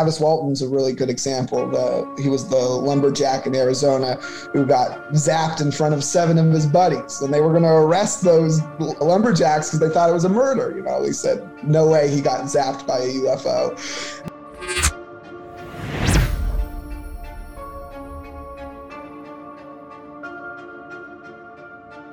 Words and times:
Travis 0.00 0.18
Walton's 0.18 0.62
a 0.62 0.68
really 0.68 0.94
good 0.94 1.10
example. 1.10 1.68
The, 1.68 1.76
uh, 1.76 2.16
he 2.16 2.30
was 2.30 2.48
the 2.48 2.56
lumberjack 2.56 3.46
in 3.46 3.54
Arizona 3.54 4.14
who 4.54 4.64
got 4.64 5.12
zapped 5.12 5.60
in 5.60 5.70
front 5.70 5.92
of 5.92 6.02
seven 6.02 6.38
of 6.38 6.50
his 6.54 6.64
buddies, 6.66 7.20
and 7.20 7.34
they 7.34 7.42
were 7.42 7.50
going 7.50 7.64
to 7.64 7.68
arrest 7.68 8.22
those 8.22 8.62
lumberjacks 8.98 9.66
because 9.68 9.80
they 9.80 9.92
thought 9.92 10.08
it 10.08 10.14
was 10.14 10.24
a 10.24 10.30
murder. 10.30 10.72
You 10.74 10.82
know, 10.84 11.02
he 11.02 11.12
said, 11.12 11.46
"No 11.62 11.86
way, 11.86 12.08
he 12.08 12.22
got 12.22 12.44
zapped 12.46 12.86
by 12.86 13.00
a 13.00 13.08
UFO." 13.08 13.76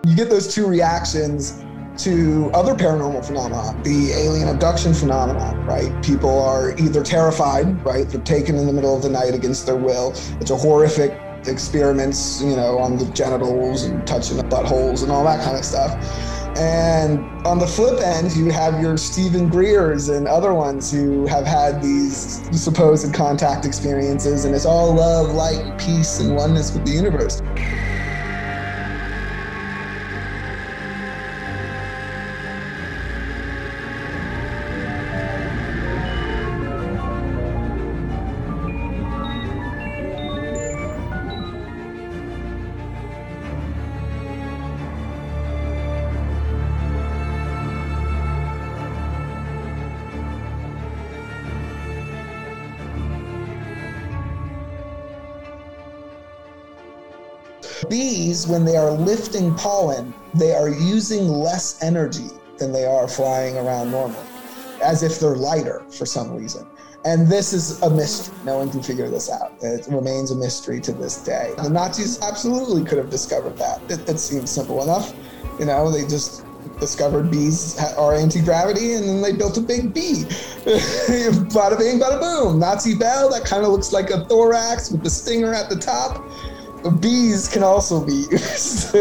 You 0.04 0.14
get 0.14 0.30
those 0.30 0.54
two 0.54 0.68
reactions 0.68 1.64
to 2.00 2.52
other 2.54 2.74
paranormal 2.74 3.26
phenomena, 3.26 3.80
the 3.84 4.12
alien 4.12 4.48
abduction 4.48 4.94
phenomenon, 4.94 5.66
right? 5.66 5.92
People 6.04 6.40
are 6.40 6.72
either 6.78 7.04
terrified, 7.04 7.84
right? 7.86 8.08
They're 8.08 8.22
taken 8.22 8.56
in 8.56 8.68
the 8.68 8.74
middle 8.74 8.96
of 8.96 9.02
the 9.02 9.10
night 9.10 9.34
against 9.34 9.66
their 9.66 9.76
will. 9.76 10.12
It's 10.40 10.52
a 10.52 10.56
horrific 10.58 11.20
experiments, 11.48 12.42
you 12.42 12.56
know, 12.56 12.78
on 12.78 12.98
the 12.98 13.06
genitals 13.12 13.84
and 13.84 14.06
touching 14.06 14.38
the 14.38 14.44
buttholes 14.44 15.04
and 15.04 15.12
all 15.12 15.24
that 15.24 15.44
kind 15.44 15.58
of 15.58 15.66
stuff. 15.66 15.94
And 16.58 17.20
on 17.46 17.60
the 17.60 17.68
flip 17.68 18.02
end, 18.02 18.36
you 18.36 18.50
have 18.50 18.82
your 18.82 18.98
Steven 18.98 19.48
Greers 19.48 20.10
and 20.10 20.28
other 20.28 20.56
ones 20.56 20.92
who 20.92 21.28
have 21.28 21.46
had 21.46 21.84
these 21.84 22.42
supposed 22.60 23.14
contact 23.14 23.64
experiences, 23.64 24.46
and 24.46 24.56
it's 24.56 24.66
all 24.66 24.94
love, 24.94 25.36
light, 25.36 25.78
peace, 25.78 26.20
and 26.20 26.36
oneness 26.36 26.74
with 26.74 26.84
the 26.86 26.92
universe. 26.92 27.42
Bees, 58.38 58.48
when 58.48 58.66
they 58.66 58.78
are 58.78 58.92
lifting 58.92 59.54
pollen, 59.56 60.14
they 60.34 60.54
are 60.54 60.70
using 60.70 61.28
less 61.28 61.82
energy 61.82 62.30
than 62.58 62.72
they 62.72 62.86
are 62.86 63.08
flying 63.08 63.58
around 63.58 63.92
normally, 63.92 64.20
as 64.82 65.02
if 65.04 65.20
they're 65.20 65.36
lighter 65.36 65.84
for 65.90 66.06
some 66.06 66.36
reason. 66.36 66.68
And 67.06 67.28
this 67.28 67.54
is 67.54 67.82
a 67.82 67.90
mystery. 67.90 68.36
No 68.44 68.58
one 68.58 68.70
can 68.70 68.84
figure 68.84 69.10
this 69.10 69.32
out. 69.32 69.54
It 69.62 69.88
remains 69.90 70.32
a 70.32 70.36
mystery 70.36 70.80
to 70.82 70.92
this 70.92 71.24
day. 71.24 71.54
The 71.58 71.70
Nazis 71.70 72.22
absolutely 72.22 72.84
could 72.84 72.98
have 72.98 73.10
discovered 73.10 73.58
that. 73.58 73.82
It, 73.90 74.08
it 74.10 74.20
seems 74.20 74.52
simple 74.52 74.84
enough. 74.84 75.16
You 75.60 75.66
know, 75.66 75.90
they 75.90 76.02
just 76.02 76.44
discovered 76.80 77.32
bees 77.32 77.80
are 77.98 78.14
anti-gravity 78.14 78.94
and 78.94 79.04
then 79.04 79.22
they 79.22 79.32
built 79.32 79.58
a 79.58 79.62
big 79.62 79.94
bee. 79.94 80.26
bada 81.54 81.78
bing, 81.78 82.00
bada 82.00 82.20
boom. 82.20 82.60
Nazi 82.60 82.96
bell, 82.96 83.30
that 83.32 83.46
kind 83.46 83.64
of 83.64 83.72
looks 83.72 83.94
like 83.94 84.10
a 84.10 84.26
thorax 84.26 84.92
with 84.92 85.04
the 85.04 85.10
stinger 85.10 85.54
at 85.54 85.70
the 85.70 85.76
top 85.76 86.24
bees 86.92 87.48
can 87.48 87.64
also 87.64 88.04
be 88.04 88.26
used. 88.32 88.96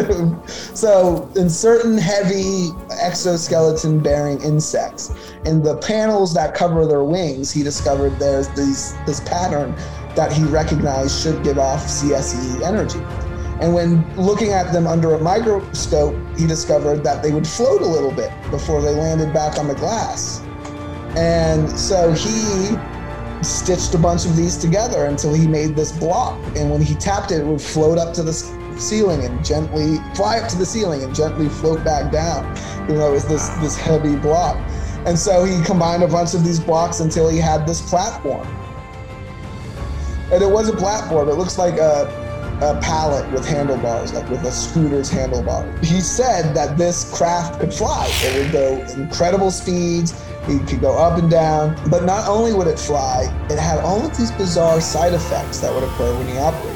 so, 0.76 1.30
in 1.36 1.50
certain 1.50 1.98
heavy 1.98 2.70
exoskeleton 3.02 4.00
bearing 4.00 4.40
insects, 4.42 5.12
in 5.44 5.62
the 5.62 5.76
panels 5.78 6.34
that 6.34 6.54
cover 6.54 6.86
their 6.86 7.04
wings, 7.04 7.50
he 7.50 7.62
discovered 7.62 8.18
there's 8.18 8.48
these, 8.50 8.94
this 9.06 9.20
pattern 9.20 9.74
that 10.14 10.32
he 10.32 10.44
recognized 10.44 11.20
should 11.22 11.42
give 11.44 11.58
off 11.58 11.84
CSE 11.86 12.62
energy. 12.62 13.00
And 13.60 13.74
when 13.74 14.04
looking 14.16 14.52
at 14.52 14.72
them 14.72 14.86
under 14.86 15.14
a 15.14 15.18
microscope, 15.18 16.14
he 16.36 16.46
discovered 16.46 17.02
that 17.04 17.22
they 17.22 17.32
would 17.32 17.46
float 17.46 17.80
a 17.80 17.86
little 17.86 18.12
bit 18.12 18.30
before 18.50 18.82
they 18.82 18.94
landed 18.94 19.32
back 19.32 19.58
on 19.58 19.66
the 19.66 19.74
glass. 19.74 20.40
And 21.16 21.70
so 21.70 22.12
he 22.12 22.76
stitched 23.42 23.94
a 23.94 23.98
bunch 23.98 24.24
of 24.24 24.36
these 24.36 24.56
together 24.56 25.06
until 25.06 25.32
he 25.32 25.46
made 25.46 25.76
this 25.76 25.92
block. 25.92 26.38
And 26.56 26.70
when 26.70 26.80
he 26.80 26.94
tapped 26.94 27.30
it, 27.30 27.40
it 27.40 27.46
would 27.46 27.60
float 27.60 27.98
up 27.98 28.14
to 28.14 28.22
the 28.22 28.32
ceiling 28.78 29.24
and 29.24 29.44
gently 29.44 29.98
fly 30.14 30.38
up 30.38 30.48
to 30.50 30.58
the 30.58 30.66
ceiling 30.66 31.02
and 31.02 31.14
gently 31.14 31.48
float 31.48 31.84
back 31.84 32.12
down. 32.12 32.44
You 32.88 32.94
know, 32.94 33.08
it 33.08 33.12
was 33.12 33.26
this 33.26 33.48
this 33.60 33.76
heavy 33.76 34.16
block. 34.16 34.56
And 35.06 35.18
so 35.18 35.44
he 35.44 35.62
combined 35.64 36.02
a 36.02 36.08
bunch 36.08 36.34
of 36.34 36.44
these 36.44 36.58
blocks 36.58 37.00
until 37.00 37.28
he 37.28 37.38
had 37.38 37.66
this 37.66 37.80
platform. 37.88 38.46
And 40.32 40.42
it 40.42 40.50
was 40.50 40.68
a 40.68 40.76
platform. 40.76 41.28
It 41.28 41.34
looks 41.34 41.58
like 41.58 41.74
a, 41.74 42.08
a 42.60 42.80
pallet 42.82 43.30
with 43.30 43.46
handlebars, 43.46 44.12
like 44.12 44.28
with 44.28 44.42
a 44.42 44.50
scooter's 44.50 45.08
handlebar. 45.08 45.84
He 45.84 46.00
said 46.00 46.54
that 46.54 46.76
this 46.76 47.16
craft 47.16 47.60
could 47.60 47.72
fly. 47.72 48.08
It 48.22 48.42
would 48.42 48.52
go 48.52 49.00
incredible 49.00 49.52
speeds. 49.52 50.20
It 50.48 50.68
could 50.68 50.80
go 50.80 50.98
up 50.98 51.18
and 51.18 51.30
down. 51.30 51.76
But 51.90 52.04
not 52.04 52.28
only 52.28 52.52
would 52.52 52.68
it 52.68 52.78
fly, 52.78 53.28
it 53.50 53.58
had 53.58 53.78
all 53.80 54.06
of 54.06 54.16
these 54.16 54.32
bizarre 54.32 54.80
side 54.80 55.14
effects 55.14 55.60
that 55.60 55.74
would 55.74 55.84
occur 55.84 56.16
when 56.16 56.28
he 56.28 56.38
operated 56.38 56.75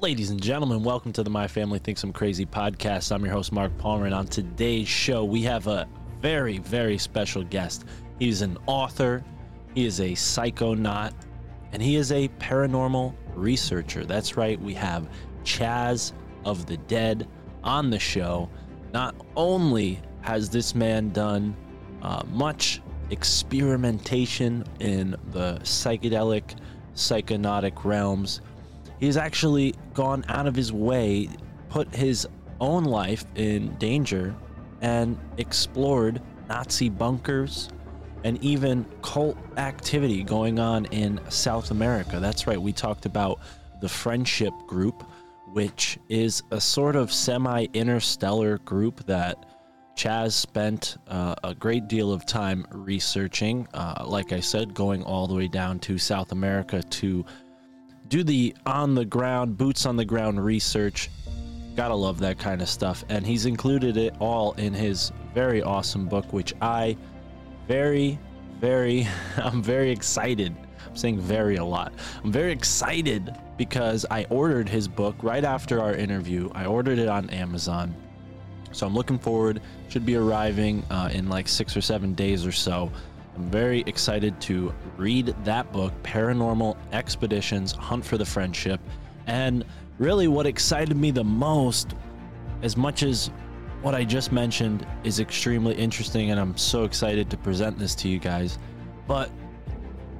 Ladies 0.00 0.30
and 0.30 0.42
gentlemen, 0.42 0.82
welcome 0.82 1.12
to 1.12 1.22
the 1.22 1.28
My 1.28 1.46
Family 1.46 1.78
Thinks 1.78 2.02
I'm 2.02 2.10
Crazy 2.14 2.46
podcast. 2.46 3.12
I'm 3.12 3.22
your 3.22 3.34
host, 3.34 3.52
Mark 3.52 3.76
Palmer, 3.76 4.06
and 4.06 4.14
on 4.14 4.26
today's 4.26 4.88
show, 4.88 5.24
we 5.24 5.42
have 5.42 5.66
a 5.66 5.86
very, 6.22 6.56
very 6.56 6.96
special 6.96 7.44
guest. 7.44 7.84
He's 8.18 8.40
an 8.40 8.56
author, 8.66 9.22
he 9.74 9.84
is 9.84 10.00
a 10.00 10.12
psychonaut, 10.12 11.12
and 11.72 11.82
he 11.82 11.96
is 11.96 12.12
a 12.12 12.28
paranormal 12.40 13.14
researcher. 13.34 14.06
That's 14.06 14.38
right, 14.38 14.58
we 14.58 14.72
have 14.72 15.06
Chaz 15.44 16.12
of 16.46 16.64
the 16.64 16.78
Dead 16.78 17.28
on 17.62 17.90
the 17.90 17.98
show. 17.98 18.48
Not 18.94 19.14
only 19.36 20.00
has 20.22 20.48
this 20.48 20.74
man 20.74 21.10
done 21.10 21.54
uh, 22.00 22.22
much 22.32 22.80
experimentation 23.10 24.64
in 24.80 25.14
the 25.32 25.58
psychedelic, 25.62 26.56
psychonautic 26.94 27.84
realms, 27.84 28.40
He's 29.00 29.16
actually 29.16 29.74
gone 29.94 30.24
out 30.28 30.46
of 30.46 30.54
his 30.54 30.72
way, 30.72 31.28
put 31.70 31.92
his 31.94 32.28
own 32.60 32.84
life 32.84 33.24
in 33.34 33.74
danger, 33.76 34.34
and 34.82 35.18
explored 35.38 36.20
Nazi 36.48 36.90
bunkers 36.90 37.70
and 38.24 38.42
even 38.44 38.84
cult 39.02 39.38
activity 39.56 40.22
going 40.22 40.58
on 40.58 40.84
in 40.86 41.18
South 41.30 41.70
America. 41.70 42.20
That's 42.20 42.46
right, 42.46 42.60
we 42.60 42.72
talked 42.72 43.06
about 43.06 43.40
the 43.80 43.88
Friendship 43.88 44.52
Group, 44.66 45.02
which 45.52 45.98
is 46.08 46.42
a 46.50 46.60
sort 46.60 46.96
of 46.96 47.10
semi 47.12 47.66
interstellar 47.72 48.58
group 48.58 49.06
that 49.06 49.46
Chaz 49.96 50.32
spent 50.32 50.98
uh, 51.08 51.34
a 51.42 51.54
great 51.54 51.88
deal 51.88 52.12
of 52.12 52.26
time 52.26 52.66
researching. 52.72 53.66
Uh, 53.74 54.04
like 54.06 54.32
I 54.32 54.40
said, 54.40 54.74
going 54.74 55.02
all 55.02 55.26
the 55.26 55.34
way 55.34 55.48
down 55.48 55.78
to 55.80 55.98
South 55.98 56.32
America 56.32 56.82
to 56.82 57.24
do 58.10 58.24
the 58.24 58.54
on 58.66 58.94
the 58.94 59.04
ground, 59.04 59.56
boots 59.56 59.86
on 59.86 59.96
the 59.96 60.04
ground 60.04 60.44
research. 60.44 61.08
Gotta 61.76 61.94
love 61.94 62.18
that 62.18 62.38
kind 62.38 62.60
of 62.60 62.68
stuff. 62.68 63.04
And 63.08 63.24
he's 63.24 63.46
included 63.46 63.96
it 63.96 64.14
all 64.18 64.52
in 64.54 64.74
his 64.74 65.12
very 65.32 65.62
awesome 65.62 66.06
book, 66.06 66.30
which 66.32 66.52
I 66.60 66.96
very, 67.68 68.18
very, 68.58 69.06
I'm 69.36 69.62
very 69.62 69.90
excited. 69.90 70.54
I'm 70.86 70.96
saying 70.96 71.20
very 71.20 71.56
a 71.56 71.64
lot. 71.64 71.92
I'm 72.24 72.32
very 72.32 72.50
excited 72.50 73.32
because 73.56 74.04
I 74.10 74.24
ordered 74.24 74.68
his 74.68 74.88
book 74.88 75.14
right 75.22 75.44
after 75.44 75.80
our 75.80 75.94
interview. 75.94 76.50
I 76.52 76.66
ordered 76.66 76.98
it 76.98 77.08
on 77.08 77.30
Amazon. 77.30 77.94
So 78.72 78.88
I'm 78.88 78.94
looking 78.94 79.18
forward. 79.18 79.60
Should 79.88 80.04
be 80.04 80.16
arriving 80.16 80.82
uh, 80.90 81.10
in 81.12 81.28
like 81.28 81.46
six 81.46 81.76
or 81.76 81.80
seven 81.80 82.14
days 82.14 82.44
or 82.44 82.52
so. 82.52 82.90
I'm 83.36 83.50
very 83.50 83.80
excited 83.86 84.40
to 84.42 84.74
read 84.96 85.34
that 85.44 85.72
book, 85.72 85.92
Paranormal 86.02 86.76
Expeditions 86.92 87.72
Hunt 87.72 88.04
for 88.04 88.18
the 88.18 88.26
Friendship. 88.26 88.80
And 89.26 89.64
really, 89.98 90.28
what 90.28 90.46
excited 90.46 90.96
me 90.96 91.10
the 91.10 91.24
most, 91.24 91.94
as 92.62 92.76
much 92.76 93.02
as 93.02 93.30
what 93.82 93.94
I 93.94 94.04
just 94.04 94.30
mentioned 94.32 94.86
is 95.04 95.20
extremely 95.20 95.74
interesting, 95.74 96.30
and 96.30 96.40
I'm 96.40 96.56
so 96.56 96.84
excited 96.84 97.30
to 97.30 97.36
present 97.36 97.78
this 97.78 97.94
to 97.96 98.08
you 98.08 98.18
guys, 98.18 98.58
but 99.06 99.30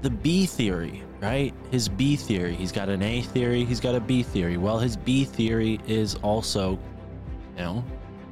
the 0.03 0.11
B 0.11 0.47
theory, 0.47 1.03
right? 1.21 1.53
His 1.71 1.89
B 1.89 2.17
theory. 2.17 2.55
He's 2.55 2.73
got 2.73 2.89
an 2.89 3.03
A 3.03 3.21
theory, 3.23 3.65
he's 3.65 3.81
got 3.81 3.95
a 3.95 4.01
B 4.01 4.23
theory. 4.23 4.57
Well, 4.57 4.79
his 4.79 4.97
B 4.97 5.25
theory 5.25 5.79
is 5.87 6.15
also, 6.17 6.79
you 7.57 7.65
know, 7.65 7.85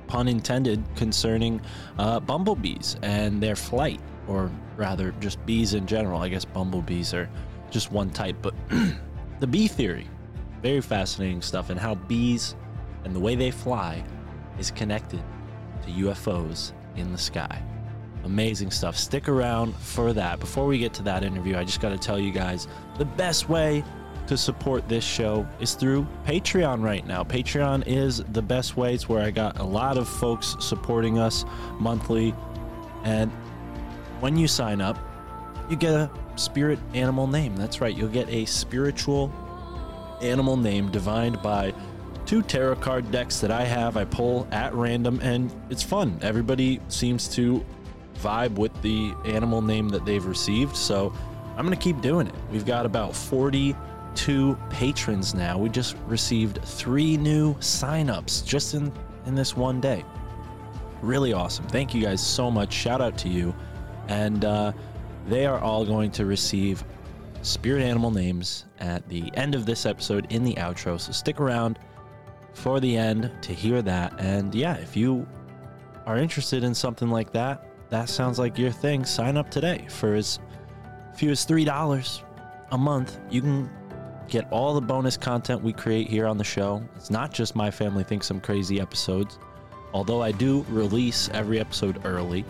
pun 0.07 0.29
intended, 0.29 0.83
concerning 0.97 1.61
uh, 1.99 2.21
bumblebees 2.21 2.97
and 3.03 3.43
their 3.43 3.57
flight, 3.57 4.01
or 4.29 4.51
rather, 4.77 5.13
just 5.21 5.45
bees 5.47 5.75
in 5.75 5.87
general. 5.87 6.21
I 6.21 6.29
guess 6.29 6.45
bumblebees 6.45 7.15
are 7.15 7.29
just 7.71 7.91
one 7.91 8.11
type, 8.11 8.37
but 8.43 8.55
the 9.41 9.47
bee 9.47 9.69
theory, 9.69 10.09
very 10.63 10.81
fascinating 10.81 11.43
stuff, 11.43 11.71
and 11.71 11.79
how 11.79 11.95
bees 11.95 12.55
and 13.05 13.15
the 13.15 13.21
way 13.21 13.35
they 13.35 13.51
fly 13.51 14.05
is 14.59 14.71
connected 14.71 15.23
to 15.83 15.91
UFOs 15.91 16.73
in 16.97 17.13
the 17.13 17.19
sky. 17.19 17.63
Amazing 18.25 18.71
stuff. 18.71 18.97
Stick 18.97 19.29
around 19.29 19.75
for 19.77 20.13
that. 20.13 20.41
Before 20.41 20.67
we 20.67 20.79
get 20.79 20.93
to 20.95 21.03
that 21.05 21.23
interview, 21.23 21.57
I 21.57 21.65
just 21.65 21.81
got 21.81 21.91
to 21.91 21.99
tell 21.99 22.19
you 22.19 22.33
guys 22.33 22.67
the 22.99 23.05
best 23.05 23.49
way 23.49 23.85
to 24.27 24.37
support 24.37 24.87
this 24.89 25.05
show 25.05 25.47
is 25.59 25.75
through 25.75 26.07
Patreon 26.27 26.83
right 26.83 27.07
now. 27.07 27.25
Patreon 27.25 27.85
is 27.87 28.23
the 28.33 28.43
best 28.43 28.77
way. 28.77 28.93
It's 28.93 29.09
where 29.09 29.23
I 29.23 29.31
got 29.31 29.59
a 29.59 29.65
lot 29.65 29.97
of 29.97 30.07
folks 30.07 30.55
supporting 30.61 31.19
us 31.19 31.45
monthly. 31.79 32.35
And 33.05 33.33
when 34.21 34.37
you 34.37 34.49
sign 34.49 34.81
up, 34.81 34.99
you 35.69 35.77
get 35.77 35.95
a 35.95 36.11
spirit 36.37 36.79
animal 36.95 37.27
name. 37.27 37.57
That's 37.57 37.81
right, 37.81 37.97
you'll 37.97 38.09
get 38.09 38.29
a 38.29 38.45
spiritual 38.45 39.33
animal 40.23 40.57
name 40.57 40.91
divined 40.91 41.41
by 41.43 41.75
two 42.27 42.43
tarot 42.43 42.77
card 42.77 43.11
decks 43.11 43.41
that 43.41 43.51
I 43.51 43.65
have. 43.65 43.97
I 43.97 44.05
pull 44.05 44.47
at 44.51 44.75
random, 44.75 45.21
and 45.23 45.55
it's 45.71 45.83
fun. 45.83 46.19
Everybody 46.23 46.81
seems 46.89 47.29
to 47.37 47.65
vibe 48.17 48.57
with 48.57 48.83
the 48.83 49.15
animal 49.25 49.63
name 49.63 49.89
that 49.91 50.05
they've 50.05 50.25
received. 50.25 50.77
So 50.77 51.13
I'm 51.57 51.65
going 51.65 51.77
to 51.77 51.83
keep 51.83 52.01
doing 52.01 52.27
it. 52.27 52.35
We've 52.51 52.67
got 52.67 52.85
about 52.87 53.17
42 53.17 54.59
patrons 54.71 55.35
now. 55.35 55.57
We 55.59 55.69
just 55.69 55.97
received 56.07 56.63
three 56.63 57.17
new 57.17 57.55
signups 57.55 58.45
just 58.45 58.75
in, 58.75 58.93
in 59.27 59.35
this 59.35 59.57
one 59.57 59.81
day. 59.81 60.05
Really 61.01 61.33
awesome. 61.33 61.67
Thank 61.69 61.95
you 61.95 62.03
guys 62.03 62.25
so 62.25 62.51
much. 62.51 62.73
Shout 62.73 63.01
out 63.01 63.17
to 63.19 63.29
you. 63.29 63.55
And 64.09 64.45
uh, 64.45 64.73
they 65.29 65.47
are 65.47 65.59
all 65.59 65.85
going 65.85 66.11
to 66.13 66.27
receive 66.27 66.83
spirit 67.43 67.83
animal 67.83 68.11
names 68.11 68.65
at 68.81 69.09
the 69.09 69.31
end 69.35 69.55
of 69.55 69.67
this 69.67 69.87
episode 69.87 70.27
in 70.33 70.43
the 70.43 70.55
outro. 70.55 71.01
So 71.01 71.13
stick 71.13 71.41
around 71.41 71.79
for 72.55 72.81
the 72.81 72.97
end 72.97 73.31
to 73.43 73.53
hear 73.53 73.83
that. 73.83 74.19
And 74.19 74.55
yeah, 74.55 74.75
if 74.75 74.97
you 74.97 75.27
are 76.07 76.17
interested 76.17 76.65
in 76.65 76.75
something 76.75 77.09
like 77.09 77.33
that, 77.33 77.65
that 77.91 78.09
sounds 78.09 78.39
like 78.39 78.59
your 78.59 78.71
thing. 78.71 79.05
Sign 79.05 79.37
up 79.37 79.51
today 79.51 79.87
for 79.89 80.15
as 80.15 80.39
few 81.15 81.31
as 81.31 81.45
three 81.45 81.65
dollars 81.65 82.23
a 82.73 82.79
month. 82.79 83.19
You 83.31 83.41
can 83.41 83.71
get 84.29 84.51
all 84.51 84.75
the 84.75 84.81
bonus 84.81 85.17
content 85.17 85.63
we 85.63 85.73
create 85.73 86.09
here 86.09 86.27
on 86.27 86.37
the 86.37 86.45
show. 86.45 86.83
It's 86.97 87.11
not 87.11 87.33
just 87.33 87.57
my 87.57 87.71
family 87.71 88.05
thinks 88.05 88.31
I'm 88.31 88.41
crazy 88.41 88.81
episodes, 88.81 89.39
although 89.93 90.23
I 90.23 90.33
do 90.33 90.67
release 90.69 91.31
every 91.33 91.61
episode 91.61 92.05
early. 92.05 92.45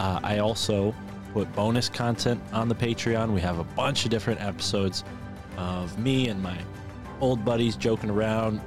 Uh, 0.00 0.18
I 0.22 0.38
also 0.38 0.94
put 1.34 1.54
bonus 1.54 1.90
content 1.90 2.40
on 2.54 2.70
the 2.70 2.74
Patreon. 2.74 3.34
We 3.34 3.42
have 3.42 3.58
a 3.58 3.64
bunch 3.64 4.06
of 4.06 4.10
different 4.10 4.40
episodes 4.40 5.04
of 5.58 5.98
me 5.98 6.28
and 6.28 6.42
my 6.42 6.56
old 7.20 7.44
buddies 7.44 7.76
joking 7.76 8.08
around. 8.08 8.62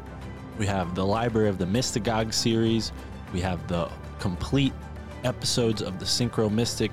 We 0.59 0.67
have 0.67 0.93
the 0.93 1.03
Library 1.03 1.49
of 1.49 1.57
the 1.57 1.65
Mystagogue 1.65 2.31
series. 2.31 2.91
We 3.33 3.41
have 3.41 3.67
the 3.67 3.89
complete 4.19 4.73
episodes 5.23 5.81
of 5.81 5.97
the 5.97 6.05
Synchro 6.05 6.51
Mystic 6.51 6.91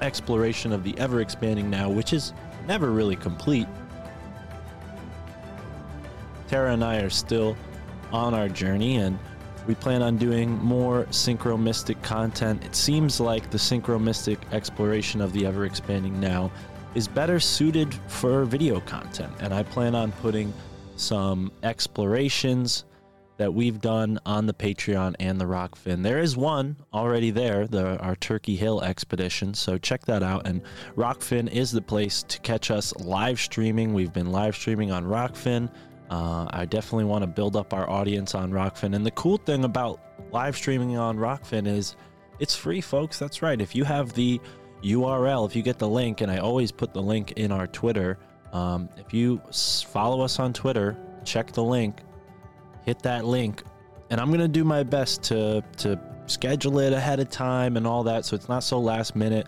exploration 0.00 0.72
of 0.72 0.82
the 0.82 0.96
ever 0.96 1.20
expanding 1.20 1.68
now, 1.68 1.90
which 1.90 2.14
is 2.14 2.32
never 2.66 2.90
really 2.90 3.16
complete. 3.16 3.68
Tara 6.48 6.72
and 6.72 6.82
I 6.82 7.02
are 7.02 7.10
still 7.10 7.54
on 8.12 8.32
our 8.32 8.48
journey 8.48 8.96
and 8.96 9.18
we 9.66 9.74
plan 9.74 10.02
on 10.02 10.16
doing 10.16 10.62
more 10.62 11.04
Synchro 11.06 11.60
Mystic 11.60 12.00
content. 12.02 12.64
It 12.64 12.74
seems 12.74 13.20
like 13.20 13.50
the 13.50 13.58
Synchro 13.58 14.00
Mystic 14.00 14.38
exploration 14.52 15.20
of 15.20 15.32
the 15.32 15.46
ever 15.46 15.64
expanding 15.64 16.18
now 16.20 16.50
is 16.94 17.08
better 17.08 17.40
suited 17.40 17.92
for 18.08 18.44
video 18.44 18.80
content, 18.80 19.32
and 19.40 19.52
I 19.52 19.62
plan 19.62 19.94
on 19.94 20.12
putting 20.12 20.52
some 20.96 21.50
explorations 21.62 22.84
that 23.36 23.52
we've 23.52 23.80
done 23.80 24.18
on 24.24 24.46
the 24.46 24.54
Patreon 24.54 25.16
and 25.18 25.40
the 25.40 25.44
Rokfin. 25.44 26.04
There 26.04 26.20
is 26.20 26.36
one 26.36 26.76
already 26.92 27.32
there, 27.32 27.66
the 27.66 27.98
our 27.98 28.14
Turkey 28.14 28.54
Hill 28.54 28.80
expedition. 28.82 29.54
So 29.54 29.76
check 29.76 30.04
that 30.06 30.22
out. 30.22 30.46
And 30.46 30.62
Rokfin 30.96 31.50
is 31.50 31.72
the 31.72 31.82
place 31.82 32.22
to 32.28 32.38
catch 32.40 32.70
us 32.70 32.94
live 32.96 33.40
streaming. 33.40 33.92
We've 33.92 34.12
been 34.12 34.30
live 34.30 34.54
streaming 34.54 34.92
on 34.92 35.04
Rokfin. 35.04 35.68
Uh, 36.10 36.46
I 36.50 36.64
definitely 36.66 37.04
want 37.04 37.22
to 37.22 37.26
build 37.26 37.56
up 37.56 37.72
our 37.72 37.88
audience 37.88 38.34
on 38.34 38.50
Rokfin. 38.50 38.94
And 38.94 39.04
the 39.04 39.10
cool 39.12 39.38
thing 39.38 39.64
about 39.64 40.00
live 40.30 40.56
streaming 40.56 40.96
on 40.96 41.16
Rokfin 41.16 41.66
is 41.66 41.96
it's 42.38 42.54
free, 42.54 42.80
folks. 42.80 43.18
That's 43.18 43.42
right. 43.42 43.60
If 43.60 43.74
you 43.74 43.84
have 43.84 44.12
the 44.12 44.40
URL, 44.82 45.46
if 45.46 45.56
you 45.56 45.62
get 45.62 45.78
the 45.78 45.88
link, 45.88 46.20
and 46.20 46.30
I 46.30 46.38
always 46.38 46.70
put 46.70 46.92
the 46.92 47.02
link 47.02 47.32
in 47.32 47.50
our 47.50 47.66
Twitter. 47.66 48.18
Um, 48.52 48.88
if 48.96 49.12
you 49.14 49.40
follow 49.86 50.20
us 50.20 50.38
on 50.38 50.52
Twitter, 50.52 50.96
check 51.24 51.52
the 51.52 51.64
link, 51.64 52.00
hit 52.84 53.00
that 53.02 53.24
link, 53.24 53.62
and 54.10 54.20
I'm 54.20 54.30
gonna 54.30 54.46
do 54.46 54.62
my 54.62 54.82
best 54.82 55.22
to 55.24 55.64
to 55.78 55.98
schedule 56.26 56.78
it 56.78 56.92
ahead 56.92 57.20
of 57.20 57.30
time 57.30 57.76
and 57.76 57.86
all 57.86 58.04
that, 58.04 58.24
so 58.24 58.36
it's 58.36 58.48
not 58.48 58.62
so 58.62 58.78
last 58.78 59.16
minute. 59.16 59.46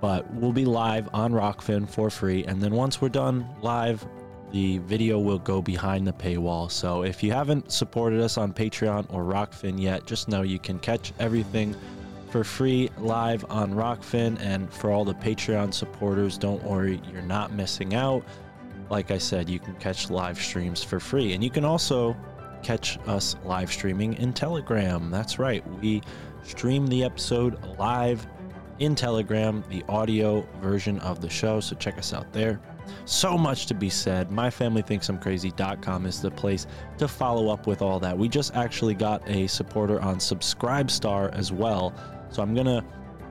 But 0.00 0.32
we'll 0.34 0.52
be 0.52 0.64
live 0.64 1.08
on 1.12 1.32
Rokfin 1.32 1.88
for 1.88 2.10
free, 2.10 2.44
and 2.44 2.60
then 2.60 2.72
once 2.74 3.00
we're 3.00 3.08
done 3.08 3.48
live, 3.62 4.06
the 4.52 4.78
video 4.78 5.18
will 5.18 5.38
go 5.38 5.60
behind 5.60 6.06
the 6.06 6.12
paywall. 6.12 6.70
So 6.70 7.02
if 7.02 7.22
you 7.22 7.32
haven't 7.32 7.70
supported 7.70 8.20
us 8.20 8.38
on 8.38 8.52
Patreon 8.52 9.12
or 9.12 9.22
Rokfin 9.22 9.80
yet, 9.80 10.06
just 10.06 10.28
know 10.28 10.42
you 10.42 10.58
can 10.58 10.78
catch 10.78 11.12
everything 11.18 11.76
for 12.30 12.44
free 12.44 12.90
live 12.98 13.44
on 13.50 13.72
Rokfin. 13.72 14.40
And 14.40 14.72
for 14.72 14.90
all 14.90 15.04
the 15.04 15.14
Patreon 15.14 15.72
supporters, 15.74 16.38
don't 16.38 16.62
worry, 16.62 17.00
you're 17.12 17.22
not 17.22 17.52
missing 17.52 17.94
out. 17.94 18.24
Like 18.90 19.10
I 19.10 19.18
said, 19.18 19.50
you 19.50 19.58
can 19.58 19.74
catch 19.74 20.10
live 20.10 20.38
streams 20.38 20.82
for 20.82 20.98
free. 20.98 21.34
And 21.34 21.44
you 21.44 21.50
can 21.50 21.64
also 21.64 22.16
catch 22.62 22.98
us 23.06 23.36
live 23.44 23.70
streaming 23.70 24.14
in 24.14 24.32
Telegram. 24.32 25.10
That's 25.10 25.38
right, 25.38 25.64
we 25.80 26.02
stream 26.42 26.86
the 26.86 27.04
episode 27.04 27.62
live 27.78 28.26
in 28.78 28.94
Telegram, 28.94 29.62
the 29.68 29.84
audio 29.88 30.46
version 30.60 30.98
of 31.00 31.20
the 31.20 31.28
show. 31.28 31.60
So 31.60 31.76
check 31.76 31.98
us 31.98 32.12
out 32.12 32.32
there. 32.32 32.60
So 33.04 33.38
much 33.38 33.66
to 33.66 33.74
be 33.74 33.90
said. 33.90 34.30
MyFamilyThinksI'mCrazy.com 34.30 36.06
is 36.06 36.20
the 36.20 36.30
place 36.30 36.66
to 36.98 37.08
follow 37.08 37.48
up 37.48 37.66
with 37.66 37.82
all 37.82 37.98
that. 38.00 38.16
We 38.16 38.28
just 38.28 38.54
actually 38.54 38.94
got 38.94 39.28
a 39.28 39.46
supporter 39.46 40.00
on 40.00 40.16
Subscribestar 40.16 41.32
as 41.34 41.52
well. 41.52 41.94
So 42.30 42.42
I'm 42.42 42.54
going 42.54 42.66
to 42.66 42.84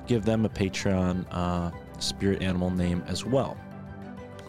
give 0.07 0.25
them 0.25 0.45
a 0.45 0.49
Patreon 0.49 1.25
uh, 1.31 1.71
spirit 1.99 2.41
animal 2.41 2.69
name 2.69 3.03
as 3.07 3.25
well. 3.25 3.57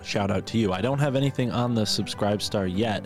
shout 0.03 0.31
out 0.31 0.47
to 0.47 0.59
you. 0.59 0.73
I 0.73 0.81
don't 0.81 0.99
have 0.99 1.17
anything 1.17 1.50
on 1.50 1.75
the 1.75 1.85
subscribe 1.85 2.41
star 2.41 2.67
yet, 2.67 3.05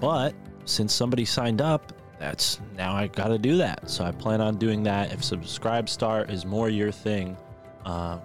but 0.00 0.34
since 0.64 0.92
somebody 0.92 1.24
signed 1.24 1.60
up, 1.60 1.92
that's 2.18 2.60
now 2.76 2.94
I 2.94 3.08
got 3.08 3.28
to 3.28 3.38
do 3.38 3.56
that. 3.58 3.88
So 3.90 4.04
I 4.04 4.10
plan 4.10 4.40
on 4.40 4.56
doing 4.56 4.82
that. 4.84 5.12
If 5.12 5.22
subscribe 5.22 5.88
star 5.88 6.24
is 6.24 6.44
more 6.44 6.68
your 6.68 6.90
thing, 6.90 7.36
uh, 7.84 8.18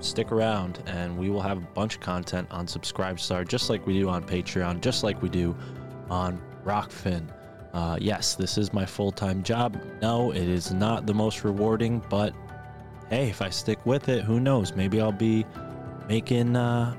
stick 0.00 0.30
around 0.30 0.82
and 0.86 1.16
we 1.16 1.30
will 1.30 1.40
have 1.40 1.58
a 1.58 1.66
bunch 1.74 1.96
of 1.96 2.00
content 2.00 2.46
on 2.50 2.66
subscribe 2.66 3.18
star 3.18 3.44
just 3.44 3.68
like 3.68 3.86
we 3.86 3.98
do 3.98 4.08
on 4.08 4.22
patreon 4.22 4.80
just 4.80 5.02
like 5.02 5.20
we 5.22 5.28
do 5.28 5.56
on 6.10 6.40
rokfin. 6.64 7.26
Uh, 7.74 7.98
yes 8.00 8.34
this 8.34 8.58
is 8.58 8.72
my 8.72 8.86
full-time 8.86 9.42
job. 9.42 9.80
No 10.00 10.30
it 10.30 10.48
is 10.48 10.72
not 10.72 11.06
the 11.06 11.14
most 11.14 11.44
rewarding 11.44 12.02
but 12.08 12.32
hey 13.10 13.28
if 13.28 13.42
i 13.42 13.48
stick 13.50 13.84
with 13.84 14.08
it 14.08 14.24
who 14.24 14.40
knows? 14.40 14.74
Maybe 14.74 15.00
i'll 15.00 15.12
be 15.12 15.44
making 16.08 16.56
uh, 16.56 16.94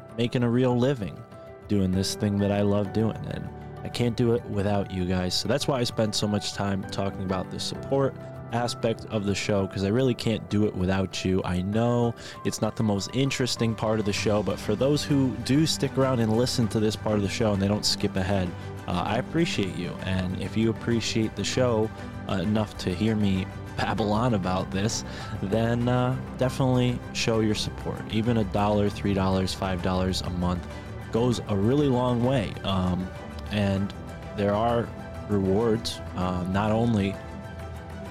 making 0.16 0.42
a 0.42 0.50
real 0.50 0.76
living 0.76 1.18
doing 1.66 1.90
this 1.90 2.14
thing 2.14 2.38
that 2.38 2.50
i 2.50 2.62
love 2.62 2.92
doing 2.92 3.18
and 3.32 3.46
i 3.84 3.88
can't 3.88 4.16
do 4.16 4.32
it 4.32 4.44
without 4.46 4.90
you 4.90 5.04
guys. 5.04 5.34
So 5.34 5.48
that's 5.48 5.66
why 5.66 5.80
i 5.80 5.84
spend 5.84 6.14
so 6.14 6.28
much 6.28 6.52
time 6.52 6.84
talking 6.84 7.24
about 7.24 7.50
the 7.50 7.58
support 7.58 8.14
aspect 8.52 9.06
of 9.10 9.24
the 9.24 9.34
show 9.34 9.66
because 9.66 9.84
I 9.84 9.88
really 9.88 10.14
can't 10.14 10.48
do 10.48 10.66
it 10.66 10.74
without 10.74 11.24
you. 11.24 11.42
I 11.44 11.62
know 11.62 12.14
it's 12.44 12.60
not 12.60 12.76
the 12.76 12.82
most 12.82 13.10
interesting 13.14 13.74
part 13.74 13.98
of 13.98 14.06
the 14.06 14.12
show, 14.12 14.42
but 14.42 14.58
for 14.58 14.74
those 14.74 15.04
who 15.04 15.34
do 15.44 15.66
stick 15.66 15.96
around 15.98 16.20
and 16.20 16.36
listen 16.36 16.68
to 16.68 16.80
this 16.80 16.96
part 16.96 17.16
of 17.16 17.22
the 17.22 17.28
show 17.28 17.52
and 17.52 17.62
they 17.62 17.68
don't 17.68 17.84
skip 17.84 18.16
ahead, 18.16 18.50
uh, 18.86 19.02
I 19.06 19.16
appreciate 19.16 19.76
you. 19.76 19.94
And 20.04 20.40
if 20.40 20.56
you 20.56 20.70
appreciate 20.70 21.36
the 21.36 21.44
show 21.44 21.90
uh, 22.28 22.34
enough 22.34 22.76
to 22.78 22.94
hear 22.94 23.14
me 23.14 23.46
babble 23.76 24.12
on 24.12 24.34
about 24.34 24.70
this, 24.70 25.04
then 25.42 25.88
uh, 25.88 26.16
definitely 26.36 26.98
show 27.12 27.40
your 27.40 27.54
support. 27.54 28.00
Even 28.10 28.38
a 28.38 28.44
dollar, 28.44 28.88
three 28.88 29.14
dollars, 29.14 29.54
five 29.54 29.82
dollars 29.82 30.22
a 30.22 30.30
month 30.30 30.66
goes 31.12 31.40
a 31.48 31.56
really 31.56 31.88
long 31.88 32.24
way. 32.24 32.52
Um, 32.64 33.08
and 33.50 33.92
there 34.36 34.54
are 34.54 34.88
rewards, 35.28 36.00
uh, 36.16 36.44
not 36.50 36.70
only 36.70 37.14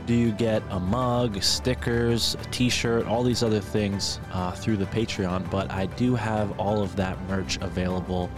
do 0.08 0.14
you 0.14 0.32
get 0.32 0.64
a 0.70 0.80
mug, 0.80 1.44
stickers, 1.44 2.36
a 2.36 2.44
t-shirt, 2.46 3.06
all 3.08 3.24
these 3.24 3.44
other 3.44 3.60
things 3.60 4.22
uh, 4.32 4.52
through 4.52 4.78
the 4.78 4.86
Patreon, 4.86 5.52
but 5.52 5.70
I 5.70 5.86
do 5.86 6.16
have 6.16 6.58
all 6.58 6.82
of 6.82 6.96
that 6.96 7.22
merch 7.28 7.58
available. 7.58 8.30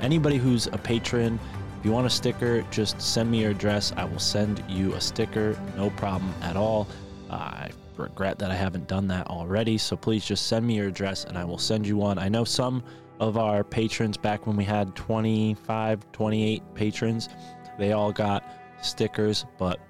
Anybody 0.00 0.36
who's 0.36 0.68
a 0.68 0.78
patron, 0.78 1.40
if 1.78 1.84
you 1.84 1.90
want 1.90 2.06
a 2.06 2.10
sticker, 2.10 2.62
just 2.70 3.02
send 3.02 3.28
me 3.28 3.40
your 3.40 3.50
address. 3.50 3.92
I 3.96 4.04
will 4.04 4.20
send 4.20 4.62
you 4.68 4.94
a 4.94 5.00
sticker, 5.00 5.58
no 5.76 5.90
problem 5.90 6.32
at 6.42 6.54
all. 6.56 6.86
I 7.28 7.70
regret 7.96 8.38
that 8.38 8.52
I 8.52 8.54
haven't 8.54 8.86
done 8.86 9.08
that 9.08 9.26
already, 9.26 9.78
so 9.78 9.96
please 9.96 10.24
just 10.24 10.46
send 10.46 10.64
me 10.64 10.76
your 10.76 10.86
address 10.86 11.24
and 11.24 11.36
I 11.36 11.44
will 11.44 11.58
send 11.58 11.88
you 11.88 11.96
one. 11.96 12.20
I 12.20 12.28
know 12.28 12.44
some 12.44 12.84
of 13.18 13.36
our 13.36 13.64
patrons 13.64 14.16
back 14.16 14.46
when 14.46 14.54
we 14.54 14.64
had 14.64 14.94
25, 14.94 16.12
28 16.12 16.62
patrons, 16.74 17.28
they 17.80 17.92
all 17.92 18.12
got 18.12 18.44
stickers, 18.80 19.44
but 19.58 19.80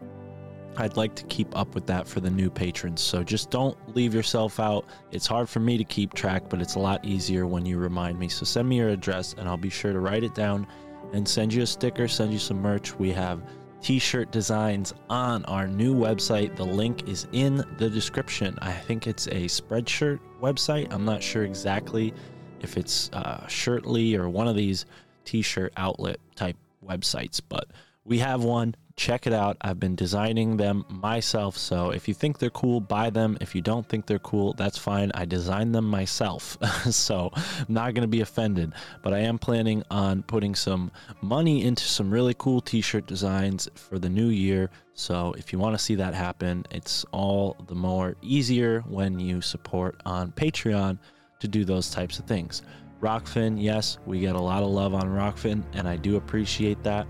I'd 0.78 0.96
like 0.96 1.14
to 1.16 1.24
keep 1.24 1.56
up 1.56 1.74
with 1.74 1.86
that 1.86 2.06
for 2.06 2.20
the 2.20 2.30
new 2.30 2.50
patrons. 2.50 3.00
So 3.00 3.22
just 3.22 3.50
don't 3.50 3.76
leave 3.94 4.14
yourself 4.14 4.60
out. 4.60 4.86
It's 5.10 5.26
hard 5.26 5.48
for 5.48 5.60
me 5.60 5.78
to 5.78 5.84
keep 5.84 6.14
track, 6.14 6.48
but 6.48 6.60
it's 6.60 6.74
a 6.74 6.78
lot 6.78 7.04
easier 7.04 7.46
when 7.46 7.64
you 7.64 7.78
remind 7.78 8.18
me. 8.18 8.28
So 8.28 8.44
send 8.44 8.68
me 8.68 8.76
your 8.76 8.88
address 8.88 9.34
and 9.38 9.48
I'll 9.48 9.56
be 9.56 9.70
sure 9.70 9.92
to 9.92 10.00
write 10.00 10.24
it 10.24 10.34
down 10.34 10.66
and 11.12 11.26
send 11.26 11.52
you 11.54 11.62
a 11.62 11.66
sticker, 11.66 12.08
send 12.08 12.32
you 12.32 12.38
some 12.38 12.60
merch. 12.60 12.98
We 12.98 13.10
have 13.12 13.42
t 13.80 13.98
shirt 13.98 14.30
designs 14.32 14.92
on 15.08 15.44
our 15.46 15.66
new 15.66 15.94
website. 15.94 16.56
The 16.56 16.64
link 16.64 17.08
is 17.08 17.26
in 17.32 17.64
the 17.78 17.88
description. 17.88 18.58
I 18.60 18.72
think 18.72 19.06
it's 19.06 19.26
a 19.28 19.44
Spreadshirt 19.46 20.20
website. 20.40 20.92
I'm 20.92 21.04
not 21.04 21.22
sure 21.22 21.44
exactly 21.44 22.12
if 22.60 22.76
it's 22.76 23.10
uh, 23.12 23.46
Shirtly 23.46 24.18
or 24.18 24.28
one 24.28 24.48
of 24.48 24.56
these 24.56 24.86
t 25.24 25.42
shirt 25.42 25.72
outlet 25.76 26.18
type 26.34 26.56
websites, 26.84 27.40
but 27.48 27.70
we 28.04 28.18
have 28.18 28.44
one 28.44 28.74
check 28.96 29.26
it 29.26 29.32
out. 29.32 29.58
I've 29.60 29.78
been 29.78 29.94
designing 29.94 30.56
them 30.56 30.84
myself. 30.88 31.56
So 31.56 31.90
if 31.90 32.08
you 32.08 32.14
think 32.14 32.38
they're 32.38 32.50
cool, 32.50 32.80
buy 32.80 33.10
them. 33.10 33.36
If 33.40 33.54
you 33.54 33.60
don't 33.60 33.86
think 33.86 34.06
they're 34.06 34.18
cool, 34.18 34.54
that's 34.54 34.78
fine. 34.78 35.12
I 35.14 35.26
designed 35.26 35.74
them 35.74 35.84
myself. 35.84 36.56
so 36.90 37.30
I'm 37.34 37.66
not 37.68 37.94
going 37.94 38.02
to 38.02 38.08
be 38.08 38.22
offended. 38.22 38.72
But 39.02 39.12
I 39.12 39.18
am 39.18 39.38
planning 39.38 39.82
on 39.90 40.22
putting 40.22 40.54
some 40.54 40.90
money 41.20 41.64
into 41.64 41.84
some 41.84 42.10
really 42.10 42.34
cool 42.38 42.60
t 42.60 42.80
shirt 42.80 43.06
designs 43.06 43.68
for 43.74 43.98
the 43.98 44.08
new 44.08 44.28
year. 44.28 44.70
So 44.94 45.34
if 45.36 45.52
you 45.52 45.58
want 45.58 45.76
to 45.76 45.82
see 45.82 45.94
that 45.96 46.14
happen, 46.14 46.64
it's 46.70 47.04
all 47.12 47.56
the 47.66 47.74
more 47.74 48.16
easier 48.22 48.80
when 48.88 49.18
you 49.18 49.42
support 49.42 50.00
on 50.06 50.32
Patreon 50.32 50.98
to 51.40 51.48
do 51.48 51.66
those 51.66 51.90
types 51.90 52.18
of 52.18 52.24
things. 52.24 52.62
Rokfin, 53.02 53.62
yes, 53.62 53.98
we 54.06 54.20
get 54.20 54.36
a 54.36 54.40
lot 54.40 54.62
of 54.62 54.70
love 54.70 54.94
on 54.94 55.08
Rokfin, 55.08 55.62
and 55.74 55.86
I 55.86 55.96
do 55.96 56.16
appreciate 56.16 56.82
that 56.82 57.06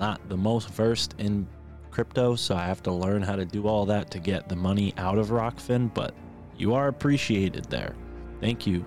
not 0.00 0.26
the 0.28 0.36
most 0.36 0.70
versed 0.70 1.14
in 1.18 1.46
crypto, 1.90 2.34
so 2.34 2.56
I 2.56 2.64
have 2.64 2.82
to 2.84 2.92
learn 2.92 3.22
how 3.22 3.36
to 3.36 3.44
do 3.44 3.66
all 3.66 3.84
that 3.86 4.10
to 4.12 4.18
get 4.18 4.48
the 4.48 4.56
money 4.56 4.94
out 4.96 5.18
of 5.18 5.28
Rokfin, 5.28 5.92
but 5.92 6.14
you 6.56 6.74
are 6.74 6.88
appreciated 6.88 7.64
there. 7.66 7.94
Thank 8.40 8.66
you. 8.66 8.84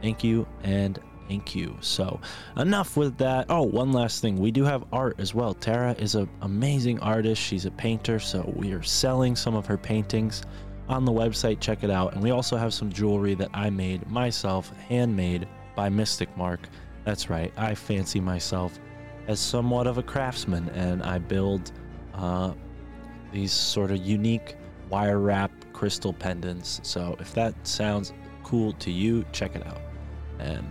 Thank 0.00 0.24
you 0.24 0.46
and 0.64 0.98
thank 1.28 1.54
you. 1.54 1.76
So, 1.80 2.20
enough 2.56 2.96
with 2.96 3.16
that. 3.18 3.46
Oh, 3.48 3.62
one 3.62 3.92
last 3.92 4.20
thing. 4.20 4.36
We 4.36 4.50
do 4.50 4.64
have 4.64 4.84
art 4.92 5.16
as 5.18 5.34
well. 5.34 5.54
Tara 5.54 5.92
is 5.92 6.16
an 6.16 6.28
amazing 6.40 6.98
artist. 7.00 7.40
She's 7.40 7.64
a 7.66 7.70
painter, 7.70 8.18
so 8.18 8.52
we 8.56 8.72
are 8.72 8.82
selling 8.82 9.36
some 9.36 9.54
of 9.54 9.66
her 9.66 9.78
paintings 9.78 10.42
on 10.88 11.04
the 11.04 11.12
website. 11.12 11.60
Check 11.60 11.84
it 11.84 11.90
out. 11.90 12.14
And 12.14 12.22
we 12.22 12.32
also 12.32 12.56
have 12.56 12.74
some 12.74 12.92
jewelry 12.92 13.34
that 13.34 13.50
I 13.54 13.70
made 13.70 14.08
myself, 14.10 14.70
handmade 14.88 15.46
by 15.76 15.88
Mystic 15.88 16.36
Mark. 16.36 16.60
That's 17.04 17.30
right. 17.30 17.52
I 17.56 17.74
fancy 17.74 18.20
myself 18.20 18.78
as 19.28 19.40
somewhat 19.40 19.86
of 19.86 19.98
a 19.98 20.02
craftsman, 20.02 20.68
and 20.70 21.02
I 21.02 21.18
build 21.18 21.72
uh, 22.14 22.52
these 23.32 23.52
sort 23.52 23.90
of 23.90 23.98
unique 23.98 24.56
wire 24.88 25.18
wrap 25.18 25.50
crystal 25.72 26.12
pendants. 26.12 26.80
So 26.82 27.16
if 27.18 27.32
that 27.34 27.54
sounds 27.66 28.12
cool 28.42 28.72
to 28.74 28.90
you, 28.90 29.24
check 29.32 29.56
it 29.56 29.66
out. 29.66 29.80
And 30.38 30.66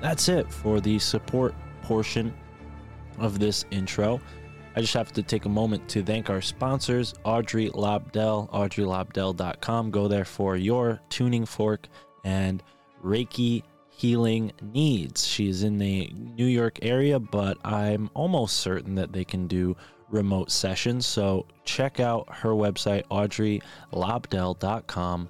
that's 0.00 0.28
it 0.28 0.52
for 0.52 0.80
the 0.80 0.98
support 0.98 1.54
portion 1.82 2.34
of 3.18 3.38
this 3.38 3.64
intro. 3.70 4.20
I 4.76 4.80
just 4.80 4.94
have 4.94 5.12
to 5.14 5.22
take 5.24 5.44
a 5.44 5.48
moment 5.48 5.88
to 5.88 6.04
thank 6.04 6.30
our 6.30 6.40
sponsors, 6.40 7.14
Audrey 7.24 7.68
Lobdell, 7.70 8.48
audreylobdell.com. 8.50 9.90
Go 9.90 10.06
there 10.06 10.24
for 10.24 10.56
your 10.56 11.00
tuning 11.08 11.44
fork 11.44 11.88
and 12.24 12.62
Reiki 13.04 13.64
healing 13.98 14.52
needs. 14.62 15.26
She's 15.26 15.64
in 15.64 15.78
the 15.78 16.12
New 16.14 16.46
York 16.46 16.78
area, 16.82 17.18
but 17.18 17.58
I'm 17.64 18.08
almost 18.14 18.58
certain 18.58 18.94
that 18.94 19.12
they 19.12 19.24
can 19.24 19.48
do 19.48 19.76
remote 20.08 20.52
sessions. 20.52 21.04
So 21.04 21.46
check 21.64 21.98
out 21.98 22.32
her 22.32 22.50
website, 22.50 23.08
audreylobdell.com, 23.08 25.28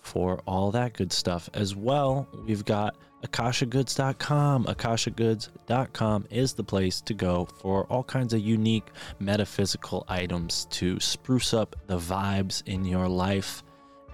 for 0.00 0.40
all 0.46 0.70
that 0.70 0.94
good 0.94 1.12
stuff. 1.12 1.50
As 1.52 1.76
well, 1.76 2.26
we've 2.46 2.64
got 2.64 2.96
akashagoods.com. 3.22 4.64
Akashagoods.com 4.64 6.26
is 6.30 6.54
the 6.54 6.64
place 6.64 7.02
to 7.02 7.12
go 7.12 7.46
for 7.60 7.84
all 7.84 8.02
kinds 8.02 8.32
of 8.32 8.40
unique 8.40 8.88
metaphysical 9.18 10.06
items 10.08 10.64
to 10.70 10.98
spruce 11.00 11.52
up 11.52 11.76
the 11.86 11.98
vibes 11.98 12.66
in 12.66 12.86
your 12.86 13.08
life 13.08 13.62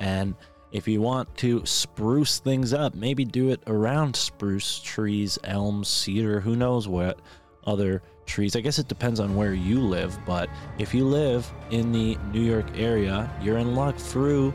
and 0.00 0.35
if 0.72 0.88
you 0.88 1.02
want 1.02 1.34
to 1.36 1.64
spruce 1.66 2.38
things 2.38 2.72
up, 2.72 2.94
maybe 2.94 3.24
do 3.24 3.50
it 3.50 3.60
around 3.66 4.16
spruce 4.16 4.80
trees, 4.80 5.38
elms, 5.44 5.88
cedar, 5.88 6.40
who 6.40 6.56
knows 6.56 6.88
what 6.88 7.20
other 7.64 8.02
trees. 8.26 8.56
I 8.56 8.60
guess 8.60 8.78
it 8.78 8.88
depends 8.88 9.20
on 9.20 9.36
where 9.36 9.52
you 9.52 9.80
live, 9.80 10.18
but 10.26 10.48
if 10.78 10.94
you 10.94 11.04
live 11.04 11.50
in 11.70 11.92
the 11.92 12.16
New 12.32 12.40
York 12.40 12.66
area, 12.74 13.30
you're 13.42 13.58
in 13.58 13.74
luck 13.74 13.96
through 13.96 14.54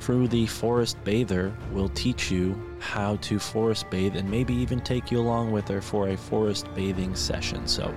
through 0.00 0.28
the 0.28 0.46
forest 0.46 1.02
bather 1.02 1.56
will 1.72 1.88
teach 1.90 2.30
you 2.30 2.60
how 2.78 3.16
to 3.16 3.38
forest 3.38 3.88
bathe 3.88 4.16
and 4.16 4.30
maybe 4.30 4.52
even 4.52 4.78
take 4.80 5.10
you 5.10 5.18
along 5.18 5.50
with 5.50 5.66
her 5.66 5.80
for 5.80 6.08
a 6.08 6.16
forest 6.16 6.66
bathing 6.74 7.14
session. 7.14 7.66
So 7.66 7.94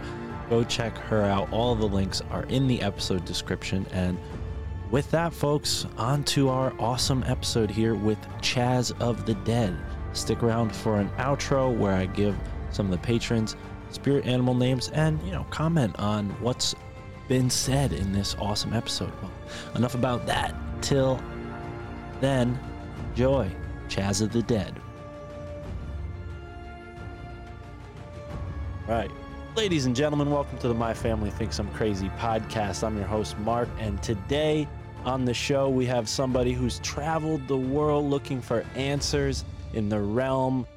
go 0.50 0.64
check 0.64 0.98
her 0.98 1.24
out. 1.24 1.52
All 1.52 1.76
the 1.76 1.86
links 1.86 2.22
are 2.32 2.44
in 2.46 2.66
the 2.66 2.82
episode 2.82 3.26
description 3.26 3.86
and 3.92 4.18
with 4.92 5.12
that, 5.12 5.34
folks, 5.34 5.86
on 5.98 6.24
to 6.24 6.50
our 6.50 6.74
awesome 6.80 7.24
episode 7.28 7.70
here 7.70 7.96
with 7.96 8.20
Chaz 8.42 8.98
of 9.02 9.26
the 9.26 9.36
Dead. 9.36 9.78
Stick 10.14 10.42
around 10.44 10.74
for 10.74 10.98
an 10.98 11.10
outro 11.18 11.76
where 11.76 11.94
I 11.94 12.06
give 12.06 12.36
some 12.72 12.86
of 12.86 12.92
the 12.92 12.98
patrons 12.98 13.56
spirit 13.90 14.26
animal 14.26 14.54
names 14.54 14.90
and, 14.90 15.22
you 15.24 15.32
know, 15.32 15.46
comment 15.50 15.98
on 16.00 16.30
what's 16.42 16.76
been 17.28 17.50
said 17.50 17.92
in 17.92 18.14
this 18.14 18.36
awesome 18.40 18.74
episode. 18.74 19.12
Well, 19.22 19.32
enough 19.76 19.96
about 19.96 20.26
that. 20.28 20.56
Till 20.82 21.22
then, 22.22 22.58
enjoy 23.10 23.52
Chaz 23.90 24.22
of 24.22 24.32
the 24.32 24.42
Dead. 24.44 24.80
Right. 28.88 29.12
Ladies 29.58 29.86
and 29.86 29.96
gentlemen, 29.96 30.32
welcome 30.32 30.58
to 30.60 30.68
the 30.68 30.74
My 30.74 30.94
Family 30.94 31.32
Thinks 31.32 31.60
I'm 31.60 31.70
Crazy 31.72 32.10
podcast. 32.20 32.84
I'm 32.84 32.96
your 32.96 33.08
host, 33.08 33.38
Mark, 33.40 33.68
and 33.80 34.02
today 34.02 34.68
on 35.08 35.24
the 35.24 35.34
show 35.34 35.70
we 35.70 35.86
have 35.86 36.10
somebody 36.10 36.52
who's 36.52 36.80
traveled 36.80 37.48
the 37.48 37.58
world 37.58 38.04
looking 38.06 38.42
for 38.42 38.66
answers 38.76 39.46
in 39.74 39.88
the 39.88 40.00
realm 40.00 40.68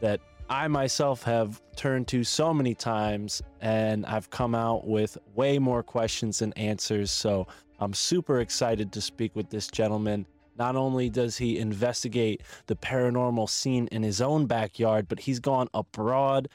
that 0.00 0.20
I 0.48 0.68
myself 0.68 1.22
have 1.24 1.60
turned 1.76 2.08
to 2.08 2.24
so 2.24 2.54
many 2.54 2.74
times, 2.74 3.42
and 3.60 4.06
I've 4.06 4.30
come 4.30 4.54
out 4.54 4.86
with 4.86 5.18
way 5.34 5.58
more 5.58 5.82
questions 5.82 6.38
than 6.38 6.54
answers. 6.54 7.10
So 7.10 7.46
I'm 7.78 7.92
super 7.92 8.40
excited 8.40 8.90
to 8.92 9.02
speak 9.02 9.36
with 9.36 9.50
this 9.50 9.66
gentleman. 9.66 10.26
Not 10.56 10.76
only 10.76 11.10
does 11.10 11.36
he 11.36 11.58
investigate 11.58 12.42
the 12.66 12.76
paranormal 12.76 13.50
scene 13.50 13.86
in 13.92 14.02
his 14.02 14.22
own 14.22 14.46
backyard, 14.46 15.08
but 15.08 15.20
he's 15.20 15.40
gone 15.40 15.68
abroad 15.74 16.48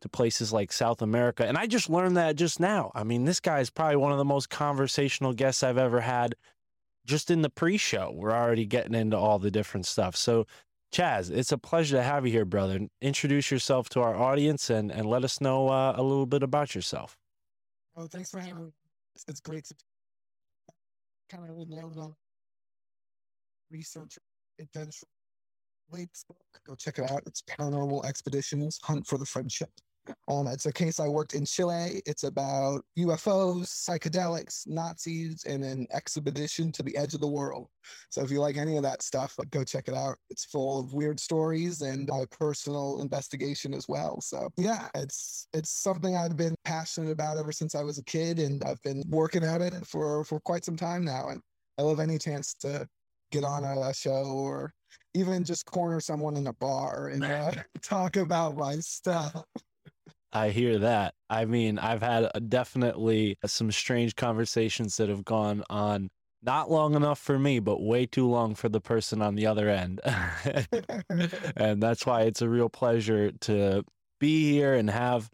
to 0.00 0.08
places 0.08 0.52
like 0.52 0.72
South 0.72 1.02
America. 1.02 1.46
And 1.46 1.56
I 1.56 1.66
just 1.66 1.88
learned 1.88 2.16
that 2.16 2.34
just 2.34 2.58
now. 2.58 2.90
I 2.96 3.04
mean, 3.04 3.24
this 3.24 3.40
guy 3.40 3.60
is 3.60 3.70
probably 3.70 3.96
one 3.96 4.12
of 4.12 4.18
the 4.18 4.24
most 4.24 4.50
conversational 4.50 5.32
guests 5.32 5.62
I've 5.62 5.78
ever 5.78 6.00
had 6.00 6.34
just 7.06 7.30
in 7.30 7.42
the 7.42 7.50
pre 7.50 7.76
show. 7.76 8.12
We're 8.14 8.32
already 8.32 8.66
getting 8.66 8.94
into 8.94 9.16
all 9.16 9.38
the 9.38 9.50
different 9.50 9.86
stuff. 9.86 10.16
So, 10.16 10.46
Chaz, 10.92 11.30
it's 11.30 11.52
a 11.52 11.58
pleasure 11.58 11.96
to 11.96 12.02
have 12.02 12.24
you 12.24 12.32
here, 12.32 12.44
brother. 12.44 12.80
Introduce 13.00 13.50
yourself 13.50 13.88
to 13.90 14.00
our 14.00 14.14
audience 14.14 14.70
and, 14.70 14.90
and 14.90 15.06
let 15.06 15.24
us 15.24 15.40
know 15.40 15.68
uh, 15.68 15.94
a 15.96 16.02
little 16.02 16.26
bit 16.26 16.42
about 16.42 16.74
yourself. 16.74 17.16
Oh, 17.96 18.06
thanks 18.06 18.30
for 18.30 18.40
having 18.40 18.66
me. 18.66 18.72
It's, 19.14 19.24
it's 19.28 19.40
great 19.40 19.64
to 19.66 19.74
kind 21.30 21.48
of 21.48 21.98
on 21.98 22.14
research 23.70 24.18
adventure. 24.60 25.06
Latest 25.90 26.26
book, 26.28 26.38
go 26.66 26.74
check 26.74 26.98
it 26.98 27.10
out. 27.10 27.22
It's 27.26 27.42
Paranormal 27.42 28.04
Expeditions: 28.04 28.78
Hunt 28.82 29.06
for 29.06 29.18
the 29.18 29.26
Friendship. 29.26 29.70
Um, 30.28 30.46
it's 30.46 30.66
a 30.66 30.72
case 30.72 31.00
I 31.00 31.08
worked 31.08 31.34
in 31.34 31.44
Chile. 31.44 32.02
It's 32.06 32.24
about 32.24 32.84
UFOs, 32.98 33.66
psychedelics, 33.66 34.66
Nazis, 34.66 35.44
and 35.44 35.64
an 35.64 35.86
expedition 35.92 36.72
to 36.72 36.82
the 36.82 36.96
edge 36.96 37.14
of 37.14 37.20
the 37.20 37.28
world. 37.28 37.68
So 38.10 38.22
if 38.22 38.30
you 38.30 38.40
like 38.40 38.56
any 38.56 38.76
of 38.76 38.82
that 38.82 39.02
stuff, 39.02 39.36
go 39.50 39.64
check 39.64 39.88
it 39.88 39.94
out. 39.94 40.16
It's 40.30 40.44
full 40.44 40.80
of 40.80 40.94
weird 40.94 41.20
stories 41.20 41.82
and 41.82 42.08
my 42.08 42.24
personal 42.30 43.00
investigation 43.00 43.74
as 43.74 43.88
well. 43.88 44.20
So 44.20 44.50
yeah, 44.56 44.88
it's 44.94 45.48
it's 45.52 45.70
something 45.70 46.16
I've 46.16 46.36
been 46.36 46.54
passionate 46.64 47.10
about 47.10 47.38
ever 47.38 47.52
since 47.52 47.74
I 47.74 47.82
was 47.82 47.98
a 47.98 48.04
kid, 48.04 48.38
and 48.38 48.62
I've 48.64 48.82
been 48.82 49.02
working 49.08 49.44
at 49.44 49.60
it 49.60 49.86
for 49.86 50.24
for 50.24 50.40
quite 50.40 50.64
some 50.64 50.76
time 50.76 51.04
now. 51.04 51.28
And 51.28 51.40
I 51.78 51.82
love 51.82 52.00
any 52.00 52.18
chance 52.18 52.54
to 52.60 52.86
get 53.32 53.44
on 53.44 53.64
a, 53.64 53.88
a 53.88 53.94
show 53.94 54.24
or 54.24 54.72
even 55.14 55.44
just 55.44 55.66
corner 55.66 56.00
someone 56.00 56.36
in 56.36 56.46
a 56.46 56.52
bar 56.54 57.08
and 57.08 57.24
uh, 57.24 57.52
talk 57.82 58.16
about 58.16 58.56
my 58.56 58.76
stuff. 58.76 59.44
I 60.34 60.50
hear 60.50 60.78
that. 60.80 61.14
I 61.30 61.44
mean, 61.44 61.78
I've 61.78 62.02
had 62.02 62.24
uh, 62.24 62.40
definitely 62.40 63.38
uh, 63.42 63.46
some 63.46 63.70
strange 63.70 64.16
conversations 64.16 64.96
that 64.96 65.08
have 65.08 65.24
gone 65.24 65.62
on 65.70 66.10
not 66.42 66.70
long 66.70 66.94
enough 66.94 67.18
for 67.18 67.38
me, 67.38 67.60
but 67.60 67.82
way 67.82 68.04
too 68.04 68.28
long 68.28 68.54
for 68.54 68.68
the 68.68 68.80
person 68.80 69.22
on 69.22 69.36
the 69.36 69.46
other 69.46 69.70
end. 69.70 70.00
and 71.56 71.82
that's 71.82 72.04
why 72.04 72.22
it's 72.22 72.42
a 72.42 72.48
real 72.48 72.68
pleasure 72.68 73.30
to 73.30 73.84
be 74.20 74.50
here 74.50 74.74
and 74.74 74.90
have 74.90 75.30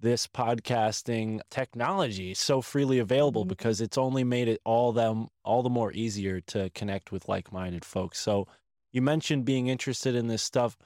this 0.00 0.26
podcasting 0.26 1.40
technology 1.50 2.34
so 2.34 2.60
freely 2.60 2.98
available 2.98 3.42
mm-hmm. 3.42 3.48
because 3.48 3.80
it's 3.80 3.98
only 3.98 4.22
made 4.22 4.48
it 4.48 4.60
all 4.64 4.92
them 4.92 5.28
all 5.44 5.62
the 5.62 5.70
more 5.70 5.92
easier 5.92 6.40
to 6.40 6.70
connect 6.70 7.10
with 7.10 7.28
like-minded 7.28 7.84
folks. 7.84 8.18
So 8.20 8.46
you 8.92 9.02
mentioned 9.02 9.44
being 9.44 9.66
interested 9.66 10.14
in 10.14 10.28
this 10.28 10.42
stuff 10.42 10.76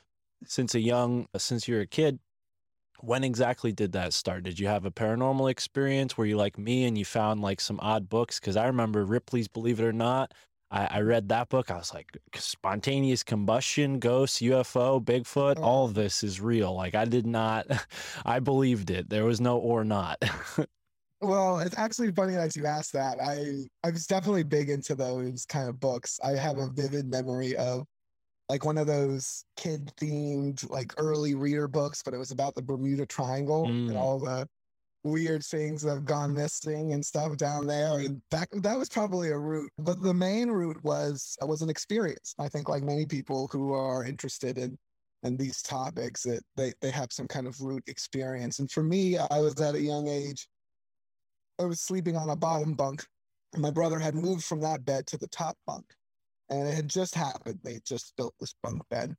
since 0.44 0.74
a 0.74 0.80
young 0.80 1.26
uh, 1.34 1.38
since 1.38 1.66
you're 1.66 1.80
a 1.80 1.86
kid 1.86 2.20
when 3.00 3.24
exactly 3.24 3.72
did 3.72 3.92
that 3.92 4.12
start? 4.12 4.44
Did 4.44 4.58
you 4.58 4.66
have 4.66 4.84
a 4.84 4.90
paranormal 4.90 5.50
experience? 5.50 6.16
Were 6.16 6.26
you 6.26 6.36
like 6.36 6.58
me 6.58 6.84
and 6.84 6.96
you 6.96 7.04
found 7.04 7.40
like 7.40 7.60
some 7.60 7.78
odd 7.80 8.08
books? 8.08 8.40
Because 8.40 8.56
i 8.56 8.66
remember 8.66 9.04
ripley's 9.04 9.48
believe 9.48 9.80
it 9.80 9.84
or 9.84 9.92
not. 9.92 10.34
I, 10.70 10.86
I 10.86 11.00
read 11.00 11.30
that 11.30 11.48
book. 11.48 11.70
I 11.70 11.76
was 11.76 11.94
like 11.94 12.16
spontaneous 12.34 13.22
combustion 13.22 13.98
ghosts 13.98 14.40
ufo 14.40 15.02
bigfoot 15.02 15.54
oh. 15.58 15.62
all 15.62 15.84
of 15.86 15.94
this 15.94 16.22
is 16.22 16.40
real. 16.40 16.74
Like 16.74 16.94
i 16.94 17.04
did 17.04 17.26
not 17.26 17.66
i 18.24 18.38
believed 18.40 18.90
it. 18.90 19.08
There 19.08 19.24
was 19.24 19.40
no 19.40 19.58
or 19.58 19.84
not. 19.84 20.22
Well, 21.20 21.58
it's 21.58 21.76
actually 21.76 22.12
funny 22.12 22.34
that 22.34 22.54
you 22.54 22.64
asked 22.64 22.92
that. 22.92 23.18
I 23.20 23.64
I 23.82 23.90
was 23.90 24.06
definitely 24.06 24.44
big 24.44 24.70
into 24.70 24.94
those 24.94 25.44
kind 25.46 25.68
of 25.68 25.80
books. 25.80 26.20
I 26.22 26.30
have 26.32 26.58
a 26.58 26.62
mm-hmm. 26.62 26.80
vivid 26.80 27.10
memory 27.10 27.56
of 27.56 27.86
like 28.48 28.64
one 28.64 28.78
of 28.78 28.86
those 28.86 29.44
kid 29.56 29.92
themed 30.00 30.68
like 30.70 30.94
early 30.96 31.34
reader 31.34 31.68
books, 31.68 32.02
but 32.02 32.14
it 32.14 32.18
was 32.18 32.30
about 32.30 32.54
the 32.54 32.62
Bermuda 32.62 33.06
Triangle 33.06 33.66
Mm. 33.66 33.88
and 33.88 33.96
all 33.96 34.18
the 34.18 34.48
weird 35.04 35.44
things 35.44 35.82
that 35.82 35.94
have 35.94 36.04
gone 36.04 36.34
missing 36.34 36.92
and 36.92 37.04
stuff 37.04 37.36
down 37.36 37.66
there. 37.66 37.98
And 37.98 38.20
that 38.30 38.48
that 38.62 38.78
was 38.78 38.88
probably 38.88 39.30
a 39.30 39.38
route. 39.38 39.70
But 39.78 40.02
the 40.02 40.14
main 40.14 40.50
route 40.50 40.82
was 40.82 41.36
was 41.42 41.62
an 41.62 41.70
experience. 41.70 42.34
I 42.38 42.48
think 42.48 42.68
like 42.68 42.82
many 42.82 43.06
people 43.06 43.48
who 43.52 43.72
are 43.72 44.04
interested 44.04 44.58
in 44.58 44.78
in 45.24 45.36
these 45.36 45.62
topics 45.62 46.22
that 46.22 46.42
they, 46.56 46.72
they 46.80 46.90
have 46.92 47.12
some 47.12 47.26
kind 47.26 47.46
of 47.48 47.60
root 47.60 47.82
experience. 47.88 48.60
And 48.60 48.70
for 48.70 48.84
me, 48.84 49.18
I 49.18 49.40
was 49.40 49.60
at 49.60 49.74
a 49.74 49.80
young 49.80 50.06
age, 50.06 50.48
I 51.58 51.64
was 51.64 51.80
sleeping 51.80 52.16
on 52.16 52.30
a 52.30 52.36
bottom 52.36 52.74
bunk. 52.74 53.04
And 53.52 53.62
my 53.62 53.70
brother 53.70 53.98
had 53.98 54.14
moved 54.14 54.44
from 54.44 54.60
that 54.60 54.84
bed 54.84 55.06
to 55.08 55.16
the 55.18 55.26
top 55.28 55.56
bunk. 55.66 55.84
And 56.50 56.66
it 56.66 56.74
had 56.74 56.88
just 56.88 57.14
happened. 57.14 57.58
They 57.62 57.80
just 57.86 58.16
built 58.16 58.34
this 58.40 58.54
bunk 58.62 58.82
bed. 58.90 59.14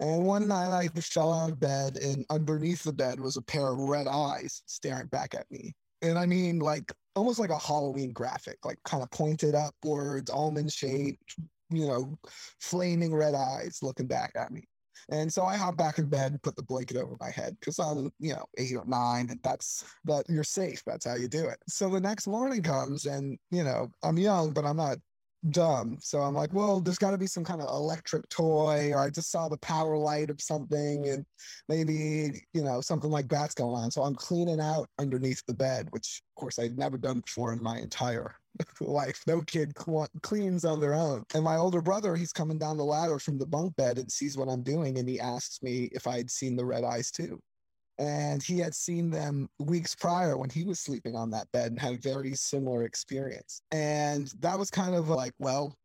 And 0.00 0.24
one 0.24 0.48
night 0.48 0.72
I 0.72 0.88
fell 1.00 1.32
out 1.32 1.50
of 1.50 1.60
bed, 1.60 1.96
and 1.96 2.26
underneath 2.28 2.82
the 2.82 2.92
bed 2.92 3.20
was 3.20 3.36
a 3.36 3.42
pair 3.42 3.68
of 3.68 3.78
red 3.78 4.08
eyes 4.08 4.62
staring 4.66 5.06
back 5.06 5.34
at 5.34 5.48
me. 5.50 5.74
And 6.02 6.18
I 6.18 6.26
mean, 6.26 6.58
like 6.58 6.92
almost 7.14 7.38
like 7.38 7.50
a 7.50 7.58
Halloween 7.58 8.12
graphic, 8.12 8.58
like 8.64 8.78
kind 8.84 9.02
of 9.02 9.10
pointed 9.12 9.54
upwards, 9.54 10.30
almond 10.30 10.72
shaped, 10.72 11.36
you 11.70 11.86
know, 11.86 12.18
flaming 12.60 13.14
red 13.14 13.34
eyes 13.34 13.78
looking 13.82 14.06
back 14.06 14.32
at 14.34 14.50
me. 14.50 14.64
And 15.10 15.32
so 15.32 15.44
I 15.44 15.56
hop 15.56 15.76
back 15.76 15.98
in 15.98 16.06
bed 16.08 16.32
and 16.32 16.42
put 16.42 16.56
the 16.56 16.62
blanket 16.62 16.96
over 16.96 17.16
my 17.20 17.30
head 17.30 17.56
because 17.60 17.78
I'm, 17.78 18.10
you 18.18 18.34
know, 18.34 18.44
eight 18.58 18.74
or 18.76 18.84
nine, 18.86 19.28
and 19.30 19.40
that's 19.42 19.84
that 20.04 20.24
you're 20.28 20.44
safe. 20.44 20.82
That's 20.86 21.06
how 21.06 21.14
you 21.14 21.28
do 21.28 21.46
it. 21.46 21.58
So 21.68 21.88
the 21.88 22.00
next 22.00 22.26
morning 22.26 22.62
comes, 22.62 23.06
and 23.06 23.38
you 23.50 23.64
know, 23.64 23.90
I'm 24.02 24.18
young, 24.18 24.52
but 24.52 24.64
I'm 24.64 24.76
not 24.76 24.98
dumb. 25.50 25.98
So 26.00 26.20
I'm 26.20 26.34
like, 26.34 26.52
well, 26.52 26.80
there's 26.80 26.98
got 26.98 27.10
to 27.10 27.18
be 27.18 27.26
some 27.26 27.44
kind 27.44 27.60
of 27.60 27.68
electric 27.68 28.28
toy, 28.28 28.92
or 28.92 29.00
I 29.00 29.10
just 29.10 29.30
saw 29.30 29.48
the 29.48 29.56
power 29.58 29.96
light 29.96 30.30
of 30.30 30.40
something, 30.40 31.08
and 31.08 31.24
maybe, 31.68 32.42
you 32.52 32.62
know, 32.62 32.80
something 32.80 33.10
like 33.10 33.28
that's 33.28 33.54
going 33.54 33.82
on. 33.82 33.90
So 33.90 34.02
I'm 34.02 34.14
cleaning 34.14 34.60
out 34.60 34.88
underneath 34.98 35.42
the 35.46 35.54
bed, 35.54 35.88
which 35.90 36.22
of 36.36 36.40
course 36.40 36.58
I'd 36.58 36.78
never 36.78 36.98
done 36.98 37.20
before 37.20 37.52
in 37.52 37.62
my 37.62 37.78
entire 37.78 38.34
life. 38.80 39.22
No 39.26 39.40
kid 39.42 39.72
cl- 39.78 40.08
cleans 40.22 40.64
on 40.64 40.80
their 40.80 40.94
own. 40.94 41.24
And 41.34 41.44
my 41.44 41.56
older 41.56 41.82
brother, 41.82 42.14
he's 42.14 42.32
coming 42.32 42.58
down 42.58 42.76
the 42.76 42.84
ladder 42.84 43.18
from 43.18 43.38
the 43.38 43.46
bunk 43.46 43.74
bed 43.76 43.98
and 43.98 44.10
sees 44.10 44.36
what 44.36 44.48
I'm 44.48 44.62
doing, 44.62 44.98
and 44.98 45.08
he 45.08 45.20
asks 45.20 45.62
me 45.62 45.88
if 45.92 46.06
I 46.06 46.18
had 46.18 46.30
seen 46.30 46.56
the 46.56 46.64
red 46.64 46.84
eyes 46.84 47.10
too. 47.10 47.40
And 48.02 48.42
he 48.42 48.58
had 48.58 48.74
seen 48.74 49.10
them 49.10 49.48
weeks 49.60 49.94
prior 49.94 50.36
when 50.36 50.50
he 50.50 50.64
was 50.64 50.80
sleeping 50.80 51.14
on 51.14 51.30
that 51.30 51.46
bed 51.52 51.70
and 51.70 51.78
had 51.78 51.94
a 51.94 51.98
very 51.98 52.34
similar 52.34 52.82
experience. 52.82 53.62
And 53.70 54.26
that 54.40 54.58
was 54.58 54.70
kind 54.70 54.96
of 54.96 55.08
like, 55.08 55.32
well, 55.38 55.76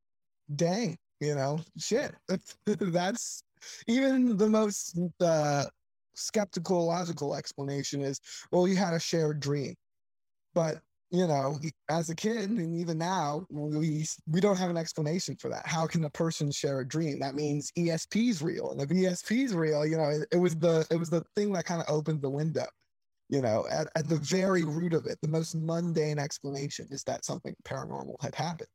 dang, 0.56 0.98
you 1.20 1.36
know, 1.36 1.60
shit. 1.78 2.16
That's 2.66 3.44
even 3.86 4.36
the 4.36 4.50
most 4.50 4.98
uh, 5.22 5.66
skeptical, 6.16 6.88
logical 6.88 7.36
explanation 7.36 8.02
is, 8.02 8.20
well, 8.52 8.68
you 8.68 8.78
had 8.78 8.96
a 8.96 9.00
shared 9.00 9.40
dream. 9.40 9.76
But 10.56 10.80
you 11.10 11.26
know, 11.26 11.58
as 11.89 12.10
a 12.10 12.15
kid 12.15 12.50
and 12.50 12.76
even 12.76 12.98
now, 12.98 13.46
we 13.50 14.06
we 14.28 14.41
don't 14.41 14.58
have 14.58 14.70
an 14.70 14.78
explanation 14.78 15.38
for 15.38 15.50
that. 15.50 15.65
How 15.65 15.88
can 15.88 16.04
a 16.04 16.10
person 16.10 16.52
share 16.52 16.82
a 16.82 16.88
dream? 16.88 17.20
That 17.20 17.36
means 17.36 17.72
ESP 17.78 18.30
is 18.30 18.41
real, 18.41 18.72
and 18.72 18.82
if 18.82 18.89
ESP 18.89 19.46
is 19.46 19.54
real, 19.54 19.86
you 19.86 19.98
know, 19.98 20.10
it, 20.10 20.28
it 20.34 20.38
was 20.38 20.56
the 20.56 20.86
it 20.91 20.98
was 20.98 21.10
the 21.10 21.24
thing 21.36 21.54
that 21.54 21.65
kind 21.65 21.82
of 21.82 21.89
opened 21.89 22.22
the 22.22 22.30
window. 22.30 22.65
You 23.30 23.41
know, 23.41 23.65
at, 23.70 23.88
at 23.96 24.08
the 24.08 24.17
very 24.17 24.63
root 24.63 24.93
of 24.93 25.06
it, 25.06 25.17
the 25.22 25.28
most 25.28 25.54
mundane 25.56 26.17
explanation 26.17 26.88
is 26.91 27.04
that 27.04 27.26
something 27.26 27.56
paranormal 27.65 28.22
had 28.22 28.36
happened, 28.36 28.70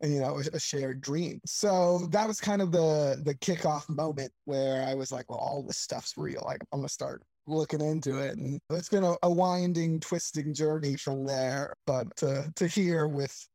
and 0.00 0.12
you 0.12 0.20
know, 0.20 0.38
a, 0.38 0.56
a 0.56 0.60
shared 0.60 1.00
dream. 1.00 1.40
So 1.46 2.08
that 2.10 2.26
was 2.26 2.40
kind 2.40 2.62
of 2.62 2.72
the 2.72 3.22
the 3.24 3.34
kickoff 3.36 3.88
moment 3.88 4.32
where 4.44 4.84
I 4.88 4.94
was 4.94 5.12
like, 5.12 5.30
well, 5.30 5.38
all 5.38 5.62
this 5.62 5.78
stuff's 5.78 6.14
real. 6.16 6.42
Like, 6.44 6.62
I'm 6.72 6.80
gonna 6.80 6.88
start 6.88 7.22
looking 7.46 7.80
into 7.80 8.18
it 8.18 8.36
and 8.36 8.60
it's 8.70 8.88
been 8.88 9.04
a, 9.04 9.14
a 9.22 9.30
winding 9.30 10.00
twisting 10.00 10.52
journey 10.52 10.96
from 10.96 11.24
there. 11.24 11.74
But 11.86 12.14
to 12.16 12.52
to 12.56 12.66
here 12.66 13.06
with 13.06 13.46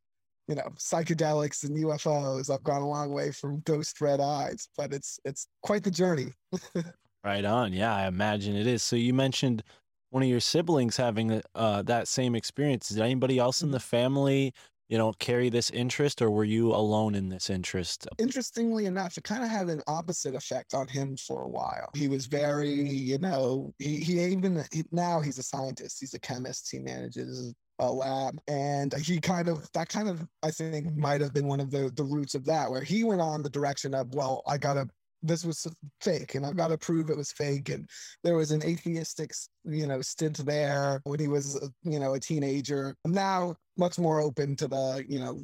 you 0.47 0.55
know 0.55 0.69
psychedelics 0.75 1.63
and 1.63 1.77
ufos 1.77 2.49
i've 2.49 2.63
gone 2.63 2.81
a 2.81 2.87
long 2.87 3.13
way 3.13 3.31
from 3.31 3.61
ghost 3.61 4.01
red 4.01 4.19
eyes 4.19 4.67
but 4.75 4.91
it's 4.91 5.19
it's 5.25 5.47
quite 5.63 5.83
the 5.83 5.91
journey. 5.91 6.33
Right 7.23 7.45
on. 7.45 7.71
Yeah 7.71 7.95
i 7.95 8.07
imagine 8.07 8.55
it 8.55 8.65
is. 8.65 8.81
So 8.81 8.95
you 8.95 9.13
mentioned 9.13 9.63
one 10.09 10.23
of 10.23 10.29
your 10.29 10.39
siblings 10.39 10.97
having 10.97 11.41
uh, 11.55 11.81
that 11.83 12.07
same 12.07 12.35
experience. 12.35 12.89
Did 12.89 12.99
anybody 12.99 13.39
else 13.39 13.61
in 13.61 13.71
the 13.71 13.79
family 13.79 14.53
you 14.91 14.97
know 14.97 15.13
carry 15.13 15.49
this 15.49 15.69
interest 15.69 16.21
or 16.21 16.29
were 16.29 16.43
you 16.43 16.75
alone 16.75 17.15
in 17.15 17.29
this 17.29 17.49
interest? 17.49 18.07
Interestingly 18.19 18.85
enough 18.85 19.17
it 19.17 19.23
kind 19.23 19.41
of 19.41 19.49
had 19.49 19.69
an 19.69 19.81
opposite 19.87 20.35
effect 20.35 20.73
on 20.73 20.87
him 20.87 21.15
for 21.15 21.43
a 21.43 21.47
while. 21.47 21.89
He 21.95 22.09
was 22.09 22.25
very 22.25 22.69
you 22.69 23.17
know 23.17 23.73
he, 23.79 23.95
he 23.97 24.19
even 24.25 24.63
he, 24.71 24.83
now 24.91 25.21
he's 25.21 25.39
a 25.39 25.43
scientist 25.43 25.97
he's 26.01 26.13
a 26.13 26.19
chemist 26.19 26.69
he 26.69 26.79
manages 26.79 27.55
a 27.79 27.91
lab 27.91 28.39
and 28.47 28.93
he 28.93 29.19
kind 29.19 29.47
of 29.47 29.67
that 29.73 29.89
kind 29.89 30.07
of 30.07 30.27
i 30.43 30.51
think 30.51 30.95
might 30.95 31.19
have 31.19 31.33
been 31.33 31.47
one 31.47 31.59
of 31.59 31.71
the 31.71 31.91
the 31.95 32.03
roots 32.03 32.35
of 32.35 32.45
that 32.45 32.69
where 32.69 32.83
he 32.83 33.03
went 33.03 33.19
on 33.19 33.41
the 33.41 33.49
direction 33.49 33.95
of 33.95 34.13
well 34.13 34.43
i 34.45 34.55
gotta 34.55 34.87
this 35.23 35.45
was 35.45 35.67
fake 36.01 36.35
and 36.35 36.45
I've 36.45 36.57
got 36.57 36.69
to 36.69 36.77
prove 36.77 37.09
it 37.09 37.17
was 37.17 37.31
fake. 37.31 37.69
And 37.69 37.87
there 38.23 38.35
was 38.35 38.51
an 38.51 38.63
atheistic, 38.63 39.33
you 39.63 39.87
know, 39.87 40.01
stint 40.01 40.37
there 40.45 41.01
when 41.03 41.19
he 41.19 41.27
was, 41.27 41.57
uh, 41.57 41.67
you 41.83 41.99
know, 41.99 42.13
a 42.13 42.19
teenager. 42.19 42.95
I'm 43.05 43.11
Now 43.11 43.55
much 43.77 43.99
more 43.99 44.19
open 44.19 44.55
to 44.57 44.67
the, 44.67 45.05
you 45.07 45.19
know, 45.19 45.41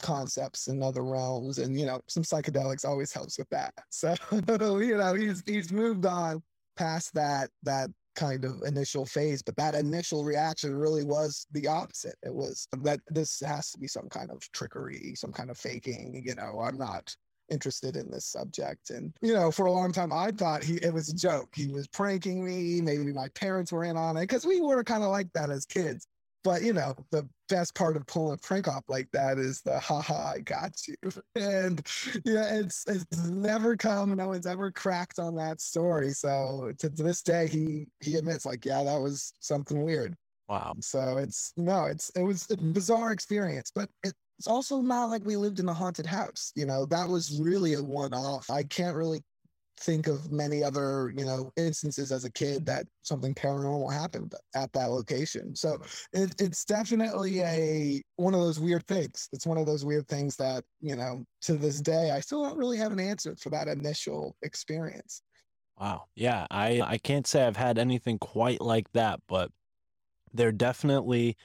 concepts 0.00 0.68
in 0.68 0.82
other 0.82 1.04
realms 1.04 1.58
and 1.58 1.78
you 1.78 1.84
know 1.84 2.00
some 2.06 2.22
psychedelics 2.22 2.84
always 2.84 3.12
helps 3.12 3.38
with 3.38 3.48
that 3.48 3.74
so 3.90 4.14
you 4.78 4.96
know 4.96 5.14
he's 5.14 5.42
he's 5.44 5.72
moved 5.72 6.06
on 6.06 6.40
past 6.76 7.12
that 7.14 7.50
that 7.64 7.90
kind 8.14 8.44
of 8.44 8.62
initial 8.64 9.04
phase 9.06 9.42
but 9.42 9.56
that 9.56 9.74
initial 9.74 10.24
reaction 10.24 10.74
really 10.74 11.04
was 11.04 11.46
the 11.52 11.66
opposite 11.66 12.16
it 12.22 12.34
was 12.34 12.66
that 12.82 13.00
this 13.08 13.40
has 13.44 13.70
to 13.70 13.78
be 13.78 13.86
some 13.86 14.08
kind 14.08 14.30
of 14.30 14.40
trickery 14.52 15.14
some 15.14 15.32
kind 15.32 15.50
of 15.50 15.58
faking 15.58 16.20
you 16.24 16.34
know 16.34 16.60
i'm 16.60 16.76
not 16.76 17.14
interested 17.50 17.96
in 17.96 18.10
this 18.10 18.26
subject 18.26 18.90
and 18.90 19.14
you 19.22 19.32
know 19.32 19.50
for 19.50 19.66
a 19.66 19.72
long 19.72 19.92
time 19.92 20.12
i 20.12 20.30
thought 20.30 20.62
he 20.62 20.74
it 20.76 20.92
was 20.92 21.08
a 21.08 21.16
joke 21.16 21.48
he 21.54 21.66
was 21.66 21.86
pranking 21.88 22.44
me 22.44 22.80
maybe 22.80 23.12
my 23.12 23.28
parents 23.28 23.72
were 23.72 23.84
in 23.84 23.96
on 23.96 24.16
it 24.16 24.22
because 24.22 24.46
we 24.46 24.60
were 24.60 24.84
kind 24.84 25.02
of 25.02 25.10
like 25.10 25.32
that 25.32 25.50
as 25.50 25.64
kids 25.64 26.06
but 26.44 26.62
you 26.62 26.72
know, 26.72 26.94
the 27.10 27.28
best 27.48 27.74
part 27.74 27.96
of 27.96 28.06
pulling 28.06 28.34
a 28.34 28.36
prank 28.38 28.68
off 28.68 28.84
like 28.88 29.10
that 29.12 29.38
is 29.38 29.60
the 29.60 29.78
haha, 29.78 30.32
I 30.34 30.38
got 30.40 30.76
you. 30.86 30.94
And 31.34 31.86
yeah, 32.24 32.54
it's 32.54 32.84
it's 32.86 33.28
never 33.28 33.76
come, 33.76 34.14
no 34.16 34.28
one's 34.28 34.46
ever 34.46 34.70
cracked 34.70 35.18
on 35.18 35.34
that 35.36 35.60
story. 35.60 36.10
So 36.10 36.72
to, 36.78 36.90
to 36.90 37.02
this 37.02 37.22
day 37.22 37.48
he 37.48 37.86
he 38.00 38.16
admits 38.16 38.46
like, 38.46 38.64
yeah, 38.64 38.82
that 38.82 39.00
was 39.00 39.32
something 39.40 39.82
weird. 39.82 40.16
Wow. 40.48 40.74
So 40.80 41.18
it's 41.18 41.52
no, 41.56 41.84
it's 41.84 42.10
it 42.10 42.22
was 42.22 42.46
a 42.50 42.56
bizarre 42.56 43.12
experience, 43.12 43.70
but 43.74 43.90
it, 44.04 44.14
it's 44.38 44.46
also 44.46 44.80
not 44.80 45.06
like 45.06 45.24
we 45.24 45.36
lived 45.36 45.58
in 45.60 45.68
a 45.68 45.74
haunted 45.74 46.06
house. 46.06 46.52
You 46.54 46.66
know, 46.66 46.86
that 46.86 47.08
was 47.08 47.40
really 47.40 47.74
a 47.74 47.82
one 47.82 48.14
off. 48.14 48.50
I 48.50 48.62
can't 48.62 48.96
really 48.96 49.22
think 49.80 50.08
of 50.08 50.32
many 50.32 50.64
other 50.64 51.12
you 51.16 51.24
know 51.24 51.52
instances 51.56 52.10
as 52.10 52.24
a 52.24 52.32
kid 52.32 52.66
that 52.66 52.84
something 53.02 53.32
paranormal 53.32 53.92
happened 53.92 54.34
at 54.56 54.72
that 54.72 54.86
location 54.86 55.54
so 55.54 55.78
it, 56.12 56.34
it's 56.40 56.64
definitely 56.64 57.40
a 57.42 58.02
one 58.16 58.34
of 58.34 58.40
those 58.40 58.58
weird 58.58 58.84
things 58.88 59.28
it's 59.32 59.46
one 59.46 59.56
of 59.56 59.66
those 59.66 59.84
weird 59.84 60.08
things 60.08 60.34
that 60.34 60.64
you 60.80 60.96
know 60.96 61.24
to 61.40 61.54
this 61.54 61.80
day 61.80 62.10
i 62.10 62.18
still 62.18 62.42
don't 62.42 62.58
really 62.58 62.76
have 62.76 62.90
an 62.90 62.98
answer 62.98 63.36
for 63.36 63.50
that 63.50 63.68
initial 63.68 64.36
experience 64.42 65.22
Wow. 65.78 66.06
Yeah, 66.16 66.46
I 66.50 66.80
I 66.80 66.98
can't 66.98 67.26
say 67.26 67.46
I've 67.46 67.56
had 67.56 67.78
anything 67.78 68.18
quite 68.18 68.60
like 68.60 68.90
that, 68.92 69.20
but 69.28 69.52
there 70.32 70.52
definitely 70.52 71.36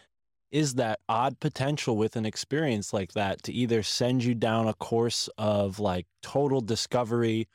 is 0.53 0.75
that 0.75 1.01
odd 1.09 1.41
potential 1.41 1.97
with 1.97 2.15
an 2.15 2.25
experience 2.27 2.93
like 2.93 3.13
that 3.13 3.43
to 3.43 3.53
either 3.53 3.83
send 3.83 4.23
you 4.23 4.35
down 4.35 4.69
a 4.69 4.75
course 4.75 5.29
of 5.39 5.79
like 5.79 6.07
total 6.23 6.61
discovery 6.61 7.49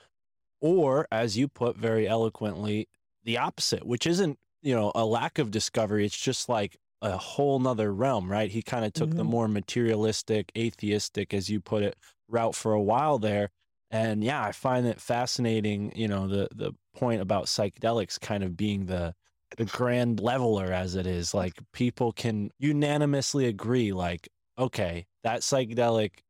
or 0.60 1.06
as 1.12 1.36
you 1.36 1.48
put 1.48 1.76
very 1.76 2.06
eloquently 2.08 2.88
the 3.24 3.38
opposite 3.38 3.86
which 3.86 4.06
isn't 4.06 4.38
you 4.62 4.74
know 4.74 4.92
a 4.94 5.04
lack 5.04 5.38
of 5.38 5.50
discovery 5.50 6.04
it's 6.04 6.18
just 6.20 6.48
like 6.48 6.76
a 7.02 7.16
whole 7.16 7.58
nother 7.60 7.92
realm 7.92 8.30
right 8.30 8.50
he 8.50 8.62
kind 8.62 8.84
of 8.84 8.92
took 8.92 9.14
the 9.14 9.24
Mhm. 9.24 9.24
more 9.24 9.48
materialistic 9.48 10.50
atheistic 10.56 11.32
as 11.32 11.48
you 11.48 11.60
put 11.60 11.82
it 11.82 11.96
route 12.28 12.54
for 12.54 12.72
a 12.72 12.82
while 12.82 13.18
there 13.18 13.50
and 13.90 14.24
yeah 14.24 14.42
i 14.42 14.52
find 14.52 14.86
it 14.86 15.00
fascinating 15.00 15.92
you 15.96 16.08
know 16.08 16.26
the 16.26 16.48
the 16.54 16.72
point 16.94 17.20
about 17.20 17.46
psychedelics 17.46 18.20
kind 18.20 18.42
of 18.42 18.56
being 18.56 18.86
the 18.86 19.14
the 19.56 19.64
grand 19.64 20.20
leveler 20.20 20.72
as 20.72 20.94
it 20.94 21.06
is 21.06 21.32
like 21.32 21.54
people 21.72 22.12
can 22.12 22.50
unanimously 22.58 23.46
agree 23.46 23.92
like 23.92 24.28
okay 24.58 25.06
that 25.24 25.40
psychedelic 25.40 26.20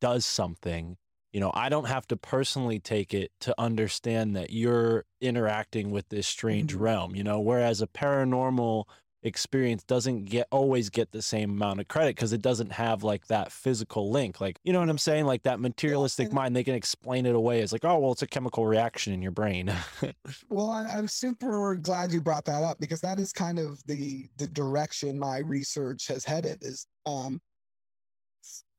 does 0.00 0.24
something 0.24 0.96
you 1.32 1.40
know 1.40 1.50
i 1.54 1.68
don't 1.68 1.88
have 1.88 2.06
to 2.06 2.16
personally 2.16 2.78
take 2.78 3.12
it 3.12 3.32
to 3.40 3.54
understand 3.58 4.36
that 4.36 4.50
you're 4.50 5.04
interacting 5.20 5.90
with 5.90 6.08
this 6.10 6.26
strange 6.26 6.74
Mhm. 6.76 6.80
realm 6.80 7.16
you 7.16 7.24
know 7.24 7.40
whereas 7.40 7.82
a 7.82 7.86
paranormal 7.86 8.84
experience 9.22 9.82
doesn't 9.82 10.26
get 10.26 10.46
always 10.52 10.90
get 10.90 11.10
the 11.10 11.20
same 11.20 11.50
amount 11.50 11.80
of 11.80 11.88
credit 11.88 12.14
because 12.14 12.32
it 12.32 12.40
doesn't 12.40 12.70
have 12.70 13.02
like 13.02 13.26
that 13.26 13.50
physical 13.50 14.10
link 14.12 14.40
like 14.40 14.58
you 14.62 14.72
know 14.72 14.78
what 14.78 14.88
i'm 14.88 14.98
saying? 14.98 15.24
Like 15.26 15.42
that 15.42 15.58
materialistic 15.58 16.26
and- 16.26 16.34
mind 16.34 16.54
they 16.54 16.64
can 16.64 16.74
explain 16.74 17.26
it 17.26 17.34
away 17.34 17.60
as 17.60 17.72
like 17.72 17.84
oh 17.84 17.98
well 17.98 18.12
it's 18.12 18.22
a 18.22 18.26
chemical 18.26 18.66
reaction 18.66 19.12
in 19.12 19.22
your 19.22 19.32
brain. 19.32 19.72
Well, 20.50 20.70
I, 20.70 20.84
I'm 20.84 21.08
super 21.08 21.74
glad 21.76 22.12
you 22.12 22.20
brought 22.20 22.44
that 22.46 22.62
up 22.62 22.78
because 22.80 23.00
that 23.00 23.18
is 23.18 23.32
kind 23.32 23.58
of 23.58 23.82
the 23.86 24.28
the 24.36 24.46
direction 24.46 25.18
my 25.18 25.38
research 25.38 26.06
has 26.08 26.24
headed 26.24 26.58
is 26.62 26.86
um, 27.06 27.40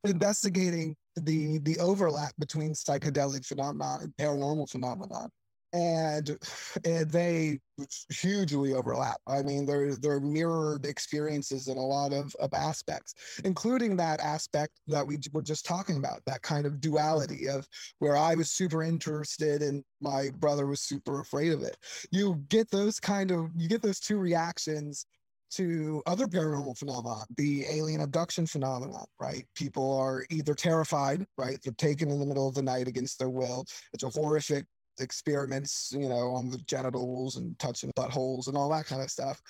investigating 0.03 0.95
the 1.15 1.59
the 1.59 1.77
overlap 1.79 2.33
between 2.39 2.73
psychedelic 2.73 3.45
phenomenon 3.45 4.01
and 4.01 4.13
paranormal 4.17 4.69
phenomenon, 4.69 5.29
and, 5.73 6.37
and 6.85 7.09
they 7.11 7.59
hugely 8.09 8.73
overlap. 8.73 9.17
I 9.27 9.41
mean, 9.41 9.65
they're 9.65 9.95
they're 9.95 10.19
mirrored 10.19 10.85
experiences 10.85 11.67
in 11.67 11.77
a 11.77 11.85
lot 11.85 12.13
of, 12.13 12.35
of 12.39 12.53
aspects, 12.53 13.13
including 13.43 13.95
that 13.97 14.19
aspect 14.19 14.79
that 14.87 15.05
we 15.05 15.17
were 15.31 15.41
just 15.41 15.65
talking 15.65 15.97
about, 15.97 16.21
that 16.25 16.41
kind 16.41 16.65
of 16.65 16.81
duality 16.81 17.47
of 17.47 17.67
where 17.99 18.17
I 18.17 18.35
was 18.35 18.51
super 18.51 18.83
interested 18.83 19.61
and 19.61 19.83
my 20.01 20.29
brother 20.39 20.65
was 20.65 20.81
super 20.81 21.19
afraid 21.19 21.51
of 21.51 21.61
it. 21.61 21.77
You 22.11 22.43
get 22.49 22.69
those 22.71 22.99
kind 22.99 23.31
of 23.31 23.49
you 23.55 23.67
get 23.67 23.81
those 23.81 23.99
two 23.99 24.17
reactions 24.17 25.05
to 25.51 26.03
other 26.05 26.27
paranormal 26.27 26.77
phenomena, 26.77 27.25
the 27.37 27.65
alien 27.71 28.01
abduction 28.01 28.45
phenomenon, 28.45 29.05
right? 29.19 29.45
People 29.55 29.97
are 29.97 30.23
either 30.29 30.53
terrified, 30.53 31.25
right? 31.37 31.59
They're 31.63 31.73
taken 31.73 32.11
in 32.11 32.19
the 32.19 32.25
middle 32.25 32.47
of 32.47 32.53
the 32.53 32.61
night 32.61 32.87
against 32.87 33.17
their 33.17 33.29
will. 33.29 33.65
It's 33.93 34.03
a 34.03 34.09
horrific 34.09 34.65
experiments, 34.99 35.93
you 35.97 36.09
know, 36.09 36.29
on 36.31 36.49
the 36.49 36.57
genitals 36.59 37.37
and 37.37 37.57
touching 37.59 37.91
buttholes 37.97 38.47
and 38.47 38.57
all 38.57 38.69
that 38.69 38.85
kind 38.85 39.01
of 39.01 39.11
stuff. 39.11 39.41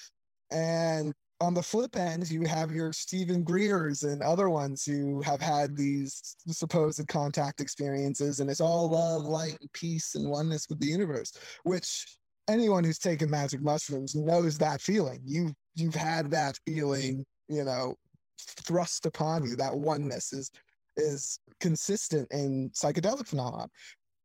And 0.52 1.14
on 1.42 1.54
the 1.54 1.64
flip 1.64 1.96
end, 1.96 2.30
you 2.30 2.44
have 2.44 2.72
your 2.72 2.92
Steven 2.92 3.44
Greers 3.44 4.04
and 4.04 4.22
other 4.22 4.50
ones 4.50 4.84
who 4.84 5.22
have 5.22 5.42
had 5.42 5.76
these 5.76 6.36
supposed 6.48 7.08
contact 7.08 7.62
experiences, 7.62 8.40
and 8.40 8.50
it's 8.50 8.60
all 8.60 8.90
love, 8.90 9.24
light, 9.24 9.58
and 9.62 9.72
peace, 9.74 10.16
and 10.16 10.30
oneness 10.30 10.68
with 10.68 10.80
the 10.80 10.88
universe. 10.88 11.32
Which 11.64 12.18
anyone 12.50 12.84
who's 12.84 13.00
taken 13.00 13.30
magic 13.30 13.62
mushrooms 13.62 14.16
knows 14.16 14.58
that 14.58 14.82
feeling. 14.82 15.22
You 15.24 15.54
you've 15.76 15.96
had 15.96 16.30
that 16.32 16.60
feeling, 16.66 17.26
you 17.48 17.64
know, 17.64 17.96
thrust 18.40 19.06
upon 19.06 19.46
you. 19.46 19.56
That 19.56 19.78
oneness 19.78 20.34
is 20.34 20.52
is 20.98 21.40
consistent 21.62 22.28
in 22.32 22.70
psychedelic 22.72 23.28
phenomenon. 23.28 23.70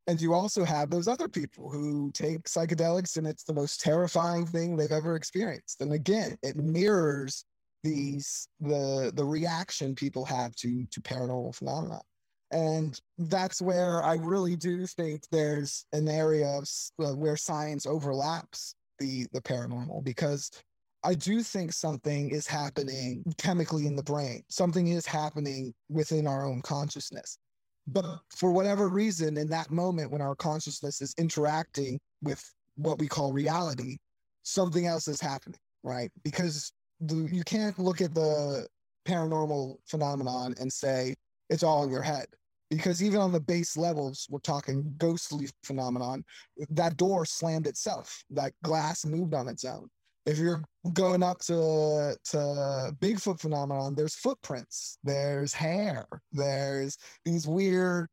And 0.06 0.20
you 0.20 0.34
also 0.34 0.64
have 0.64 0.90
those 0.90 1.08
other 1.08 1.28
people 1.28 1.70
who 1.70 2.10
take 2.12 2.44
psychedelics 2.44 3.16
and 3.16 3.26
it's 3.26 3.44
the 3.44 3.54
most 3.54 3.80
terrifying 3.80 4.46
thing 4.46 4.76
they've 4.76 4.92
ever 4.92 5.16
experienced. 5.16 5.80
And 5.80 5.92
again, 5.92 6.36
it 6.42 6.56
mirrors 6.56 7.44
these 7.82 8.48
the 8.60 9.12
the 9.14 9.24
reaction 9.24 9.94
people 9.94 10.24
have 10.24 10.54
to 10.56 10.86
to 10.90 11.00
paranormal 11.00 11.54
phenomena. 11.54 12.00
And 12.50 12.98
that's 13.18 13.60
where 13.62 14.02
I 14.02 14.14
really 14.16 14.56
do 14.56 14.86
think 14.86 15.22
there's 15.30 15.86
an 15.92 16.08
area 16.08 16.46
of 16.46 16.68
uh, 17.02 17.14
where 17.14 17.36
science 17.36 17.86
overlaps 17.86 18.74
the 18.98 19.26
the 19.32 19.40
paranormal 19.40 20.04
because 20.04 20.50
I 21.04 21.14
do 21.14 21.42
think 21.42 21.72
something 21.72 22.30
is 22.30 22.46
happening 22.46 23.24
chemically 23.36 23.86
in 23.86 23.94
the 23.94 24.02
brain. 24.02 24.42
Something 24.48 24.88
is 24.88 25.04
happening 25.04 25.74
within 25.90 26.26
our 26.26 26.46
own 26.46 26.62
consciousness. 26.62 27.38
But 27.86 28.04
for 28.30 28.50
whatever 28.50 28.88
reason, 28.88 29.36
in 29.36 29.48
that 29.48 29.70
moment 29.70 30.10
when 30.10 30.22
our 30.22 30.34
consciousness 30.34 31.02
is 31.02 31.14
interacting 31.18 32.00
with 32.22 32.42
what 32.76 32.98
we 32.98 33.06
call 33.06 33.32
reality, 33.32 33.98
something 34.42 34.86
else 34.86 35.06
is 35.08 35.20
happening, 35.20 35.58
right? 35.82 36.10
Because 36.22 36.72
the, 37.00 37.28
you 37.30 37.44
can't 37.44 37.78
look 37.78 38.00
at 38.00 38.14
the 38.14 38.66
paranormal 39.06 39.76
phenomenon 39.86 40.54
and 40.58 40.72
say 40.72 41.14
it's 41.50 41.62
all 41.62 41.84
in 41.84 41.90
your 41.90 42.02
head. 42.02 42.26
Because 42.70 43.02
even 43.02 43.20
on 43.20 43.30
the 43.30 43.40
base 43.40 43.76
levels, 43.76 44.26
we're 44.30 44.38
talking 44.40 44.94
ghostly 44.96 45.48
phenomenon, 45.62 46.24
that 46.70 46.96
door 46.96 47.26
slammed 47.26 47.66
itself, 47.66 48.24
that 48.30 48.52
glass 48.62 49.04
moved 49.04 49.34
on 49.34 49.48
its 49.48 49.64
own. 49.64 49.88
If 50.26 50.38
you're 50.38 50.64
going 50.92 51.22
up 51.22 51.40
to 51.42 52.16
to 52.30 52.96
Bigfoot 53.00 53.40
phenomenon, 53.40 53.94
there's 53.94 54.14
footprints, 54.14 54.98
there's 55.04 55.52
hair, 55.52 56.06
there's 56.32 56.96
these 57.24 57.46
weird 57.46 58.08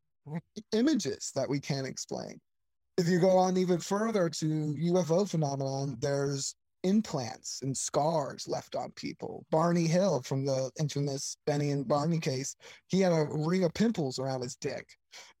images 0.72 1.32
that 1.34 1.48
we 1.48 1.58
can't 1.58 1.86
explain. 1.86 2.38
If 2.98 3.08
you 3.08 3.18
go 3.18 3.38
on 3.38 3.56
even 3.56 3.78
further 3.78 4.28
to 4.28 4.46
UFO 4.46 5.28
phenomenon, 5.28 5.96
there's 6.00 6.54
implants 6.84 7.60
and 7.62 7.76
scars 7.76 8.46
left 8.48 8.74
on 8.76 8.90
people. 8.92 9.44
Barney 9.50 9.86
Hill 9.86 10.22
from 10.22 10.44
the 10.44 10.70
infamous 10.78 11.36
Betty 11.46 11.70
and 11.70 11.86
Barney 11.86 12.18
case, 12.18 12.56
he 12.88 13.00
had 13.00 13.12
a 13.12 13.26
ring 13.30 13.64
of 13.64 13.72
pimples 13.74 14.18
around 14.18 14.42
his 14.42 14.56
dick. 14.56 14.88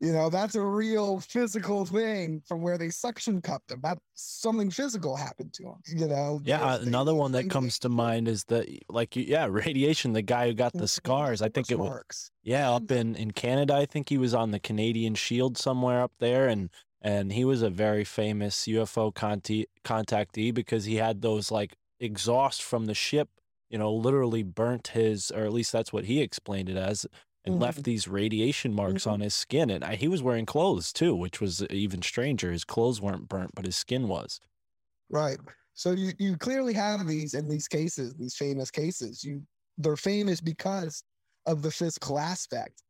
You 0.00 0.12
know, 0.12 0.28
that's 0.28 0.54
a 0.54 0.60
real 0.62 1.20
physical 1.20 1.86
thing 1.86 2.42
from 2.46 2.60
where 2.60 2.76
they 2.76 2.90
suction 2.90 3.40
cupped 3.40 3.70
him. 3.72 3.80
That 3.82 3.98
something 4.14 4.70
physical 4.70 5.16
happened 5.16 5.54
to 5.54 5.62
him. 5.64 5.74
You 5.86 6.08
know. 6.08 6.40
Yeah, 6.44 6.62
uh, 6.62 6.78
another 6.82 7.14
one 7.14 7.32
that 7.32 7.48
comes 7.48 7.78
to 7.80 7.88
mind 7.88 8.28
is 8.28 8.44
the 8.44 8.78
like 8.90 9.16
yeah, 9.16 9.46
radiation. 9.50 10.12
The 10.12 10.20
guy 10.22 10.48
who 10.48 10.54
got 10.54 10.74
the 10.74 10.80
Mhm. 10.80 10.88
scars. 10.90 11.40
I 11.42 11.48
think 11.48 11.70
it 11.70 11.78
was 11.78 11.88
marks. 11.88 12.30
yeah 12.42 12.70
up 12.70 12.90
in 12.90 13.16
in 13.16 13.30
Canada. 13.30 13.74
I 13.74 13.86
think 13.86 14.10
he 14.10 14.18
was 14.18 14.34
on 14.34 14.50
the 14.50 14.60
Canadian 14.60 15.14
Shield 15.14 15.56
somewhere 15.56 16.02
up 16.02 16.12
there, 16.18 16.48
and 16.48 16.68
and 17.02 17.32
he 17.32 17.44
was 17.44 17.62
a 17.62 17.70
very 17.70 18.04
famous 18.04 18.66
UFO 18.68 19.12
conti- 19.12 19.68
contactee 19.84 20.54
because 20.54 20.86
he 20.86 20.96
had 20.96 21.22
those 21.22 21.50
like 21.50 21.76
exhaust 22.00 22.62
from 22.62 22.86
the 22.86 22.94
ship, 22.94 23.30
you 23.70 23.78
know, 23.78 23.92
literally 23.94 24.42
burnt 24.44 24.88
his, 24.88 25.30
or 25.32 25.44
at 25.44 25.52
least 25.52 25.72
that's 25.72 25.92
what 25.92 26.06
he 26.06 26.20
explained 26.22 26.68
it 26.70 26.76
as, 26.78 27.06
and 27.44 27.58
left 27.60 27.84
these 27.84 28.08
radiation 28.08 28.72
marks 28.74 29.04
Mhm. 29.04 29.12
on 29.12 29.20
his 29.20 29.34
skin. 29.34 29.70
And 29.70 29.84
I, 29.84 29.96
he 29.96 30.08
was 30.08 30.22
wearing 30.22 30.46
clothes 30.46 30.92
too, 30.92 31.14
which 31.16 31.40
was 31.40 31.62
even 31.64 32.02
stranger. 32.02 32.52
His 32.52 32.64
clothes 32.64 33.00
weren't 33.00 33.28
burnt, 33.28 33.52
but 33.54 33.66
his 33.66 33.76
skin 33.76 34.08
was. 34.08 34.40
Right. 35.10 35.38
So 35.74 35.92
you, 35.92 36.12
you 36.18 36.36
clearly 36.36 36.74
have 36.74 37.06
these 37.06 37.34
in 37.34 37.48
these 37.48 37.68
cases, 37.68 38.14
these 38.14 38.36
famous 38.36 38.70
cases. 38.70 39.24
You 39.24 39.46
they're 39.78 39.96
famous 39.96 40.40
because 40.40 41.02
of 41.46 41.62
the 41.62 41.70
physical 41.70 42.18
aspect. 42.18 42.82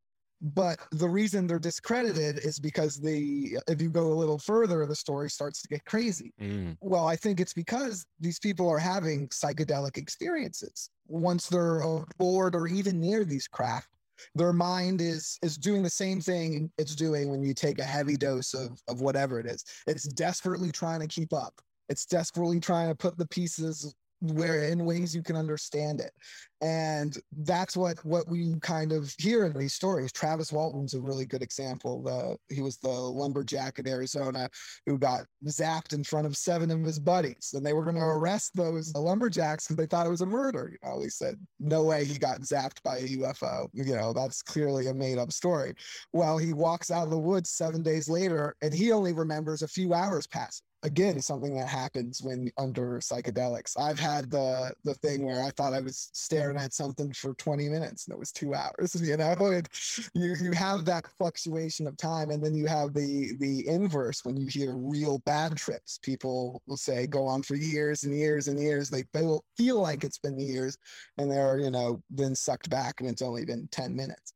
But 0.43 0.81
the 0.91 1.09
reason 1.09 1.47
they're 1.47 1.61
discredited 1.61 2.41
is 2.45 2.59
because 2.59 3.01
the 3.01 3.59
if 3.69 3.81
you 3.81 3.89
go 3.91 4.13
a 4.13 4.15
little 4.15 4.39
further, 4.41 4.85
the 4.87 4.97
story 4.97 5.31
starts 5.31 5.63
to 5.63 5.69
get 5.69 5.85
crazy. 5.85 6.33
Mm, 6.41 6.77
Well, 6.81 7.07
I 7.07 7.15
think 7.15 7.39
it's 7.39 7.55
because 7.55 8.05
these 8.19 8.41
people 8.41 8.69
are 8.69 8.79
having 8.79 9.29
psychedelic 9.29 9.97
experiences. 9.97 10.91
Once 11.07 11.49
they're 11.49 11.81
aboard 11.81 12.57
or 12.57 12.67
even 12.67 12.99
near 12.99 13.25
these 13.25 13.47
craft, 13.47 13.89
their 14.35 14.53
mind 14.53 15.01
is 15.01 15.39
is 15.43 15.57
doing 15.57 15.85
the 15.85 15.91
same 15.91 16.21
thing 16.21 16.73
it's 16.77 16.97
doing 16.97 17.31
when 17.31 17.43
you 17.45 17.55
take 17.55 17.79
a 17.79 17.85
heavy 17.85 18.17
dose 18.17 18.53
of 18.53 18.81
of 18.89 19.01
whatever 19.01 19.39
it 19.39 19.47
is. 19.47 19.65
It's 19.87 20.05
desperately 20.09 20.73
trying 20.73 21.01
to 21.01 21.07
keep 21.07 21.33
up. 21.33 21.61
It's 21.89 22.05
desperately 22.05 22.59
trying 22.59 22.89
to 22.89 22.97
put 22.97 23.17
the 23.17 23.29
pieces 23.29 23.95
where 24.23 24.63
in 24.65 24.85
ways 24.85 25.15
you 25.15 25.23
can 25.23 25.37
understand 25.37 26.01
it. 26.01 26.13
And 26.61 27.17
that's 27.39 27.77
what 27.77 27.99
what 28.05 28.29
we 28.29 28.55
kind 28.61 28.93
of 28.93 29.13
hear 29.19 29.45
in 29.45 29.53
these 29.53 29.75
stories. 29.75 30.13
Travis 30.13 30.53
Walton's 30.53 30.95
a 30.95 31.01
really 31.01 31.27
good 31.27 31.43
example. 31.43 32.05
The 32.05 32.55
he 32.55 32.63
was 32.63 32.77
the 32.77 32.89
lumberjack 32.89 33.81
in 33.81 33.89
Arizona 33.89 34.49
who 34.87 34.97
got 34.97 35.23
zapped 35.47 35.93
in 35.93 36.05
front 36.05 36.27
of 36.27 36.37
seven 36.37 36.71
of 36.71 36.85
his 36.85 37.01
buddies. 37.01 37.51
And 37.55 37.67
they 37.67 37.73
were 37.73 37.83
going 37.83 37.97
to 37.97 38.03
arrest 38.03 38.53
those 38.55 38.95
lumberjacks 38.95 39.67
because 39.67 39.77
they 39.77 39.87
thought 39.87 40.07
it 40.07 40.11
was 40.11 40.21
a 40.21 40.27
murder. 40.27 40.71
You 40.71 40.89
know, 40.89 41.03
he 41.03 41.09
said, 41.09 41.35
no 41.59 41.83
way 41.83 42.05
he 42.05 42.17
got 42.17 42.43
zapped 42.43 42.81
by 42.85 42.99
a 42.99 43.09
UFO. 43.09 43.69
You 43.73 43.97
know, 43.97 44.13
that's 44.13 44.41
clearly 44.41 44.87
a 44.87 44.95
made 44.95 45.19
up 45.19 45.33
story. 45.33 45.75
Well, 46.13 46.39
he 46.39 46.53
walks 46.53 46.93
out 46.93 47.05
of 47.05 47.11
the 47.11 47.19
woods 47.19 47.51
seven 47.51 47.83
days 47.83 48.09
later 48.09 48.55
and 48.63 48.73
he 48.73 48.93
only 48.93 49.13
remembers 49.13 49.63
a 49.63 49.69
few 49.69 49.95
hours 49.95 50.29
passing. 50.29 50.65
Again, 50.85 51.21
something 51.23 51.55
that 51.57 51.69
happens 51.69 52.21
when 52.23 52.51
under 52.59 52.99
psychedelics. 52.99 53.79
I've 53.79 54.01
had 54.01 54.31
the 54.31 54.73
the 54.85 54.95
thing 54.95 55.25
where 55.25 55.43
I 55.43 55.51
thought 55.51 55.75
I 55.75 55.81
was 55.81 56.11
staring 56.13 56.57
at 56.57 56.73
something 56.73 57.13
for 57.13 57.35
20 57.35 57.69
minutes 57.69 58.07
and 58.07 58.15
it 58.15 58.19
was 58.19 58.33
two 58.33 58.55
hours. 58.55 58.97
You 59.03 59.17
know, 59.17 59.35
and 59.39 59.69
you 60.15 60.35
you 60.41 60.53
have 60.53 60.85
that 60.87 61.07
fluctuation 61.19 61.87
of 61.87 61.97
time, 61.97 62.31
and 62.31 62.43
then 62.45 62.55
you 62.55 62.67
have 62.67 62.95
the 62.95 63.33
the 63.39 63.67
inverse 63.69 64.25
when 64.25 64.37
you 64.37 64.47
hear 64.47 64.75
real 64.77 65.19
bad 65.21 65.57
trips. 65.57 65.99
People 66.03 66.63
will 66.67 66.77
say 66.77 67.07
go 67.07 67.27
on 67.27 67.43
for 67.43 67.55
years 67.57 68.05
and 68.05 68.17
years 68.17 68.49
and 68.49 68.59
years. 68.59 68.91
They 68.91 69.05
feel 69.13 69.45
feel 69.57 69.81
like 69.81 70.05
it's 70.05 70.19
been 70.19 70.39
years, 70.39 70.79
and 71.19 71.31
they're 71.31 71.59
you 71.59 71.71
know 71.71 72.03
then 72.11 72.35
sucked 72.35 72.71
back, 72.71 73.01
and 73.01 73.09
it's 73.09 73.23
only 73.23 73.45
been 73.45 73.69
10 73.71 73.95
minutes. 73.95 74.33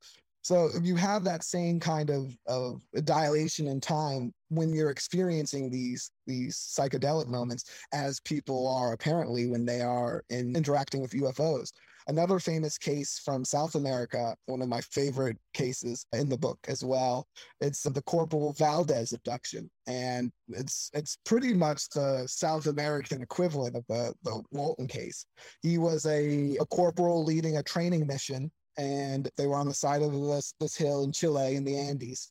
So 0.47 0.71
you 0.81 0.95
have 0.95 1.25
that 1.25 1.43
same 1.43 1.81
kind 1.81 2.09
of, 2.09 2.33
of 2.47 2.81
dilation 3.03 3.67
in 3.67 3.81
time 3.81 4.33
when 4.49 4.73
you're 4.73 4.91
experiencing 4.93 5.71
these 5.71 6.13
these 6.25 6.57
psychedelic 6.57 7.27
moments 7.27 7.65
as 7.93 8.21
people 8.21 8.69
are 8.69 8.93
apparently 8.93 9.49
when 9.49 9.67
they 9.67 9.81
are 9.81 10.23
in 10.31 10.55
interacting 10.55 11.03
with 11.03 11.11
UFOs. 11.11 11.73
Another 12.07 12.39
famous 12.39 12.79
case 12.79 13.21
from 13.25 13.45
South 13.45 13.75
America, 13.75 14.37
one 14.47 14.63
of 14.63 14.69
my 14.69 14.81
favorite 14.83 15.37
cases 15.53 16.07
in 16.13 16.29
the 16.29 16.39
book 16.39 16.61
as 16.69 16.85
well. 16.85 17.27
It's 17.61 17.83
the 17.83 18.03
Corporal 18.03 18.53
Valdez 18.53 19.13
abduction, 19.13 19.69
and 19.89 20.31
it's 20.51 20.93
it's 20.95 21.19
pretty 21.25 21.55
much 21.55 21.89
the 21.89 22.25
South 22.29 22.69
American 22.69 23.21
equivalent 23.21 23.75
of 23.75 23.85
the 23.89 24.15
the 24.23 24.41
Walton 24.53 24.87
case. 24.87 25.27
He 25.63 25.77
was 25.79 26.07
a, 26.07 26.57
a 26.61 26.67
corporal 26.67 27.25
leading 27.25 27.57
a 27.57 27.65
training 27.65 28.07
mission 28.07 28.53
and 28.79 29.31
they 29.37 29.47
were 29.47 29.57
on 29.57 29.69
the 29.69 29.75
side 29.75 30.03
of 30.03 30.12
this, 30.12 30.55
this 30.61 30.77
hill 30.77 31.05
in 31.05 31.12
Chile 31.12 31.57
in 31.57 31.65
the 31.65 31.79
Andes. 31.79 32.31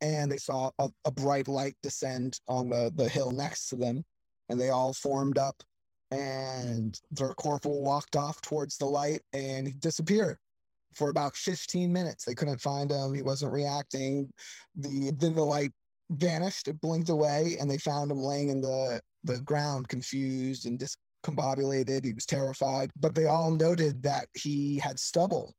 And 0.00 0.30
they 0.30 0.36
saw 0.36 0.70
a, 0.78 0.88
a 1.04 1.10
bright 1.10 1.48
light 1.48 1.76
descend 1.82 2.40
on 2.48 2.68
the, 2.68 2.92
the 2.94 3.08
hill 3.08 3.30
next 3.30 3.68
to 3.68 3.76
them. 3.76 4.04
And 4.48 4.60
they 4.60 4.70
all 4.70 4.92
formed 4.92 5.38
up. 5.38 5.62
And 6.10 6.98
their 7.10 7.32
corporal 7.34 7.82
walked 7.82 8.16
off 8.16 8.40
towards 8.42 8.76
the 8.76 8.84
light 8.84 9.22
and 9.32 9.66
he 9.66 9.72
disappeared 9.72 10.36
for 10.94 11.08
about 11.08 11.34
15 11.36 11.90
minutes. 11.90 12.24
They 12.24 12.34
couldn't 12.34 12.60
find 12.60 12.90
him. 12.90 13.14
He 13.14 13.22
wasn't 13.22 13.52
reacting. 13.52 14.30
The 14.76 15.12
then 15.16 15.34
the 15.34 15.42
light 15.42 15.72
vanished, 16.10 16.68
it 16.68 16.80
blinked 16.82 17.08
away, 17.08 17.56
and 17.58 17.70
they 17.70 17.78
found 17.78 18.10
him 18.10 18.18
laying 18.18 18.50
in 18.50 18.60
the, 18.60 19.00
the 19.24 19.40
ground, 19.40 19.88
confused 19.88 20.66
and 20.66 20.78
discombobulated. 20.78 22.04
He 22.04 22.12
was 22.12 22.26
terrified. 22.26 22.90
But 23.00 23.14
they 23.14 23.24
all 23.24 23.50
noted 23.50 24.02
that 24.02 24.26
he 24.34 24.78
had 24.78 24.98
stubble 24.98 25.54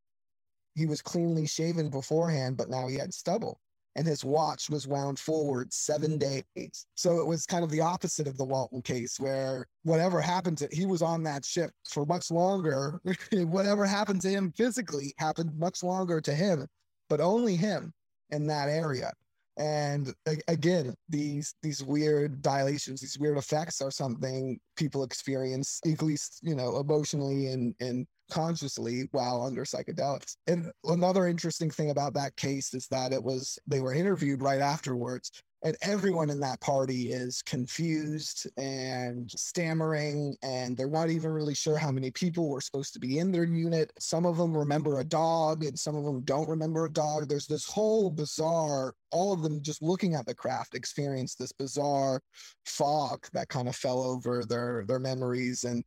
he 0.75 0.86
was 0.86 1.01
cleanly 1.01 1.45
shaven 1.45 1.89
beforehand, 1.89 2.57
but 2.57 2.69
now 2.69 2.88
he 2.88 2.95
had 2.95 3.13
stubble. 3.13 3.59
And 3.95 4.07
his 4.07 4.25
watch 4.25 4.71
was 4.71 4.88
wound 4.88 5.19
forward 5.19 5.71
seven 5.71 6.17
days. 6.17 6.88
So 6.95 7.19
it 7.19 7.27
was 7.27 7.45
kind 7.45 7.63
of 7.63 7.69
the 7.69 7.81
opposite 7.81 8.27
of 8.27 8.38
the 8.38 8.45
Walton 8.45 8.81
case, 8.81 9.19
where 9.19 9.67
whatever 9.83 10.19
happened 10.19 10.57
to 10.59 10.69
he 10.71 10.88
was 10.88 11.03
on 11.03 11.21
that 11.23 11.45
ship 11.45 11.69
for 11.88 12.03
much 12.03 12.31
longer. 12.31 12.99
whatever 13.33 13.86
happened 13.86 14.21
to 14.21 14.29
him 14.29 14.51
physically 14.57 15.13
happened 15.19 15.55
much 15.59 15.83
longer 15.83 16.19
to 16.21 16.33
him, 16.33 16.65
but 17.07 17.21
only 17.21 17.55
him 17.55 17.93
in 18.31 18.47
that 18.47 18.67
area. 18.67 19.12
And 19.57 20.12
again, 20.47 20.95
these 21.09 21.53
these 21.62 21.83
weird 21.83 22.41
dilations, 22.41 23.01
these 23.01 23.19
weird 23.19 23.38
effects 23.38 23.81
are 23.81 23.91
something 23.91 24.59
people 24.75 25.03
experience, 25.03 25.79
at 25.86 26.01
least 26.01 26.39
you 26.41 26.55
know, 26.55 26.79
emotionally 26.79 27.47
and 27.47 27.75
and 27.79 28.07
consciously 28.29 29.07
while 29.12 29.43
under 29.43 29.63
psychedelics. 29.63 30.38
And 30.47 30.71
another 30.86 31.27
interesting 31.27 31.69
thing 31.69 31.89
about 31.89 32.13
that 32.15 32.36
case 32.36 32.73
is 32.73 32.88
that 32.88 33.13
it 33.13 33.23
was 33.23 33.57
they 33.67 33.79
were 33.79 33.93
interviewed 33.93 34.41
right 34.41 34.62
afterwards 34.62 35.31
and 35.63 35.77
everyone 35.81 36.29
in 36.29 36.41
that 36.41 36.59
party 36.59 37.13
is 37.13 37.41
confused 37.41 38.49
and 38.57 39.31
stammering 39.31 40.36
and 40.43 40.75
they're 40.75 40.89
not 40.89 41.09
even 41.09 41.31
really 41.31 41.55
sure 41.55 41.77
how 41.77 41.89
many 41.89 42.12
people 42.12 42.49
were 42.49 42.59
supposed 42.59 42.91
to 42.93 42.99
be 42.99 43.19
in 43.19 43.31
their 43.31 43.45
unit. 43.45 43.91
Some 43.97 44.25
of 44.25 44.36
them 44.38 44.55
remember 44.55 44.99
a 44.99 45.05
dog 45.05 45.63
and 45.63 45.79
some 45.79 45.95
of 45.95 46.03
them 46.03 46.21
don't 46.21 46.49
remember 46.49 46.86
a 46.86 46.91
dog. 46.91 47.29
There's 47.29 47.47
this 47.47 47.65
whole 47.65 48.09
bizarre 48.09 48.93
all 49.12 49.31
of 49.31 49.43
them 49.43 49.62
just 49.62 49.81
looking 49.81 50.15
at 50.15 50.25
the 50.25 50.33
craft 50.33 50.73
experienced 50.73 51.38
this 51.38 51.51
bizarre 51.51 52.19
fog 52.65 53.25
that 53.31 53.47
kind 53.47 53.67
of 53.67 53.75
fell 53.75 54.01
over 54.01 54.43
their 54.43 54.83
their 54.88 54.99
memories. 54.99 55.63
And 55.63 55.83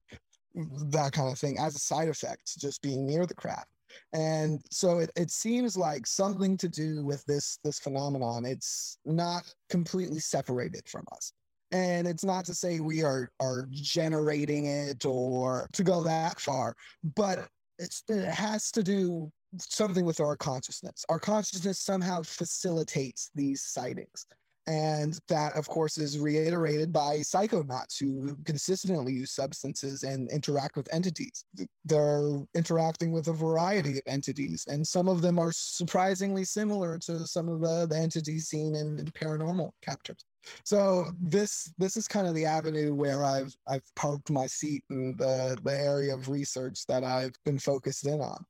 that 0.90 1.12
kind 1.12 1.30
of 1.30 1.38
thing 1.38 1.58
as 1.58 1.74
a 1.74 1.78
side 1.78 2.08
effect 2.08 2.58
just 2.58 2.82
being 2.82 3.06
near 3.06 3.26
the 3.26 3.34
craft 3.34 3.68
and 4.12 4.60
so 4.70 4.98
it, 4.98 5.10
it 5.16 5.30
seems 5.30 5.76
like 5.76 6.06
something 6.06 6.56
to 6.58 6.68
do 6.68 7.04
with 7.04 7.24
this 7.26 7.58
this 7.64 7.78
phenomenon. 7.78 8.44
It's 8.44 8.98
not 9.04 9.42
completely 9.70 10.20
separated 10.20 10.88
from 10.88 11.04
us. 11.12 11.32
And 11.72 12.06
it's 12.06 12.24
not 12.24 12.44
to 12.46 12.54
say 12.54 12.80
we 12.80 13.02
are 13.02 13.30
are 13.40 13.66
generating 13.70 14.66
it 14.66 15.04
or 15.04 15.68
to 15.72 15.82
go 15.82 16.02
that 16.02 16.40
far 16.40 16.74
but 17.14 17.48
it 17.78 18.02
has 18.30 18.70
to 18.70 18.82
do 18.82 19.30
something 19.58 20.06
with 20.06 20.20
our 20.20 20.36
consciousness. 20.36 21.04
Our 21.10 21.18
consciousness 21.18 21.78
somehow 21.78 22.22
facilitates 22.22 23.30
these 23.34 23.62
sightings 23.62 24.26
and 24.66 25.18
that, 25.28 25.54
of 25.54 25.68
course, 25.68 25.98
is 25.98 26.18
reiterated 26.18 26.92
by 26.92 27.18
psychonauts 27.18 27.98
who 27.98 28.36
consistently 28.44 29.12
use 29.12 29.32
substances 29.32 30.02
and 30.02 30.30
interact 30.30 30.76
with 30.76 30.92
entities. 30.92 31.44
They're 31.84 32.40
interacting 32.54 33.12
with 33.12 33.28
a 33.28 33.32
variety 33.32 33.98
of 33.98 34.02
entities, 34.06 34.66
and 34.68 34.86
some 34.86 35.08
of 35.08 35.22
them 35.22 35.38
are 35.38 35.52
surprisingly 35.52 36.44
similar 36.44 36.98
to 36.98 37.26
some 37.26 37.48
of 37.48 37.60
the, 37.60 37.86
the 37.86 37.96
entities 37.96 38.48
seen 38.48 38.74
in, 38.74 38.98
in 38.98 39.06
paranormal 39.06 39.70
captures. 39.82 40.24
So 40.64 41.06
this 41.20 41.72
this 41.78 41.96
is 41.96 42.06
kind 42.06 42.26
of 42.26 42.34
the 42.34 42.44
avenue 42.44 42.94
where 42.94 43.24
I've 43.24 43.54
I've 43.66 43.82
parked 43.96 44.30
my 44.30 44.46
seat 44.46 44.84
in 44.90 45.16
the, 45.16 45.58
the 45.62 45.76
area 45.76 46.14
of 46.14 46.28
research 46.28 46.86
that 46.86 47.02
I've 47.02 47.34
been 47.44 47.58
focused 47.58 48.06
in 48.06 48.20
on. 48.20 48.44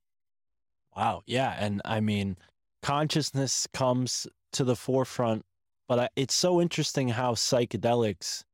Wow. 0.96 1.22
Yeah. 1.26 1.54
And 1.58 1.82
I 1.84 2.00
mean, 2.00 2.36
consciousness 2.82 3.66
comes 3.72 4.26
to 4.52 4.64
the 4.64 4.76
forefront, 4.76 5.44
but 5.88 5.98
I, 5.98 6.08
it's 6.16 6.34
so 6.34 6.60
interesting 6.60 7.08
how 7.08 7.34
psychedelics 7.34 8.44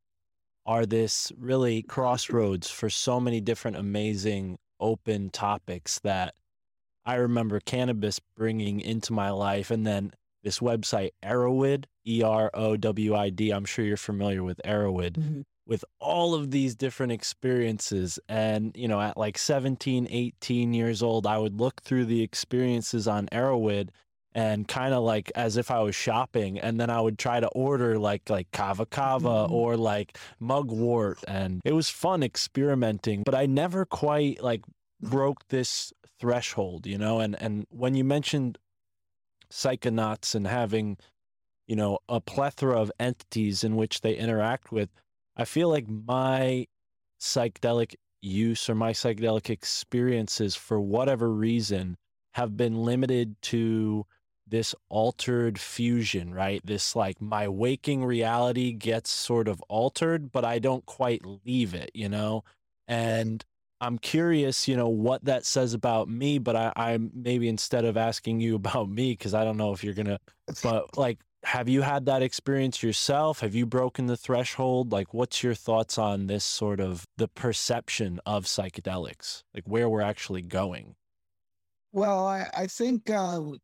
are 0.66 0.86
this 0.86 1.32
really 1.36 1.82
crossroads 1.82 2.70
for 2.70 2.88
so 2.88 3.18
many 3.18 3.40
different 3.40 3.76
amazing 3.76 4.58
open 4.80 5.30
topics 5.30 5.98
that 6.00 6.34
I 7.04 7.16
remember 7.16 7.60
cannabis 7.60 8.20
bringing 8.36 8.80
into 8.80 9.12
my 9.12 9.30
life. 9.30 9.70
And 9.70 9.86
then 9.86 10.12
this 10.42 10.60
website, 10.60 11.10
Erowid, 11.22 11.84
E 12.06 12.22
R 12.22 12.50
O 12.54 12.76
W 12.76 13.14
I 13.14 13.30
D, 13.30 13.50
I'm 13.50 13.64
sure 13.64 13.84
you're 13.84 13.96
familiar 13.96 14.42
with 14.42 14.60
Erowid 14.64 15.12
mm-hmm. 15.12 15.40
with 15.66 15.84
all 16.00 16.34
of 16.34 16.50
these 16.50 16.74
different 16.74 17.12
experiences 17.12 18.18
and 18.28 18.76
you 18.76 18.88
know 18.88 19.00
at 19.00 19.16
like 19.16 19.38
17 19.38 20.08
18 20.10 20.74
years 20.74 21.00
old 21.00 21.28
i 21.28 21.38
would 21.38 21.60
look 21.60 21.80
through 21.82 22.04
the 22.04 22.22
experiences 22.22 23.06
on 23.06 23.28
Erowid 23.28 23.90
and 24.34 24.66
kind 24.66 24.94
of 24.94 25.02
like 25.02 25.30
as 25.34 25.56
if 25.56 25.70
I 25.70 25.80
was 25.80 25.94
shopping 25.94 26.58
and 26.58 26.80
then 26.80 26.88
I 26.90 27.00
would 27.00 27.18
try 27.18 27.40
to 27.40 27.48
order 27.48 27.98
like 27.98 28.30
like 28.30 28.50
kava 28.52 28.86
kava 28.86 29.28
Mhm. 29.48 29.50
or 29.50 29.76
like 29.76 30.16
mugwort 30.40 31.18
and 31.28 31.60
it 31.64 31.72
was 31.72 31.88
fun 31.90 32.22
experimenting 32.22 33.22
but 33.24 33.34
I 33.34 33.46
never 33.46 33.84
quite 33.84 34.42
like 34.42 34.62
broke 35.00 35.46
this 35.48 35.92
threshold 36.20 36.86
you 36.86 36.96
know 36.96 37.20
and 37.20 37.34
and 37.42 37.66
when 37.70 37.94
you 37.94 38.04
mentioned 38.04 38.58
psychonauts 39.50 40.34
and 40.34 40.46
having 40.46 40.96
you 41.66 41.76
know 41.76 41.98
a 42.08 42.20
plethora 42.20 42.80
of 42.80 42.90
entities 42.98 43.62
in 43.64 43.76
which 43.76 44.00
they 44.00 44.14
interact 44.14 44.72
with 44.72 44.88
I 45.36 45.44
feel 45.44 45.68
like 45.68 45.88
my 45.88 46.66
psychedelic 47.20 47.94
use 48.20 48.68
or 48.68 48.74
my 48.74 48.92
psychedelic 48.92 49.50
experiences 49.50 50.54
for 50.54 50.80
whatever 50.80 51.30
reason 51.32 51.96
have 52.34 52.56
been 52.56 52.82
limited 52.84 53.36
to 53.42 54.06
this 54.52 54.74
altered 54.90 55.58
fusion, 55.58 56.32
right? 56.32 56.60
This 56.64 56.94
like 56.94 57.20
my 57.22 57.48
waking 57.48 58.04
reality 58.04 58.72
gets 58.72 59.10
sort 59.10 59.48
of 59.48 59.62
altered, 59.62 60.30
but 60.30 60.44
I 60.44 60.58
don't 60.58 60.84
quite 60.84 61.22
leave 61.24 61.74
it, 61.74 61.90
you 61.94 62.10
know? 62.10 62.44
And 62.86 63.42
I'm 63.80 63.96
curious, 63.96 64.68
you 64.68 64.76
know, 64.76 64.90
what 64.90 65.24
that 65.24 65.46
says 65.46 65.72
about 65.72 66.10
me, 66.10 66.38
but 66.38 66.54
I, 66.54 66.70
I'm 66.76 67.10
maybe 67.14 67.48
instead 67.48 67.86
of 67.86 67.96
asking 67.96 68.40
you 68.40 68.54
about 68.62 68.90
me, 68.90 69.12
because 69.12 69.32
I 69.32 69.42
don't 69.42 69.56
know 69.56 69.72
if 69.72 69.82
you're 69.82 69.94
gonna, 69.94 70.20
but 70.62 70.98
like, 70.98 71.18
have 71.44 71.70
you 71.70 71.80
had 71.80 72.04
that 72.06 72.22
experience 72.22 72.82
yourself? 72.82 73.40
Have 73.40 73.54
you 73.54 73.64
broken 73.64 74.04
the 74.06 74.18
threshold? 74.18 74.92
Like, 74.92 75.14
what's 75.14 75.42
your 75.42 75.54
thoughts 75.54 75.96
on 75.96 76.26
this 76.26 76.44
sort 76.44 76.78
of 76.78 77.06
the 77.16 77.26
perception 77.26 78.20
of 78.26 78.44
psychedelics, 78.44 79.44
like 79.54 79.64
where 79.66 79.88
we're 79.88 80.02
actually 80.02 80.42
going? 80.42 80.94
Well, 81.90 82.26
I, 82.26 82.48
I 82.54 82.66
think 82.66 83.10
um, 83.10 83.58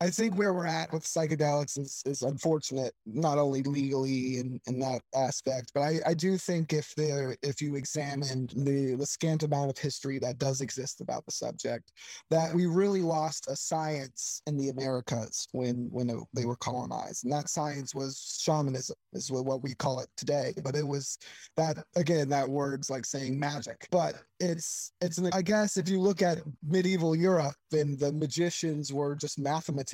I 0.00 0.10
think 0.10 0.38
where 0.38 0.54
we're 0.54 0.66
at 0.66 0.92
with 0.92 1.02
psychedelics 1.02 1.76
is, 1.76 2.02
is 2.06 2.22
unfortunate, 2.22 2.94
not 3.04 3.36
only 3.36 3.64
legally 3.64 4.38
in, 4.38 4.60
in 4.68 4.78
that 4.78 5.02
aspect, 5.12 5.72
but 5.74 5.80
I, 5.80 5.98
I 6.06 6.14
do 6.14 6.38
think 6.38 6.72
if 6.72 6.94
there 6.94 7.36
if 7.42 7.60
you 7.60 7.74
examine 7.74 8.48
the, 8.54 8.94
the 8.96 9.06
scant 9.06 9.42
amount 9.42 9.70
of 9.70 9.78
history 9.78 10.20
that 10.20 10.38
does 10.38 10.60
exist 10.60 11.00
about 11.00 11.26
the 11.26 11.32
subject, 11.32 11.90
that 12.30 12.54
we 12.54 12.66
really 12.66 13.02
lost 13.02 13.48
a 13.48 13.56
science 13.56 14.40
in 14.46 14.56
the 14.56 14.68
Americas 14.68 15.48
when 15.50 15.88
when 15.90 16.10
it- 16.10 16.18
they 16.32 16.44
were 16.44 16.56
colonized, 16.56 17.24
and 17.24 17.32
that 17.32 17.48
science 17.48 17.92
was 17.94 18.38
shamanism, 18.40 18.94
is 19.14 19.32
what 19.32 19.62
we 19.64 19.74
call 19.74 19.98
it 19.98 20.08
today. 20.16 20.52
But 20.62 20.76
it 20.76 20.86
was 20.86 21.18
that 21.56 21.78
again, 21.96 22.28
that 22.28 22.48
word's 22.48 22.88
like 22.88 23.04
saying 23.04 23.36
magic, 23.36 23.88
but 23.90 24.22
it's 24.38 24.92
it's 25.00 25.18
an, 25.18 25.30
I 25.32 25.42
guess 25.42 25.76
if 25.76 25.88
you 25.88 26.00
look 26.00 26.22
at 26.22 26.38
medieval 26.64 27.16
Europe 27.16 27.56
and 27.72 27.98
the 27.98 28.12
magicians 28.12 28.92
were 28.92 29.16
just 29.16 29.40
mathematicians, 29.40 29.87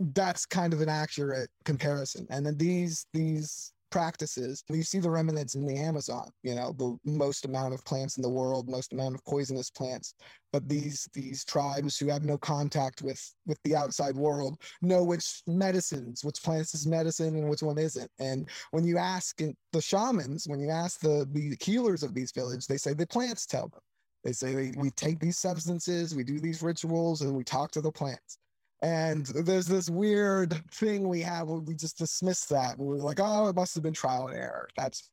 that's 0.00 0.46
kind 0.46 0.72
of 0.72 0.80
an 0.80 0.88
accurate 0.88 1.50
comparison. 1.64 2.26
And 2.30 2.44
then 2.44 2.56
these 2.56 3.06
these 3.12 3.72
practices, 3.90 4.62
you 4.70 4.82
see 4.82 5.00
the 5.00 5.10
remnants 5.10 5.56
in 5.56 5.66
the 5.66 5.76
Amazon, 5.76 6.30
you 6.42 6.54
know, 6.54 6.72
the 6.78 6.96
most 7.04 7.44
amount 7.44 7.74
of 7.74 7.84
plants 7.84 8.16
in 8.16 8.22
the 8.22 8.28
world, 8.28 8.68
most 8.68 8.92
amount 8.92 9.16
of 9.16 9.24
poisonous 9.24 9.68
plants. 9.68 10.14
But 10.52 10.68
these 10.68 11.08
these 11.12 11.44
tribes 11.44 11.98
who 11.98 12.08
have 12.08 12.24
no 12.24 12.38
contact 12.38 13.02
with 13.02 13.22
with 13.46 13.58
the 13.64 13.76
outside 13.76 14.16
world 14.16 14.60
know 14.80 15.04
which 15.04 15.42
medicines, 15.46 16.24
which 16.24 16.42
plants 16.42 16.74
is 16.74 16.86
medicine 16.86 17.36
and 17.36 17.48
which 17.48 17.62
one 17.62 17.78
isn't. 17.78 18.10
And 18.18 18.48
when 18.70 18.84
you 18.84 18.96
ask 18.96 19.38
the 19.72 19.82
shamans, 19.82 20.46
when 20.48 20.60
you 20.60 20.70
ask 20.70 21.00
the 21.00 21.28
the 21.32 21.56
healers 21.60 22.02
of 22.02 22.14
these 22.14 22.32
villages, 22.32 22.66
they 22.66 22.78
say 22.78 22.94
the 22.94 23.06
plants 23.06 23.44
tell 23.46 23.68
them. 23.68 23.80
They 24.24 24.32
say 24.32 24.72
we 24.76 24.90
take 24.90 25.18
these 25.18 25.38
substances, 25.38 26.14
we 26.14 26.24
do 26.24 26.40
these 26.40 26.62
rituals, 26.62 27.22
and 27.22 27.34
we 27.34 27.44
talk 27.44 27.70
to 27.72 27.80
the 27.80 27.92
plants. 27.92 28.38
And 28.82 29.26
there's 29.26 29.66
this 29.66 29.90
weird 29.90 30.54
thing 30.72 31.08
we 31.08 31.20
have 31.20 31.48
where 31.48 31.60
we 31.60 31.74
just 31.74 31.98
dismiss 31.98 32.46
that. 32.46 32.78
We're 32.78 32.96
like, 32.96 33.20
oh, 33.20 33.48
it 33.48 33.56
must 33.56 33.74
have 33.74 33.82
been 33.82 33.92
trial 33.92 34.28
and 34.28 34.36
error. 34.36 34.68
That's 34.76 35.10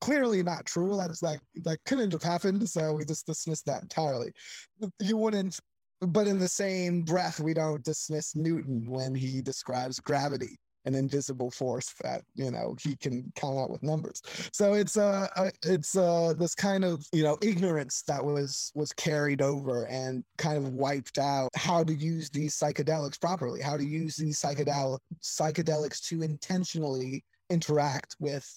clearly 0.00 0.42
not 0.42 0.66
true. 0.66 0.96
That 0.96 1.10
is 1.10 1.22
like 1.22 1.40
that 1.64 1.78
couldn't 1.86 2.12
have 2.12 2.22
happened. 2.22 2.68
So 2.68 2.92
we 2.92 3.04
just 3.04 3.26
dismiss 3.26 3.62
that 3.62 3.82
entirely. 3.82 4.32
You 5.00 5.16
wouldn't, 5.16 5.58
but 6.00 6.26
in 6.26 6.38
the 6.38 6.48
same 6.48 7.02
breath, 7.02 7.40
we 7.40 7.54
don't 7.54 7.82
dismiss 7.82 8.36
Newton 8.36 8.84
when 8.86 9.14
he 9.14 9.40
describes 9.40 9.98
gravity 9.98 10.58
an 10.86 10.94
invisible 10.94 11.50
force 11.50 11.92
that 12.02 12.22
you 12.34 12.50
know 12.50 12.76
he 12.80 12.96
can 12.96 13.30
count 13.34 13.58
out 13.58 13.70
with 13.70 13.82
numbers. 13.82 14.22
So 14.52 14.74
it's 14.74 14.96
uh 14.96 15.26
it's 15.62 15.96
uh 15.96 16.32
this 16.38 16.54
kind 16.54 16.84
of 16.84 17.04
you 17.12 17.22
know 17.22 17.36
ignorance 17.42 18.02
that 18.08 18.24
was 18.24 18.72
was 18.74 18.92
carried 18.92 19.42
over 19.42 19.84
and 19.86 20.24
kind 20.38 20.56
of 20.56 20.72
wiped 20.72 21.18
out. 21.18 21.50
How 21.56 21.84
to 21.84 21.92
use 21.92 22.30
these 22.30 22.56
psychedelics 22.56 23.20
properly. 23.20 23.60
How 23.60 23.76
to 23.76 23.84
use 23.84 24.16
these 24.16 24.40
psychedelic 24.40 24.98
psychedelics 25.22 26.00
to 26.08 26.22
intentionally 26.22 27.24
interact 27.50 28.16
with 28.18 28.48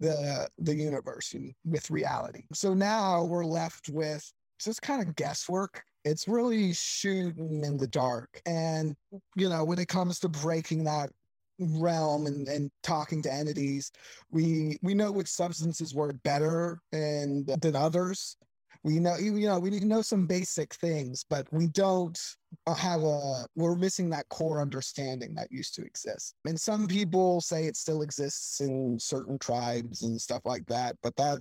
the 0.00 0.48
the 0.58 0.74
universe 0.74 1.32
and 1.34 1.54
with 1.64 1.90
reality. 1.90 2.42
So 2.52 2.74
now 2.74 3.24
we're 3.24 3.46
left 3.46 3.88
with 3.88 4.30
just 4.58 4.82
kind 4.82 5.06
of 5.06 5.14
guesswork. 5.16 5.82
It's 6.04 6.28
really 6.28 6.72
shooting 6.72 7.64
in 7.64 7.76
the 7.76 7.86
dark. 7.86 8.40
And 8.44 8.96
you 9.36 9.48
know 9.48 9.64
when 9.64 9.78
it 9.78 9.88
comes 9.88 10.18
to 10.20 10.28
breaking 10.28 10.84
that 10.84 11.10
realm 11.58 12.26
and, 12.26 12.48
and 12.48 12.70
talking 12.82 13.22
to 13.22 13.32
entities 13.32 13.90
we 14.30 14.78
we 14.82 14.94
know 14.94 15.10
which 15.10 15.28
substances 15.28 15.94
work 15.94 16.16
better 16.22 16.80
and 16.92 17.46
than 17.60 17.76
others. 17.76 18.36
We 18.84 19.00
know 19.00 19.16
you 19.16 19.32
know 19.32 19.58
we 19.58 19.70
need 19.70 19.80
to 19.80 19.86
know 19.86 20.02
some 20.02 20.26
basic 20.26 20.74
things 20.74 21.24
but 21.28 21.46
we 21.52 21.66
don't 21.68 22.18
uh, 22.66 22.74
have 22.74 23.02
a 23.02 23.46
we're 23.56 23.74
missing 23.74 24.10
that 24.10 24.28
core 24.28 24.60
understanding 24.60 25.34
that 25.34 25.50
used 25.50 25.74
to 25.74 25.82
exist. 25.82 26.34
And 26.44 26.60
some 26.60 26.86
people 26.86 27.40
say 27.40 27.64
it 27.64 27.76
still 27.76 28.02
exists 28.02 28.60
in 28.60 28.98
certain 29.00 29.38
tribes 29.38 30.02
and 30.02 30.20
stuff 30.20 30.42
like 30.44 30.66
that 30.66 30.96
but 31.02 31.16
that 31.16 31.40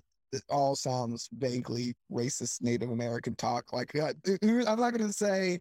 all 0.49 0.75
sounds 0.75 1.29
vaguely 1.37 1.93
racist 2.11 2.61
native 2.61 2.89
american 2.89 3.35
talk. 3.35 3.73
Like 3.73 3.95
uh, 3.95 4.13
i'm 4.41 4.79
not 4.79 4.93
going 4.93 5.07
to 5.07 5.13
say 5.13 5.59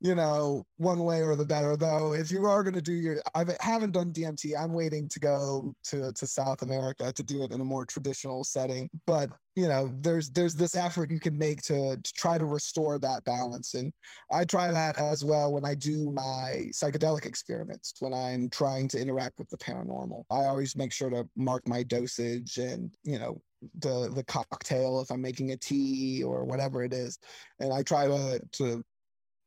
you 0.00 0.14
know, 0.14 0.64
one 0.78 1.00
way 1.00 1.22
or 1.22 1.36
the 1.36 1.44
better. 1.44 1.76
Though, 1.76 2.14
if 2.14 2.30
you 2.30 2.46
are 2.46 2.62
going 2.62 2.74
to 2.74 2.82
do 2.82 2.92
your, 2.92 3.20
I 3.34 3.44
haven't 3.60 3.92
done 3.92 4.12
DMT. 4.12 4.52
I'm 4.58 4.72
waiting 4.72 5.08
to 5.10 5.20
go 5.20 5.74
to 5.84 6.12
to 6.12 6.26
South 6.26 6.62
America 6.62 7.12
to 7.12 7.22
do 7.22 7.42
it 7.42 7.52
in 7.52 7.60
a 7.60 7.64
more 7.64 7.84
traditional 7.84 8.42
setting. 8.42 8.88
But 9.06 9.30
you 9.56 9.68
know, 9.68 9.92
there's 10.00 10.30
there's 10.30 10.54
this 10.54 10.74
effort 10.74 11.10
you 11.10 11.20
can 11.20 11.36
make 11.36 11.60
to, 11.62 11.96
to 11.96 12.12
try 12.14 12.38
to 12.38 12.46
restore 12.46 12.98
that 12.98 13.24
balance, 13.24 13.74
and 13.74 13.92
I 14.32 14.44
try 14.46 14.72
that 14.72 14.98
as 14.98 15.22
well 15.22 15.52
when 15.52 15.66
I 15.66 15.74
do 15.74 16.10
my 16.10 16.70
psychedelic 16.72 17.26
experiments. 17.26 17.94
When 18.00 18.14
I'm 18.14 18.48
trying 18.48 18.88
to 18.88 19.00
interact 19.00 19.38
with 19.38 19.50
the 19.50 19.58
paranormal, 19.58 20.24
I 20.30 20.44
always 20.44 20.76
make 20.76 20.92
sure 20.92 21.10
to 21.10 21.28
mark 21.36 21.68
my 21.68 21.82
dosage 21.82 22.56
and 22.56 22.90
you 23.04 23.18
know 23.18 23.42
the 23.80 24.10
the 24.14 24.24
cocktail 24.24 25.00
if 25.00 25.10
I'm 25.10 25.20
making 25.20 25.50
a 25.50 25.58
tea 25.58 26.22
or 26.22 26.44
whatever 26.44 26.82
it 26.82 26.94
is, 26.94 27.18
and 27.58 27.70
I 27.70 27.82
try 27.82 28.06
to 28.06 28.40
to 28.52 28.82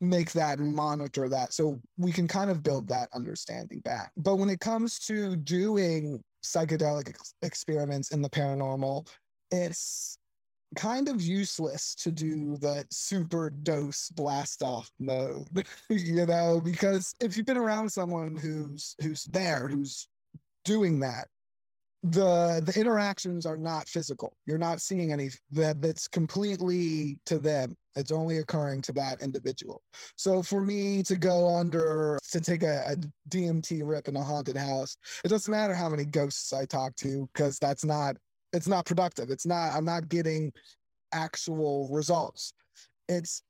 make 0.03 0.31
that 0.33 0.59
and 0.59 0.75
monitor 0.75 1.29
that 1.29 1.53
so 1.53 1.79
we 1.97 2.11
can 2.11 2.27
kind 2.27 2.51
of 2.51 2.63
build 2.63 2.87
that 2.89 3.09
understanding 3.13 3.79
back. 3.79 4.11
But 4.17 4.35
when 4.35 4.49
it 4.49 4.59
comes 4.59 4.99
to 4.99 5.35
doing 5.35 6.21
psychedelic 6.43 7.09
ex- 7.09 7.33
experiments 7.41 8.11
in 8.11 8.21
the 8.21 8.29
paranormal, 8.29 9.07
it's 9.51 10.17
kind 10.75 11.07
of 11.07 11.21
useless 11.21 11.95
to 11.95 12.11
do 12.11 12.57
the 12.57 12.85
super 12.89 13.49
dose 13.49 14.09
blast 14.09 14.63
off 14.63 14.89
mode, 14.99 15.47
you 15.89 16.25
know, 16.25 16.59
because 16.63 17.13
if 17.19 17.37
you've 17.37 17.45
been 17.45 17.57
around 17.57 17.89
someone 17.89 18.35
who's 18.35 18.95
who's 19.01 19.23
there, 19.25 19.67
who's 19.67 20.07
doing 20.65 20.99
that, 20.99 21.27
the 22.03 22.61
the 22.65 22.77
interactions 22.77 23.45
are 23.45 23.55
not 23.55 23.87
physical. 23.87 24.35
You're 24.45 24.57
not 24.57 24.81
seeing 24.81 25.13
any 25.13 25.29
that 25.51 25.81
that's 25.81 26.07
completely 26.07 27.17
to 27.25 27.39
them. 27.39 27.77
It's 27.95 28.11
only 28.11 28.39
occurring 28.39 28.81
to 28.83 28.91
that 28.93 29.21
individual. 29.21 29.81
So 30.17 30.43
for 30.43 30.61
me 30.61 31.01
to 31.03 31.15
go 31.15 31.55
under 31.55 32.19
to 32.31 32.41
take 32.41 32.63
a, 32.63 32.83
a 32.87 32.95
DMT 33.29 33.81
rip 33.85 34.09
in 34.09 34.17
a 34.17 34.23
haunted 34.23 34.57
house, 34.57 34.97
it 35.23 35.29
doesn't 35.29 35.51
matter 35.51 35.73
how 35.73 35.89
many 35.89 36.03
ghosts 36.03 36.51
I 36.51 36.65
talk 36.65 36.95
to 36.97 37.29
because 37.33 37.57
that's 37.57 37.85
not 37.85 38.17
it's 38.51 38.67
not 38.67 38.85
productive. 38.85 39.29
It's 39.29 39.45
not 39.45 39.73
I'm 39.73 39.85
not 39.85 40.09
getting 40.09 40.51
actual 41.13 41.87
results. 41.89 42.53
It's 43.07 43.43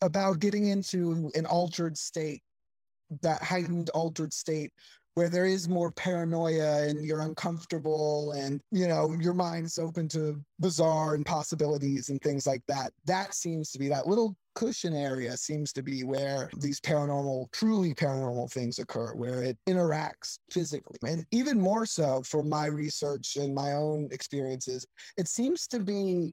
about 0.00 0.38
getting 0.38 0.68
into 0.68 1.30
an 1.34 1.44
altered 1.44 1.98
state, 1.98 2.42
that 3.20 3.42
heightened 3.42 3.90
altered 3.90 4.32
state 4.32 4.72
where 5.18 5.28
there 5.28 5.46
is 5.46 5.68
more 5.68 5.90
paranoia 5.90 6.86
and 6.86 7.04
you're 7.04 7.22
uncomfortable 7.22 8.30
and 8.36 8.60
you 8.70 8.86
know 8.86 9.12
your 9.18 9.34
mind's 9.34 9.76
open 9.76 10.06
to 10.06 10.40
bizarre 10.60 11.16
and 11.16 11.26
possibilities 11.26 12.08
and 12.08 12.22
things 12.22 12.46
like 12.46 12.62
that. 12.68 12.92
That 13.04 13.34
seems 13.34 13.72
to 13.72 13.80
be 13.80 13.88
that 13.88 14.06
little 14.06 14.36
cushion 14.54 14.94
area 14.94 15.36
seems 15.36 15.72
to 15.72 15.82
be 15.82 16.04
where 16.04 16.48
these 16.58 16.80
paranormal 16.80 17.50
truly 17.50 17.94
paranormal 17.94 18.52
things 18.52 18.78
occur 18.78 19.12
where 19.14 19.42
it 19.42 19.58
interacts 19.68 20.38
physically. 20.52 20.98
And 21.04 21.26
even 21.32 21.60
more 21.60 21.84
so 21.84 22.22
for 22.22 22.44
my 22.44 22.66
research 22.66 23.34
and 23.34 23.52
my 23.52 23.72
own 23.72 24.08
experiences 24.12 24.86
it 25.16 25.26
seems 25.26 25.66
to 25.68 25.80
be 25.80 26.32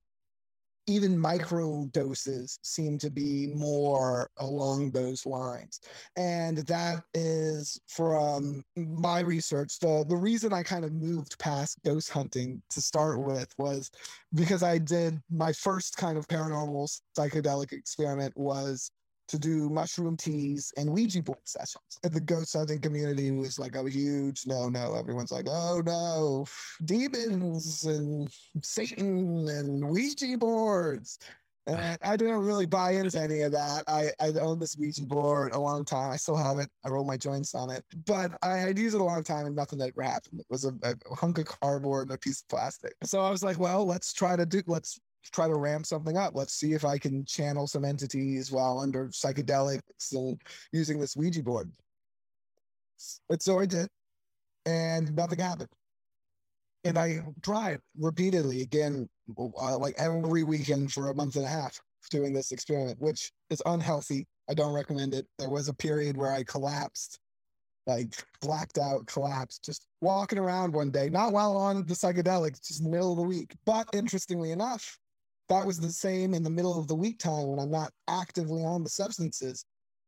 even 0.87 1.17
micro 1.17 1.85
doses 1.91 2.59
seem 2.61 2.97
to 2.99 3.09
be 3.09 3.47
more 3.55 4.29
along 4.37 4.91
those 4.91 5.25
lines. 5.25 5.81
And 6.15 6.59
that 6.59 7.03
is 7.13 7.79
from 7.87 8.63
my 8.75 9.21
research. 9.21 9.79
The, 9.79 10.05
the 10.07 10.15
reason 10.15 10.53
I 10.53 10.63
kind 10.63 10.85
of 10.85 10.93
moved 10.93 11.39
past 11.39 11.79
ghost 11.83 12.11
hunting 12.11 12.61
to 12.69 12.81
start 12.81 13.19
with 13.19 13.47
was 13.57 13.89
because 14.33 14.61
I 14.61 14.77
did 14.77 15.19
my 15.31 15.53
first 15.53 15.97
kind 15.97 16.17
of 16.17 16.27
paranormal 16.27 17.01
psychedelic 17.17 17.71
experiment 17.71 18.33
was 18.37 18.91
to 19.27 19.39
do 19.39 19.69
mushroom 19.69 20.17
teas 20.17 20.71
and 20.77 20.89
Ouija 20.89 21.21
board 21.21 21.39
sessions. 21.43 21.99
And 22.03 22.13
the 22.13 22.21
ghost 22.21 22.53
hunting 22.53 22.79
community 22.79 23.31
was 23.31 23.59
like 23.59 23.75
a 23.75 23.89
huge 23.89 24.43
no 24.45 24.69
no. 24.69 24.95
Everyone's 24.95 25.31
like, 25.31 25.47
oh 25.49 25.81
no, 25.85 26.45
demons 26.85 27.83
and 27.85 28.29
Satan 28.61 29.47
and 29.47 29.87
Ouija 29.89 30.37
boards. 30.37 31.19
And 31.67 31.77
I, 31.77 31.97
I 32.13 32.17
didn't 32.17 32.45
really 32.45 32.65
buy 32.65 32.91
into 32.91 33.19
any 33.19 33.41
of 33.41 33.51
that. 33.53 33.83
I, 33.87 34.09
I 34.19 34.29
owned 34.39 34.61
this 34.61 34.77
Ouija 34.77 35.05
board 35.05 35.53
a 35.53 35.59
long 35.59 35.85
time. 35.85 36.11
I 36.11 36.17
still 36.17 36.37
have 36.37 36.59
it. 36.59 36.69
I 36.85 36.89
roll 36.89 37.05
my 37.05 37.17
joints 37.17 37.55
on 37.55 37.69
it. 37.69 37.83
But 38.05 38.31
I 38.41 38.57
had 38.57 38.77
used 38.77 38.95
it 38.95 39.01
a 39.01 39.03
long 39.03 39.23
time 39.23 39.45
and 39.45 39.55
nothing 39.55 39.81
ever 39.81 40.01
happened. 40.01 40.39
It 40.39 40.45
was 40.49 40.65
a, 40.65 40.73
a 40.83 41.15
hunk 41.15 41.37
of 41.37 41.45
cardboard 41.45 42.07
and 42.07 42.15
a 42.15 42.19
piece 42.19 42.41
of 42.41 42.47
plastic. 42.47 42.93
So 43.03 43.21
I 43.21 43.29
was 43.29 43.43
like, 43.43 43.59
well, 43.59 43.85
let's 43.85 44.13
try 44.13 44.35
to 44.35 44.45
do 44.45 44.61
let's 44.67 44.99
try 45.31 45.47
to 45.47 45.55
ramp 45.55 45.85
something 45.85 46.17
up. 46.17 46.35
Let's 46.35 46.53
see 46.53 46.73
if 46.73 46.85
I 46.85 46.97
can 46.97 47.25
channel 47.25 47.67
some 47.67 47.85
entities 47.85 48.51
while 48.51 48.79
under 48.79 49.07
psychedelics 49.07 50.13
and 50.13 50.39
using 50.71 50.99
this 50.99 51.15
Ouija 51.15 51.43
board. 51.43 51.71
And 53.29 53.41
so 53.41 53.59
I 53.59 53.65
did, 53.65 53.89
and 54.65 55.13
nothing 55.15 55.39
happened. 55.39 55.69
And 56.83 56.97
I 56.97 57.21
tried 57.41 57.79
repeatedly 57.97 58.61
again, 58.61 59.09
uh, 59.37 59.77
like 59.77 59.95
every 59.97 60.43
weekend 60.43 60.93
for 60.93 61.09
a 61.09 61.15
month 61.15 61.35
and 61.35 61.45
a 61.45 61.49
half 61.49 61.79
doing 62.09 62.33
this 62.33 62.51
experiment, 62.51 63.01
which 63.01 63.31
is 63.49 63.61
unhealthy. 63.65 64.27
I 64.49 64.53
don't 64.53 64.73
recommend 64.73 65.13
it. 65.13 65.25
There 65.39 65.49
was 65.49 65.67
a 65.67 65.73
period 65.73 66.15
where 66.15 66.31
I 66.31 66.43
collapsed, 66.43 67.19
like 67.87 68.13
blacked 68.41 68.77
out, 68.77 69.07
collapsed, 69.07 69.65
just 69.65 69.87
walking 70.01 70.37
around 70.37 70.73
one 70.73 70.91
day, 70.91 71.09
not 71.09 71.33
while 71.33 71.57
on 71.57 71.85
the 71.87 71.95
psychedelics, 71.95 72.65
just 72.67 72.83
middle 72.83 73.11
of 73.11 73.17
the 73.17 73.23
week. 73.23 73.55
But 73.65 73.89
interestingly 73.93 74.51
enough, 74.51 74.97
that 75.49 75.65
was 75.65 75.79
the 75.79 75.91
same 75.91 76.33
in 76.33 76.43
the 76.43 76.49
middle 76.49 76.79
of 76.79 76.87
the 76.87 76.95
week 76.95 77.19
time 77.19 77.47
when 77.47 77.59
I'm 77.59 77.71
not 77.71 77.91
actively 78.07 78.63
on 78.63 78.83
the 78.83 78.89
substances 78.89 79.65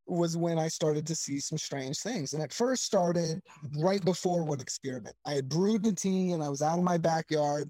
was 0.08 0.38
when 0.38 0.58
I 0.58 0.70
started 0.70 1.06
to 1.08 1.16
see 1.16 1.40
some 1.40 1.58
strange 1.58 2.00
things. 2.00 2.34
And 2.34 2.42
it 2.42 2.54
first 2.54 2.84
started 2.84 3.42
right 3.78 4.04
before 4.04 4.44
one 4.44 4.62
experiment. 4.62 5.16
I 5.26 5.34
had 5.34 5.50
brewed 5.50 5.84
the 5.84 5.94
tea 5.94 6.32
and 6.32 6.42
I 6.42 6.50
was 6.50 6.62
out 6.62 6.78
in 6.78 6.84
my 6.84 6.98
backyard 6.98 7.70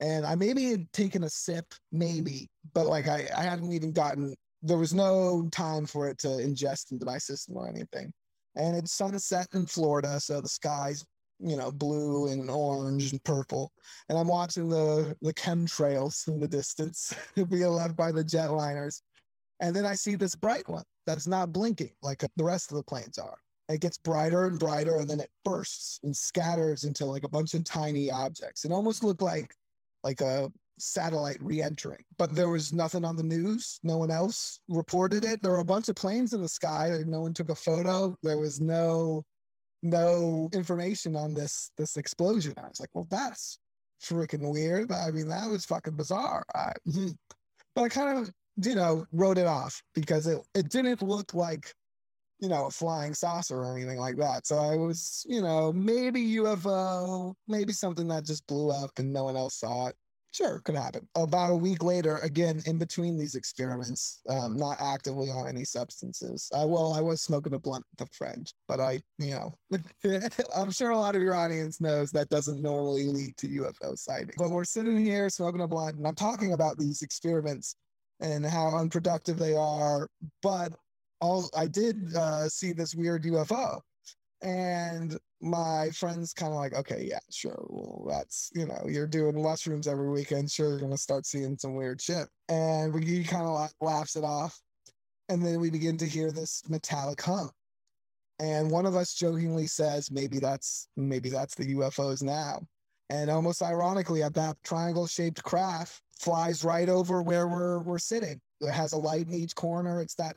and 0.00 0.24
I 0.24 0.34
maybe 0.34 0.70
had 0.70 0.92
taken 0.92 1.24
a 1.24 1.30
sip, 1.30 1.74
maybe, 1.90 2.48
but 2.72 2.86
like 2.86 3.08
I, 3.08 3.28
I 3.36 3.42
hadn't 3.42 3.72
even 3.72 3.92
gotten, 3.92 4.34
there 4.62 4.78
was 4.78 4.94
no 4.94 5.48
time 5.52 5.86
for 5.86 6.08
it 6.08 6.18
to 6.18 6.28
ingest 6.28 6.92
into 6.92 7.04
my 7.04 7.18
system 7.18 7.56
or 7.56 7.68
anything. 7.68 8.12
And 8.54 8.76
it's 8.76 8.92
sunset 8.92 9.48
in 9.54 9.66
Florida, 9.66 10.20
so 10.20 10.40
the 10.40 10.48
sky's 10.48 11.04
you 11.42 11.56
know, 11.56 11.70
blue 11.70 12.28
and 12.28 12.48
orange 12.48 13.12
and 13.12 13.22
purple. 13.24 13.72
And 14.08 14.18
I'm 14.18 14.28
watching 14.28 14.68
the 14.68 15.16
the 15.22 15.34
chemtrails 15.34 16.28
in 16.28 16.40
the 16.40 16.48
distance 16.48 17.14
being 17.34 17.68
left 17.68 17.96
by 17.96 18.12
the 18.12 18.24
jetliners. 18.24 19.02
And 19.60 19.74
then 19.74 19.86
I 19.86 19.94
see 19.94 20.14
this 20.14 20.34
bright 20.34 20.68
one 20.68 20.84
that's 21.06 21.26
not 21.26 21.52
blinking 21.52 21.92
like 22.02 22.24
the 22.36 22.44
rest 22.44 22.70
of 22.70 22.76
the 22.76 22.82
planes 22.82 23.18
are. 23.18 23.38
It 23.68 23.80
gets 23.80 23.98
brighter 23.98 24.46
and 24.46 24.58
brighter, 24.58 24.96
and 24.96 25.08
then 25.08 25.20
it 25.20 25.30
bursts 25.44 26.00
and 26.02 26.16
scatters 26.16 26.84
into 26.84 27.06
like 27.06 27.24
a 27.24 27.28
bunch 27.28 27.54
of 27.54 27.64
tiny 27.64 28.10
objects. 28.10 28.64
It 28.64 28.72
almost 28.72 29.04
looked 29.04 29.22
like 29.22 29.54
like 30.02 30.20
a 30.20 30.50
satellite 30.78 31.38
re-entering, 31.40 32.04
but 32.18 32.34
there 32.34 32.48
was 32.48 32.72
nothing 32.72 33.04
on 33.04 33.16
the 33.16 33.22
news. 33.22 33.78
No 33.82 33.98
one 33.98 34.10
else 34.10 34.58
reported 34.68 35.24
it. 35.24 35.42
There 35.42 35.52
were 35.52 35.58
a 35.58 35.64
bunch 35.64 35.88
of 35.88 35.96
planes 35.96 36.32
in 36.32 36.42
the 36.42 36.48
sky. 36.48 36.98
No 37.06 37.20
one 37.20 37.34
took 37.34 37.50
a 37.50 37.54
photo. 37.54 38.16
There 38.22 38.38
was 38.38 38.60
no 38.60 39.24
no 39.82 40.48
information 40.52 41.16
on 41.16 41.34
this 41.34 41.70
this 41.76 41.96
explosion. 41.96 42.54
I 42.56 42.68
was 42.68 42.80
like, 42.80 42.90
well, 42.94 43.06
that's 43.10 43.58
freaking 44.02 44.50
weird. 44.52 44.88
But 44.88 44.98
I 44.98 45.10
mean, 45.10 45.28
that 45.28 45.48
was 45.50 45.64
fucking 45.64 45.96
bizarre. 45.96 46.44
I, 46.54 46.72
mhm. 46.86 47.16
but 47.74 47.82
I 47.82 47.88
kind 47.88 48.18
of, 48.18 48.30
you 48.64 48.74
know, 48.74 49.06
wrote 49.12 49.38
it 49.38 49.46
off 49.46 49.82
because 49.94 50.26
it, 50.26 50.38
it 50.54 50.68
didn't 50.68 51.02
look 51.02 51.34
like, 51.34 51.72
you 52.40 52.48
know, 52.48 52.66
a 52.66 52.70
flying 52.70 53.14
saucer 53.14 53.58
or 53.58 53.76
anything 53.76 53.98
like 53.98 54.16
that. 54.16 54.46
So 54.46 54.58
I 54.58 54.76
was, 54.76 55.24
you 55.28 55.42
know, 55.42 55.72
maybe 55.72 56.20
UFO, 56.36 57.34
maybe 57.48 57.72
something 57.72 58.08
that 58.08 58.24
just 58.24 58.46
blew 58.46 58.70
up 58.70 58.90
and 58.98 59.12
no 59.12 59.24
one 59.24 59.36
else 59.36 59.56
saw 59.56 59.88
it. 59.88 59.96
Sure, 60.32 60.60
could 60.60 60.74
happen. 60.74 61.06
About 61.14 61.50
a 61.50 61.56
week 61.56 61.82
later, 61.82 62.16
again, 62.18 62.62
in 62.64 62.78
between 62.78 63.18
these 63.18 63.34
experiments, 63.34 64.22
um, 64.30 64.56
not 64.56 64.78
actively 64.80 65.28
on 65.28 65.46
any 65.46 65.62
substances. 65.62 66.50
I, 66.54 66.64
well, 66.64 66.94
I 66.94 67.02
was 67.02 67.20
smoking 67.20 67.52
a 67.52 67.58
blunt 67.58 67.84
with 67.90 68.08
a 68.08 68.12
friend, 68.14 68.50
but 68.66 68.80
I, 68.80 69.02
you 69.18 69.32
know, 69.32 69.54
I'm 70.56 70.70
sure 70.70 70.90
a 70.90 70.96
lot 70.96 71.16
of 71.16 71.22
your 71.22 71.34
audience 71.34 71.82
knows 71.82 72.10
that 72.12 72.30
doesn't 72.30 72.62
normally 72.62 73.04
lead 73.04 73.36
to 73.38 73.48
UFO 73.48 73.98
sightings. 73.98 74.34
But 74.38 74.50
we're 74.50 74.64
sitting 74.64 74.96
here 75.04 75.28
smoking 75.28 75.60
a 75.60 75.68
blunt, 75.68 75.96
and 75.96 76.06
I'm 76.06 76.14
talking 76.14 76.54
about 76.54 76.78
these 76.78 77.02
experiments 77.02 77.76
and 78.20 78.46
how 78.46 78.74
unproductive 78.74 79.38
they 79.38 79.54
are. 79.54 80.08
But 80.42 80.72
all 81.20 81.50
I 81.54 81.66
did 81.66 82.16
uh, 82.16 82.48
see 82.48 82.72
this 82.72 82.94
weird 82.94 83.24
UFO, 83.24 83.80
and 84.40 85.18
my 85.42 85.90
friend's 85.90 86.32
kind 86.32 86.52
of 86.52 86.58
like, 86.58 86.72
okay, 86.72 87.04
yeah, 87.08 87.18
sure. 87.30 87.66
Well, 87.68 88.06
that's, 88.08 88.50
you 88.54 88.64
know, 88.64 88.80
you're 88.88 89.08
doing 89.08 89.42
mushrooms 89.42 89.88
every 89.88 90.08
weekend. 90.08 90.50
Sure, 90.50 90.70
you're 90.70 90.78
going 90.78 90.92
to 90.92 90.98
start 90.98 91.26
seeing 91.26 91.58
some 91.58 91.74
weird 91.74 92.00
shit. 92.00 92.28
And 92.48 92.94
we, 92.94 93.24
kind 93.24 93.46
of 93.46 93.70
laughs 93.80 94.14
it 94.16 94.24
off. 94.24 94.60
And 95.28 95.44
then 95.44 95.60
we 95.60 95.70
begin 95.70 95.98
to 95.98 96.06
hear 96.06 96.30
this 96.30 96.62
metallic 96.68 97.20
hum. 97.20 97.50
And 98.38 98.70
one 98.70 98.86
of 98.86 98.96
us 98.96 99.14
jokingly 99.14 99.66
says, 99.66 100.10
maybe 100.10 100.38
that's, 100.38 100.88
maybe 100.96 101.28
that's 101.28 101.54
the 101.54 101.74
UFOs 101.74 102.22
now. 102.22 102.60
And 103.10 103.28
almost 103.28 103.62
ironically, 103.62 104.22
that 104.22 104.56
triangle 104.64 105.06
shaped 105.06 105.42
craft 105.42 106.00
flies 106.18 106.64
right 106.64 106.88
over 106.88 107.20
where 107.20 107.48
we're, 107.48 107.80
we're 107.80 107.98
sitting. 107.98 108.40
It 108.60 108.72
has 108.72 108.92
a 108.92 108.98
light 108.98 109.26
in 109.26 109.34
each 109.34 109.54
corner. 109.54 110.00
It's 110.00 110.14
that 110.14 110.36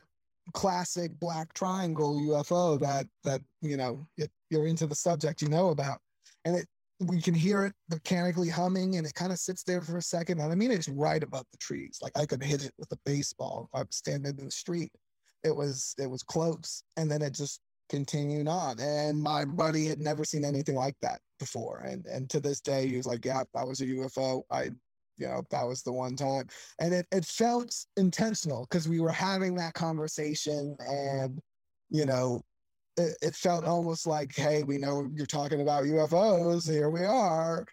classic 0.52 1.18
black 1.18 1.52
triangle 1.54 2.20
UFO 2.20 2.78
that 2.80 3.06
that 3.24 3.40
you 3.60 3.76
know 3.76 4.06
if 4.16 4.28
you're 4.50 4.66
into 4.66 4.86
the 4.86 4.94
subject 4.94 5.42
you 5.42 5.48
know 5.48 5.70
about, 5.70 5.98
and 6.44 6.56
it 6.56 6.66
we 7.00 7.20
can 7.20 7.34
hear 7.34 7.64
it 7.66 7.74
mechanically 7.90 8.48
humming 8.48 8.96
and 8.96 9.06
it 9.06 9.12
kind 9.14 9.30
of 9.30 9.38
sits 9.38 9.62
there 9.62 9.82
for 9.82 9.98
a 9.98 10.02
second. 10.02 10.40
And 10.40 10.50
I 10.50 10.54
mean 10.54 10.70
it's 10.70 10.88
right 10.88 11.22
above 11.22 11.44
the 11.52 11.58
trees. 11.58 11.98
Like 12.00 12.16
I 12.16 12.24
could 12.24 12.42
hit 12.42 12.64
it 12.64 12.72
with 12.78 12.90
a 12.92 12.98
baseball 13.04 13.68
if 13.68 13.78
I 13.78 13.82
was 13.82 13.96
standing 13.96 14.38
in 14.38 14.44
the 14.46 14.50
street. 14.50 14.92
It 15.44 15.54
was 15.54 15.94
it 15.98 16.08
was 16.08 16.22
close, 16.22 16.82
and 16.96 17.10
then 17.10 17.22
it 17.22 17.34
just 17.34 17.60
continued 17.88 18.48
on. 18.48 18.80
And 18.80 19.22
my 19.22 19.44
buddy 19.44 19.86
had 19.86 20.00
never 20.00 20.24
seen 20.24 20.44
anything 20.44 20.74
like 20.74 20.96
that 21.02 21.20
before, 21.38 21.80
and 21.80 22.06
and 22.06 22.28
to 22.30 22.40
this 22.40 22.60
day 22.60 22.88
he 22.88 22.96
was 22.96 23.06
like, 23.06 23.24
"Yeah, 23.24 23.42
that 23.54 23.66
was 23.66 23.80
a 23.80 23.86
UFO. 23.86 24.42
I 24.50 24.70
you 25.16 25.26
know 25.26 25.42
that 25.50 25.66
was 25.66 25.82
the 25.82 25.92
one 25.92 26.16
time. 26.16 26.46
And 26.80 26.92
it, 26.92 27.06
it 27.12 27.24
felt 27.24 27.74
intentional 27.96 28.66
because 28.68 28.88
we 28.88 29.00
were 29.00 29.12
having 29.12 29.54
that 29.56 29.74
conversation 29.74 30.76
and 30.80 31.38
you 31.90 32.06
know 32.06 32.42
it, 32.96 33.16
it, 33.20 33.34
felt 33.34 33.64
almost 33.64 34.06
like 34.06 34.34
hey 34.34 34.62
we 34.62 34.78
know 34.78 35.08
you're 35.14 35.26
talking 35.26 35.60
about 35.60 35.84
ufos 35.84 36.68
here 36.68 36.88
we 36.90 37.04
are 37.04 37.64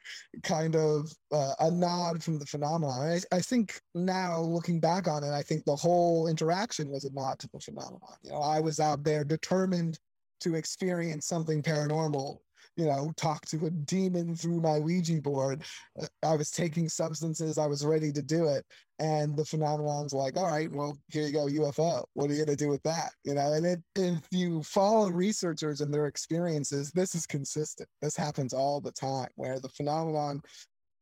kind 0.44 0.76
of 0.76 1.12
uh, 1.32 1.54
a 1.60 1.72
nod 1.72 2.22
from 2.22 2.38
the 2.38 2.46
phenomenon. 2.46 3.20
I, 3.32 3.36
I 3.36 3.39
think 3.39 3.80
now 3.96 4.39
looking 4.41 4.80
back 4.80 5.08
on 5.08 5.24
it 5.24 5.32
i 5.32 5.41
think 5.41 5.64
the 5.66 5.76
whole 5.76 6.28
interaction 6.28 6.89
was 6.89 7.06
a 7.06 7.14
nod 7.14 7.39
to 7.39 7.50
the 7.54 7.60
phenomenon. 7.60 8.18
You 8.24 8.32
know 8.32 8.41
i 8.41 8.60
was 8.60 8.80
out 8.80 9.04
there 9.04 9.24
determined 9.24 9.98
to 10.41 10.56
experience 10.56 11.26
something 11.26 11.64
paranormal 11.64 12.39
you 12.76 12.86
know, 12.86 13.11
talk 13.15 13.45
to 13.47 13.65
a 13.65 13.69
demon 13.69 14.36
through 14.36 14.59
my 14.61 14.80
Ouija 14.80 15.21
board. 15.21 15.63
Uh, 16.01 16.07
I 16.24 16.36
was 16.36 16.51
taking 16.51 16.89
substances, 16.89 17.57
I 17.57 17.65
was 17.65 17.86
ready 17.86 18.11
to 18.11 18.21
do 18.21 18.47
it. 18.47 18.65
And 18.99 19.36
the 19.36 19.45
phenomenon's 19.45 20.13
like, 20.13 20.38
all 20.38 20.49
right, 20.49 20.71
well, 20.71 20.97
here 21.09 21.26
you 21.26 21.34
go, 21.34 21.45
UFO. 21.47 22.05
What 22.13 22.30
are 22.30 22.34
you 22.34 22.45
going 22.45 22.55
to 22.57 22.63
do 22.63 22.69
with 22.69 22.84
that? 22.84 23.11
You 23.24 23.34
know, 23.34 23.53
and 23.53 23.65
it, 23.65 23.80
if 23.95 24.28
you 24.32 24.63
follow 24.63 25.09
researchers 25.09 25.82
and 25.82 25.93
their 25.93 26.07
experiences, 26.07 26.91
this 26.91 27.15
is 27.15 27.26
consistent. 27.26 27.89
This 28.01 28.15
happens 28.15 28.53
all 28.53 28.80
the 28.80 28.91
time 28.91 29.30
where 29.36 29.59
the 29.59 29.69
phenomenon, 29.69 30.41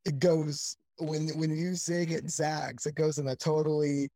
it 0.05 0.19
goes, 0.19 0.78
when, 0.99 1.30
when 1.30 1.55
you 1.55 1.76
zig, 1.76 2.11
it 2.11 2.30
zags. 2.30 2.86
It 2.86 2.95
goes 2.95 3.17
in 3.17 3.28
a 3.28 3.36
totally 3.36 4.09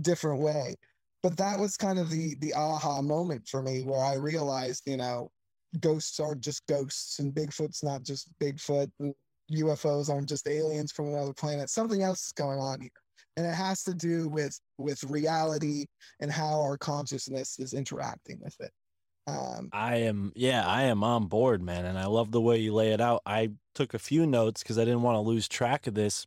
different 0.00 0.40
way 0.40 0.76
but 1.22 1.36
that 1.36 1.58
was 1.58 1.76
kind 1.76 1.98
of 1.98 2.10
the 2.10 2.34
the 2.40 2.54
aha 2.54 3.02
moment 3.02 3.46
for 3.46 3.62
me 3.62 3.82
where 3.82 4.02
I 4.02 4.14
realized, 4.14 4.84
you 4.86 4.96
know, 4.96 5.30
ghosts 5.78 6.18
aren't 6.18 6.40
just 6.40 6.66
ghosts 6.66 7.18
and 7.18 7.32
Bigfoot's 7.32 7.82
not 7.82 8.02
just 8.02 8.28
Bigfoot 8.40 8.90
and 8.98 9.14
UFOs 9.52 10.08
aren't 10.08 10.28
just 10.28 10.48
aliens 10.48 10.92
from 10.92 11.08
another 11.08 11.32
planet. 11.32 11.70
Something 11.70 12.02
else 12.02 12.26
is 12.26 12.32
going 12.32 12.58
on 12.58 12.80
here. 12.80 12.90
And 13.36 13.46
it 13.46 13.54
has 13.54 13.84
to 13.84 13.94
do 13.94 14.28
with 14.28 14.58
with 14.76 15.02
reality 15.04 15.86
and 16.20 16.30
how 16.30 16.60
our 16.60 16.76
consciousness 16.76 17.58
is 17.58 17.72
interacting 17.72 18.38
with 18.42 18.56
it. 18.60 18.72
Um, 19.26 19.68
I 19.72 19.96
am, 19.96 20.32
yeah, 20.34 20.66
I 20.66 20.84
am 20.84 21.04
on 21.04 21.26
board, 21.26 21.62
man, 21.62 21.84
and 21.84 21.98
I 21.98 22.06
love 22.06 22.32
the 22.32 22.40
way 22.40 22.58
you 22.58 22.74
lay 22.74 22.92
it 22.92 23.00
out. 23.00 23.22
I 23.24 23.50
took 23.74 23.94
a 23.94 23.98
few 23.98 24.26
notes 24.26 24.62
because 24.62 24.78
I 24.78 24.84
didn't 24.84 25.02
want 25.02 25.16
to 25.16 25.20
lose 25.20 25.46
track 25.46 25.86
of 25.86 25.94
this. 25.94 26.26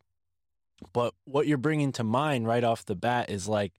But 0.92 1.14
what 1.24 1.46
you're 1.46 1.58
bringing 1.58 1.92
to 1.92 2.04
mind 2.04 2.46
right 2.46 2.64
off 2.64 2.84
the 2.84 2.94
bat 2.94 3.30
is 3.30 3.48
like 3.48 3.72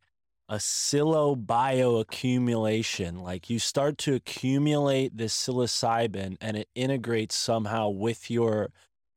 a 0.47 0.57
bioaccumulation. 0.57 3.21
Like 3.21 3.49
you 3.49 3.59
start 3.59 3.97
to 3.99 4.13
accumulate 4.13 5.17
this 5.17 5.35
psilocybin 5.35 6.37
and 6.39 6.57
it 6.57 6.69
integrates 6.75 7.35
somehow 7.35 7.89
with 7.89 8.29
your 8.29 8.71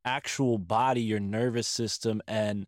actual 0.05 0.59
body, 0.59 1.03
your 1.03 1.20
nervous 1.20 1.68
system, 1.68 2.22
and 2.26 2.66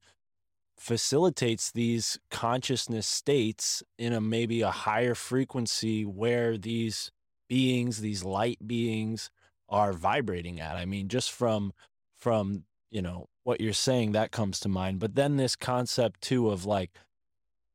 facilitates 0.76 1.70
these 1.70 2.18
consciousness 2.30 3.06
states 3.06 3.82
in 3.98 4.12
a 4.12 4.20
maybe 4.20 4.62
a 4.62 4.70
higher 4.70 5.14
frequency 5.14 6.04
where 6.04 6.56
these 6.56 7.10
beings, 7.48 8.00
these 8.00 8.24
light 8.24 8.66
beings, 8.66 9.30
are 9.68 9.92
vibrating 9.92 10.60
at. 10.60 10.76
I 10.76 10.84
mean, 10.84 11.08
just 11.08 11.32
from 11.32 11.72
from 12.16 12.64
you 12.90 13.02
know 13.02 13.28
what 13.44 13.60
you're 13.60 13.72
saying, 13.72 14.12
that 14.12 14.32
comes 14.32 14.60
to 14.60 14.68
mind. 14.68 14.98
But 14.98 15.14
then 15.14 15.36
this 15.36 15.56
concept 15.56 16.20
too 16.20 16.50
of 16.50 16.64
like 16.64 16.90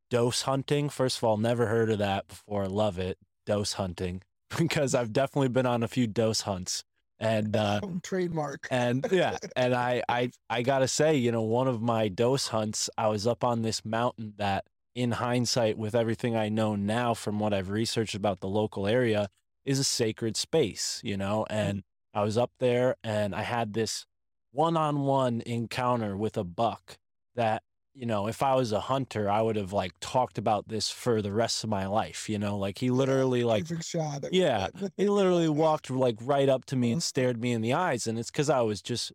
dose 0.10 0.44
hunting. 0.44 0.90
First 0.90 1.18
of 1.18 1.24
all, 1.24 1.38
never 1.38 1.68
heard 1.68 1.90
of 1.90 2.00
that 2.00 2.28
before. 2.28 2.68
Love 2.68 2.98
it, 3.00 3.18
dose 3.46 3.74
hunting, 3.74 4.22
because 4.58 4.96
I've 4.96 5.14
definitely 5.14 5.50
been 5.50 5.66
on 5.66 5.84
a 5.84 5.88
few 5.88 6.08
dose 6.08 6.42
hunts. 6.42 6.84
And 7.20 7.56
uh, 7.56 7.82
trademark. 8.04 8.68
and 8.70 9.06
yeah, 9.12 9.38
and 9.56 9.74
I 9.74 10.04
I 10.10 10.32
I 10.50 10.62
gotta 10.62 10.88
say, 10.88 11.16
you 11.16 11.32
know, 11.32 11.44
one 11.44 11.68
of 11.68 11.82
my 11.82 12.08
dose 12.08 12.48
hunts, 12.48 12.90
I 12.98 13.08
was 13.08 13.26
up 13.26 13.44
on 13.44 13.62
this 13.62 13.86
mountain 13.86 14.34
that, 14.38 14.66
in 14.94 15.12
hindsight, 15.12 15.78
with 15.78 15.96
everything 15.96 16.36
I 16.36 16.50
know 16.50 16.76
now 16.76 17.14
from 17.14 17.40
what 17.40 17.54
I've 17.54 17.70
researched 17.70 18.16
about 18.16 18.40
the 18.40 18.48
local 18.48 18.88
area, 18.88 19.30
is 19.66 19.80
a 19.80 19.84
sacred 19.84 20.38
space, 20.38 21.02
you 21.04 21.18
know. 21.18 21.46
And 21.50 21.84
I 22.14 22.24
was 22.24 22.38
up 22.38 22.52
there, 22.60 22.96
and 23.04 23.34
I 23.36 23.42
had 23.42 23.74
this 23.74 24.06
one-on-one 24.52 25.42
encounter 25.46 26.16
with 26.16 26.38
a 26.38 26.44
buck 26.46 26.98
that 27.36 27.62
you 27.96 28.06
know 28.06 28.28
if 28.28 28.44
i 28.44 28.54
was 28.54 28.72
a 28.72 28.80
hunter 28.82 29.30
i 29.30 29.42
would 29.42 29.56
have 29.56 29.72
like 29.74 29.94
talked 30.02 30.38
about 30.38 30.68
this 30.68 30.90
for 30.92 31.22
the 31.22 31.32
rest 31.32 31.64
of 31.64 31.70
my 31.70 31.88
life 31.88 32.30
you 32.30 32.38
know 32.38 32.58
like 32.58 32.78
he 32.80 32.90
literally 32.92 33.44
like 33.44 33.66
shot. 33.82 34.24
yeah 34.32 34.68
he 34.98 35.08
literally 35.08 35.50
walked 35.50 35.90
like 35.90 36.18
right 36.22 36.50
up 36.50 36.66
to 36.66 36.76
me 36.76 36.92
and 36.92 37.02
stared 37.02 37.40
me 37.40 37.52
in 37.54 37.62
the 37.62 37.74
eyes 37.74 38.06
and 38.06 38.20
it's 38.20 38.30
because 38.30 38.50
i 38.50 38.62
was 38.62 38.82
just 38.82 39.14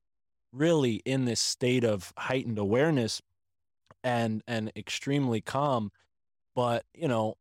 really 0.52 0.94
in 1.04 1.26
this 1.26 1.40
state 1.40 1.84
of 1.84 2.12
heightened 2.16 2.58
awareness 2.58 3.20
and 4.02 4.42
and 4.48 4.72
extremely 4.74 5.40
calm 5.40 5.92
but 6.54 6.84
you 6.94 7.06
know 7.06 7.34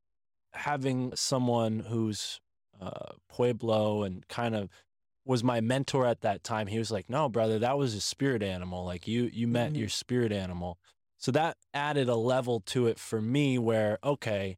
having 0.53 1.15
someone 1.15 1.79
who's 1.79 2.41
uh 2.81 3.13
pueblo 3.29 4.03
and 4.03 4.27
kind 4.27 4.55
of 4.55 4.69
was 5.25 5.43
my 5.43 5.61
mentor 5.61 6.05
at 6.05 6.21
that 6.21 6.43
time 6.43 6.67
he 6.67 6.77
was 6.79 6.91
like 6.91 7.09
no 7.09 7.29
brother 7.29 7.59
that 7.59 7.77
was 7.77 7.93
a 7.93 8.01
spirit 8.01 8.43
animal 8.43 8.83
like 8.85 9.07
you 9.07 9.29
you 9.31 9.47
met 9.47 9.73
Mhm. 9.73 9.77
your 9.77 9.89
spirit 9.89 10.31
animal 10.31 10.77
so 11.19 11.31
that 11.31 11.57
added 11.73 12.09
a 12.09 12.15
level 12.15 12.61
to 12.61 12.87
it 12.87 12.99
for 12.99 13.21
me 13.21 13.59
where 13.59 13.99
okay 14.03 14.57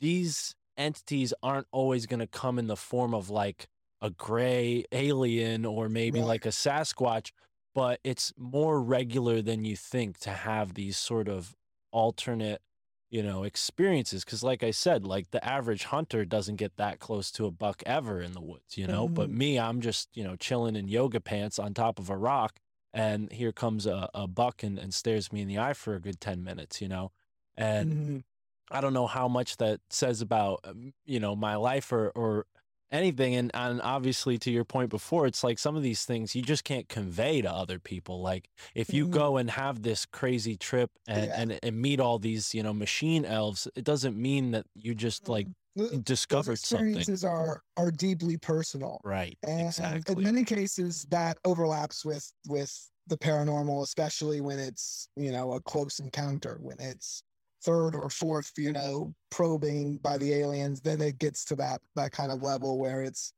these 0.00 0.54
entities 0.76 1.34
aren't 1.42 1.66
always 1.72 2.06
going 2.06 2.20
to 2.20 2.26
come 2.26 2.58
in 2.58 2.66
the 2.66 2.76
form 2.76 3.14
of 3.14 3.30
like 3.30 3.68
a 4.00 4.10
gray 4.10 4.84
alien 4.92 5.64
or 5.64 5.88
maybe 5.88 6.22
Right. 6.22 6.22
like 6.22 6.46
a 6.46 6.50
Sasquatch, 6.50 7.32
but 7.74 8.00
it's 8.04 8.32
more 8.36 8.80
regular 8.80 9.42
than 9.42 9.64
you 9.64 9.76
think 9.76 10.18
to 10.18 10.30
have 10.30 10.74
these 10.74 10.96
sort 10.96 11.28
of 11.28 11.54
alternate, 11.90 12.62
you 13.10 13.22
know, 13.24 13.42
experiences. 13.42 14.24
Cause 14.24 14.44
like 14.44 14.62
I 14.62 14.70
said, 14.70 15.04
like 15.04 15.30
the 15.30 15.44
average 15.44 15.84
hunter 15.84 16.24
doesn't 16.24 16.56
get 16.56 16.76
that 16.76 17.00
close 17.00 17.32
to 17.32 17.46
a 17.46 17.50
buck 17.50 17.82
ever 17.84 18.20
in 18.20 18.32
the 18.32 18.40
woods, 18.40 18.78
you 18.78 18.86
know, 18.86 19.08
but 19.08 19.30
Mhm. 19.30 19.32
me, 19.32 19.58
I'm 19.58 19.80
just, 19.80 20.16
you 20.16 20.22
know, 20.22 20.36
chilling 20.36 20.76
in 20.76 20.86
yoga 20.86 21.20
pants 21.20 21.58
on 21.58 21.74
top 21.74 21.98
of 21.98 22.08
a 22.08 22.16
rock. 22.16 22.60
And 22.92 23.30
here 23.32 23.52
comes 23.52 23.86
a, 23.86 24.08
a 24.14 24.26
buck 24.26 24.62
and, 24.62 24.78
and 24.78 24.94
stares 24.94 25.32
me 25.32 25.42
in 25.42 25.48
the 25.48 25.58
eye 25.58 25.74
for 25.74 25.94
a 25.94 26.00
good 26.00 26.20
10 26.20 26.42
minutes, 26.42 26.80
you 26.80 26.88
know? 26.88 27.12
And 27.56 27.98
Mhm. 27.98 28.22
I 28.70 28.80
don't 28.80 28.92
know 28.92 29.06
how 29.06 29.28
much 29.28 29.56
that 29.58 29.80
says 29.90 30.20
about 30.20 30.60
um, 30.64 30.92
you 31.06 31.20
know 31.20 31.34
my 31.36 31.56
life 31.56 31.92
or 31.92 32.10
or 32.10 32.46
anything 32.90 33.34
and 33.34 33.50
and 33.54 33.82
obviously 33.82 34.38
to 34.38 34.50
your 34.50 34.64
point 34.64 34.88
before 34.90 35.26
it's 35.26 35.44
like 35.44 35.58
some 35.58 35.76
of 35.76 35.82
these 35.82 36.04
things 36.06 36.34
you 36.34 36.40
just 36.42 36.64
can't 36.64 36.88
convey 36.88 37.42
to 37.42 37.50
other 37.50 37.78
people 37.78 38.22
like 38.22 38.48
if 38.74 38.94
you 38.94 39.06
Mhm. 39.06 39.08
go 39.08 39.36
and 39.36 39.50
have 39.50 39.82
this 39.82 40.06
crazy 40.06 40.56
trip 40.56 40.90
and, 41.06 41.30
Yeah. 41.30 41.36
and 41.52 41.58
and 41.62 41.80
meet 41.82 42.00
all 42.00 42.18
these 42.18 42.54
you 42.54 42.62
know 42.62 42.72
machine 42.72 43.24
elves 43.26 43.68
it 43.76 43.84
doesn't 43.84 44.16
mean 44.16 44.52
that 44.52 44.66
you 44.74 44.94
just 44.94 45.28
like 45.28 45.48
Th- 45.76 45.90
those 45.90 46.02
discovered 46.02 46.56
something 46.58 47.06
experiences 47.06 47.24
are 47.24 47.62
are 47.76 47.90
deeply 47.90 48.36
personal. 48.36 49.04
right 49.04 49.38
And 49.42 49.60
exactly 49.60 50.14
in 50.16 50.22
many 50.22 50.44
cases, 50.44 51.04
that 51.10 51.38
overlaps 51.44 52.04
with 52.04 52.32
with 52.46 52.72
the 53.06 53.16
paranormal, 53.18 53.82
especially 53.82 54.40
when 54.40 54.58
it's 54.58 55.08
you 55.16 55.32
know 55.32 55.52
a 55.52 55.60
close 55.60 55.98
encounter, 55.98 56.58
when 56.60 56.78
it's 56.80 57.22
third 57.64 57.94
or 57.94 58.08
fourth, 58.10 58.52
you 58.56 58.72
know, 58.72 59.14
probing 59.30 59.98
by 59.98 60.16
the 60.18 60.32
aliens. 60.34 60.80
Then 60.80 61.00
it 61.00 61.18
gets 61.18 61.44
to 61.46 61.56
that 61.56 61.80
that 61.96 62.12
kind 62.12 62.32
of 62.32 62.42
level 62.42 62.78
where 62.78 63.02
it's 63.02 63.32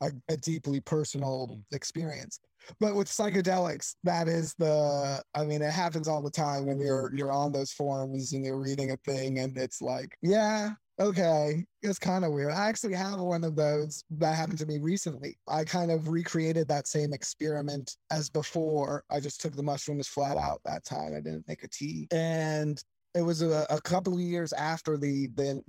a, 0.00 0.10
a 0.28 0.36
deeply 0.36 0.80
personal 0.80 1.48
Mm. 1.48 1.64
experience. 1.72 2.38
But 2.80 2.94
with 2.96 3.08
psychedelics, 3.08 3.96
that 4.04 4.28
is 4.28 4.54
the 4.58 5.22
I 5.34 5.44
mean, 5.44 5.62
it 5.62 5.72
happens 5.72 6.08
all 6.08 6.22
the 6.22 6.30
time 6.30 6.66
when 6.66 6.80
you're 6.80 7.14
you're 7.14 7.32
on 7.32 7.52
those 7.52 7.72
forums 7.72 8.32
and 8.32 8.44
you're 8.44 8.60
reading 8.60 8.90
a 8.90 8.96
thing 8.98 9.38
and 9.38 9.56
it's 9.56 9.80
like, 9.80 10.16
yeah, 10.22 10.70
okay, 10.98 11.64
it's 11.82 11.98
kind 11.98 12.24
of 12.24 12.32
weird. 12.32 12.52
I 12.52 12.68
actually 12.68 12.94
have 12.94 13.20
one 13.20 13.44
of 13.44 13.54
those 13.56 14.04
that 14.12 14.34
happened 14.34 14.58
to 14.58 14.66
me 14.66 14.78
recently. 14.78 15.38
I 15.46 15.64
kind 15.64 15.90
of 15.90 16.08
recreated 16.08 16.68
that 16.68 16.86
same 16.86 17.12
experiment 17.12 17.96
as 18.10 18.30
before. 18.30 19.04
I 19.10 19.20
just 19.20 19.40
took 19.40 19.54
the 19.54 19.62
mushrooms 19.62 20.08
flat 20.08 20.36
out 20.36 20.60
that 20.64 20.84
time. 20.84 21.12
I 21.14 21.20
didn't 21.20 21.48
make 21.48 21.64
a 21.64 21.68
tea. 21.68 22.08
And 22.12 22.82
it 23.14 23.22
was 23.22 23.42
a, 23.42 23.66
a 23.70 23.80
couple 23.80 24.14
of 24.14 24.20
years 24.20 24.52
after 24.52 24.96
the 24.96 25.28
the 25.34 25.62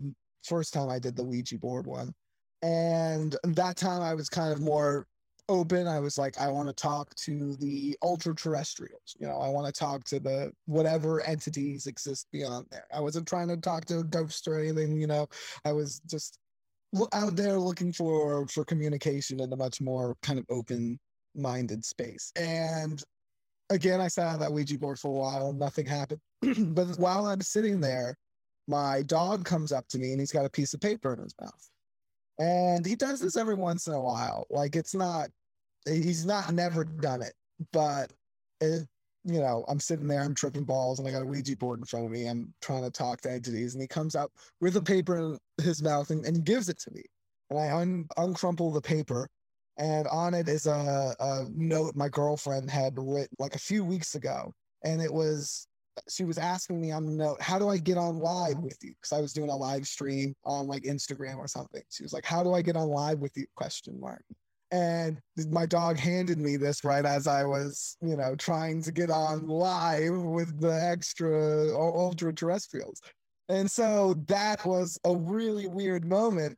first 0.44 0.74
time 0.74 0.90
I 0.90 1.00
did 1.00 1.16
the 1.16 1.24
Ouija 1.24 1.58
board 1.58 1.88
one. 1.88 2.14
And 2.62 3.36
that 3.44 3.78
time 3.78 4.02
I 4.02 4.14
was 4.14 4.30
kind 4.30 4.52
of 4.52 4.62
more 4.62 5.06
open. 5.50 5.88
I 5.88 6.00
was 6.00 6.18
like, 6.18 6.38
I 6.40 6.50
want 6.50 6.68
to 6.68 6.74
talk 6.74 7.14
to 7.16 7.56
the 7.56 7.98
ultra 8.02 8.36
terrestrials. 8.36 9.16
You 9.20 9.28
know, 9.28 9.38
I 9.38 9.50
want 9.50 9.74
to 9.74 9.78
talk 9.78 10.04
to 10.06 10.20
the 10.20 10.52
whatever 10.66 11.22
entities 11.22 11.88
exist 11.88 12.28
beyond 12.32 12.68
there. 12.72 12.86
I 12.94 13.00
wasn't 13.00 13.28
trying 13.28 13.48
to 13.50 13.58
talk 13.58 13.86
to 13.86 14.00
a 14.00 14.04
ghost 14.04 14.48
or 14.48 14.60
anything. 14.60 15.00
You 15.00 15.08
know, 15.08 15.28
I 15.66 15.72
was 15.72 16.02
just 16.08 16.40
out 17.14 17.36
there 17.36 17.60
looking 17.60 17.92
for 17.92 18.48
for 18.48 18.64
communication 18.64 19.40
in 19.40 19.52
a 19.52 19.56
much 19.56 19.82
more 19.82 20.16
kind 20.22 20.40
of 20.40 20.46
open 20.50 21.00
minded 21.36 21.86
space. 21.86 22.32
And 22.36 23.02
again, 23.70 24.02
I 24.02 24.08
sat 24.08 24.34
on 24.34 24.40
that 24.40 24.52
Ouija 24.52 24.78
board 24.78 25.00
for 25.00 25.10
a 25.10 25.12
while. 25.12 25.54
Nothing 25.54 25.86
happened. 25.86 26.22
but 26.42 26.88
while 26.98 27.26
I'm 27.26 27.42
sitting 27.42 27.80
there, 27.80 28.18
my 28.68 29.02
dog 29.04 29.46
comes 29.46 29.72
up 29.72 29.88
to 29.90 29.98
me 29.98 30.12
and 30.12 30.20
he's 30.20 30.32
got 30.32 30.46
a 30.46 30.50
piece 30.50 30.74
of 30.74 30.82
paper 30.82 31.14
in 31.14 31.20
his 31.20 31.36
mouth. 31.40 31.70
And 32.40 32.86
he 32.86 32.96
does 32.96 33.20
this 33.20 33.38
every 33.38 33.56
once 33.56 33.88
in 33.88 33.94
a 33.94 34.02
while. 34.02 34.46
Like 34.50 34.76
it's 34.76 34.94
not, 34.94 35.30
he's 35.88 36.26
not 36.26 36.54
never 36.54 36.84
done 36.84 37.22
it, 37.22 37.34
but 37.72 38.12
it, 38.62 38.88
you 39.24 39.40
know, 39.40 39.66
I'm 39.68 39.80
sitting 39.80 40.08
there, 40.08 40.22
I'm 40.22 40.36
tripping 40.36 40.64
balls, 40.64 41.00
and 41.00 41.08
I 41.08 41.12
got 41.12 41.22
a 41.22 41.26
Ouija 41.26 41.58
board 41.58 41.80
in 41.80 41.86
front 41.86 42.06
of 42.06 42.12
me. 42.12 42.28
I'm 42.28 42.54
trying 42.62 42.84
to 42.84 42.92
talk 42.92 43.22
to 43.22 43.32
entities, 43.32 43.74
and 43.74 43.82
he 43.82 43.88
comes 43.88 44.16
out 44.16 44.32
with 44.62 44.78
a 44.78 44.82
paper 44.82 45.18
in 45.18 45.38
his 45.64 45.84
mouth 45.84 46.10
and, 46.12 46.26
and 46.26 46.46
gives 46.46 46.70
it 46.70 46.80
to 46.80 46.92
me. 46.92 47.04
And 47.50 47.60
I 47.60 47.76
un- 47.76 48.08
uncrumple 48.18 48.72
the 48.72 48.82
paper, 48.82 49.28
and 49.78 50.08
on 50.08 50.34
it 50.34 50.48
is 50.48 50.66
a, 50.66 51.16
a 51.20 51.46
note 51.54 51.96
my 51.96 52.10
girlfriend 52.10 52.70
had 52.70 52.94
written 52.98 53.36
like 53.40 53.56
a 53.56 53.60
few 53.60 53.84
weeks 53.84 54.16
ago. 54.16 54.54
And 54.84 55.02
it 55.02 55.12
was, 55.12 55.68
she 56.10 56.24
was 56.24 56.38
asking 56.38 56.80
me 56.80 56.92
on 56.92 57.06
the 57.06 57.12
note, 57.12 57.42
how 57.42 57.60
do 57.60 57.68
I 57.68 57.78
get 57.78 57.98
on 57.98 58.20
live 58.20 58.60
with 58.60 58.78
you? 58.82 58.94
Because 59.02 59.18
I 59.18 59.22
was 59.22 59.34
doing 59.34 59.50
a 59.50 59.56
live 59.56 59.88
stream 59.88 60.36
on 60.46 60.68
like 60.68 60.84
Instagram 60.84 61.38
or 61.38 61.48
something. 61.48 61.82
She 61.90 62.04
was 62.04 62.14
like, 62.14 62.26
how 62.26 62.44
do 62.44 62.54
I 62.54 62.62
get 62.62 62.78
on 62.78 62.88
live 62.88 63.20
with 63.20 63.36
you? 63.36 63.46
Question 63.56 64.00
mark. 64.00 64.24
And 64.72 65.20
my 65.50 65.66
dog 65.66 65.98
handed 65.98 66.40
me 66.40 66.58
this 66.58 66.84
right 66.84 67.06
as 67.06 67.26
I 67.26 67.46
was, 67.46 67.96
you 68.02 68.18
know, 68.18 68.36
trying 68.36 68.82
to 68.84 68.92
get 68.92 69.10
on 69.10 69.48
live 69.48 70.22
with 70.24 70.60
the 70.60 70.74
extra 70.74 71.74
ultra 71.74 72.34
terrestrials. 72.34 73.00
And 73.50 73.70
so 73.70 74.16
that 74.28 74.66
was 74.66 75.00
a 75.06 75.16
really 75.16 75.68
weird 75.68 76.06
moment. 76.06 76.58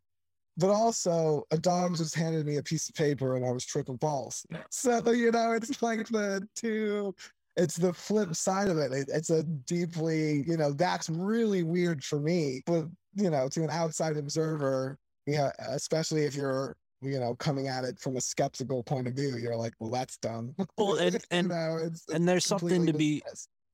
But 0.58 0.72
also, 0.72 1.44
a 1.52 1.58
dog 1.58 1.96
just 1.96 2.16
handed 2.16 2.46
me 2.46 2.58
a 2.58 2.64
piece 2.64 2.90
of 2.90 2.96
paper 2.96 3.38
and 3.38 3.46
I 3.46 3.52
was 3.52 3.66
tripping 3.66 3.96
balls. 3.96 4.46
So, 4.72 5.12
you 5.12 5.32
know, 5.32 5.54
it's 5.54 5.82
like 5.82 6.08
the 6.08 6.46
two, 6.56 7.16
it's 7.56 7.78
the 7.78 7.94
flip 7.94 8.36
side 8.36 8.68
of 8.68 8.78
it. 8.78 8.92
it. 8.92 9.10
It's 9.14 9.30
a 9.30 9.44
deeply, 9.44 10.44
you 10.46 10.58
know, 10.58 10.74
that's 10.74 11.10
really 11.10 11.64
weird 11.64 12.04
for 12.04 12.20
me. 12.20 12.62
But, 12.66 12.88
you 13.16 13.30
know, 13.30 13.48
to 13.50 13.64
an 13.64 13.70
outside 13.70 14.18
observer, 14.18 14.98
yeah, 15.26 15.52
especially 15.60 16.24
if 16.24 16.36
you're 16.36 16.76
you 17.02 17.20
know, 17.20 17.36
coming 17.36 17.68
at 17.68 17.84
it 17.84 18.00
from 18.00 18.18
a 18.18 18.22
skeptical 18.22 18.84
point 18.84 19.08
of 19.08 19.14
view, 19.14 19.38
you're 19.38 19.56
like, 19.56 19.74
well, 19.80 19.92
that's 19.92 20.18
dumb. 20.18 20.56
Well, 20.78 20.96
and- 20.96 21.14
You 21.14 21.20
and- 21.32 21.50
know, 21.50 21.80
it's, 21.82 22.08
and 22.10 22.28
there's 22.28 22.46
something 22.46 22.86
to 22.86 22.94
be 22.94 23.22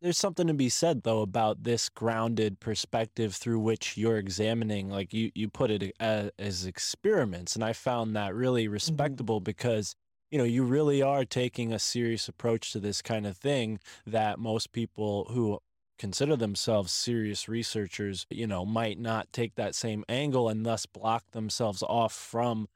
there's 0.02 0.18
something 0.18 0.46
to 0.48 0.54
be 0.54 0.70
said 0.70 1.02
though 1.04 1.22
about 1.22 1.64
this 1.64 1.90
grounded 1.90 2.60
perspective 2.60 3.34
through 3.34 3.60
which 3.60 3.98
you're 3.98 4.18
examining 4.18 4.90
like 4.90 5.14
you 5.14 5.32
you 5.34 5.50
put 5.50 5.72
it 5.72 5.96
as, 6.00 6.30
as 6.38 6.66
experiments 6.66 7.56
and 7.56 7.64
i 7.64 7.72
found 7.74 8.16
that 8.16 8.36
really 8.36 8.66
mm-hmm. 8.66 8.74
respectable 8.74 9.40
because 9.40 9.96
you 10.32 10.38
know, 10.38 10.44
you 10.44 10.64
really 10.64 11.02
are 11.02 11.24
taking 11.24 11.72
a 11.72 11.80
serious 11.80 12.28
approach 12.28 12.72
to 12.72 12.80
this 12.80 13.02
kind 13.02 13.26
of 13.26 13.38
thing 13.38 13.80
that 14.06 14.40
most 14.40 14.72
people 14.72 15.28
who 15.32 15.60
consider 15.98 16.36
themselves 16.36 16.92
serious 16.92 17.48
researchers, 17.48 18.26
you 18.30 18.46
know, 18.48 18.66
might 18.66 19.00
not 19.00 19.32
take 19.32 19.56
that 19.56 19.76
same 19.76 20.04
angle 20.10 20.50
and 20.50 20.66
thus 20.66 20.86
block 20.86 21.24
themselves 21.32 21.82
off 21.84 22.14
from 22.14 22.68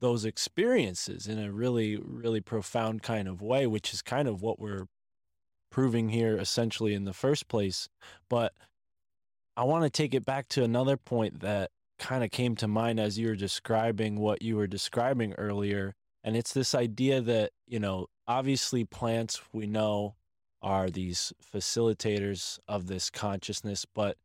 those 0.00 0.24
experiences 0.24 1.26
in 1.26 1.38
a 1.38 1.52
really, 1.52 1.96
really 1.96 2.40
profound 2.40 3.02
kind 3.02 3.28
of 3.28 3.40
way, 3.40 3.66
which 3.66 3.94
is 3.94 4.02
kind 4.02 4.28
of 4.28 4.42
what 4.42 4.58
we're 4.58 4.86
proving 5.70 6.10
here 6.10 6.36
essentially 6.36 6.94
in 6.94 7.04
the 7.04 7.12
first 7.12 7.48
place. 7.48 7.88
But 8.28 8.52
I 9.56 9.64
want 9.64 9.84
to 9.84 9.90
take 9.90 10.14
it 10.14 10.24
back 10.24 10.48
to 10.50 10.64
another 10.64 10.96
point 10.96 11.40
that 11.40 11.70
kind 11.98 12.22
of 12.22 12.30
came 12.30 12.54
to 12.56 12.68
mind 12.68 13.00
as 13.00 13.18
you 13.18 13.28
were 13.28 13.36
describing 13.36 14.18
what 14.18 14.42
you 14.42 14.56
were 14.56 14.66
describing 14.66 15.32
earlier. 15.34 15.94
And 16.22 16.36
it's 16.36 16.52
this 16.52 16.74
idea 16.74 17.20
that, 17.22 17.52
you 17.66 17.78
know, 17.78 18.06
obviously 18.28 18.84
plants 18.84 19.40
we 19.52 19.66
know 19.66 20.16
are 20.60 20.90
these 20.90 21.32
facilitators 21.54 22.58
of 22.68 22.86
this 22.86 23.08
consciousness, 23.08 23.86
but 23.94 24.16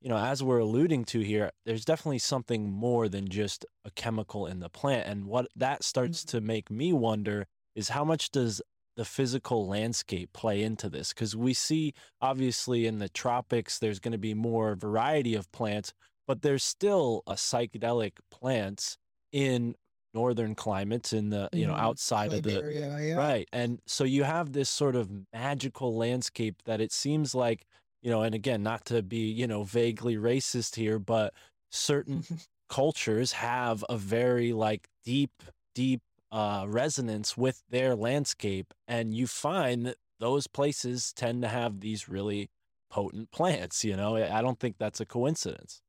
you 0.00 0.08
know, 0.08 0.18
as 0.18 0.42
we're 0.42 0.58
alluding 0.58 1.04
to 1.06 1.20
here, 1.20 1.50
there's 1.64 1.84
definitely 1.84 2.18
something 2.18 2.70
more 2.70 3.08
than 3.08 3.28
just 3.28 3.64
a 3.84 3.90
chemical 3.92 4.46
in 4.46 4.60
the 4.60 4.68
plant. 4.70 5.08
And 5.08 5.26
what 5.26 5.48
that 5.56 5.82
starts 5.82 6.24
to 6.26 6.40
make 6.40 6.70
me 6.70 6.92
wonder 6.92 7.46
is 7.74 7.88
how 7.90 8.04
much 8.04 8.30
does 8.30 8.62
the 8.96 9.04
physical 9.04 9.66
landscape 9.66 10.32
play 10.32 10.62
into 10.62 10.88
this? 10.88 11.12
Because 11.12 11.36
we 11.36 11.54
see, 11.54 11.92
obviously, 12.20 12.86
in 12.86 12.98
the 12.98 13.08
tropics, 13.08 13.78
there's 13.78 14.00
going 14.00 14.12
to 14.12 14.18
be 14.18 14.34
more 14.34 14.74
variety 14.74 15.34
of 15.34 15.50
plants, 15.52 15.92
but 16.26 16.42
there's 16.42 16.64
still 16.64 17.22
a 17.26 17.34
psychedelic 17.34 18.12
plants 18.30 18.96
in 19.32 19.74
northern 20.14 20.54
climates 20.54 21.12
in 21.12 21.28
the 21.30 21.48
you 21.52 21.66
know 21.66 21.74
Mhm. 21.74 21.78
outside 21.78 22.32
of 22.32 22.42
the 22.42 22.64
yeah. 23.00 23.14
Right. 23.14 23.48
And 23.52 23.80
so 23.86 24.04
you 24.04 24.24
have 24.24 24.52
this 24.52 24.68
sort 24.68 24.94
of 24.96 25.10
magical 25.32 25.96
landscape 25.96 26.62
that 26.64 26.80
it 26.80 26.92
seems 26.92 27.34
like, 27.34 27.66
you 28.06 28.12
know, 28.12 28.22
and 28.22 28.36
again, 28.36 28.62
not 28.62 28.84
to 28.84 29.02
be, 29.02 29.32
you 29.32 29.48
know, 29.48 29.64
vaguely 29.64 30.14
racist 30.14 30.76
here, 30.76 31.00
but 31.00 31.34
certain 31.72 32.22
cultures 32.68 33.32
have 33.32 33.84
a 33.88 33.96
very 33.96 34.52
like 34.52 34.86
deep, 35.04 35.42
deep 35.74 36.02
uh, 36.30 36.66
resonance 36.68 37.36
with 37.36 37.64
their 37.68 37.96
landscape. 37.96 38.72
And 38.86 39.12
you 39.12 39.26
find 39.26 39.86
that 39.86 39.96
those 40.20 40.46
places 40.46 41.12
tend 41.12 41.42
to 41.42 41.48
have 41.48 41.80
these 41.80 42.08
really 42.08 42.48
potent 42.92 43.32
plants, 43.32 43.84
you 43.84 43.96
know? 43.96 44.14
I 44.14 44.40
don't 44.40 44.60
think 44.60 44.76
that's 44.78 45.00
a 45.00 45.04
coincidence. 45.04 45.82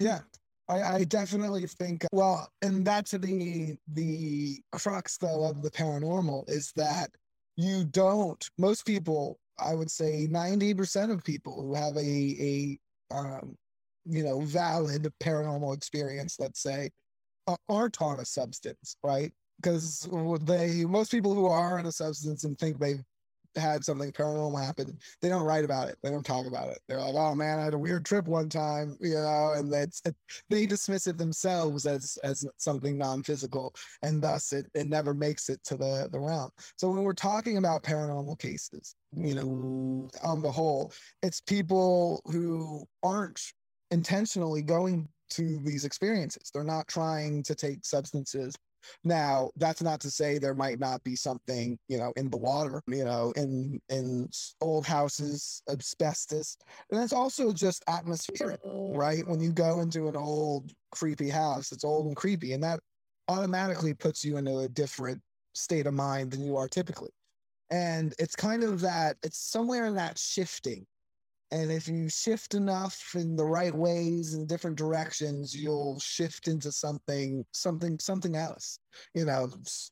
Yeah, 0.00 0.20
I, 0.68 0.82
I 0.82 1.04
definitely 1.04 1.66
think. 1.66 2.04
Well, 2.12 2.50
and 2.60 2.86
that's 2.86 3.12
the 3.12 3.78
the 3.88 4.58
crux 4.72 5.16
though 5.16 5.44
of 5.44 5.62
the 5.62 5.70
paranormal 5.70 6.50
is 6.50 6.70
that 6.76 7.12
you 7.56 7.84
don't. 7.84 8.46
Most 8.58 8.84
people, 8.84 9.38
I 9.58 9.74
would 9.74 9.90
say, 9.90 10.26
ninety 10.30 10.74
percent 10.74 11.12
of 11.12 11.24
people 11.24 11.60
who 11.62 11.74
have 11.74 11.96
a 11.96 12.00
a 12.00 13.14
um, 13.14 13.56
you 14.04 14.24
know 14.24 14.40
valid 14.40 15.12
paranormal 15.20 15.74
experience, 15.74 16.36
let's 16.38 16.60
say, 16.62 16.90
aren't 17.68 18.00
on 18.00 18.20
a 18.20 18.24
substance, 18.24 18.96
right? 19.02 19.32
Because 19.60 20.08
they 20.42 20.84
most 20.84 21.10
people 21.10 21.34
who 21.34 21.46
are 21.46 21.78
on 21.78 21.86
a 21.86 21.92
substance 21.92 22.44
and 22.44 22.58
think 22.58 22.78
they've 22.78 23.02
had 23.56 23.84
something 23.84 24.12
paranormal 24.12 24.64
happen, 24.64 24.98
they 25.20 25.28
don't 25.28 25.42
write 25.44 25.64
about 25.64 25.88
it. 25.88 25.96
They 26.02 26.10
don't 26.10 26.26
talk 26.26 26.46
about 26.46 26.70
it. 26.70 26.78
They're 26.88 27.00
like, 27.00 27.14
"Oh 27.14 27.34
man, 27.34 27.58
I 27.58 27.64
had 27.64 27.74
a 27.74 27.78
weird 27.78 28.04
trip 28.04 28.26
one 28.26 28.48
time," 28.48 28.96
you 29.00 29.14
know, 29.14 29.52
and 29.56 29.72
that's 29.72 30.02
they 30.50 30.66
dismiss 30.66 31.06
it 31.06 31.18
themselves 31.18 31.86
as 31.86 32.18
as 32.24 32.46
something 32.58 32.98
non-physical, 32.98 33.74
and 34.02 34.22
thus 34.22 34.52
it 34.52 34.66
it 34.74 34.88
never 34.88 35.14
makes 35.14 35.48
it 35.48 35.62
to 35.64 35.76
the 35.76 36.08
the 36.12 36.20
realm. 36.20 36.50
So 36.76 36.88
when 36.88 37.02
we're 37.02 37.12
talking 37.12 37.56
about 37.58 37.82
paranormal 37.82 38.38
cases, 38.38 38.94
you 39.16 39.34
know, 39.34 40.08
on 40.22 40.42
the 40.42 40.52
whole, 40.52 40.92
it's 41.22 41.40
people 41.40 42.20
who 42.26 42.84
aren't 43.02 43.40
intentionally 43.90 44.62
going 44.62 45.08
to 45.30 45.58
these 45.64 45.84
experiences. 45.84 46.50
They're 46.52 46.64
not 46.64 46.88
trying 46.88 47.42
to 47.44 47.54
take 47.54 47.84
substances 47.84 48.54
now, 49.04 49.50
that's 49.56 49.82
not 49.82 50.00
to 50.00 50.10
say 50.10 50.38
there 50.38 50.54
might 50.54 50.78
not 50.80 51.02
be 51.04 51.16
something, 51.16 51.78
you 51.88 51.98
know, 51.98 52.12
in 52.16 52.30
the 52.30 52.36
water, 52.36 52.82
you 52.86 53.04
know, 53.04 53.32
in 53.36 53.80
in 53.88 54.28
old 54.60 54.86
houses, 54.86 55.62
asbestos, 55.68 56.56
and 56.90 57.02
it's 57.02 57.12
also 57.12 57.52
just 57.52 57.84
atmospheric, 57.88 58.60
right? 58.64 59.26
When 59.26 59.40
you 59.40 59.52
go 59.52 59.80
into 59.80 60.08
an 60.08 60.16
old 60.16 60.72
creepy 60.92 61.28
house, 61.28 61.72
it's 61.72 61.84
old 61.84 62.06
and 62.06 62.16
creepy, 62.16 62.52
and 62.52 62.62
that 62.62 62.80
automatically 63.28 63.94
puts 63.94 64.24
you 64.24 64.36
into 64.36 64.58
a 64.58 64.68
different 64.68 65.20
state 65.54 65.86
of 65.86 65.94
mind 65.94 66.30
than 66.32 66.44
you 66.44 66.56
are 66.56 66.68
typically. 66.68 67.10
And 67.70 68.14
it's 68.18 68.36
kind 68.36 68.62
of 68.62 68.80
that 68.82 69.16
it's 69.22 69.38
somewhere 69.38 69.86
in 69.86 69.94
that 69.96 70.18
shifting. 70.18 70.86
And 71.50 71.70
if 71.70 71.86
you 71.86 72.08
shift 72.08 72.54
enough 72.54 73.12
in 73.14 73.36
the 73.36 73.44
right 73.44 73.74
ways 73.74 74.34
in 74.34 74.46
different 74.46 74.76
directions, 74.76 75.54
you'll 75.54 76.00
shift 76.00 76.48
into 76.48 76.72
something, 76.72 77.44
something, 77.52 77.98
something 77.98 78.34
else, 78.34 78.78
you 79.14 79.24
know, 79.24 79.50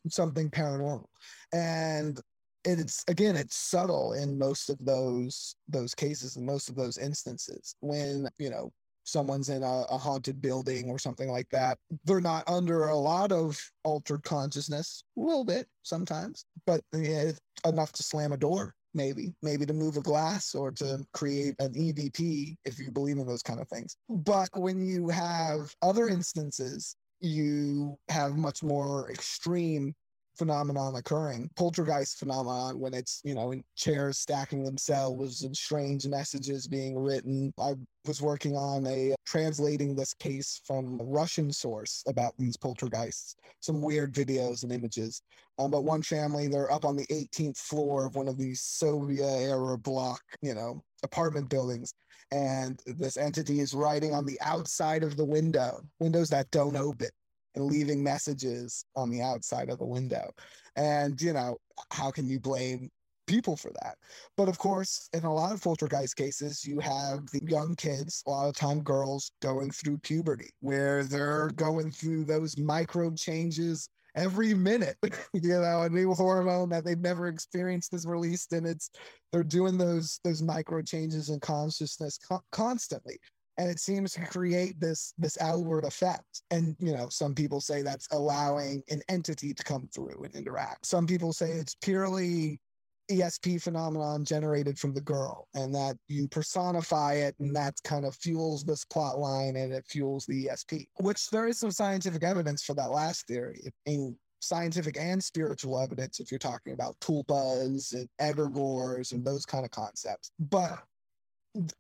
something 0.09 0.51
paranormal. 0.51 1.07
And 1.53 2.21
it's 2.65 3.05
again, 3.09 3.37
it's 3.37 3.57
subtle 3.57 4.13
in 4.15 4.39
most 4.39 4.71
of 4.71 4.79
those 4.81 5.57
those 5.69 5.95
cases 5.95 6.37
and 6.37 6.47
most 6.47 6.69
of 6.69 6.77
those 6.77 6.99
instances 6.99 7.75
when 7.81 8.29
you 8.39 8.51
know 8.51 8.73
someone's 9.05 9.49
in 9.49 9.63
a, 9.63 9.83
a 9.91 9.99
haunted 9.99 10.41
building 10.41 10.89
or 10.89 10.99
something 10.99 11.29
like 11.29 11.49
that. 11.51 11.79
They're 12.05 12.21
not 12.21 12.49
under 12.49 12.85
a 12.85 12.97
lot 12.97 13.33
of 13.33 13.61
altered 13.85 14.23
consciousness, 14.23 15.03
a 15.17 15.21
little 15.21 15.45
bit 15.45 15.67
sometimes, 15.83 16.45
but 16.67 16.83
yeah, 16.95 17.33
enough 17.67 17.93
to 17.93 18.03
slam 18.03 18.33
a 18.33 18.37
door 18.37 18.75
maybe 18.95 19.35
maybe 19.43 19.67
to 19.67 19.73
move 19.73 19.97
a 19.97 20.01
glass 20.01 20.55
or 20.55 20.71
to 20.71 20.85
mm-hmm. 20.85 21.03
create 21.13 21.55
an 21.59 21.73
evp 21.75 22.57
if 22.65 22.79
you 22.79 22.91
believe 22.91 23.19
in 23.19 23.27
those 23.27 23.43
kind 23.43 23.61
of 23.61 23.69
things. 23.69 23.97
But 24.09 24.49
when 24.55 24.85
you 24.85 25.09
have 25.09 25.75
other 25.83 26.09
instances 26.09 26.97
you 27.23 27.97
have 28.09 28.37
much 28.37 28.63
more 28.63 29.11
extreme 29.11 29.95
phenomenon 30.37 30.97
occurring 30.97 31.51
poltergeist 31.57 32.19
phenomenon 32.19 32.79
when 32.79 32.95
it's 32.95 33.21
you 33.25 33.35
know 33.35 33.53
in 33.53 33.63
chairs 33.77 34.19
stacking 34.19 34.65
themselves 34.65 35.43
and 35.43 35.57
strange 35.57 36.07
messages 36.07 36.67
being 36.67 36.99
written. 36.99 37.53
I 37.59 37.75
was 38.07 38.21
working 38.21 38.57
on 38.57 38.87
a 38.87 39.15
translating 39.25 39.95
this 39.95 40.13
case 40.15 40.61
from 40.67 40.99
a 41.01 41.05
russian 41.05 41.53
source 41.53 42.03
about 42.07 42.35
these 42.39 42.57
poltergeists 42.57 43.37
some 43.63 43.81
weird 43.81 44.13
videos 44.13 44.63
and 44.65 44.73
images. 44.73 45.23
Um, 45.59 45.71
but 45.71 45.85
one 45.85 46.03
family, 46.03 46.49
they're 46.49 46.73
up 46.73 46.85
on 46.85 46.97
the 46.97 47.07
18th 47.07 47.57
floor 47.57 48.07
of 48.07 48.17
one 48.17 48.29
of 48.29 48.37
these 48.37 48.61
Soviet 48.61 49.25
era 49.25 49.79
block, 49.79 50.21
you 50.43 50.55
know, 50.55 50.83
apartment 51.03 51.49
buildings. 51.49 51.95
And 52.31 52.81
this 52.87 53.17
entity 53.17 53.61
is 53.61 53.75
writing 53.75 54.15
on 54.15 54.25
the 54.25 54.41
outside 54.41 55.03
of 55.03 55.17
the 55.17 55.25
window, 55.25 55.83
windows 56.01 56.31
that 56.31 56.51
don't 56.51 56.77
open, 56.77 57.11
and 57.55 57.65
leaving 57.65 58.03
messages 58.03 58.85
on 58.97 59.11
the 59.11 59.23
outside 59.23 59.71
of 59.71 59.79
the 59.79 59.87
window. 59.87 60.31
And, 60.77 61.21
you 61.21 61.33
know, 61.33 61.59
how 61.91 62.11
can 62.11 62.29
you 62.29 62.41
blame 62.41 62.91
people 63.27 63.57
for 63.57 63.71
that? 63.83 63.97
But 64.37 64.49
of 64.49 64.59
course, 64.59 65.09
in 65.13 65.25
a 65.25 65.35
lot 65.35 65.53
of 65.53 65.63
poltergeist 65.63 66.17
cases, 66.17 66.65
you 66.65 66.81
have 66.81 67.27
the 67.31 67.43
young 67.47 67.75
kids, 67.75 68.23
a 68.27 68.31
lot 68.31 68.49
of 68.49 68.57
time 68.57 68.83
girls, 68.83 69.33
going 69.41 69.71
through 69.71 69.99
puberty, 69.99 70.51
where 70.61 71.05
they're 71.05 71.51
going 71.57 71.91
through 71.91 72.25
those 72.25 72.59
micro 72.59 73.11
changes 73.15 73.89
every 74.15 74.53
minute 74.55 74.97
you 75.33 75.41
know 75.43 75.83
a 75.83 75.89
new 75.89 76.13
hormone 76.13 76.69
that 76.69 76.85
they've 76.85 76.99
never 76.99 77.29
experienced 77.29 77.95
is 77.95 78.07
released 78.07 78.53
and 78.53 78.67
it's 78.67 78.91
they're 79.33 79.43
doing 79.43 79.79
those 79.79 80.21
those 80.25 80.43
micro 80.43 80.83
changes 80.83 81.31
in 81.31 81.41
consciousness 81.41 82.19
co- 82.19 82.43
constantly 82.53 83.19
and 83.59 83.71
it 83.71 83.79
seems 83.79 84.13
to 84.13 84.21
create 84.27 84.79
this 84.81 85.13
this 85.19 85.37
outward 85.41 85.85
effect 85.85 86.43
and 86.51 86.77
you 86.79 86.93
know 86.93 87.09
some 87.09 87.35
people 87.35 87.61
say 87.61 87.83
that's 87.83 88.09
allowing 88.13 88.83
an 88.89 89.03
entity 89.09 89.53
to 89.53 89.63
come 89.63 89.89
through 89.95 90.23
and 90.25 90.35
interact 90.35 90.87
some 90.87 91.07
people 91.07 91.33
say 91.33 91.51
it's 91.51 91.75
purely 91.75 92.59
ESP 93.11 93.61
phenomenon 93.61 94.25
generated 94.25 94.79
from 94.79 94.95
the 94.95 95.01
girl, 95.01 95.49
and 95.55 95.75
that 95.75 95.97
you 96.09 96.29
personify 96.29 97.15
it, 97.15 97.35
and 97.41 97.55
that 97.55 97.75
kind 97.85 98.05
of 98.05 98.15
fuels 98.15 98.65
this 98.65 98.85
plot 98.85 99.19
line 99.19 99.57
and 99.57 99.73
it 99.73 99.85
fuels 99.87 100.25
the 100.27 100.47
ESP, 100.47 100.87
which 101.01 101.29
there 101.31 101.49
is 101.49 101.59
some 101.59 101.71
scientific 101.71 102.23
evidence 102.23 102.63
for 102.63 102.75
that 102.75 102.91
last 102.91 103.27
theory. 103.27 103.61
In 103.87 104.17
scientific 104.41 104.97
and 104.99 105.23
spiritual 105.23 105.79
evidence, 105.79 106.21
if 106.21 106.31
you're 106.31 106.39
talking 106.39 106.73
about 106.73 106.99
tulpas 107.01 107.95
and 107.95 108.09
egregores 108.21 109.13
and 109.13 109.25
those 109.25 109.47
kind 109.47 109.65
of 109.65 109.71
concepts. 109.71 110.31
But 110.39 110.83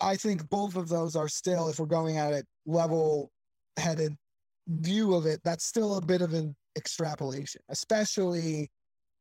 I 0.01 0.17
think 0.17 0.49
both 0.51 0.77
of 0.77 0.89
those 0.89 1.17
are 1.17 1.29
still, 1.29 1.69
if 1.69 1.79
we're 1.79 1.87
going 1.87 2.19
at 2.19 2.33
it 2.33 2.47
level 2.67 3.31
headed 3.79 4.17
view 4.69 5.15
of 5.15 5.27
it, 5.27 5.41
that's 5.45 5.65
still 5.65 5.97
a 5.97 6.01
bit 6.01 6.23
of 6.23 6.35
an 6.35 6.55
extrapolation, 6.77 7.63
especially 7.69 8.71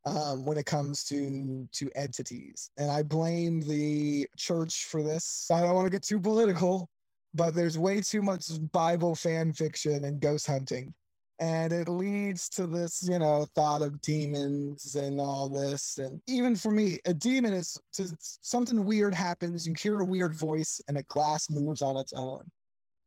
um, 0.06 0.46
when 0.46 0.58
it 0.58 0.66
comes 0.66 1.04
to 1.06 1.68
to 1.72 1.90
entities. 1.96 2.70
And 2.78 2.92
I 2.92 3.04
blame 3.04 3.62
the 3.62 4.28
church 4.38 4.86
for 4.86 5.04
this. 5.04 5.48
I 5.52 5.62
don't 5.62 5.76
want 5.76 5.86
to 5.86 5.92
get 5.92 6.04
too 6.04 6.20
political, 6.20 6.90
but 7.34 7.54
there's 7.54 7.78
way 7.78 8.02
too 8.02 8.22
much 8.22 8.46
Bible 8.72 9.16
fan 9.16 9.54
fiction 9.54 10.04
and 10.06 10.20
ghost 10.20 10.48
hunting. 10.48 10.94
And 11.42 11.74
it 11.74 11.90
leads 11.90 12.48
to 12.50 12.68
this, 12.68 13.02
you 13.02 13.18
know, 13.18 13.48
thought 13.56 13.82
of 13.82 14.00
demons 14.02 14.94
and 14.94 15.20
all 15.20 15.50
this. 15.50 15.98
And 15.98 16.22
even 16.28 16.56
for 16.56 16.70
me, 16.70 17.00
a 17.06 17.16
demon 17.16 17.52
is 17.52 17.82
to, 17.94 18.16
something 18.20 18.86
weird 18.86 19.16
happens. 19.16 19.68
You 19.68 19.74
hear 19.74 20.00
a 20.00 20.06
weird 20.06 20.36
voice 20.36 20.80
and 20.88 21.00
a 21.00 21.04
glass 21.04 21.50
moves 21.50 21.82
on 21.82 21.98
its 21.98 22.14
own. 22.14 22.44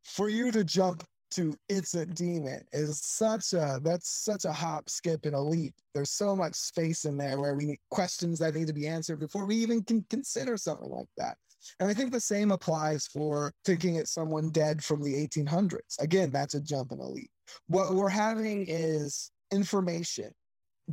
For 0.03 0.27
you 0.27 0.51
to 0.51 0.65
jump 0.65 1.03
to 1.31 1.55
it's 1.69 1.95
a 1.95 2.05
demon 2.05 2.61
is 2.71 3.01
such 3.01 3.53
a 3.53 3.79
that's 3.81 4.09
such 4.09 4.45
a 4.45 4.51
hop, 4.51 4.89
skip, 4.89 5.25
and 5.25 5.35
a 5.35 5.39
leap. 5.39 5.73
There's 5.93 6.11
so 6.11 6.35
much 6.35 6.55
space 6.55 7.05
in 7.05 7.17
there 7.17 7.39
where 7.39 7.55
we 7.55 7.65
need 7.65 7.79
questions 7.89 8.39
that 8.39 8.53
need 8.53 8.67
to 8.67 8.73
be 8.73 8.87
answered 8.87 9.19
before 9.19 9.45
we 9.45 9.55
even 9.55 9.81
can 9.81 10.05
consider 10.09 10.57
something 10.57 10.89
like 10.89 11.07
that. 11.17 11.37
And 11.79 11.89
I 11.89 11.93
think 11.93 12.11
the 12.11 12.19
same 12.19 12.51
applies 12.51 13.07
for 13.07 13.51
thinking 13.63 13.95
it's 13.95 14.11
someone 14.11 14.49
dead 14.49 14.83
from 14.83 15.01
the 15.01 15.13
1800s. 15.13 15.99
Again, 15.99 16.31
that's 16.31 16.53
a 16.53 16.61
jump 16.61 16.91
and 16.91 17.01
a 17.01 17.05
leap. 17.05 17.31
What 17.67 17.93
we're 17.93 18.09
having 18.09 18.65
is 18.67 19.31
information, 19.51 20.31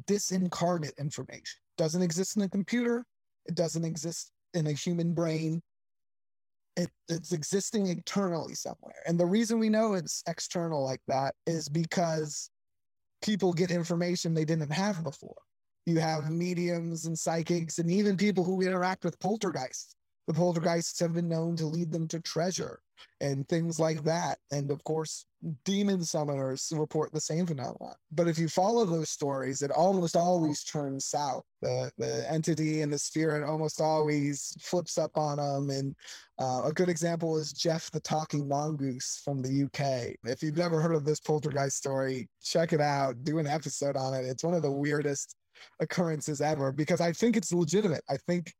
disincarnate 0.07 0.97
information. 0.99 1.61
Doesn't 1.79 2.03
exist 2.03 2.37
in 2.37 2.43
a 2.43 2.49
computer, 2.49 3.05
it 3.47 3.55
doesn't 3.55 3.85
exist 3.85 4.31
in 4.55 4.67
a 4.67 4.73
human 4.73 5.15
brain. 5.15 5.63
It, 6.77 6.89
it's 7.09 7.33
existing 7.33 7.89
internally 7.89 8.55
somewhere. 8.55 9.03
And 9.07 9.21
the 9.21 9.27
reason 9.27 9.59
we 9.59 9.69
know 9.69 9.93
it's 9.93 10.23
external 10.27 10.83
like 10.83 11.03
that 11.07 11.35
is 11.47 11.69
because 11.69 12.49
people 13.23 13.53
get 13.53 13.71
information 13.71 14.33
they 14.33 14.47
didn't 14.47 14.73
have 14.73 15.05
before. 15.05 15.37
You 15.85 15.99
have 15.99 16.31
mediums 16.31 17.05
and 17.05 17.19
psychics 17.19 17.79
and 17.79 17.91
even 17.91 18.17
people 18.17 18.45
who 18.45 18.63
interact 18.63 19.05
with 19.05 19.19
poltergeists 19.21 19.97
the 20.27 20.35
poltergeists 20.35 21.01
have 21.01 21.15
been 21.15 21.29
known 21.29 21.57
to 21.57 21.67
lead 21.67 21.91
them 21.91 22.07
to 22.09 22.21
treasure 22.21 22.81
and 23.21 23.49
things 23.49 23.79
like 23.79 24.03
that. 24.05 24.39
And 24.51 24.71
of 24.71 24.83
course, 24.85 25.27
demon 25.65 26.01
summoners 26.01 26.77
report 26.79 27.13
the 27.13 27.21
same 27.21 27.47
phenomenon. 27.47 27.95
But 28.13 28.29
if 28.29 28.39
you 28.39 28.49
follow 28.49 28.85
those 28.85 29.11
stories, 29.11 29.63
it 29.63 29.71
almost 29.71 30.17
always 30.17 30.63
turns 30.65 31.07
south. 31.07 31.45
The, 31.61 31.91
the 31.99 32.31
entity 32.31 32.83
and 32.83 32.93
the 32.93 32.99
spirit 32.99 33.47
almost 33.49 33.81
always 33.81 34.57
flips 34.61 34.99
up 34.99 35.17
on 35.17 35.39
them. 35.39 35.71
And 35.71 35.95
uh, 36.39 36.63
a 36.65 36.73
good 36.73 36.89
example 36.89 37.37
is 37.37 37.53
Jeff 37.53 37.91
the 37.91 38.01
Talking 38.01 38.49
Mongoose 38.49 39.21
from 39.25 39.43
the 39.43 39.65
UK. 39.65 40.17
If 40.25 40.43
you've 40.43 40.57
never 40.57 40.81
heard 40.81 40.95
of 40.95 41.05
this 41.05 41.21
poltergeist 41.21 41.77
story, 41.77 42.29
check 42.43 42.73
it 42.73 42.81
out, 42.81 43.25
do 43.25 43.39
an 43.39 43.47
episode 43.47 43.97
on 43.97 44.15
it. 44.15 44.25
It's 44.25 44.45
one 44.45 44.55
of 44.55 44.63
the 44.63 44.71
weirdest 44.71 45.37
occurrences 45.81 46.41
ever 46.41 46.73
because 46.73 47.01
I 47.01 47.13
think 47.13 47.37
it's 47.37 47.53
legitimate. 47.53 48.03
I 48.09 48.17
think 48.29 48.53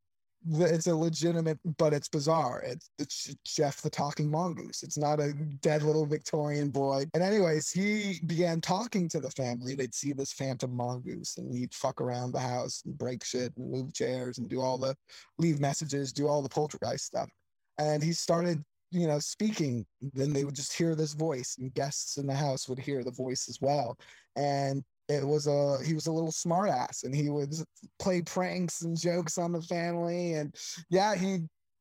it's 0.51 0.87
a 0.87 0.95
legitimate, 0.95 1.59
but 1.79 1.93
it's 1.93 2.09
bizarre. 2.09 2.63
It's, 2.67 2.91
it's 2.99 3.35
Jeff 3.45 3.81
the 3.81 3.91
talking 3.91 4.31
mongoose. 4.31 4.83
It's 4.83 4.99
not 4.99 5.21
a 5.21 5.33
dead 5.61 5.83
little 5.83 6.07
Victorian 6.07 6.71
boy. 6.71 7.05
And 7.15 7.23
anyways, 7.23 7.71
he 7.71 8.21
began 8.27 8.61
talking 8.61 9.09
to 9.11 9.21
the 9.21 9.31
family. 9.31 9.75
They'd 9.75 9.95
see 9.95 10.13
this 10.13 10.33
phantom 10.33 10.75
mongoose 10.75 11.39
and 11.39 11.53
he'd 11.55 11.75
fuck 11.75 12.01
around 12.01 12.33
the 12.33 12.41
house 12.41 12.83
and 12.85 12.97
break 12.97 13.25
shit 13.25 13.53
and 13.57 13.71
move 13.71 13.93
chairs 13.95 14.39
and 14.39 14.49
do 14.49 14.61
all 14.61 14.79
the 14.79 14.97
leave 15.39 15.61
messages, 15.61 16.13
do 16.13 16.29
all 16.29 16.43
the 16.43 16.49
poltergeist 16.49 17.07
stuff. 17.07 17.31
And 17.79 18.03
he 18.03 18.13
started, 18.13 18.63
you 18.91 19.07
know, 19.07 19.19
speaking. 19.19 19.87
Then 20.15 20.33
they 20.33 20.45
would 20.45 20.57
just 20.57 20.73
hear 20.73 20.95
this 20.95 21.15
voice 21.15 21.57
and 21.59 21.73
guests 21.75 22.17
in 22.17 22.27
the 22.27 22.35
house 22.35 22.69
would 22.69 22.79
hear 22.79 23.05
the 23.05 23.11
voice 23.11 23.49
as 23.49 23.59
well. 23.61 23.97
And 24.37 24.83
it 25.09 25.27
was 25.27 25.47
a 25.47 25.79
he 25.85 25.95
was 25.95 26.07
a 26.07 26.13
little 26.13 26.31
smartass 26.31 27.05
and 27.05 27.15
he 27.15 27.29
would 27.29 27.53
play 27.99 28.23
pranks 28.23 28.83
and 28.83 28.99
jokes 28.99 29.37
on 29.37 29.53
the 29.53 29.63
family 29.63 30.35
and 30.35 30.55
yeah 30.91 31.15
he 31.15 31.41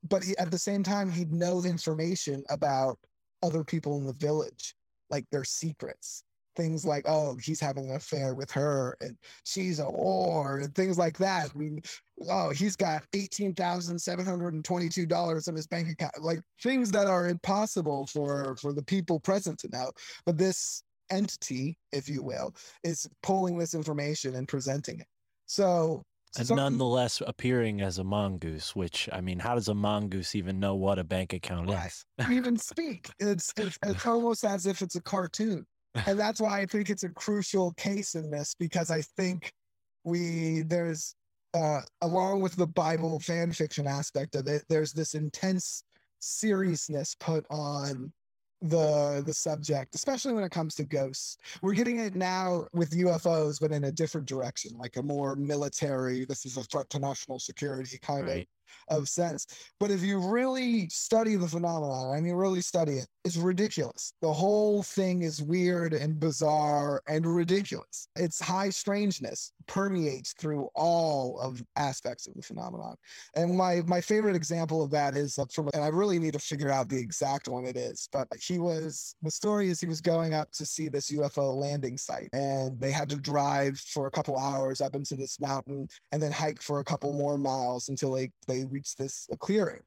but 0.10 0.24
he, 0.24 0.36
at 0.38 0.52
the 0.52 0.58
same 0.58 0.84
time 0.84 1.12
he'd 1.12 1.32
know 1.32 1.62
the 1.62 1.70
information 1.70 2.44
about 2.50 2.98
other 3.44 3.64
people 3.64 3.98
in 3.98 4.06
the 4.06 4.14
village 4.14 4.76
like 5.10 5.26
their 5.32 5.44
secrets. 5.44 6.24
Things 6.58 6.86
like 6.86 7.06
oh 7.08 7.38
he's 7.42 7.62
having 7.62 7.90
an 7.90 7.96
affair 7.96 8.36
with 8.36 8.52
her 8.52 8.98
and 9.00 9.16
she's 9.46 9.80
a 9.80 9.86
whore 9.86 10.62
and 10.62 10.76
things 10.76 10.98
like 10.98 11.18
that. 11.20 11.50
I 11.56 11.58
mean, 11.58 11.80
oh 12.30 12.50
he's 12.50 12.76
got 12.76 13.04
$18722 13.14 15.48
in 15.48 15.56
his 15.56 15.68
bank 15.68 15.88
account. 15.90 16.22
Like 16.22 16.42
things 16.62 16.92
that 16.92 17.08
are 17.08 17.30
impossible 17.30 18.06
for 18.08 18.58
for 18.58 18.74
the 18.74 18.84
people 18.84 19.22
present 19.22 19.60
to 19.60 19.70
know. 19.70 19.92
But 20.26 20.38
this 20.38 20.84
entity, 21.12 21.78
if 21.92 22.10
you 22.10 22.24
will, 22.24 22.56
is 22.84 23.08
pulling 23.24 23.58
this 23.58 23.74
information 23.74 24.36
and 24.36 24.48
presenting 24.48 25.00
it. 25.00 25.08
So, 25.46 26.04
and 26.38 26.48
some- 26.48 26.58
nonetheless 26.58 27.22
appearing 27.26 27.82
as 27.82 27.98
a 27.98 28.04
mongoose, 28.04 28.76
which 28.76 29.10
I 29.12 29.22
mean, 29.22 29.40
how 29.40 29.56
does 29.56 29.68
a 29.68 29.74
mongoose 29.76 30.34
even 30.36 30.60
know 30.60 30.76
what 30.76 30.98
a 30.98 31.04
bank 31.04 31.34
account 31.34 31.70
Right. 31.70 31.88
is? 31.88 32.06
even 32.32 32.58
speak. 32.58 33.10
It's, 33.20 33.54
it's 33.58 33.78
it's 33.86 34.06
almost 34.06 34.46
as 34.46 34.66
if 34.66 34.82
it's 34.82 34.96
a 34.96 35.02
cartoon, 35.02 35.66
and 36.06 36.18
that's 36.18 36.40
why 36.40 36.62
I 36.62 36.66
think 36.66 36.90
it's 36.90 37.04
a 37.04 37.10
crucial 37.10 37.74
case 37.74 38.16
in 38.16 38.32
this 38.32 38.56
because 38.58 38.90
I 38.90 39.02
think 39.02 39.52
we 40.06 40.62
there's 40.62 41.16
uh, 41.54 41.82
along 42.02 42.40
with 42.40 42.56
the 42.56 42.68
Bible 42.68 43.20
fan 43.20 43.52
fiction 43.52 43.86
aspect 43.86 44.36
of 44.36 44.48
it, 44.48 44.64
there's 44.70 44.94
this 44.94 45.16
intense 45.16 45.84
seriousness 46.20 47.16
put 47.20 47.46
on 47.50 48.14
the 48.62 49.24
the 49.26 49.34
subject, 49.34 49.96
especially 49.96 50.34
when 50.34 50.44
it 50.44 50.52
comes 50.52 50.76
to 50.76 50.84
ghosts. 50.84 51.38
We're 51.62 51.74
getting 51.74 52.00
it 52.00 52.16
now 52.16 52.68
with 52.74 52.92
UFOs, 52.92 53.60
but 53.60 53.72
in 53.72 53.86
a 53.86 53.92
different 53.92 54.28
direction, 54.28 54.78
like 54.78 54.98
a 54.98 55.04
more 55.04 55.36
military. 55.36 56.26
This 56.26 56.46
is 56.46 56.58
a 56.58 56.64
threat 56.64 56.90
to 56.92 57.00
national 57.00 57.40
security 57.40 57.98
kind 57.98 58.28
Right. 58.28 58.42
of 58.42 58.48
of 58.90 59.10
sense. 59.10 59.48
But 59.80 59.92
if 59.92 60.02
you 60.02 60.20
really 60.20 60.88
study 60.90 61.36
the 61.36 61.48
phenomenon, 61.48 62.16
I 62.16 62.22
mean, 62.22 62.34
really 62.34 62.62
study 62.62 62.94
it, 62.94 63.08
it's 63.24 63.38
ridiculous. 63.38 64.14
The 64.22 64.34
whole 64.34 64.84
thing 64.84 65.22
is 65.22 65.42
weird 65.42 65.94
and 65.94 66.20
bizarre 66.20 67.02
and 67.08 67.26
ridiculous. 67.26 68.08
Its 68.16 68.40
high 68.40 68.70
strangeness 68.70 69.54
permeates 69.68 70.34
through 70.34 70.70
all 70.76 71.40
of 71.40 71.62
aspects 71.76 72.28
of 72.28 72.34
the 72.34 72.42
phenomenon. 72.42 72.96
And 73.36 73.56
my 73.56 73.82
my 73.86 74.02
favorite 74.02 74.36
example 74.36 74.84
of 74.84 74.92
that 74.92 75.16
is 75.16 75.38
uh, 75.38 75.46
from, 75.54 75.70
and 75.74 75.84
I 75.84 75.88
really 75.88 76.20
need 76.20 76.34
to 76.34 76.40
figure 76.40 76.70
out 76.70 76.90
the 76.90 77.00
exact 77.00 77.48
one 77.48 77.66
it 77.66 77.78
is. 77.78 78.10
But 78.12 78.28
he 78.40 78.60
was 78.60 79.16
the 79.22 79.32
story 79.32 79.70
is 79.70 79.80
he 79.80 79.88
was 79.88 80.02
going 80.02 80.34
up 80.34 80.52
to 80.54 80.66
see 80.66 80.90
this 80.90 81.12
UFO 81.12 81.56
landing 81.56 81.98
site, 81.98 82.30
and 82.34 82.80
they 82.80 82.92
had 82.92 83.10
to 83.10 83.18
drive 83.18 83.80
for 83.80 84.08
a 84.08 84.12
couple 84.12 84.38
hours 84.38 84.82
up 84.82 84.96
into 84.96 85.16
this 85.16 85.40
mountain, 85.40 85.88
and 86.12 86.22
then 86.22 86.32
hike 86.32 86.62
for 86.62 86.80
a 86.80 86.84
couple 86.84 87.14
more 87.14 87.38
miles 87.38 87.90
until 87.90 88.14
they 88.14 88.32
they 88.48 88.61
reached 88.66 88.98
this 88.98 89.28
clearing. 89.40 89.82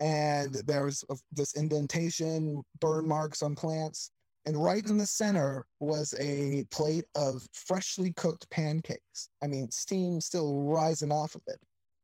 And 0.00 0.54
there 0.66 0.84
was 0.84 1.04
this 1.32 1.54
indentation, 1.54 2.62
burn 2.80 3.08
marks 3.08 3.42
on 3.42 3.54
plants. 3.54 4.10
And 4.46 4.56
right 4.56 4.84
in 4.86 4.96
the 4.96 5.06
center 5.06 5.66
was 5.80 6.14
a 6.18 6.64
plate 6.70 7.04
of 7.16 7.46
freshly 7.52 8.12
cooked 8.12 8.48
pancakes. 8.50 9.28
I 9.42 9.46
mean, 9.46 9.70
steam 9.70 10.20
still 10.20 10.62
rising 10.62 11.12
off 11.12 11.34
of 11.34 11.42
it. 11.48 11.58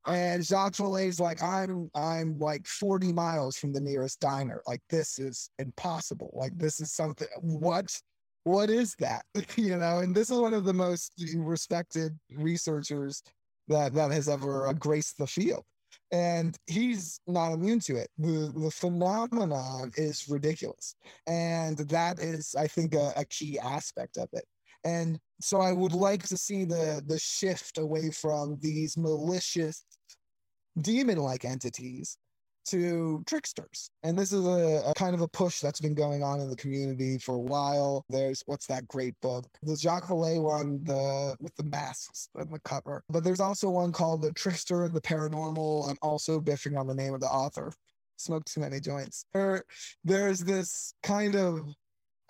And 0.07 0.45
Jacques 0.45 0.75
Vallée's 0.75 1.19
like, 1.19 1.43
I'm 1.43 1.91
I'm 1.95 2.39
like 2.39 2.67
40 2.67 3.13
miles 3.13 3.57
from 3.57 3.73
the 3.73 3.81
nearest 3.81 4.21
diner. 4.21 4.61
Like 4.67 4.83
this 4.91 5.19
is 5.19 5.49
impossible. 5.59 6.31
Like 6.35 6.53
this 6.59 6.81
is 6.81 6.93
something 6.93 7.29
what 7.41 7.99
what 8.43 8.69
is 8.69 8.95
that? 8.99 9.25
you 9.57 9.77
know, 9.77 10.01
and 10.01 10.15
this 10.15 10.31
is 10.31 10.39
one 10.39 10.53
of 10.53 10.65
the 10.65 10.75
most 10.75 11.13
respected 11.35 12.19
researchers 12.31 13.23
that 13.69 13.95
that 13.95 14.11
has 14.11 14.29
ever 14.29 14.71
graced 14.79 15.17
the 15.17 15.27
field. 15.27 15.65
And 16.15 16.57
he's 16.69 17.19
not 17.27 17.53
immune 17.53 17.81
to 17.81 17.97
it. 17.97 18.09
The 18.19 18.53
the 18.57 18.71
phenomenon 18.71 19.91
is 19.97 20.29
ridiculous. 20.29 20.95
And 21.27 21.77
that 21.89 22.21
is, 22.21 22.55
I 22.57 22.69
think, 22.69 22.95
a, 22.95 23.13
a 23.17 23.25
key 23.25 23.59
aspect 23.59 24.17
of 24.17 24.29
it. 24.33 24.45
And 24.85 25.19
so 25.41 25.61
I 25.61 25.73
would 25.73 25.93
like 25.93 26.23
to 26.29 26.37
see 26.37 26.65
the 26.65 27.03
the 27.05 27.19
shift 27.19 27.79
away 27.79 28.13
from 28.13 28.59
these 28.61 28.97
malicious 28.97 29.85
demon-like 30.81 31.45
entities 31.45 32.17
to 32.67 33.23
tricksters. 33.27 33.91
And 34.03 34.19
this 34.19 34.33
is 34.33 34.45
a, 34.47 34.83
a 34.87 34.95
kind 34.95 35.15
of 35.15 35.21
a 35.21 35.29
push 35.29 35.61
that's 35.61 35.81
been 35.81 35.95
going 35.95 36.23
on 36.23 36.41
in 36.41 36.49
the 36.49 36.57
community 36.57 37.19
for 37.19 37.35
a 37.35 37.41
while. 37.41 38.05
There's 38.09 38.43
what's 38.47 38.67
that 38.67 38.89
great 38.89 39.15
book? 39.21 39.47
The 39.63 39.77
Jacques 39.77 40.07
Vallée 40.07 40.43
one, 40.43 40.83
the 40.85 41.37
with 41.41 41.55
the 41.57 41.65
masks 41.65 42.29
on 42.39 42.51
the 42.51 42.61
cover. 42.61 43.03
But 43.09 43.25
there's 43.25 43.41
also 43.41 43.71
one 43.71 43.93
called 43.93 44.23
The 44.23 44.33
Trickster 44.33 44.85
and 44.85 44.95
the 44.95 45.01
Paranormal. 45.01 45.89
I'm 45.89 45.99
also 46.03 46.41
biffing 46.41 46.79
on 46.79 46.87
the 46.87 46.95
name 46.95 47.15
of 47.15 47.21
the 47.21 47.27
author. 47.27 47.73
Smoked 48.17 48.53
too 48.53 48.61
many 48.61 48.81
joints. 48.81 49.27
There, 49.35 49.65
there's 50.05 50.41
this 50.41 50.95
kind 51.03 51.35
of 51.35 51.75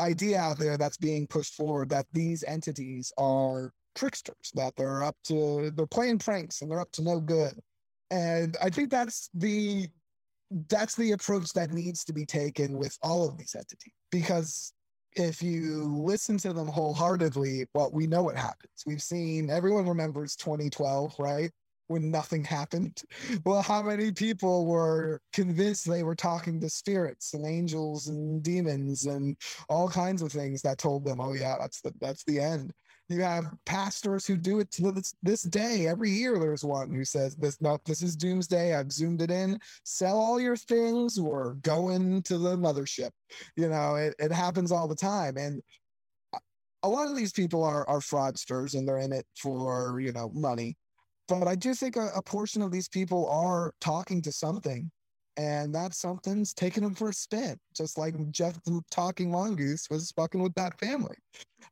idea 0.01 0.39
out 0.39 0.59
there 0.59 0.77
that's 0.77 0.97
being 0.97 1.27
pushed 1.27 1.55
forward 1.55 1.91
that 1.91 2.07
these 2.13 2.43
entities 2.45 3.13
are 3.19 3.73
tricksters, 3.95 4.51
that 4.55 4.75
they're 4.77 5.05
up 5.05 5.17
to 5.25 5.71
they're 5.71 5.87
playing 5.87 6.19
pranks 6.19 6.63
and 6.63 6.71
they're 6.71 6.81
up 6.81 6.91
to 6.93 7.03
no 7.03 7.21
good. 7.21 7.55
And 8.11 8.57
I 8.63 8.71
think 8.71 8.91
that's 8.91 9.31
the 9.35 9.89
that's 10.69 10.95
the 10.95 11.13
approach 11.13 11.53
that 11.53 11.73
needs 11.73 12.05
to 12.05 12.13
be 12.13 12.25
taken 12.25 12.79
with 12.79 12.97
all 13.03 13.29
of 13.29 13.37
these 13.37 13.55
entities 13.55 13.93
because 14.11 14.73
if 15.17 15.43
you 15.43 15.85
listen 15.85 16.37
to 16.39 16.53
them 16.53 16.69
wholeheartedly 16.69 17.67
well 17.75 17.91
we 17.93 18.07
know 18.07 18.23
what 18.23 18.37
happens 18.37 18.83
we've 18.87 19.03
seen 19.03 19.51
everyone 19.51 19.89
remembers 19.89 20.37
2012 20.37 21.15
right 21.19 21.51
when 21.89 22.11
nothing 22.11 22.45
happened. 22.45 23.03
Well, 23.45 23.63
how 23.63 23.83
many 23.83 24.13
people 24.13 24.67
were 24.67 25.21
convinced 25.33 25.89
they 25.89 26.03
were 26.03 26.15
talking 26.15 26.61
to 26.61 26.71
spirits 26.71 27.35
and 27.35 27.45
angels 27.45 28.09
and 28.09 28.43
demons 28.43 29.07
and 29.07 29.37
all 29.69 29.89
kinds 29.89 30.23
of 30.23 30.33
things 30.33 30.63
that 30.63 30.79
told 30.79 31.05
them, 31.05 31.21
"Oh 31.21 31.35
yeah, 31.35 31.57
that's 31.59 31.81
the 31.81 31.93
that's 32.01 32.25
the 32.25 32.41
end." 32.41 32.73
You 33.09 33.21
have 33.21 33.53
pastors 33.67 34.27
who 34.27 34.37
do 34.37 34.61
it 34.61 34.71
to 34.73 34.91
this, 34.91 35.15
this 35.23 35.43
day. 35.43 35.87
Every 35.87 36.11
year, 36.11 36.39
there's 36.39 36.65
one 36.65 36.91
who 36.91 37.05
says, 37.05 37.37
"This 37.37 37.61
no, 37.61 37.79
this 37.85 38.03
is 38.03 38.17
doomsday. 38.17 38.75
I've 38.75 38.93
zoomed 38.93 39.21
it 39.21 39.31
in. 39.31 39.59
Sell 39.85 40.19
all 40.19 40.41
your 40.41 40.57
things 40.57 41.19
or 41.19 41.59
go 41.61 41.91
into 41.91 42.39
the 42.39 42.57
mothership." 42.57 43.11
You 43.57 43.69
know, 43.69 43.97
it, 43.97 44.15
it 44.19 44.33
happens 44.33 44.73
all 44.73 44.89
the 44.89 44.95
time, 44.95 45.37
and 45.37 45.61
a 46.85 46.89
lot 46.89 47.09
of 47.09 47.17
these 47.17 47.33
people 47.33 47.65
are 47.65 47.89
are 47.89 47.99
fraudsters 47.99 48.75
and 48.75 48.87
they're 48.87 48.99
in 48.99 49.13
it 49.13 49.27
for 49.37 49.99
you 49.99 50.13
know 50.13 50.31
money 50.35 50.77
but 51.27 51.49
i 51.49 51.55
do 51.55 51.75
think 51.75 51.97
a, 51.97 52.11
a 52.15 52.23
portion 52.23 52.63
of 52.63 52.71
these 52.71 52.89
people 52.89 53.29
are 53.29 53.73
talking 53.81 54.21
to 54.23 54.31
something 54.31 54.91
and 55.37 55.75
that 55.75 55.95
something's 55.95 56.55
taking 56.55 56.83
them 56.83 56.95
for 56.95 57.09
a 57.09 57.13
spin 57.13 57.59
just 57.77 57.99
like 57.99 58.15
jeff 58.31 58.59
talking 58.91 59.31
mongoose 59.31 59.89
was 59.91 60.13
fucking 60.13 60.43
with 60.43 60.55
that 60.55 60.79
family. 60.79 61.17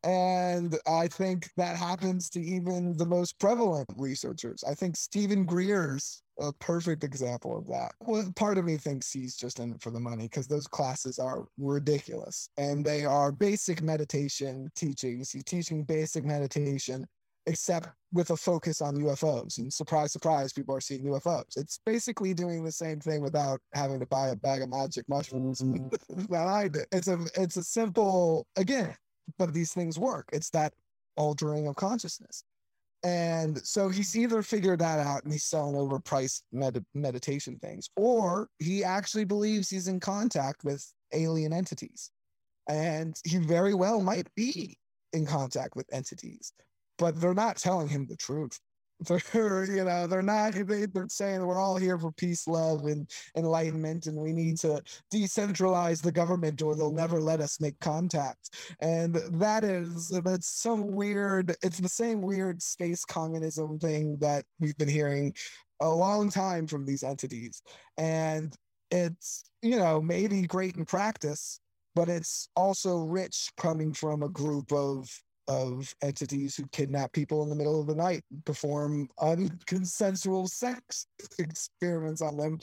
And 0.04 0.76
i 0.86 1.06
think 1.06 1.48
that 1.56 1.76
happens 1.76 2.28
to 2.30 2.40
even 2.40 2.96
the 2.96 3.06
most 3.06 3.38
prevalent 3.38 3.88
researchers. 3.96 4.64
I 4.66 4.74
think 4.74 4.96
Steven 4.96 5.44
Greer's 5.44 6.22
a 6.40 6.52
perfect 6.54 7.04
example 7.04 7.56
of 7.56 7.66
that. 7.68 7.92
Well 8.00 8.32
part 8.34 8.58
of 8.58 8.64
me 8.64 8.76
thinks 8.76 9.12
he's 9.12 9.36
just 9.36 9.60
in 9.60 9.72
it 9.72 9.82
for 9.82 9.90
the 9.90 10.00
money 10.00 10.24
because 10.24 10.48
those 10.48 10.66
classes 10.66 11.18
are 11.18 11.44
ridiculous 11.58 12.48
and 12.56 12.84
they 12.84 13.04
are 13.04 13.30
basic 13.30 13.82
meditation 13.82 14.70
teachings. 14.74 15.30
He's 15.30 15.44
teaching 15.44 15.84
basic 15.84 16.24
meditation 16.24 17.06
except 17.46 17.88
with 18.12 18.30
a 18.30 18.36
focus 18.36 18.80
on 18.80 18.96
UFOs. 18.96 19.58
And 19.58 19.72
surprise, 19.72 20.12
surprise, 20.12 20.52
people 20.52 20.74
are 20.74 20.80
seeing 20.80 21.04
UFOs. 21.04 21.56
It's 21.56 21.80
basically 21.84 22.34
doing 22.34 22.64
the 22.64 22.72
same 22.72 23.00
thing 23.00 23.22
without 23.22 23.60
having 23.74 24.00
to 24.00 24.06
buy 24.06 24.28
a 24.28 24.36
bag 24.36 24.62
of 24.62 24.70
magic 24.70 25.08
mushrooms 25.08 25.60
mm-hmm. 25.60 25.88
and 26.10 26.28
that 26.30 26.46
I 26.46 26.68
did. 26.68 26.86
It's 26.92 27.08
a 27.08 27.18
it's 27.36 27.56
a 27.56 27.64
simple 27.64 28.46
again, 28.56 28.94
but 29.38 29.52
these 29.52 29.72
things 29.72 29.98
work. 29.98 30.28
It's 30.32 30.50
that 30.50 30.72
altering 31.16 31.66
of 31.66 31.76
consciousness. 31.76 32.44
And 33.04 33.58
so 33.66 33.88
he's 33.88 34.16
either 34.16 34.42
figured 34.42 34.78
that 34.78 35.00
out 35.00 35.24
and 35.24 35.32
he's 35.32 35.44
selling 35.44 35.74
overpriced 35.74 36.42
med- 36.52 36.84
meditation 36.94 37.58
things, 37.58 37.90
or 37.96 38.48
he 38.60 38.84
actually 38.84 39.24
believes 39.24 39.68
he's 39.68 39.88
in 39.88 39.98
contact 39.98 40.62
with 40.62 40.86
alien 41.12 41.52
entities. 41.52 42.12
And 42.68 43.16
he 43.24 43.38
very 43.38 43.74
well 43.74 44.00
might 44.00 44.32
be 44.36 44.76
in 45.12 45.26
contact 45.26 45.74
with 45.74 45.92
entities 45.92 46.52
but 47.02 47.20
they're 47.20 47.34
not 47.34 47.56
telling 47.56 47.88
him 47.88 48.06
the 48.06 48.14
truth. 48.16 48.60
They're, 49.32 49.64
you 49.64 49.82
know, 49.82 50.06
they're 50.06 50.22
not, 50.22 50.52
they, 50.52 50.86
they're 50.86 51.08
saying 51.08 51.44
we're 51.44 51.58
all 51.58 51.76
here 51.76 51.98
for 51.98 52.12
peace, 52.12 52.46
love, 52.46 52.84
and 52.84 53.10
enlightenment, 53.36 54.06
and 54.06 54.16
we 54.16 54.32
need 54.32 54.60
to 54.60 54.80
decentralize 55.12 56.00
the 56.00 56.12
government 56.12 56.62
or 56.62 56.76
they'll 56.76 56.92
never 56.92 57.20
let 57.20 57.40
us 57.40 57.60
make 57.60 57.76
contact. 57.80 58.50
And 58.78 59.16
that 59.16 59.64
is, 59.64 60.10
that's 60.24 60.46
some 60.46 60.92
weird, 60.92 61.56
it's 61.64 61.80
the 61.80 61.88
same 61.88 62.22
weird 62.22 62.62
space 62.62 63.04
communism 63.04 63.80
thing 63.80 64.18
that 64.20 64.44
we've 64.60 64.78
been 64.78 64.88
hearing 64.88 65.34
a 65.80 65.90
long 65.90 66.30
time 66.30 66.68
from 66.68 66.86
these 66.86 67.02
entities. 67.02 67.60
And 67.98 68.54
it's, 68.92 69.42
you 69.62 69.78
know, 69.78 70.00
maybe 70.00 70.42
great 70.42 70.76
in 70.76 70.84
practice, 70.84 71.58
but 71.96 72.08
it's 72.08 72.48
also 72.54 72.98
rich 72.98 73.50
coming 73.56 73.92
from 73.92 74.22
a 74.22 74.28
group 74.28 74.72
of 74.72 75.10
of 75.48 75.94
entities 76.02 76.56
who 76.56 76.64
kidnap 76.72 77.12
people 77.12 77.42
in 77.42 77.48
the 77.48 77.56
middle 77.56 77.80
of 77.80 77.86
the 77.86 77.94
night, 77.94 78.22
perform 78.44 79.08
unconsensual 79.20 80.48
sex 80.48 81.06
experiments 81.38 82.22
on 82.22 82.36
them. 82.36 82.58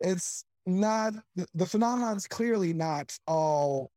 It's 0.00 0.44
not 0.66 1.14
the 1.54 1.66
phenomenon 1.66 2.16
is 2.16 2.26
clearly 2.26 2.72
not 2.72 3.16
all 3.26 3.90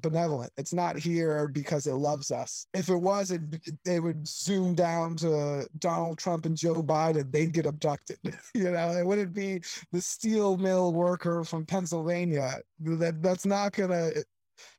benevolent. 0.00 0.52
It's 0.56 0.72
not 0.72 0.98
here 0.98 1.48
because 1.48 1.86
it 1.86 1.94
loves 1.94 2.30
us. 2.30 2.66
If 2.74 2.88
it 2.88 2.96
was, 2.96 3.30
it 3.30 3.40
they 3.84 4.00
would 4.00 4.26
zoom 4.26 4.74
down 4.74 5.16
to 5.16 5.68
Donald 5.78 6.18
Trump 6.18 6.46
and 6.46 6.56
Joe 6.56 6.82
Biden. 6.82 7.30
They'd 7.30 7.52
get 7.52 7.66
abducted. 7.66 8.18
you 8.54 8.70
know, 8.70 8.90
it 8.90 9.06
wouldn't 9.06 9.34
be 9.34 9.60
the 9.92 10.00
steel 10.00 10.56
mill 10.56 10.92
worker 10.92 11.44
from 11.44 11.66
Pennsylvania. 11.66 12.60
That 12.80 13.22
that's 13.22 13.46
not 13.46 13.72
gonna 13.72 14.08
uh, 14.16 14.20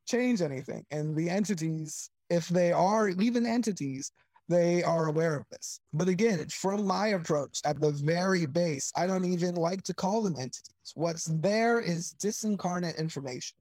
change 0.08 0.42
anything. 0.42 0.86
And 0.92 1.16
the 1.16 1.30
entities 1.30 2.10
if 2.30 2.48
they 2.48 2.72
are 2.72 3.10
even 3.10 3.46
entities, 3.46 4.12
they 4.50 4.84
are 4.84 5.08
aware 5.08 5.36
of 5.36 5.46
this. 5.52 5.80
But 5.94 6.08
again, 6.08 6.48
from 6.50 6.86
my 6.86 7.10
approach 7.10 7.62
at 7.66 7.80
the 7.80 7.92
very 7.92 8.48
base, 8.48 8.92
I 8.96 9.06
don't 9.06 9.26
even 9.26 9.56
like 9.56 9.84
to 9.84 9.94
call 9.94 10.24
them 10.24 10.36
entities. 10.36 10.92
What's 10.96 11.26
there 11.26 11.80
is 11.80 12.16
disincarnate 12.22 12.98
information. 12.98 13.58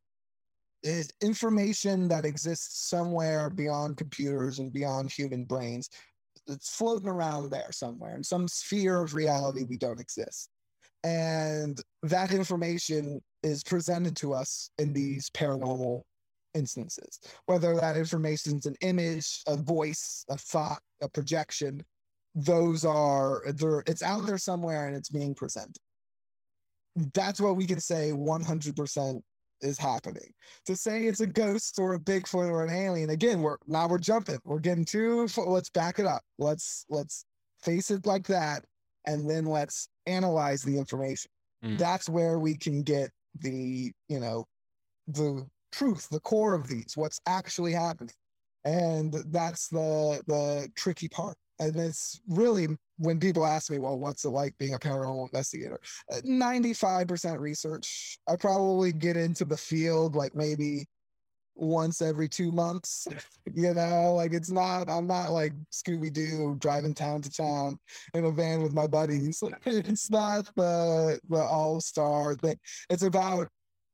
Is 0.83 1.11
information 1.21 2.09
that 2.09 2.25
exists 2.25 2.89
somewhere 2.89 3.51
beyond 3.51 3.97
computers 3.97 4.61
and 4.61 4.73
beyond 4.73 5.11
human 5.11 5.45
brains. 5.45 5.91
It's 6.47 6.75
floating 6.75 7.09
around 7.09 7.51
there 7.51 7.73
somewhere 7.73 8.17
in 8.17 8.25
some 8.25 8.49
sphere 8.49 9.03
of 9.03 9.15
reality 9.15 9.65
we 9.69 9.77
don't 9.77 10.01
exist. 10.01 10.49
And 11.05 11.81
that 12.05 12.33
information 12.33 13.21
is 13.43 13.63
presented 13.63 14.17
to 14.19 14.33
us 14.33 14.71
in 14.79 14.93
these 14.93 15.29
paranormal 15.31 16.03
instances, 16.59 17.21
whether 17.47 17.75
that 17.77 17.97
information 17.97 18.59
is 18.59 18.67
an 18.67 18.77
image, 18.81 19.43
a 19.47 19.57
voice, 19.57 20.25
a 20.29 20.37
thought, 20.37 20.81
a 21.01 21.09
projection. 21.09 21.83
Those 22.35 22.85
are 22.85 23.43
there. 23.55 23.83
It's 23.87 24.03
out 24.03 24.27
there 24.27 24.39
somewhere 24.39 24.87
and 24.87 24.97
it's 24.97 25.09
being 25.09 25.35
presented. 25.35 25.77
That's 27.15 27.41
what 27.41 27.57
we 27.57 27.67
can 27.67 27.81
say 27.81 28.13
100% 28.13 29.23
is 29.61 29.79
happening. 29.79 30.33
To 30.67 30.77
say 30.77 31.05
it's 31.05 31.21
a 31.21 31.27
ghost 31.27 31.79
or 31.79 31.95
a 31.95 32.01
Bigfoot 32.01 32.51
or 32.51 32.65
an 32.65 32.75
alien, 32.75 33.11
again, 33.11 33.41
we're 33.41 33.57
now 33.67 33.89
we're 33.89 33.99
jumping. 33.99 34.39
We're 34.45 34.59
getting 34.61 34.85
too. 34.85 35.27
Let's 35.37 35.71
back 35.71 35.99
it 35.99 36.07
up. 36.07 36.23
Let's 36.39 36.85
let's 36.89 37.25
face 37.63 37.91
it 37.91 38.07
like 38.07 38.27
that, 38.29 38.65
and 39.07 39.29
then 39.29 39.47
let's 39.47 39.89
analyze 40.07 40.63
the 40.63 40.77
information. 40.79 41.31
Mm. 41.65 41.79
That's 41.79 42.09
where 42.09 42.39
we 42.39 42.57
can 42.57 42.83
get 42.83 43.11
the 43.41 43.93
you 44.09 44.21
know 44.21 44.47
the 45.09 45.47
truth, 45.73 46.09
the 46.11 46.21
core 46.21 46.55
of 46.55 46.69
these, 46.69 46.93
what's 46.97 47.21
actually 47.27 47.73
happening. 47.73 48.15
And 48.65 49.15
that's 49.29 49.69
the 49.69 50.23
the 50.27 50.69
tricky 50.77 51.09
part. 51.09 51.37
And 51.61 51.75
it's 51.77 52.21
really 52.29 52.69
when 52.99 53.19
people 53.19 53.47
ask 53.47 53.71
me, 53.71 53.79
well, 53.79 53.99
what's 53.99 54.25
it 54.25 54.31
like 54.31 54.57
being 54.59 54.75
a 54.75 54.79
paranormal 54.79 55.27
investigator? 55.27 55.81
95% 56.13 57.35
uh, 57.35 57.39
research. 57.39 58.19
I 58.29 58.37
probably 58.37 58.93
get 58.93 59.17
into 59.17 59.45
the 59.45 59.57
field 59.57 60.15
like 60.15 60.35
maybe 60.35 60.87
once 61.59 62.01
every 62.01 62.29
two 62.29 62.53
months. 62.53 63.07
You 63.55 63.73
know, 63.73 64.13
like 64.15 64.35
it's 64.35 64.51
not, 64.51 64.91
I'm 64.91 65.07
not 65.07 65.31
like 65.33 65.55
Scooby 65.73 66.13
Doo 66.13 66.57
driving 66.61 66.93
town 66.93 67.23
to 67.23 67.31
town 67.31 67.79
in 68.13 68.27
a 68.27 68.31
van 68.31 68.63
with 68.63 68.75
my 68.75 68.87
buddies. 68.87 69.43
It's 69.65 70.11
not 70.11 70.55
the 70.55 71.19
the 71.31 71.41
all 71.41 71.81
star 71.81 72.35
thing. 72.35 72.59
It's 72.91 73.03
about 73.03 73.49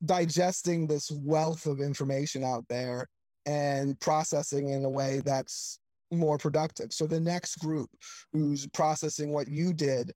digesting 0.07 0.87
this 0.87 1.11
wealth 1.11 1.67
of 1.67 1.81
information 1.81 2.45
out 2.45 2.65
there 2.69 3.07
and 3.47 3.99
processing 4.01 4.71
in 4.71 4.85
a 4.85 4.91
way 4.91 5.21
that's 5.25 5.79
more 6.11 6.39
productive. 6.39 6.93
So 6.93 7.07
the 7.07 7.21
next 7.21 7.57
group 7.57 7.91
who's 8.33 8.67
processing 8.69 9.33
what 9.33 9.49
you 9.49 9.73
did 9.73 10.13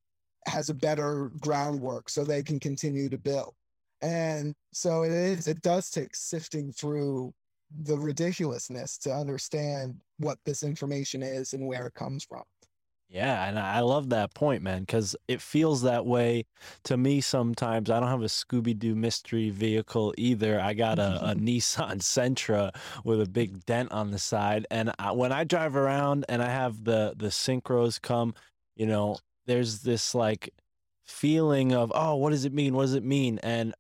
has 0.47 0.71
a 0.71 0.75
better 0.75 1.31
groundwork 1.41 2.09
so 2.09 2.25
they 2.25 2.43
can 2.43 2.61
continue 2.61 3.09
to 3.09 3.19
build. 3.19 3.55
And 4.01 4.55
so 4.73 5.03
it 5.03 5.13
is, 5.13 5.49
it 5.49 5.61
does 5.63 5.91
take 5.91 6.15
sifting 6.15 6.73
through 6.73 7.33
the 7.83 7.99
ridiculousness 7.99 8.97
to 8.99 9.13
understand 9.13 9.97
what 10.19 10.39
this 10.47 10.63
information 10.63 11.23
is 11.23 11.53
and 11.53 11.67
where 11.67 11.87
it 11.87 11.95
comes 11.95 12.25
from. 12.25 12.43
Yeah, 13.11 13.49
and 13.49 13.59
I 13.59 13.81
love 13.81 14.11
that 14.11 14.35
point, 14.35 14.63
man, 14.63 14.81
because 14.81 15.17
it 15.29 15.41
feels 15.41 15.81
that 15.83 16.05
way 16.05 16.45
to 16.85 16.99
me 16.99 17.23
sometimes. 17.23 17.89
I 17.89 18.01
don't 18.01 18.09
have 18.09 18.21
a 18.21 18.27
Scooby 18.27 18.79
Doo 18.79 18.95
mystery 18.95 19.49
vehicle 19.49 20.13
either. 20.19 20.61
I 20.61 20.75
got 20.75 20.99
a, 20.99 21.31
a 21.31 21.35
Nissan 21.35 22.01
Sentra 22.03 22.71
with 23.05 23.23
a 23.23 23.27
big 23.27 23.65
dent 23.65 23.93
on 23.93 24.11
the 24.11 24.19
side, 24.19 24.67
and 24.71 24.93
I, 24.99 25.13
when 25.13 25.33
I 25.33 25.45
drive 25.45 25.75
around 25.75 26.27
and 26.29 26.43
I 26.43 26.51
have 26.51 26.85
the 26.85 27.15
the 27.17 27.29
synchros 27.29 28.01
come, 28.01 28.35
you 28.77 28.85
know, 28.87 29.17
there's 29.47 29.81
this 29.81 30.15
like 30.15 30.51
feeling 31.07 31.73
of, 31.73 31.91
oh, 31.95 32.17
what 32.17 32.31
does 32.31 32.45
it 32.45 32.53
mean? 32.53 32.75
What 32.75 32.83
does 32.83 32.95
it 32.95 33.05
mean? 33.05 33.39
And 33.43 33.75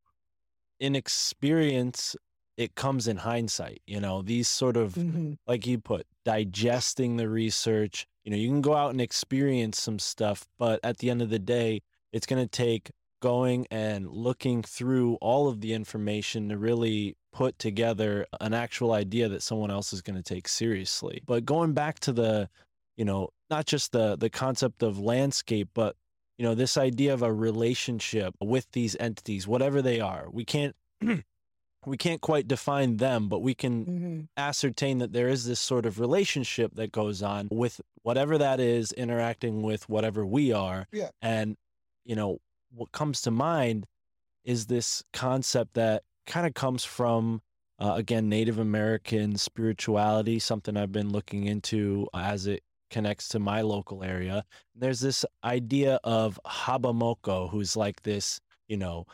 in 0.80 0.94
experience, 0.94 2.16
it 2.56 2.74
comes 2.74 3.08
in 3.08 3.18
hindsight. 3.18 3.82
You 3.86 4.00
know, 4.00 4.22
these 4.22 4.48
sort 4.48 4.76
of 4.76 4.94
Mhm. 4.94 5.38
like 5.46 5.66
you 5.66 5.78
put, 5.78 6.06
digesting 6.24 7.16
the 7.16 7.28
research. 7.28 8.06
You 8.28 8.32
know, 8.32 8.40
you 8.42 8.48
can 8.48 8.60
go 8.60 8.74
out 8.74 8.90
and 8.90 9.00
experience 9.00 9.80
some 9.80 9.98
stuff, 9.98 10.46
but 10.58 10.80
at 10.84 10.98
the 10.98 11.08
end 11.08 11.22
of 11.22 11.30
the 11.30 11.38
day, 11.38 11.80
it's 12.12 12.26
going 12.26 12.44
to 12.44 12.46
take 12.46 12.90
going 13.22 13.66
and 13.70 14.06
looking 14.06 14.62
through 14.62 15.14
all 15.22 15.48
of 15.48 15.62
the 15.62 15.72
information 15.72 16.50
to 16.50 16.58
really 16.58 17.16
put 17.32 17.58
together 17.58 18.26
an 18.42 18.52
actual 18.52 18.92
idea 18.92 19.30
that 19.30 19.42
someone 19.42 19.70
else 19.70 19.94
is 19.94 20.02
going 20.02 20.14
to 20.14 20.22
take 20.22 20.46
seriously. 20.46 21.22
But 21.24 21.46
going 21.46 21.72
back 21.72 22.00
to 22.00 22.12
the, 22.12 22.50
you 22.98 23.06
know, 23.06 23.30
not 23.48 23.64
just 23.64 23.92
the 23.92 24.14
the 24.18 24.28
concept 24.28 24.82
of 24.82 24.98
landscape, 24.98 25.70
but 25.72 25.96
you 26.36 26.44
know, 26.44 26.54
this 26.54 26.76
idea 26.76 27.14
of 27.14 27.22
a 27.22 27.32
relationship 27.32 28.34
with 28.42 28.70
these 28.72 28.94
entities, 29.00 29.48
whatever 29.48 29.80
they 29.80 30.00
are. 30.00 30.28
We 30.30 30.44
can't 30.44 30.76
we 31.86 31.96
can't 31.96 32.20
quite 32.20 32.48
define 32.48 32.96
them, 32.96 33.28
but 33.28 33.40
we 33.40 33.54
can 33.54 33.86
Mhm. 33.86 34.28
ascertain 34.36 34.98
that 34.98 35.12
there 35.12 35.28
is 35.28 35.44
this 35.44 35.60
sort 35.60 35.86
of 35.86 36.00
relationship 36.00 36.74
that 36.74 36.92
goes 36.92 37.22
on 37.22 37.48
with 37.50 37.80
whatever 38.02 38.36
that 38.38 38.60
is 38.60 38.92
interacting 38.92 39.62
with 39.62 39.88
whatever 39.88 40.26
we 40.26 40.52
are. 40.52 40.86
Yeah. 40.92 41.10
And, 41.22 41.56
you 42.04 42.16
know, 42.16 42.38
what 42.70 42.92
comes 42.92 43.20
to 43.22 43.30
mind 43.30 43.86
is 44.44 44.66
this 44.66 45.02
concept 45.12 45.74
that 45.74 46.02
kind 46.26 46.46
of 46.46 46.54
comes 46.54 46.84
from, 46.84 47.42
uh, 47.78 47.94
again, 47.96 48.28
Native 48.28 48.58
American 48.58 49.36
spirituality, 49.36 50.38
something 50.38 50.76
I've 50.76 50.92
been 50.92 51.10
looking 51.10 51.44
into 51.44 52.08
as 52.14 52.46
it 52.46 52.62
connects 52.90 53.28
to 53.28 53.38
my 53.38 53.60
local 53.60 54.02
area. 54.02 54.44
There's 54.74 55.00
this 55.00 55.24
idea 55.44 56.00
of 56.04 56.40
Habamoko, 56.46 57.50
who's 57.50 57.76
like 57.76 58.02
this, 58.02 58.40
you 58.66 58.76
know, 58.78 59.06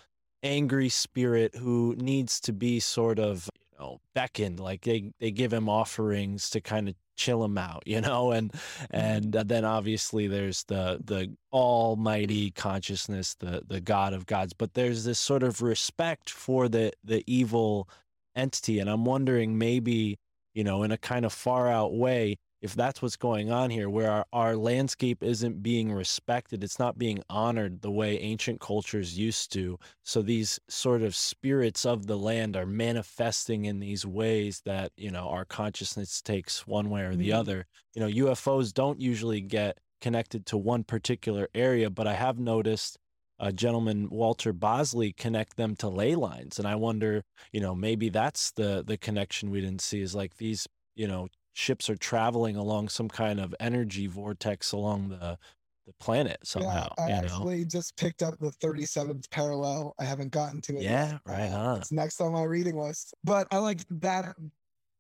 angry 0.45 0.91
spirit 0.91 1.57
who 1.57 1.97
needs 1.99 2.39
to 2.39 2.53
be 2.53 2.79
sort 2.79 3.19
of 3.19 3.49
you 3.57 3.79
know 3.79 4.01
beckoned 4.15 4.61
like 4.61 4.83
they 4.83 5.11
they 5.19 5.31
give 5.31 5.53
him 5.53 5.69
offerings 5.69 6.51
to 6.51 6.61
kind 6.61 6.89
of 6.89 6.95
chill 7.17 7.43
him 7.45 7.57
out 7.57 7.83
you 7.87 8.01
know 8.01 8.31
and 8.33 8.53
mm-hmm. 8.53 8.85
and 8.91 9.37
uh, 9.37 9.43
then 9.43 9.65
obviously 9.65 10.27
there's 10.27 10.65
the 10.65 11.01
the 11.05 11.35
almighty 11.53 12.51
consciousness 12.51 13.35
the 13.37 13.63
the 13.67 13.81
god 13.81 14.13
of 14.13 14.27
gods 14.27 14.53
but 14.53 14.75
there's 14.75 15.05
this 15.05 15.19
sort 15.19 15.43
of 15.43 15.63
respect 15.63 16.29
for 16.29 16.69
the 16.69 16.93
the 17.03 17.25
evil 17.27 17.89
entity 18.37 18.81
and 18.81 18.91
i'm 18.91 19.05
wondering 19.05 19.57
maybe 19.57 20.19
you 20.55 20.65
know 20.65 20.83
in 20.83 20.91
a 20.91 20.99
kind 20.99 21.25
of 21.25 21.33
far 21.33 21.69
out 21.69 21.95
way 21.95 22.37
if 22.65 22.75
that's 22.75 23.03
what's 23.03 23.17
going 23.17 23.51
on 23.51 23.69
here 23.69 23.91
where 23.91 24.11
our, 24.11 24.27
our 24.33 24.57
landscape 24.57 25.23
isn't 25.23 25.63
being 25.63 25.93
respected 25.93 26.65
it's 26.65 26.79
not 26.79 26.99
being 26.99 27.23
honored 27.29 27.83
the 27.83 27.91
way 27.91 28.19
ancient 28.21 28.59
cultures 28.59 29.19
used 29.19 29.53
to 29.53 29.79
so 30.03 30.23
these 30.23 30.59
sort 30.69 31.03
of 31.03 31.15
spirits 31.15 31.85
of 31.85 32.07
the 32.07 32.17
land 32.17 32.57
are 32.57 32.65
manifesting 32.65 33.67
in 33.67 33.81
these 33.81 34.07
ways 34.07 34.63
that 34.65 34.91
you 34.97 35.11
know 35.11 35.29
our 35.29 35.45
consciousness 35.45 36.23
takes 36.23 36.67
one 36.67 36.89
way 36.89 37.03
or 37.03 37.15
the 37.15 37.29
Mhm. 37.29 37.35
other 37.35 37.67
you 37.95 38.01
know 38.01 38.09
ufos 38.09 38.73
don't 38.73 38.99
usually 38.99 39.43
get 39.43 39.79
connected 40.01 40.47
to 40.47 40.57
one 40.57 40.85
particular 40.85 41.49
area 41.55 41.91
but 41.91 42.07
i 42.07 42.15
have 42.15 42.39
noticed 42.39 42.97
a 43.39 43.53
gentleman 43.53 44.09
walter 44.09 44.55
bosley 44.55 45.13
connect 45.13 45.57
them 45.57 45.77
to 45.77 45.89
ley 45.89 46.15
lines 46.15 46.59
and 46.59 46.67
i 46.67 46.75
wonder 46.75 47.23
you 47.53 47.61
know 47.61 47.75
maybe 47.75 48.09
that's 48.09 48.53
the 48.53 48.83
the 48.87 48.97
connection 48.97 49.51
we 49.51 49.61
didn't 49.61 49.83
see 49.83 50.01
is 50.01 50.15
like 50.15 50.37
these 50.39 50.67
you 50.95 51.07
know 51.07 51.29
ships 51.55 51.89
are 51.89 51.97
traveling 51.97 52.57
along 52.57 52.89
some 52.89 53.09
kind 53.09 53.41
of 53.41 53.55
energy 53.59 54.07
vortex 54.07 54.73
along 54.73 55.09
the 55.09 55.39
the 55.87 55.93
planet 56.01 56.39
somehow 56.43 56.89
yeah, 56.97 57.05
I 57.05 57.09
you 57.09 57.15
know 57.15 57.19
actually 57.19 57.65
just 57.67 57.97
picked 57.99 58.23
up 58.23 58.39
the 58.39 58.51
37th 58.51 59.31
parallel. 59.31 59.95
I 59.99 60.05
haven't 60.05 60.33
gotten 60.33 60.63
to 60.63 60.77
it. 60.77 60.83
yeah 60.83 61.13
yet. 61.13 61.21
right 61.27 61.51
on 61.51 61.79
It's 61.79 61.93
next 61.93 62.21
on 62.21 62.33
my 62.33 62.45
reading 62.45 62.79
list. 62.79 63.15
But 63.23 63.47
I 63.51 63.59
like 63.59 63.81
that 63.91 64.35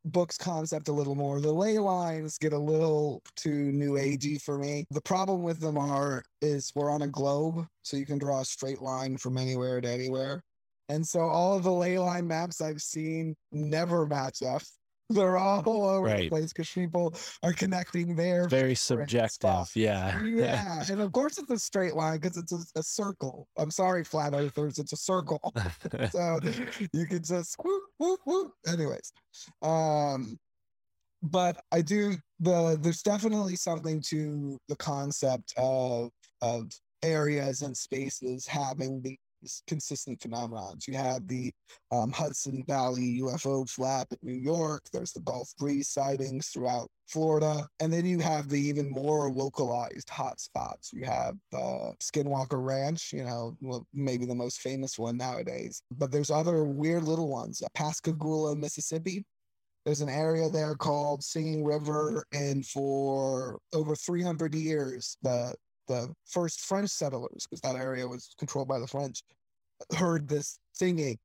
book's 0.04 0.36
concept 0.36 0.88
a 0.88 0.92
little 0.92 1.14
more. 1.14 1.40
The 1.40 1.52
ley 1.52 1.78
lines 1.78 2.38
get 2.38 2.52
a 2.52 2.58
little 2.58 3.22
too 3.36 3.72
new 3.72 3.92
agey 3.92 4.40
for 4.40 4.58
me. 4.58 4.84
The 4.90 5.00
problem 5.00 5.42
with 5.42 5.60
them 5.60 5.78
are 5.78 6.22
is 6.42 6.70
we're 6.74 6.90
on 6.90 7.02
a 7.02 7.08
globe, 7.08 7.66
so 7.82 7.96
you 7.96 8.06
can 8.06 8.18
draw 8.18 8.40
a 8.40 8.44
straight 8.44 8.82
line 8.82 9.16
from 9.16 9.38
anywhere 9.38 9.80
to 9.80 9.88
anywhere. 9.88 10.42
And 10.90 11.06
so 11.06 11.20
all 11.20 11.56
of 11.56 11.62
the 11.62 11.72
ley 11.72 11.98
line 11.98 12.26
maps 12.26 12.60
I've 12.60 12.82
seen 12.82 13.34
never 13.52 14.06
match 14.06 14.42
up. 14.42 14.62
They're 15.10 15.36
all 15.36 15.86
over 15.86 16.08
the 16.16 16.28
place 16.28 16.52
because 16.52 16.70
people 16.70 17.14
are 17.42 17.52
connecting 17.52 18.16
there. 18.16 18.48
very 18.48 18.74
subjective 18.74 19.70
yeah 19.74 20.22
Yeah, 20.24 20.82
and 20.90 21.00
of 21.00 21.12
course 21.12 21.38
it's 21.38 21.50
a 21.50 21.58
straight 21.58 21.94
line 21.94 22.20
because 22.20 22.36
it's 22.38 22.52
a, 22.52 22.78
a 22.78 22.82
circle. 22.82 23.46
I'm 23.58 23.70
sorry, 23.70 24.04
flat 24.04 24.34
earthers, 24.34 24.78
it's 24.78 24.92
a 24.92 24.96
circle. 24.96 25.52
so 26.10 26.40
you 26.92 27.06
can 27.06 27.22
just 27.22 27.56
whoop, 27.62 27.82
whoop, 27.98 28.20
whoop. 28.24 28.52
Anyways, 28.66 29.12
um, 29.62 30.38
but 31.22 31.62
I 31.72 31.82
do 31.82 32.16
the 32.40 32.78
there's 32.80 33.02
definitely 33.02 33.56
something 33.56 34.00
to 34.08 34.58
the 34.68 34.76
concept 34.76 35.52
of 35.56 36.10
of 36.42 36.70
areas 37.02 37.62
and 37.62 37.76
spaces 37.76 38.46
having 38.46 39.02
these 39.02 39.18
consistent 39.66 40.20
phenomenons. 40.20 40.86
You 40.86 40.94
have 40.94 41.26
the 41.28 41.52
um, 41.90 42.12
Hudson 42.12 42.64
Valley 42.66 43.20
UFO 43.22 43.68
flap 43.68 44.08
in 44.10 44.18
New 44.22 44.38
York. 44.38 44.82
There's 44.92 45.12
the 45.12 45.20
Gulf 45.20 45.52
Breeze 45.58 45.88
sightings 45.88 46.48
throughout 46.48 46.88
Florida, 47.08 47.66
and 47.80 47.92
then 47.92 48.06
you 48.06 48.18
have 48.20 48.48
the 48.48 48.60
even 48.60 48.90
more 48.90 49.30
localized 49.30 50.08
hotspots. 50.08 50.92
You 50.92 51.04
have 51.04 51.36
uh, 51.52 51.92
Skinwalker 52.02 52.64
Ranch, 52.64 53.12
you 53.12 53.24
know, 53.24 53.56
well, 53.60 53.86
maybe 53.92 54.26
the 54.26 54.34
most 54.34 54.60
famous 54.60 54.98
one 54.98 55.16
nowadays. 55.16 55.82
But 55.90 56.10
there's 56.10 56.30
other 56.30 56.64
weird 56.64 57.04
little 57.04 57.28
ones. 57.28 57.62
Pascagoula, 57.74 58.56
Mississippi. 58.56 59.24
There's 59.84 60.00
an 60.00 60.08
area 60.08 60.48
there 60.48 60.74
called 60.74 61.22
Singing 61.22 61.62
River, 61.62 62.24
and 62.32 62.64
for 62.64 63.58
over 63.74 63.94
300 63.94 64.54
years, 64.54 65.18
the 65.22 65.54
the 65.86 66.12
first 66.26 66.60
French 66.60 66.90
settlers, 66.90 67.46
because 67.48 67.60
that 67.60 67.76
area 67.76 68.06
was 68.06 68.34
controlled 68.38 68.68
by 68.68 68.78
the 68.78 68.86
French, 68.86 69.22
heard 69.96 70.28
this 70.28 70.58
singing, 70.72 71.18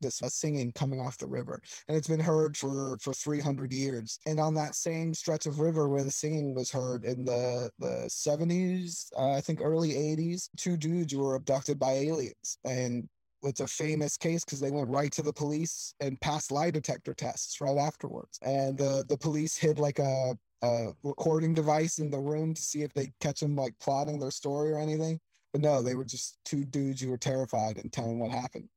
this 0.00 0.22
uh, 0.22 0.28
singing 0.28 0.72
coming 0.72 1.00
off 1.00 1.18
the 1.18 1.26
river, 1.26 1.60
and 1.88 1.96
it's 1.96 2.08
been 2.08 2.20
heard 2.20 2.56
for 2.56 2.96
for 3.00 3.12
300 3.12 3.72
years. 3.72 4.18
And 4.26 4.40
on 4.40 4.54
that 4.54 4.74
same 4.74 5.14
stretch 5.14 5.46
of 5.46 5.60
river 5.60 5.88
where 5.88 6.04
the 6.04 6.10
singing 6.10 6.54
was 6.54 6.70
heard 6.70 7.04
in 7.04 7.24
the 7.24 7.70
the 7.78 8.08
70s, 8.08 9.06
uh, 9.16 9.32
I 9.32 9.40
think 9.40 9.60
early 9.62 9.90
80s, 9.90 10.48
two 10.56 10.76
dudes 10.76 11.14
were 11.14 11.34
abducted 11.34 11.78
by 11.78 11.92
aliens, 11.92 12.58
and 12.64 13.08
it's 13.42 13.60
a 13.60 13.66
famous 13.66 14.16
case 14.16 14.44
because 14.44 14.60
they 14.60 14.70
went 14.70 14.88
right 14.88 15.12
to 15.12 15.22
the 15.22 15.32
police 15.32 15.94
and 16.00 16.20
passed 16.20 16.52
lie 16.52 16.70
detector 16.70 17.14
tests 17.14 17.60
right 17.60 17.78
afterwards. 17.78 18.38
And 18.42 18.76
the 18.76 19.04
the 19.08 19.16
police 19.16 19.56
hid 19.56 19.78
like 19.78 19.98
a 19.98 20.36
a 20.62 20.88
recording 21.02 21.54
device 21.54 21.98
in 21.98 22.10
the 22.10 22.18
room 22.18 22.54
to 22.54 22.62
see 22.62 22.82
if 22.82 22.92
they 22.92 23.12
catch 23.20 23.40
them 23.40 23.56
like 23.56 23.74
plotting 23.80 24.18
their 24.18 24.30
story 24.30 24.72
or 24.72 24.78
anything. 24.78 25.18
But 25.52 25.62
no, 25.62 25.82
they 25.82 25.94
were 25.94 26.04
just 26.04 26.38
two 26.44 26.64
dudes 26.64 27.00
who 27.00 27.10
were 27.10 27.18
terrified 27.18 27.78
and 27.78 27.92
telling 27.92 28.18
what 28.18 28.30
happened. 28.30 28.68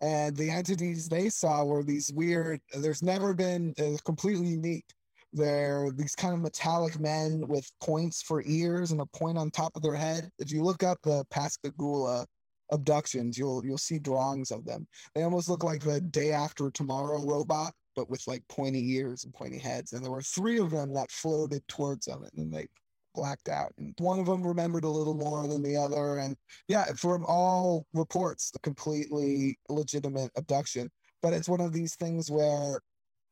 And 0.00 0.36
the 0.36 0.50
entities 0.50 1.08
they 1.08 1.28
saw 1.28 1.64
were 1.64 1.84
these 1.84 2.12
weird, 2.12 2.60
there's 2.74 3.02
never 3.02 3.34
been 3.34 3.74
uh, 3.78 3.96
completely 4.04 4.48
unique. 4.48 4.86
They're 5.32 5.90
these 5.94 6.14
kind 6.14 6.34
of 6.34 6.40
metallic 6.40 6.98
men 6.98 7.46
with 7.48 7.70
points 7.80 8.20
for 8.20 8.42
ears 8.44 8.90
and 8.90 9.00
a 9.00 9.06
point 9.06 9.38
on 9.38 9.50
top 9.50 9.76
of 9.76 9.82
their 9.82 9.94
head. 9.94 10.30
If 10.38 10.52
you 10.52 10.62
look 10.62 10.82
up 10.82 10.98
the 11.02 11.24
Pascagoula 11.30 12.26
abductions, 12.72 13.38
you'll 13.38 13.64
you'll 13.64 13.78
see 13.78 13.98
drawings 13.98 14.50
of 14.50 14.64
them. 14.64 14.86
They 15.14 15.22
almost 15.22 15.48
look 15.48 15.62
like 15.62 15.82
the 15.82 16.00
day 16.00 16.32
after 16.32 16.70
tomorrow 16.70 17.22
robot, 17.24 17.72
but 17.94 18.10
with 18.10 18.26
like 18.26 18.42
pointy 18.48 18.94
ears 18.94 19.24
and 19.24 19.32
pointy 19.32 19.58
heads. 19.58 19.92
And 19.92 20.04
there 20.04 20.10
were 20.10 20.22
three 20.22 20.58
of 20.58 20.70
them 20.70 20.92
that 20.94 21.10
floated 21.10 21.66
towards 21.68 22.06
them 22.06 22.22
and 22.22 22.32
then 22.34 22.50
they 22.50 22.66
blacked 23.14 23.48
out. 23.48 23.72
And 23.78 23.94
one 23.98 24.18
of 24.18 24.26
them 24.26 24.42
remembered 24.46 24.84
a 24.84 24.88
little 24.88 25.14
more 25.14 25.46
than 25.46 25.62
the 25.62 25.76
other. 25.76 26.18
And 26.18 26.36
yeah, 26.68 26.86
from 26.96 27.24
all 27.26 27.86
reports, 27.92 28.50
a 28.54 28.58
completely 28.60 29.58
legitimate 29.68 30.30
abduction. 30.36 30.90
But 31.20 31.34
it's 31.34 31.48
one 31.48 31.60
of 31.60 31.72
these 31.72 31.94
things 31.94 32.30
where, 32.30 32.80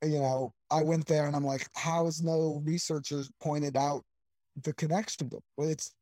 you 0.03 0.21
know, 0.21 0.53
I 0.71 0.83
went 0.83 1.07
there 1.07 1.27
and 1.27 1.35
I'm 1.35 1.45
like, 1.45 1.67
how 1.75 2.05
has 2.05 2.23
no 2.23 2.63
researchers 2.65 3.31
pointed 3.41 3.77
out 3.77 4.05
the 4.63 4.73
connection? 4.75 5.31
Well, 5.57 5.69
it's 5.69 5.95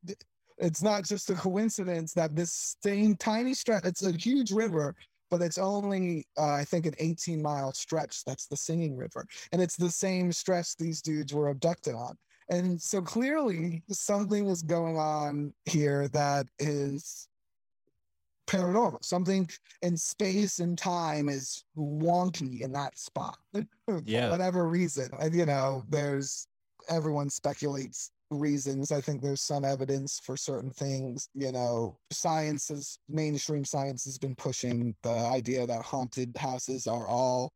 it's 0.59 0.83
not 0.83 1.05
just 1.05 1.29
a 1.29 1.35
coincidence 1.35 2.13
that 2.13 2.35
this 2.35 2.75
same 2.83 3.15
tiny 3.15 3.53
stretch, 3.53 3.85
it's 3.85 4.03
a 4.05 4.11
huge 4.11 4.51
river, 4.51 4.95
but 5.31 5.41
it's 5.41 5.57
only, 5.57 6.25
uh, 6.37 6.53
I 6.53 6.65
think, 6.65 6.85
an 6.85 6.95
18 6.99 7.41
mile 7.41 7.71
stretch. 7.73 8.23
That's 8.25 8.47
the 8.47 8.57
Singing 8.57 8.97
River. 8.97 9.25
And 9.51 9.61
it's 9.61 9.75
the 9.75 9.89
same 9.89 10.31
stretch 10.31 10.75
these 10.75 11.01
dudes 11.01 11.33
were 11.33 11.49
abducted 11.49 11.95
on. 11.95 12.17
And 12.49 12.81
so 12.81 13.01
clearly 13.01 13.83
something 13.89 14.47
is 14.47 14.63
going 14.63 14.97
on 14.97 15.53
here 15.65 16.07
that 16.09 16.47
is 16.57 17.27
paranormal. 18.47 19.05
Something 19.05 19.47
in 19.83 19.95
space 19.95 20.59
and 20.59 20.75
time 20.77 21.29
is 21.29 21.63
wonky 21.77 22.61
in 22.61 22.71
that 22.73 22.97
spot 22.97 23.37
for 23.85 24.01
Yeah. 24.05 24.31
whatever 24.31 24.67
reason. 24.67 25.09
And, 25.19 25.33
you 25.35 25.45
know, 25.45 25.83
there's 25.89 26.47
everyone 26.89 27.29
speculates 27.29 28.11
reasons. 28.31 28.91
I 28.91 29.01
think 29.01 29.21
there's 29.21 29.41
some 29.41 29.65
evidence 29.65 30.19
for 30.23 30.37
certain 30.37 30.71
things. 30.71 31.29
You 31.33 31.51
know, 31.51 31.97
science 32.11 32.69
is 32.69 32.99
mainstream 33.07 33.65
science 33.65 34.05
has 34.05 34.17
been 34.17 34.35
pushing 34.35 34.95
the 35.03 35.09
idea 35.09 35.65
that 35.67 35.81
haunted 35.81 36.35
houses 36.37 36.87
are 36.87 37.07
all 37.07 37.51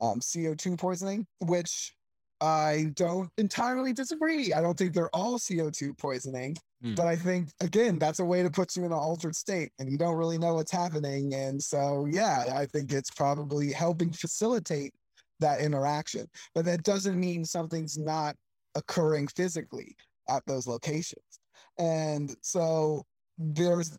um, 0.00 0.20
CO2 0.20 0.78
poisoning, 0.78 1.26
which 1.40 1.94
I 2.40 2.92
don't 2.94 3.30
entirely 3.36 3.92
disagree. 3.92 4.52
I 4.52 4.60
don't 4.60 4.78
think 4.78 4.94
they're 4.94 5.14
all 5.14 5.38
CO2 5.38 5.98
poisoning, 5.98 6.56
Hmm. 6.82 6.94
but 6.94 7.06
I 7.08 7.16
think 7.16 7.48
again 7.60 7.98
that's 7.98 8.20
a 8.20 8.24
way 8.24 8.42
to 8.44 8.50
put 8.50 8.76
you 8.76 8.84
in 8.84 8.92
an 8.92 8.98
altered 8.98 9.34
state, 9.34 9.72
and 9.78 9.90
you 9.90 9.98
don't 9.98 10.16
really 10.16 10.38
know 10.38 10.54
what's 10.54 10.70
happening. 10.70 11.34
And 11.34 11.60
so, 11.62 12.06
yeah, 12.08 12.44
I 12.54 12.66
think 12.66 12.92
it's 12.92 13.10
probably 13.10 13.72
helping 13.72 14.12
facilitate 14.12 14.94
that 15.40 15.60
interaction. 15.60 16.26
But 16.54 16.64
that 16.66 16.84
doesn't 16.84 17.18
mean 17.18 17.44
something's 17.44 17.98
not 17.98 18.36
occurring 18.74 19.26
physically 19.28 19.96
at 20.28 20.44
those 20.46 20.66
locations. 20.66 21.40
And 21.78 22.34
so 22.42 23.04
there's 23.38 23.96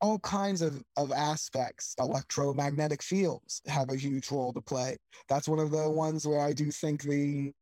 all 0.00 0.18
kinds 0.18 0.62
of, 0.62 0.82
of 0.96 1.12
aspects. 1.12 1.94
Electromagnetic 1.98 3.02
fields 3.02 3.62
have 3.66 3.90
a 3.90 3.96
huge 3.96 4.30
role 4.30 4.52
to 4.52 4.60
play. 4.60 4.96
That's 5.28 5.48
one 5.48 5.58
of 5.58 5.70
the 5.70 5.88
ones 5.90 6.26
where 6.26 6.40
I 6.40 6.52
do 6.52 6.70
think 6.70 7.02
the, 7.02 7.52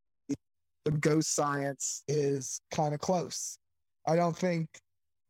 the 0.84 0.90
ghost 0.92 1.34
science 1.34 2.02
is 2.08 2.60
kind 2.70 2.94
of 2.94 3.00
close. 3.00 3.58
I 4.06 4.16
don't 4.16 4.36
think 4.36 4.68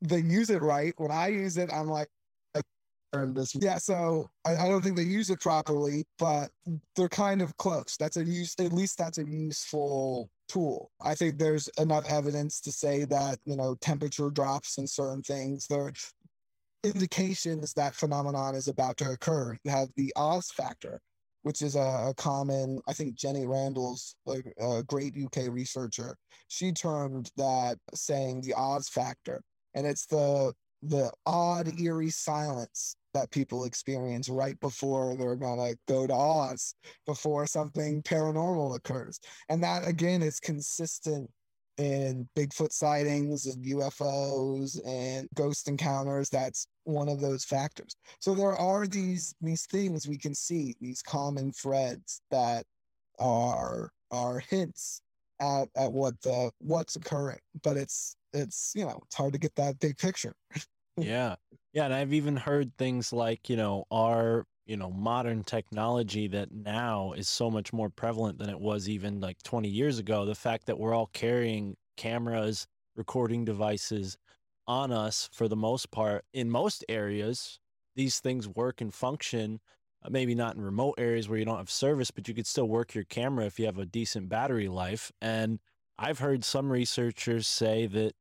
they 0.01 0.21
use 0.21 0.51
it 0.51 0.63
right. 0.63 0.95
When 0.97 1.11
I 1.11 1.29
use 1.29 1.57
it, 1.57 1.71
I'm 1.73 1.89
like, 1.89 2.09
this. 3.13 3.57
Yeah, 3.57 3.79
so 3.79 4.31
I, 4.47 4.55
I 4.55 4.69
don't 4.69 4.83
think 4.83 4.97
they 4.97 5.03
use 5.03 5.31
it 5.31 5.41
properly, 5.41 6.05
but 6.19 6.51
they're 6.95 7.09
kind 7.09 7.43
of 7.43 7.57
close. 7.57 7.97
That's 7.99 8.17
a 8.17 8.25
use, 8.25 8.55
at 8.61 8.73
least 8.73 8.99
that's 8.99 9.19
a 9.19 9.25
useful 9.25 10.31
tool. 10.51 10.91
I 11.01 11.15
think 11.15 11.39
there's 11.39 11.69
enough 11.79 12.05
evidence 12.11 12.61
to 12.63 12.73
say 12.73 13.05
that, 13.05 13.39
you 13.45 13.57
know, 13.57 13.77
temperature 13.81 14.31
drops 14.31 14.79
and 14.79 14.89
certain 14.89 15.23
things, 15.23 15.67
there 15.67 15.83
are 15.83 15.93
indications 16.83 17.73
that 17.75 17.95
phenomenon 17.95 18.55
is 18.55 18.69
about 18.69 18.97
to 18.99 19.11
occur. 19.11 19.57
You 19.65 19.71
have 19.71 19.89
the 19.97 20.13
Oz 20.17 20.51
factor, 20.51 21.01
which 21.43 21.63
is 21.63 21.77
a, 21.77 22.09
a 22.09 22.15
common, 22.17 22.81
I 22.89 22.93
think 22.93 23.15
Jenny 23.15 23.47
Randles 23.47 24.15
a 24.59 24.83
great 24.83 25.15
UK 25.17 25.51
researcher. 25.51 26.17
She 26.49 26.73
termed 26.73 27.31
that 27.37 27.79
saying 27.95 28.41
the 28.41 28.55
Oz 28.55 28.89
factor. 28.89 29.43
And 29.75 29.87
it's 29.87 30.07
the 30.07 30.53
the 30.83 31.13
odd, 31.27 31.79
eerie 31.79 32.11
silence 32.11 32.97
that 33.15 33.31
people 33.31 33.65
experience 33.65 34.29
right 34.29 34.59
before 34.61 35.17
they're 35.17 35.37
gonna 35.37 35.75
go 35.89 36.07
to 36.07 36.15
Oz, 36.15 36.75
before 37.07 37.47
something 37.47 38.03
paranormal 38.03 38.77
occurs. 38.77 39.21
And 39.49 39.63
that 39.63 39.87
again 39.87 40.23
is 40.23 40.41
consistent 40.41 41.31
in 41.81 42.29
Bigfoot 42.37 42.73
sightings 42.73 43.47
and 43.47 43.65
UFOs 43.65 44.79
and 44.87 45.29
ghost 45.35 45.67
encounters. 45.67 46.29
That's 46.29 46.67
one 46.85 47.09
of 47.09 47.21
those 47.21 47.45
factors. 47.45 47.97
So 48.19 48.35
there 48.35 48.53
are 48.55 48.87
these 48.87 49.35
these 49.41 49.67
things 49.67 50.07
we 50.07 50.19
can 50.19 50.35
see, 50.35 50.75
these 50.81 51.03
common 51.03 51.53
threads 51.53 52.21
that 52.31 52.65
are 53.19 53.91
are 54.11 54.41
hints 54.41 55.01
at, 55.41 55.69
at 55.77 55.93
what 55.93 56.21
the 56.23 56.51
what's 56.59 56.97
occurring. 56.97 57.41
But 57.63 57.77
it's 57.77 58.15
it's 58.33 58.73
you 58.75 58.85
know, 58.85 59.01
it's 59.07 59.17
hard 59.17 59.33
to 59.33 59.39
get 59.39 59.55
that 59.57 59.79
big 59.81 59.97
picture. 59.97 60.35
yeah. 60.97 61.37
Yeah 61.73 61.85
and 61.85 61.95
i've 61.95 62.13
even 62.13 62.37
heard 62.37 62.77
things 62.77 63.13
like 63.13 63.49
you 63.49 63.57
know 63.57 63.85
our 63.93 64.47
you 64.67 64.77
know 64.77 64.91
modern 64.91 65.45
technology 65.45 66.27
that 66.29 66.51
now 66.53 67.13
is 67.13 67.29
so 67.29 67.51
much 67.51 67.73
more 67.73 67.91
prevalent 67.91 68.39
than 68.39 68.51
it 68.51 68.61
was 68.61 68.89
even 68.89 69.21
like 69.21 69.41
20 69.43 69.69
years 69.69 69.99
ago 69.99 70.25
the 70.25 70.35
fact 70.35 70.67
that 70.67 70.79
we're 70.79 70.95
all 70.95 71.07
carrying 71.13 71.77
cameras 71.97 72.67
recording 72.97 73.45
devices 73.45 74.17
on 74.67 74.93
us 74.93 75.29
for 75.33 75.49
the 75.49 75.57
most 75.57 75.91
part 75.91 76.25
in 76.33 76.51
most 76.51 76.85
areas 76.89 77.61
these 77.95 78.21
things 78.21 78.49
work 78.49 78.81
and 78.81 78.93
function 78.95 79.61
uh, 80.03 80.09
maybe 80.11 80.35
not 80.35 80.57
in 80.57 80.63
remote 80.63 80.95
areas 80.99 81.29
where 81.29 81.39
you 81.39 81.45
don't 81.45 81.59
have 81.59 81.71
service 81.71 82.11
but 82.11 82.27
you 82.27 82.35
could 82.35 82.47
still 82.47 82.69
work 82.69 82.95
your 82.95 83.05
camera 83.05 83.47
if 83.47 83.59
you 83.61 83.67
have 83.67 83.79
a 83.79 83.87
decent 83.87 84.29
battery 84.29 84.69
life 84.69 85.13
and 85.21 85.61
i've 85.99 86.19
heard 86.19 86.45
some 86.45 86.71
researchers 86.71 87.47
say 87.47 87.87
that 87.87 88.13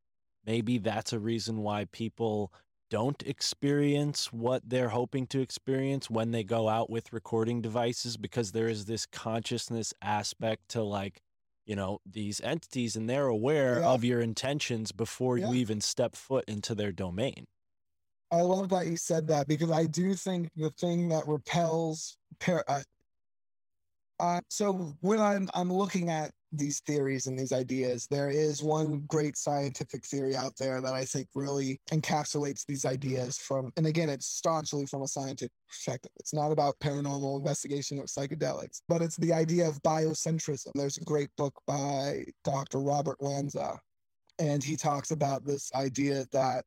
maybe 0.49 0.79
that's 0.79 1.13
a 1.13 1.19
reason 1.19 1.61
why 1.61 1.85
people 1.91 2.51
don't 2.89 3.21
experience 3.27 4.33
what 4.33 4.67
they're 4.67 4.89
hoping 4.89 5.27
to 5.27 5.39
experience 5.39 6.09
when 6.09 6.31
they 6.31 6.43
go 6.43 6.67
out 6.67 6.89
with 6.89 7.13
recording 7.13 7.61
devices 7.61 8.17
because 8.17 8.51
there 8.51 8.67
is 8.67 8.85
this 8.85 9.05
consciousness 9.05 9.93
aspect 10.01 10.67
to 10.69 10.81
like 10.81 11.21
you 11.67 11.75
know 11.75 11.99
these 12.03 12.41
entities 12.41 12.95
and 12.95 13.07
they're 13.07 13.27
aware 13.27 13.81
Yeah. 13.81 13.89
of 13.89 14.03
your 14.03 14.21
intentions 14.21 14.91
before 14.91 15.37
Yeah. 15.37 15.49
you 15.51 15.53
even 15.57 15.81
step 15.81 16.15
foot 16.15 16.45
into 16.47 16.73
their 16.73 16.91
domain 16.91 17.45
I 18.31 18.41
love 18.41 18.69
that 18.69 18.87
you 18.87 18.97
said 18.97 19.27
that 19.27 19.47
because 19.47 19.69
I 19.69 19.85
do 19.85 20.15
think 20.15 20.49
the 20.55 20.71
thing 20.71 21.09
that 21.09 21.27
repels 21.27 22.17
par- 22.39 22.65
uh, 22.67 22.81
uh, 24.19 24.41
so 24.49 24.95
when 25.01 25.19
I'm 25.19 25.49
I'm 25.53 25.71
looking 25.71 26.09
at 26.09 26.31
these 26.51 26.81
theories 26.81 27.27
and 27.27 27.37
these 27.37 27.51
ideas, 27.51 28.07
there 28.09 28.29
is 28.29 28.63
one 28.63 29.03
great 29.07 29.37
scientific 29.37 30.05
theory 30.05 30.35
out 30.35 30.53
there 30.57 30.81
that 30.81 30.93
I 30.93 31.05
think 31.05 31.27
really 31.35 31.79
encapsulates 31.91 32.65
these 32.65 32.85
ideas 32.85 33.37
from, 33.37 33.71
and 33.77 33.85
again, 33.85 34.09
it's 34.09 34.25
staunchly 34.25 34.85
from 34.87 35.03
a 35.03 35.07
scientific 35.07 35.51
perspective. 35.67 36.11
It's 36.19 36.33
not 36.33 36.51
about 36.51 36.79
paranormal 36.79 37.37
investigation 37.37 37.99
or 37.99 38.05
psychedelics, 38.05 38.81
but 38.89 39.01
it's 39.01 39.17
the 39.17 39.31
idea 39.31 39.67
of 39.67 39.81
biocentrism. 39.83 40.71
There's 40.73 40.97
a 40.97 41.03
great 41.03 41.29
book 41.37 41.53
by 41.67 42.25
Dr. 42.43 42.79
Robert 42.79 43.21
Lanza, 43.21 43.79
and 44.39 44.63
he 44.63 44.75
talks 44.75 45.11
about 45.11 45.45
this 45.45 45.71
idea 45.75 46.25
that, 46.31 46.65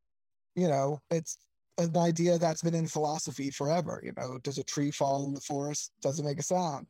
you 0.55 0.69
know, 0.69 1.01
it's 1.11 1.39
an 1.79 1.97
idea 1.97 2.39
that's 2.39 2.63
been 2.63 2.75
in 2.75 2.87
philosophy 2.87 3.51
forever. 3.51 4.01
You 4.05 4.13
know, 4.17 4.39
does 4.43 4.59
a 4.59 4.65
tree 4.65 4.91
fall 4.91 5.27
in 5.27 5.35
the 5.35 5.41
forest? 5.41 5.91
Does 6.03 6.21
it 6.21 6.25
make 6.25 6.39
a 6.39 6.43
sound? 6.43 6.87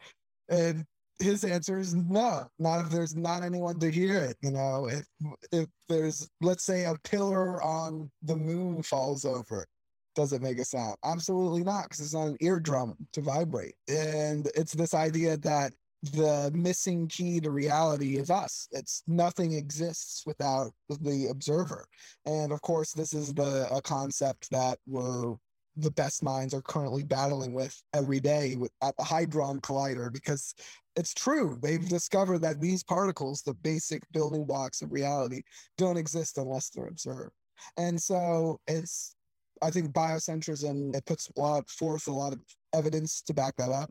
And 0.53 0.85
his 1.19 1.45
answer 1.45 1.79
is 1.79 1.95
no, 1.95 2.47
not 2.59 2.85
if 2.85 2.91
there's 2.91 3.17
not 3.17 3.43
anyone 3.43 3.79
to 3.81 3.91
hear 3.91 4.19
it. 4.19 4.37
You 4.43 4.53
know, 4.53 4.87
if 4.87 5.07
if 5.51 5.69
there's 5.89 6.29
let's 6.41 6.65
say 6.65 6.85
a 6.85 6.95
pillar 7.05 7.63
on 7.63 8.11
the 8.23 8.37
moon 8.37 8.83
falls 8.83 9.25
over, 9.25 9.67
does 10.15 10.33
it 10.33 10.43
make 10.43 10.59
a 10.59 10.65
sound? 10.65 10.97
Absolutely 11.05 11.65
not, 11.65 11.85
because 11.85 12.01
it's 12.01 12.15
not 12.15 12.29
an 12.29 12.37
eardrum 12.41 12.97
to 13.13 13.23
vibrate. 13.23 13.75
And 13.89 14.49
it's 14.55 14.73
this 14.73 14.95
idea 14.95 15.37
that 15.39 15.73
the 16.03 16.51
missing 16.53 17.07
key 17.07 17.41
to 17.41 17.51
reality 17.51 18.17
is 18.17 18.29
us. 18.29 18.69
It's 18.73 19.03
nothing 19.07 19.53
exists 19.53 20.25
without 20.27 20.73
the 20.89 21.29
observer. 21.31 21.87
And 22.27 22.53
of 22.53 22.61
course, 22.61 22.93
this 22.93 23.15
is 23.15 23.33
the 23.33 23.69
a 23.73 23.81
concept 23.81 24.51
that 24.51 24.79
we're 24.87 25.37
the 25.77 25.91
best 25.91 26.23
minds 26.23 26.55
are 26.55 26.63
currently 26.63 27.03
battling 27.03 27.53
with 27.53 27.81
every 27.95 28.21
day 28.21 28.57
with, 28.57 28.73
at 28.83 28.97
the 28.97 29.05
Hadron 29.05 29.61
Collider 29.61 30.13
because 30.13 30.55
it's 30.97 31.15
true. 31.15 31.59
They've 31.63 31.89
discovered 31.89 32.41
that 32.41 32.61
these 32.61 32.83
particles, 32.85 33.43
the 33.43 33.55
basic 33.55 34.03
building 34.13 34.45
blocks 34.45 34.83
of 34.83 34.93
reality, 34.93 35.43
don't 35.79 35.97
exist 35.97 36.39
unless 36.39 36.69
they're 36.69 36.87
observed. 36.87 37.33
And 37.77 38.01
so 38.01 38.61
it's, 38.67 39.15
I 39.63 39.71
think 39.71 39.93
biocentrism, 39.93 40.95
it 40.95 41.05
puts 41.07 41.31
a 41.37 41.41
lot 41.41 41.69
forth 41.71 42.09
a 42.09 42.13
lot 42.13 42.33
of 42.33 42.41
evidence 42.75 43.23
to 43.23 43.35
back 43.35 43.57
that 43.57 43.71
up. 43.71 43.91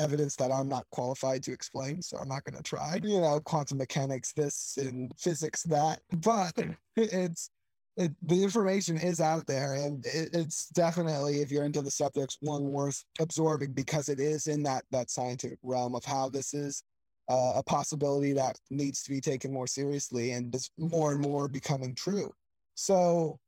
Evidence 0.00 0.34
that 0.36 0.50
I'm 0.50 0.68
not 0.68 0.86
qualified 0.90 1.44
to 1.44 1.52
explain, 1.52 2.02
so 2.02 2.16
I'm 2.16 2.28
not 2.28 2.42
going 2.42 2.56
to 2.56 2.62
try. 2.64 2.98
You 3.00 3.20
know, 3.20 3.38
quantum 3.38 3.78
mechanics, 3.78 4.32
this 4.32 4.76
and 4.76 5.12
physics, 5.16 5.62
that. 5.64 6.00
But 6.10 6.54
it's 6.96 7.50
it, 7.96 8.12
the 8.22 8.42
information 8.42 8.96
is 8.96 9.20
out 9.20 9.46
there 9.46 9.74
and 9.74 10.04
it, 10.06 10.30
it's 10.32 10.68
definitely 10.70 11.40
if 11.40 11.50
you're 11.50 11.64
into 11.64 11.82
the 11.82 11.90
subject 11.90 12.36
one 12.40 12.64
worth 12.64 13.04
absorbing 13.20 13.72
because 13.72 14.08
it 14.08 14.18
is 14.18 14.48
in 14.48 14.62
that 14.64 14.84
that 14.90 15.10
scientific 15.10 15.58
realm 15.62 15.94
of 15.94 16.04
how 16.04 16.28
this 16.28 16.54
is 16.54 16.82
uh, 17.30 17.52
a 17.56 17.62
possibility 17.62 18.32
that 18.32 18.58
needs 18.70 19.02
to 19.02 19.10
be 19.10 19.20
taken 19.20 19.52
more 19.52 19.66
seriously 19.66 20.32
and 20.32 20.54
is 20.54 20.70
more 20.76 21.12
and 21.12 21.20
more 21.20 21.48
becoming 21.48 21.94
true. 21.94 22.30
So 22.74 23.38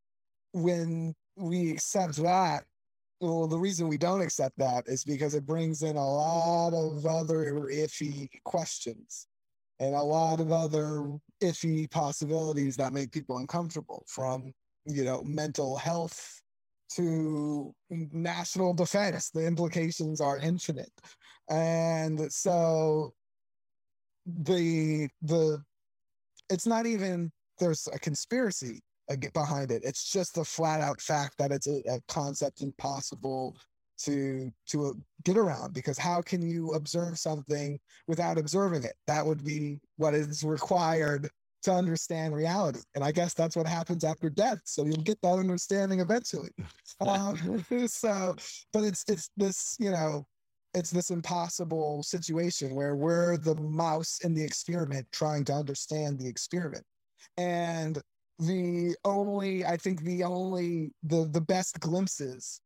when 0.52 1.14
we 1.36 1.70
accept 1.70 2.16
that 2.16 2.64
well 3.20 3.46
the 3.46 3.58
reason 3.58 3.88
we 3.88 3.98
don't 3.98 4.22
accept 4.22 4.56
that 4.58 4.84
is 4.86 5.04
because 5.04 5.34
it 5.34 5.44
brings 5.44 5.82
in 5.82 5.96
a 5.96 6.08
lot 6.08 6.72
of 6.72 7.04
other 7.04 7.66
iffy 7.70 8.28
questions 8.44 9.26
and 9.80 9.94
a 9.94 10.00
lot 10.00 10.40
of 10.40 10.52
other 10.52 11.18
iffy 11.42 11.90
possibilities 11.90 12.76
that 12.76 12.92
make 12.92 13.12
people 13.12 13.38
uncomfortable 13.38 14.04
from 14.06 14.52
you 14.86 15.04
know 15.04 15.22
mental 15.24 15.76
health 15.76 16.40
to 16.88 17.74
national 17.90 18.72
defense 18.72 19.30
the 19.30 19.44
implications 19.44 20.20
are 20.20 20.38
infinite. 20.38 20.92
And 21.48 22.32
so 22.32 23.12
the 24.26 25.08
the 25.22 25.62
it's 26.50 26.66
not 26.66 26.86
even 26.86 27.30
there's 27.58 27.88
a 27.92 27.98
conspiracy 27.98 28.80
behind 29.32 29.70
it. 29.70 29.82
It's 29.84 30.10
just 30.10 30.34
the 30.34 30.44
flat 30.44 30.80
out 30.80 31.00
fact 31.00 31.38
that 31.38 31.52
it's 31.52 31.68
a, 31.68 31.82
a 31.88 32.00
concept 32.08 32.60
impossible 32.60 33.56
to 33.98 34.50
to 34.68 35.00
get 35.24 35.36
around 35.36 35.74
because 35.74 35.98
how 35.98 36.20
can 36.22 36.42
you 36.42 36.72
observe 36.72 37.18
something 37.18 37.78
without 38.06 38.38
observing 38.38 38.84
it? 38.84 38.94
That 39.06 39.24
would 39.24 39.44
be 39.44 39.78
what 39.96 40.14
is 40.14 40.44
required 40.44 41.30
to 41.62 41.72
understand 41.72 42.34
reality. 42.34 42.78
And 42.94 43.02
i 43.02 43.10
guess 43.10 43.34
that's 43.34 43.56
what 43.56 43.66
happens 43.66 44.04
after 44.04 44.30
death. 44.30 44.60
So 44.64 44.84
you'll 44.84 44.96
get 44.98 45.20
that 45.22 45.34
understanding 45.34 46.00
eventually. 46.00 46.50
Um, 46.98 47.62
so 47.88 48.34
but 48.72 48.82
it's 48.82 49.04
it's 49.06 49.28
this 49.36 49.76
you 49.78 49.90
know 49.90 50.26
it's 50.72 50.90
this 50.90 51.10
impossible 51.10 52.02
situation 52.02 52.74
where 52.74 52.96
we're 52.96 53.36
the 53.36 53.54
mouse 53.56 54.20
in 54.24 54.32
the 54.32 54.42
experiment 54.42 55.06
trying 55.12 55.44
to 55.44 55.52
understand 55.52 56.18
the 56.18 56.26
experiment. 56.26 56.84
And 57.36 58.00
the 58.38 58.94
only 59.04 59.64
i 59.64 59.76
think 59.76 60.02
the 60.02 60.22
only 60.22 60.92
the 61.04 61.26
the 61.32 61.40
best 61.40 61.80
glimpses 61.80 62.60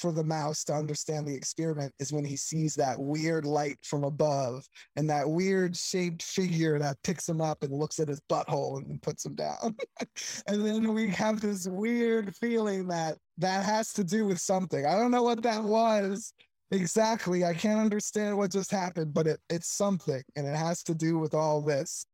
for 0.00 0.12
the 0.12 0.24
mouse 0.24 0.64
to 0.64 0.72
understand 0.72 1.26
the 1.26 1.34
experiment 1.34 1.92
is 1.98 2.12
when 2.12 2.24
he 2.24 2.36
sees 2.36 2.74
that 2.74 2.98
weird 2.98 3.44
light 3.44 3.76
from 3.82 4.04
above 4.04 4.66
and 4.96 5.08
that 5.10 5.28
weird 5.28 5.76
shaped 5.76 6.22
figure 6.22 6.78
that 6.78 6.96
picks 7.04 7.28
him 7.28 7.40
up 7.40 7.62
and 7.62 7.72
looks 7.72 8.00
at 8.00 8.08
his 8.08 8.20
butthole 8.30 8.78
and 8.78 9.02
puts 9.02 9.26
him 9.26 9.34
down. 9.34 9.76
and 10.46 10.64
then 10.64 10.94
we 10.94 11.08
have 11.10 11.40
this 11.40 11.68
weird 11.68 12.34
feeling 12.36 12.88
that 12.88 13.18
that 13.38 13.64
has 13.64 13.92
to 13.92 14.04
do 14.04 14.26
with 14.26 14.40
something. 14.40 14.86
I 14.86 14.94
don't 14.96 15.10
know 15.10 15.22
what 15.22 15.42
that 15.42 15.62
was 15.62 16.32
exactly. 16.70 17.44
I 17.44 17.54
can't 17.54 17.80
understand 17.80 18.36
what 18.36 18.52
just 18.52 18.70
happened, 18.70 19.12
but 19.12 19.26
it, 19.26 19.40
it's 19.50 19.68
something 19.68 20.22
and 20.36 20.46
it 20.46 20.56
has 20.56 20.82
to 20.84 20.94
do 20.94 21.18
with 21.18 21.34
all 21.34 21.60
this. 21.60 22.06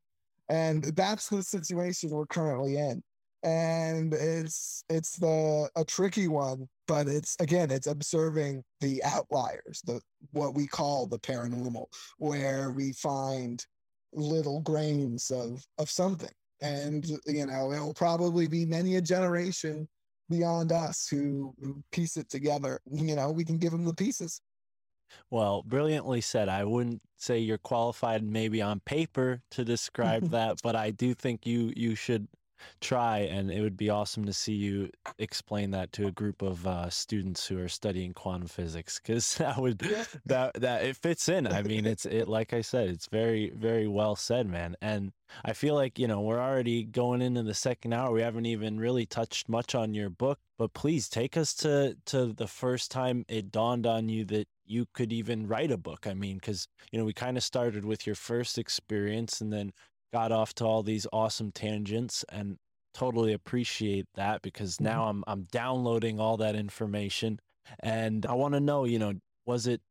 And 0.48 0.84
that's 0.96 1.28
the 1.28 1.42
situation 1.42 2.10
we're 2.10 2.26
currently 2.26 2.76
in 2.76 3.02
and 3.42 4.14
it's 4.14 4.82
it's 4.88 5.16
the 5.16 5.68
a 5.76 5.84
tricky 5.84 6.26
one 6.26 6.66
but 6.88 7.06
it's 7.06 7.36
again 7.38 7.70
it's 7.70 7.86
observing 7.86 8.62
the 8.80 9.02
outliers 9.04 9.82
the 9.84 10.00
what 10.32 10.54
we 10.54 10.66
call 10.66 11.06
the 11.06 11.18
paranormal 11.18 11.84
where 12.18 12.70
we 12.70 12.92
find 12.92 13.64
little 14.16 14.60
grains 14.60 15.30
of 15.30 15.64
of 15.78 15.90
something. 15.90 16.30
And 16.62 17.06
you 17.26 17.46
know 17.46 17.72
it'll 17.72 17.94
probably 17.94 18.48
be 18.48 18.64
many 18.64 18.96
a 18.96 19.02
generation 19.02 19.86
beyond 20.28 20.72
us 20.72 21.06
who, 21.08 21.54
who 21.60 21.82
piece 21.92 22.16
it 22.16 22.28
together. 22.28 22.80
You 22.90 23.14
know 23.14 23.30
we 23.30 23.44
can 23.44 23.58
give 23.58 23.72
them 23.72 23.84
the 23.84 23.94
pieces. 23.94 24.40
Well, 25.30 25.62
brilliantly 25.62 26.20
said. 26.20 26.48
I 26.48 26.64
wouldn't 26.64 27.00
say 27.16 27.38
you're 27.38 27.58
qualified 27.58 28.24
maybe 28.24 28.60
on 28.60 28.80
paper 28.80 29.42
to 29.52 29.64
describe 29.64 30.30
that, 30.30 30.56
but 30.62 30.74
I 30.74 30.90
do 30.90 31.14
think 31.14 31.46
you 31.46 31.72
you 31.76 31.94
should 31.94 32.26
try 32.80 33.18
and 33.18 33.50
it 33.50 33.60
would 33.60 33.76
be 33.76 33.90
awesome 33.90 34.24
to 34.24 34.32
see 34.32 34.52
you 34.52 34.90
explain 35.18 35.70
that 35.70 35.92
to 35.92 36.06
a 36.06 36.12
group 36.12 36.42
of 36.42 36.66
uh, 36.66 36.90
students 36.90 37.46
who 37.46 37.58
are 37.58 37.68
studying 37.68 38.12
quantum 38.12 38.48
physics 38.48 39.00
because 39.00 39.34
that 39.38 39.58
would 39.58 39.78
that 40.24 40.54
that 40.54 40.84
it 40.84 40.96
fits 40.96 41.28
in. 41.28 41.46
I 41.46 41.62
mean 41.62 41.86
it's 41.86 42.06
it 42.06 42.28
like 42.28 42.52
i 42.52 42.60
said 42.60 42.88
it's 42.88 43.06
very 43.06 43.50
very 43.50 43.86
well 43.86 44.16
said 44.16 44.46
man 44.48 44.76
and 44.80 45.12
i 45.44 45.52
feel 45.52 45.74
like 45.74 45.98
you 45.98 46.06
know 46.06 46.20
we're 46.20 46.40
already 46.40 46.84
going 46.84 47.22
into 47.22 47.42
the 47.42 47.54
second 47.54 47.92
hour. 47.92 48.12
We 48.12 48.22
haven't 48.22 48.46
even 48.46 48.78
really 48.78 49.06
touched 49.06 49.48
much 49.48 49.74
on 49.74 49.94
your 49.94 50.10
book 50.10 50.38
but 50.58 50.72
please 50.72 51.08
take 51.08 51.36
us 51.36 51.54
to 51.54 51.96
to 52.06 52.32
the 52.32 52.46
first 52.46 52.90
time 52.90 53.24
it 53.28 53.52
dawned 53.52 53.86
on 53.86 54.08
you 54.08 54.24
that 54.26 54.48
you 54.64 54.86
could 54.94 55.12
even 55.12 55.46
write 55.46 55.70
a 55.70 55.76
book. 55.76 56.06
I 56.06 56.14
mean 56.14 56.36
because 56.36 56.68
you 56.90 56.98
know 56.98 57.04
we 57.04 57.12
kind 57.12 57.36
of 57.36 57.42
started 57.42 57.84
with 57.84 58.06
your 58.06 58.16
first 58.16 58.58
experience 58.58 59.40
and 59.40 59.52
then 59.52 59.72
got 60.12 60.32
off 60.32 60.54
to 60.54 60.64
all 60.64 60.82
these 60.82 61.06
awesome 61.12 61.52
tangents 61.52 62.24
and 62.28 62.58
totally 62.94 63.32
appreciate 63.32 64.06
that 64.14 64.42
because 64.42 64.80
now 64.80 65.08
I'm 65.08 65.22
I'm 65.26 65.44
downloading 65.44 66.20
all 66.20 66.36
that 66.38 66.56
information. 66.56 67.38
And 67.80 68.24
I 68.26 68.34
want 68.34 68.54
to 68.54 68.60
know, 68.60 68.84
you 68.84 68.98
know, 68.98 69.14
was 69.46 69.66
it, 69.66 69.82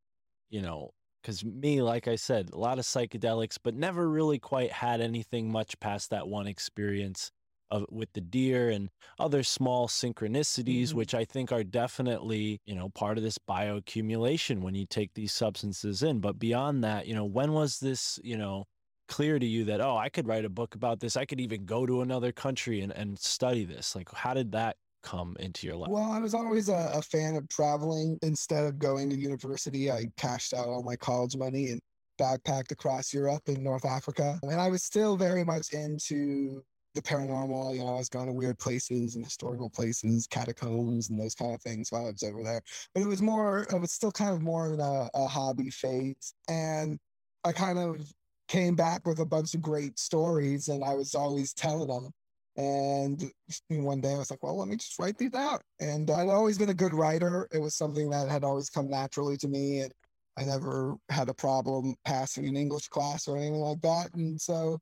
you 0.49 0.61
know, 0.61 0.91
cuz 1.23 1.43
me 1.45 1.81
like 1.81 2.07
I 2.07 2.15
said, 2.15 2.51
a 2.53 2.57
lot 2.57 2.79
of 2.79 2.85
psychedelics 2.85 3.57
but 3.63 3.75
never 3.75 4.09
really 4.09 4.39
quite 4.39 4.71
had 4.71 5.01
anything 5.01 5.51
much 5.51 5.79
past 5.79 6.09
that 6.11 6.27
one 6.27 6.47
experience 6.47 7.31
of 7.71 7.85
with 7.91 8.09
the 8.13 8.21
deer 8.21 8.69
and 8.69 8.89
other 9.19 9.41
small 9.43 9.87
synchronicities 9.87 10.93
Mhm. 10.93 10.93
which 10.93 11.15
I 11.15 11.25
think 11.25 11.51
are 11.51 11.63
definitely, 11.63 12.59
you 12.65 12.75
know, 12.75 12.89
part 12.89 13.17
of 13.17 13.23
this 13.23 13.39
bioaccumulation 13.39 14.61
when 14.61 14.75
you 14.75 14.85
take 14.85 15.13
these 15.15 15.33
substances 15.33 16.03
in, 16.03 16.19
but 16.21 16.37
beyond 16.39 16.83
that, 16.83 17.07
you 17.07 17.15
know, 17.15 17.25
when 17.25 17.53
was 17.53 17.79
this, 17.79 18.19
you 18.23 18.37
know, 18.37 18.65
clear 19.07 19.37
to 19.39 19.45
you 19.45 19.63
that 19.65 19.81
oh 19.81 19.97
i 19.97 20.09
could 20.09 20.27
write 20.27 20.45
a 20.45 20.49
book 20.49 20.75
about 20.75 20.99
this 20.99 21.15
i 21.15 21.25
could 21.25 21.39
even 21.39 21.65
go 21.65 21.85
to 21.85 22.01
another 22.01 22.31
country 22.31 22.81
and, 22.81 22.91
and 22.93 23.17
study 23.19 23.63
this 23.65 23.95
like 23.95 24.11
how 24.13 24.33
did 24.33 24.51
that 24.51 24.77
come 25.05 25.37
into 25.39 25.67
your 25.67 25.75
life 25.77 25.89
Well, 25.89 26.11
I 26.11 26.19
was 26.19 26.33
always 26.33 26.67
a, 26.67 26.91
a 26.93 27.01
fan 27.01 27.35
of 27.35 27.47
traveling. 27.47 28.17
Instead 28.23 28.65
of 28.65 28.79
going 28.79 29.09
to 29.11 29.15
university, 29.15 29.91
I 29.91 30.07
cashed 30.17 30.53
out 30.53 30.65
all 30.65 30.81
my 30.81 30.95
college 30.95 31.37
money 31.37 31.69
and 31.69 31.79
backpacked 32.19 32.71
across 32.71 33.13
Europe 33.13 33.43
and 33.47 33.59
North 33.59 33.85
Africa. 33.85 34.39
And 34.41 34.59
I 34.59 34.67
was 34.67 34.83
still 34.83 35.15
very 35.15 35.43
much 35.43 35.73
into 35.73 36.63
the 36.95 37.01
paranormal. 37.01 37.75
You 37.75 37.81
know, 37.81 37.95
I 37.95 37.97
was 37.99 38.09
going 38.09 38.25
to 38.25 38.33
weird 38.33 38.57
places 38.57 39.15
and 39.15 39.23
historical 39.23 39.69
places, 39.69 40.27
catacombs, 40.27 41.09
and 41.09 41.19
those 41.19 41.35
kind 41.35 41.53
of 41.53 41.61
things 41.61 41.91
while 41.91 42.07
I 42.07 42.11
was 42.11 42.23
over 42.23 42.41
there. 42.43 42.61
But 42.95 43.03
it 43.03 43.07
was 43.07 43.21
more, 43.21 43.67
it 43.71 43.79
was 43.79 43.91
still 43.91 44.11
kind 44.11 44.33
of 44.33 44.41
more 44.41 44.73
in 44.73 44.79
a, 44.79 45.09
a 45.13 45.27
hobby 45.27 45.69
phase. 45.69 46.33
And 46.49 46.97
I 47.43 47.51
kind 47.51 47.77
of 47.77 48.11
came 48.47 48.75
back 48.75 49.05
with 49.05 49.19
a 49.19 49.25
bunch 49.25 49.53
of 49.53 49.61
great 49.61 49.97
stories 49.99 50.67
and 50.67 50.83
I 50.83 50.93
was 50.93 51.15
always 51.15 51.53
telling 51.53 51.87
them. 51.87 52.11
And 52.57 53.29
one 53.69 53.99
day 53.99 54.13
I 54.13 54.17
was 54.17 54.31
like, 54.31 54.41
well, 54.41 54.57
let 54.57 54.69
me 54.69 54.77
just 54.77 54.97
write 54.97 55.17
these 55.17 55.33
out. 55.33 55.61
And 55.81 56.09
I'd 56.09 56.29
always 56.29 56.57
been 56.57 56.69
a 56.69 56.73
good 56.73 56.93
writer. 56.93 57.49
It 57.51 57.59
was 57.59 57.75
something 57.75 58.09
that 58.11 58.29
had 58.29 58.43
always 58.45 58.69
come 58.69 58.89
naturally 58.89 59.35
to 59.37 59.47
me. 59.47 59.81
And 59.81 59.91
I 60.37 60.43
never 60.45 60.95
had 61.09 61.27
a 61.27 61.33
problem 61.33 61.95
passing 62.05 62.47
an 62.47 62.55
English 62.55 62.87
class 62.87 63.27
or 63.27 63.35
anything 63.35 63.55
like 63.55 63.81
that. 63.81 64.13
And 64.13 64.39
so 64.39 64.79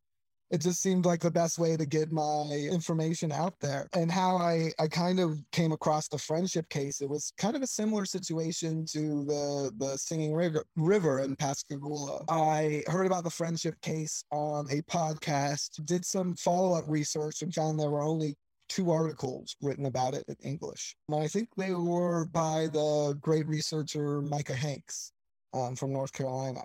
it 0.51 0.61
just 0.61 0.81
seemed 0.81 1.05
like 1.05 1.21
the 1.21 1.31
best 1.31 1.57
way 1.57 1.75
to 1.75 1.85
get 1.85 2.11
my 2.11 2.67
information 2.71 3.31
out 3.31 3.59
there. 3.59 3.87
And 3.93 4.11
how 4.11 4.37
I, 4.37 4.71
I 4.79 4.87
kind 4.87 5.19
of 5.19 5.39
came 5.51 5.71
across 5.71 6.07
the 6.07 6.17
friendship 6.17 6.69
case, 6.69 7.01
it 7.01 7.09
was 7.09 7.33
kind 7.37 7.55
of 7.55 7.61
a 7.61 7.67
similar 7.67 8.05
situation 8.05 8.85
to 8.87 9.25
the, 9.25 9.71
the 9.77 9.97
Singing 9.97 10.33
River, 10.33 10.63
River 10.75 11.19
in 11.21 11.35
Pascagoula. 11.35 12.25
I 12.29 12.83
heard 12.87 13.07
about 13.07 13.23
the 13.23 13.29
friendship 13.29 13.79
case 13.81 14.23
on 14.31 14.67
a 14.69 14.81
podcast, 14.83 15.83
did 15.85 16.05
some 16.05 16.35
follow 16.35 16.77
up 16.77 16.85
research, 16.87 17.41
and 17.41 17.53
found 17.53 17.79
there 17.79 17.89
were 17.89 18.03
only 18.03 18.35
two 18.69 18.91
articles 18.91 19.55
written 19.61 19.85
about 19.85 20.13
it 20.13 20.23
in 20.27 20.35
English. 20.43 20.95
And 21.09 21.21
I 21.21 21.27
think 21.27 21.49
they 21.57 21.73
were 21.73 22.25
by 22.25 22.67
the 22.71 23.17
great 23.21 23.47
researcher 23.47 24.21
Micah 24.21 24.55
Hanks 24.55 25.11
um, 25.53 25.75
from 25.75 25.93
North 25.93 26.13
Carolina. 26.13 26.61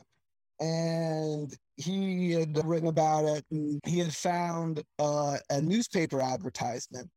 And 0.60 1.54
he 1.76 2.32
had 2.32 2.64
written 2.64 2.88
about 2.88 3.24
it. 3.24 3.44
And 3.50 3.80
he 3.86 3.98
had 3.98 4.14
found 4.14 4.82
uh, 4.98 5.38
a 5.50 5.60
newspaper 5.60 6.20
advertisement 6.20 7.08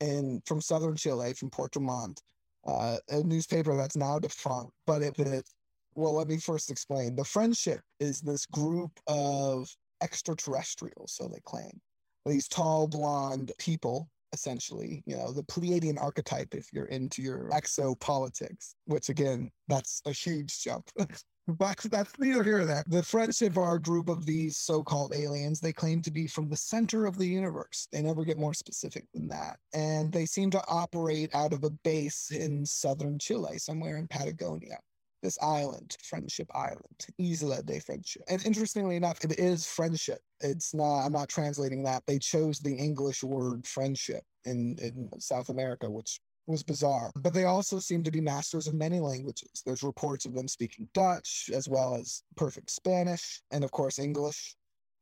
in 0.00 0.42
from 0.46 0.60
southern 0.60 0.96
Chile, 0.96 1.34
from 1.34 1.50
Puerto 1.50 1.80
Montt, 1.80 2.20
uh, 2.66 2.98
a 3.08 3.22
newspaper 3.22 3.76
that's 3.76 3.96
now 3.96 4.18
defunct. 4.18 4.72
But 4.86 5.02
it, 5.02 5.18
it, 5.18 5.48
well, 5.94 6.14
let 6.14 6.28
me 6.28 6.38
first 6.38 6.70
explain. 6.70 7.16
The 7.16 7.24
Friendship 7.24 7.80
is 8.00 8.20
this 8.20 8.46
group 8.46 8.92
of 9.06 9.68
extraterrestrials, 10.02 11.12
so 11.12 11.28
they 11.28 11.40
claim. 11.44 11.80
These 12.24 12.48
tall, 12.48 12.86
blonde 12.86 13.52
people, 13.58 14.08
essentially, 14.32 15.02
you 15.06 15.16
know, 15.16 15.32
the 15.32 15.42
Pleiadian 15.44 16.00
archetype 16.00 16.54
if 16.54 16.68
you're 16.72 16.86
into 16.86 17.22
your 17.22 17.48
exopolitics, 17.50 18.74
which 18.84 19.08
again, 19.08 19.50
that's 19.68 20.02
a 20.06 20.12
huge 20.12 20.62
jump. 20.62 20.88
But 21.48 21.78
that's 21.90 22.18
neither 22.18 22.44
here 22.44 22.58
nor 22.58 22.66
there. 22.66 22.84
The 22.88 23.02
Friendship 23.02 23.56
a 23.56 23.78
group 23.78 24.10
of 24.10 24.26
these 24.26 24.58
so 24.58 24.82
called 24.82 25.14
aliens. 25.14 25.60
They 25.60 25.72
claim 25.72 26.02
to 26.02 26.10
be 26.10 26.26
from 26.26 26.50
the 26.50 26.56
center 26.56 27.06
of 27.06 27.16
the 27.16 27.26
universe. 27.26 27.88
They 27.90 28.02
never 28.02 28.22
get 28.22 28.38
more 28.38 28.52
specific 28.52 29.06
than 29.14 29.28
that. 29.28 29.56
And 29.72 30.12
they 30.12 30.26
seem 30.26 30.50
to 30.50 30.62
operate 30.68 31.34
out 31.34 31.54
of 31.54 31.64
a 31.64 31.70
base 31.70 32.30
in 32.32 32.66
southern 32.66 33.18
Chile, 33.18 33.56
somewhere 33.56 33.96
in 33.96 34.08
Patagonia. 34.08 34.78
This 35.22 35.38
island, 35.40 35.96
Friendship 36.02 36.48
Island, 36.54 37.06
Isla 37.18 37.62
de 37.62 37.80
Friendship. 37.80 38.22
And 38.28 38.44
interestingly 38.44 38.96
enough, 38.96 39.24
it 39.24 39.38
is 39.38 39.66
friendship. 39.66 40.20
It's 40.40 40.74
not, 40.74 41.00
I'm 41.00 41.12
not 41.12 41.30
translating 41.30 41.82
that. 41.84 42.04
They 42.06 42.18
chose 42.18 42.60
the 42.60 42.76
English 42.76 43.24
word 43.24 43.66
friendship 43.66 44.22
in, 44.44 44.76
in 44.80 45.08
South 45.18 45.48
America, 45.48 45.90
which 45.90 46.20
was 46.48 46.62
bizarre. 46.62 47.12
But 47.16 47.34
they 47.34 47.44
also 47.44 47.78
seem 47.78 48.02
to 48.04 48.10
be 48.10 48.20
masters 48.20 48.66
of 48.66 48.74
many 48.74 48.98
languages. 48.98 49.62
There's 49.64 49.82
reports 49.82 50.24
of 50.24 50.34
them 50.34 50.48
speaking 50.48 50.88
Dutch 50.94 51.50
as 51.54 51.68
well 51.68 51.94
as 51.94 52.22
perfect 52.36 52.70
Spanish 52.70 53.42
and, 53.50 53.62
of 53.62 53.70
course, 53.70 53.98
English. 53.98 54.56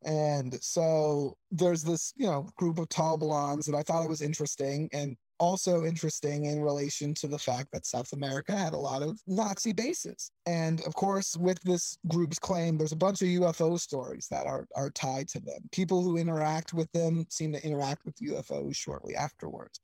And 0.05 0.59
so 0.63 1.37
there's 1.51 1.83
this, 1.83 2.13
you 2.17 2.27
know, 2.27 2.49
group 2.57 2.79
of 2.79 2.89
tall 2.89 3.17
blondes 3.17 3.67
that 3.67 3.77
I 3.77 3.83
thought 3.83 4.05
it 4.05 4.11
was 4.11 4.23
interesting 4.23 4.89
and 4.93 5.17
also 5.39 5.85
interesting 5.85 6.47
in 6.47 6.63
relation 6.63 7.13
to 7.15 7.27
the 7.27 7.39
fact 7.39 7.71
that 7.73 7.87
South 7.87 8.13
America 8.13 8.57
had 8.57 8.73
a 8.73 8.79
lot 8.79 9.03
of 9.03 9.21
Nazi 9.27 9.73
bases. 9.73 10.31
And 10.47 10.81
of 10.83 10.95
course, 10.95 11.37
with 11.37 11.61
this 11.63 11.99
group's 12.09 12.39
claim, 12.39 12.79
there's 12.79 12.93
a 12.93 12.97
bunch 12.97 13.23
of 13.23 13.29
UFO 13.29 13.79
stories 13.79 14.29
that 14.31 14.47
are, 14.47 14.67
are 14.77 14.91
tied 14.91 15.29
to 15.29 15.41
them. 15.41 15.61
People 15.73 16.03
who 16.03 16.17
interact 16.17 16.73
with 16.73 16.91
them 16.93 17.27
seem 17.29 17.53
to 17.53 17.65
interact 17.65 18.05
with 18.05 18.17
UFOs 18.17 18.77
shortly 18.77 19.15
afterwards. 19.15 19.81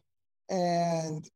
And 0.49 1.29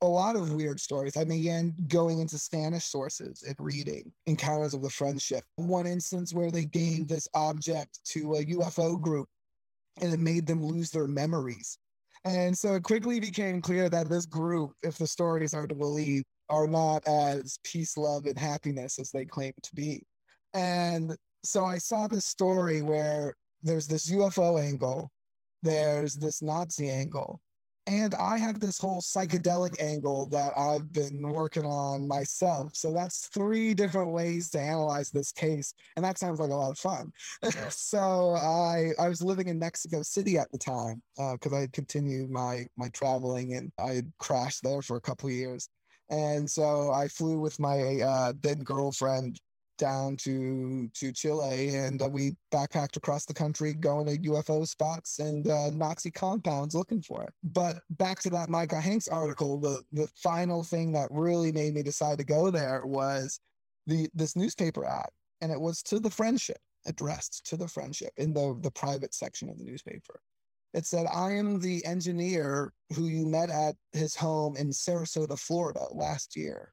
a 0.00 0.06
lot 0.06 0.36
of 0.36 0.52
weird 0.52 0.80
stories. 0.80 1.16
I 1.16 1.24
began 1.24 1.74
going 1.88 2.18
into 2.18 2.38
Spanish 2.38 2.84
sources 2.84 3.44
and 3.46 3.56
reading 3.58 4.12
Encounters 4.26 4.74
of 4.74 4.82
the 4.82 4.90
Friendship. 4.90 5.44
One 5.56 5.86
instance 5.86 6.34
where 6.34 6.50
they 6.50 6.64
gave 6.64 7.08
this 7.08 7.28
object 7.34 8.00
to 8.06 8.34
a 8.34 8.44
UFO 8.44 9.00
group 9.00 9.28
and 10.00 10.12
it 10.12 10.20
made 10.20 10.46
them 10.46 10.64
lose 10.64 10.90
their 10.90 11.06
memories. 11.06 11.78
And 12.24 12.56
so 12.56 12.74
it 12.74 12.84
quickly 12.84 13.20
became 13.20 13.60
clear 13.60 13.88
that 13.88 14.08
this 14.08 14.26
group, 14.26 14.72
if 14.82 14.96
the 14.96 15.06
stories 15.06 15.54
are 15.54 15.66
to 15.66 15.74
believe, 15.74 16.22
are 16.48 16.66
not 16.66 17.06
as 17.06 17.58
peace, 17.64 17.96
love, 17.96 18.26
and 18.26 18.38
happiness 18.38 18.98
as 18.98 19.10
they 19.10 19.24
claim 19.24 19.52
to 19.62 19.74
be. 19.74 20.04
And 20.54 21.16
so 21.44 21.64
I 21.64 21.78
saw 21.78 22.06
this 22.06 22.26
story 22.26 22.82
where 22.82 23.34
there's 23.62 23.88
this 23.88 24.10
UFO 24.10 24.62
angle, 24.62 25.10
there's 25.62 26.14
this 26.14 26.42
Nazi 26.42 26.90
angle, 26.90 27.40
And 27.88 28.14
I 28.14 28.38
have 28.38 28.60
this 28.60 28.78
whole 28.78 29.00
psychedelic 29.00 29.80
angle 29.80 30.26
that 30.26 30.52
I've 30.56 30.92
been 30.92 31.20
working 31.20 31.64
on 31.64 32.06
myself. 32.06 32.76
So 32.76 32.92
that's 32.92 33.26
three 33.28 33.74
different 33.74 34.12
ways 34.12 34.50
to 34.50 34.60
analyze 34.60 35.10
this 35.10 35.32
case. 35.32 35.74
And 35.96 36.04
that 36.04 36.16
sounds 36.16 36.38
like 36.38 36.50
a 36.50 36.54
lot 36.54 36.70
of 36.70 36.78
fun. 36.78 37.12
so 37.70 38.36
I 38.36 38.90
I 39.00 39.08
was 39.08 39.20
living 39.20 39.48
in 39.48 39.58
Mexico 39.58 40.02
City 40.02 40.38
at 40.38 40.50
the 40.52 40.58
time 40.58 41.02
because 41.16 41.52
I 41.52 41.60
had 41.60 41.72
continued 41.72 42.30
my 42.30 42.66
my 42.76 42.88
traveling 42.90 43.54
and 43.54 43.72
I 43.78 43.94
had 43.94 44.12
crashed 44.18 44.62
there 44.62 44.82
for 44.82 44.96
a 44.96 45.00
couple 45.00 45.28
of 45.28 45.34
years. 45.34 45.68
And 46.08 46.48
so 46.48 46.92
I 46.92 47.08
flew 47.08 47.40
with 47.40 47.58
my 47.58 48.00
uh, 48.00 48.32
then 48.42 48.60
girlfriend 48.60 49.40
down 49.82 50.16
to 50.16 50.88
to 50.94 51.12
Chile, 51.12 51.74
and 51.74 52.00
uh, 52.00 52.08
we 52.08 52.36
backpacked 52.54 52.96
across 52.96 53.24
the 53.24 53.34
country, 53.34 53.74
going 53.74 54.06
to 54.06 54.30
UFO 54.30 54.66
spots 54.66 55.18
and 55.18 55.48
uh, 55.48 55.70
Nazi 55.70 56.12
compounds 56.12 56.76
looking 56.76 57.02
for 57.02 57.24
it. 57.24 57.32
But 57.42 57.80
back 57.90 58.20
to 58.20 58.30
that 58.30 58.48
Micah 58.48 58.80
Hanks 58.80 59.08
article, 59.08 59.58
the 59.58 59.82
the 59.92 60.06
final 60.14 60.62
thing 60.62 60.92
that 60.92 61.08
really 61.10 61.50
made 61.50 61.74
me 61.74 61.82
decide 61.82 62.18
to 62.18 62.24
go 62.24 62.50
there 62.50 62.82
was 62.84 63.40
the 63.88 64.08
this 64.14 64.36
newspaper 64.36 64.84
ad, 64.84 65.10
and 65.40 65.50
it 65.50 65.60
was 65.60 65.82
to 65.82 65.98
the 65.98 66.10
friendship 66.10 66.58
addressed 66.86 67.44
to 67.46 67.56
the 67.56 67.68
friendship 67.68 68.12
in 68.16 68.32
the 68.32 68.56
the 68.60 68.70
private 68.70 69.14
section 69.14 69.48
of 69.48 69.58
the 69.58 69.64
newspaper. 69.64 70.20
It 70.74 70.86
said, 70.86 71.06
I 71.12 71.32
am 71.32 71.58
the 71.58 71.84
engineer 71.84 72.72
who 72.94 73.06
you 73.08 73.26
met 73.26 73.50
at 73.50 73.74
his 73.92 74.14
home 74.14 74.56
in 74.56 74.70
Sarasota, 74.70 75.38
Florida 75.38 75.84
last 75.90 76.34
year. 76.34 76.72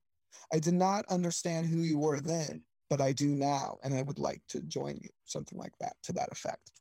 I 0.54 0.60
did 0.60 0.76
not 0.76 1.06
understand 1.10 1.68
who 1.68 1.80
you 1.80 1.98
were 1.98 2.22
then, 2.22 2.64
but 2.90 3.02
I 3.02 3.12
do 3.12 3.30
now, 3.30 3.78
and 3.84 3.94
I 3.94 4.02
would 4.02 4.20
like 4.20 4.42
to 4.50 4.62
join 4.62 5.00
you, 5.02 5.10
something 5.26 5.58
like 5.58 5.78
that, 5.80 5.94
to 6.04 6.14
that 6.14 6.30
effect. 6.32 6.72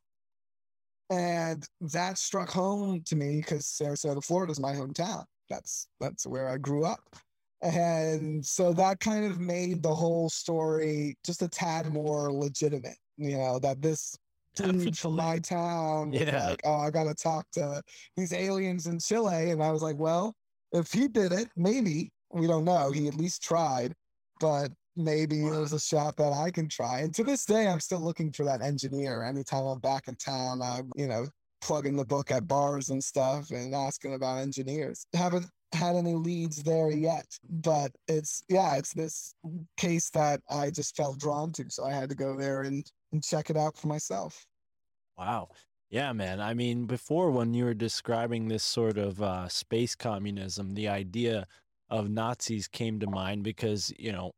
And 1.09 1.67
that 1.81 2.17
struck 2.17 2.49
home 2.49 3.01
to 3.05 3.15
me 3.15 3.37
because 3.37 3.65
Sarasota, 3.65 4.23
Florida 4.23 4.51
is 4.51 4.59
my 4.59 4.73
hometown. 4.73 5.25
That's 5.49 5.87
that's 5.99 6.27
where 6.27 6.47
I 6.47 6.57
grew 6.57 6.85
up. 6.85 7.15
And 7.61 8.45
so 8.45 8.73
that 8.73 8.99
kind 8.99 9.25
of 9.25 9.39
made 9.39 9.83
the 9.83 9.93
whole 9.93 10.29
story 10.29 11.17
just 11.25 11.41
a 11.41 11.47
tad 11.47 11.91
more 11.91 12.31
legitimate, 12.31 12.97
you 13.17 13.37
know, 13.37 13.59
that 13.59 13.81
this 13.81 14.17
dude 14.55 14.97
from 14.97 15.15
my 15.15 15.39
town 15.39 16.13
Yeah. 16.13 16.49
like, 16.49 16.61
oh, 16.63 16.77
I 16.77 16.91
gotta 16.91 17.15
talk 17.15 17.49
to 17.53 17.81
these 18.15 18.31
aliens 18.31 18.85
in 18.85 18.99
Chile. 18.99 19.51
And 19.51 19.63
I 19.63 19.71
was 19.71 19.81
like, 19.81 19.97
well, 19.97 20.35
if 20.71 20.91
he 20.91 21.07
did 21.07 21.31
it, 21.31 21.49
maybe 21.57 22.11
we 22.31 22.45
don't 22.45 22.65
know. 22.65 22.91
He 22.91 23.07
at 23.07 23.15
least 23.15 23.41
tried, 23.41 23.93
but 24.39 24.71
maybe 24.95 25.41
there's 25.41 25.73
a 25.73 25.79
shot 25.79 26.17
that 26.17 26.33
I 26.33 26.51
can 26.51 26.67
try. 26.67 26.99
And 26.99 27.13
to 27.15 27.23
this 27.23 27.45
day, 27.45 27.67
I'm 27.67 27.79
still 27.79 28.01
looking 28.01 28.31
for 28.31 28.45
that 28.45 28.61
engineer. 28.61 29.23
Anytime 29.23 29.65
I'm 29.65 29.79
back 29.79 30.07
in 30.07 30.15
town, 30.15 30.61
I'm, 30.61 30.91
you 30.95 31.07
know, 31.07 31.27
plugging 31.61 31.95
the 31.95 32.05
book 32.05 32.31
at 32.31 32.47
bars 32.47 32.89
and 32.89 33.03
stuff 33.03 33.51
and 33.51 33.73
asking 33.73 34.13
about 34.13 34.39
engineers. 34.39 35.05
Haven't 35.13 35.45
had 35.73 35.95
any 35.95 36.15
leads 36.15 36.63
there 36.63 36.89
yet, 36.89 37.27
but 37.49 37.91
it's, 38.07 38.43
yeah, 38.49 38.75
it's 38.75 38.93
this 38.93 39.33
case 39.77 40.09
that 40.11 40.41
I 40.49 40.71
just 40.71 40.95
felt 40.95 41.19
drawn 41.19 41.51
to. 41.53 41.65
So 41.69 41.83
I 41.83 41.93
had 41.93 42.09
to 42.09 42.15
go 42.15 42.35
there 42.37 42.61
and, 42.61 42.85
and 43.11 43.23
check 43.23 43.49
it 43.49 43.57
out 43.57 43.77
for 43.77 43.87
myself. 43.87 44.45
Wow. 45.17 45.49
Yeah, 45.89 46.13
man. 46.13 46.39
I 46.39 46.53
mean, 46.53 46.85
before 46.85 47.31
when 47.31 47.53
you 47.53 47.65
were 47.65 47.73
describing 47.73 48.47
this 48.47 48.63
sort 48.63 48.97
of 48.97 49.21
uh, 49.21 49.47
space 49.47 49.95
communism, 49.95 50.75
the 50.75 50.87
idea 50.87 51.47
of 51.89 52.09
Nazis 52.09 52.67
came 52.67 52.99
to 52.99 53.09
mind 53.09 53.43
because, 53.43 53.91
you 53.97 54.11
know, 54.11 54.31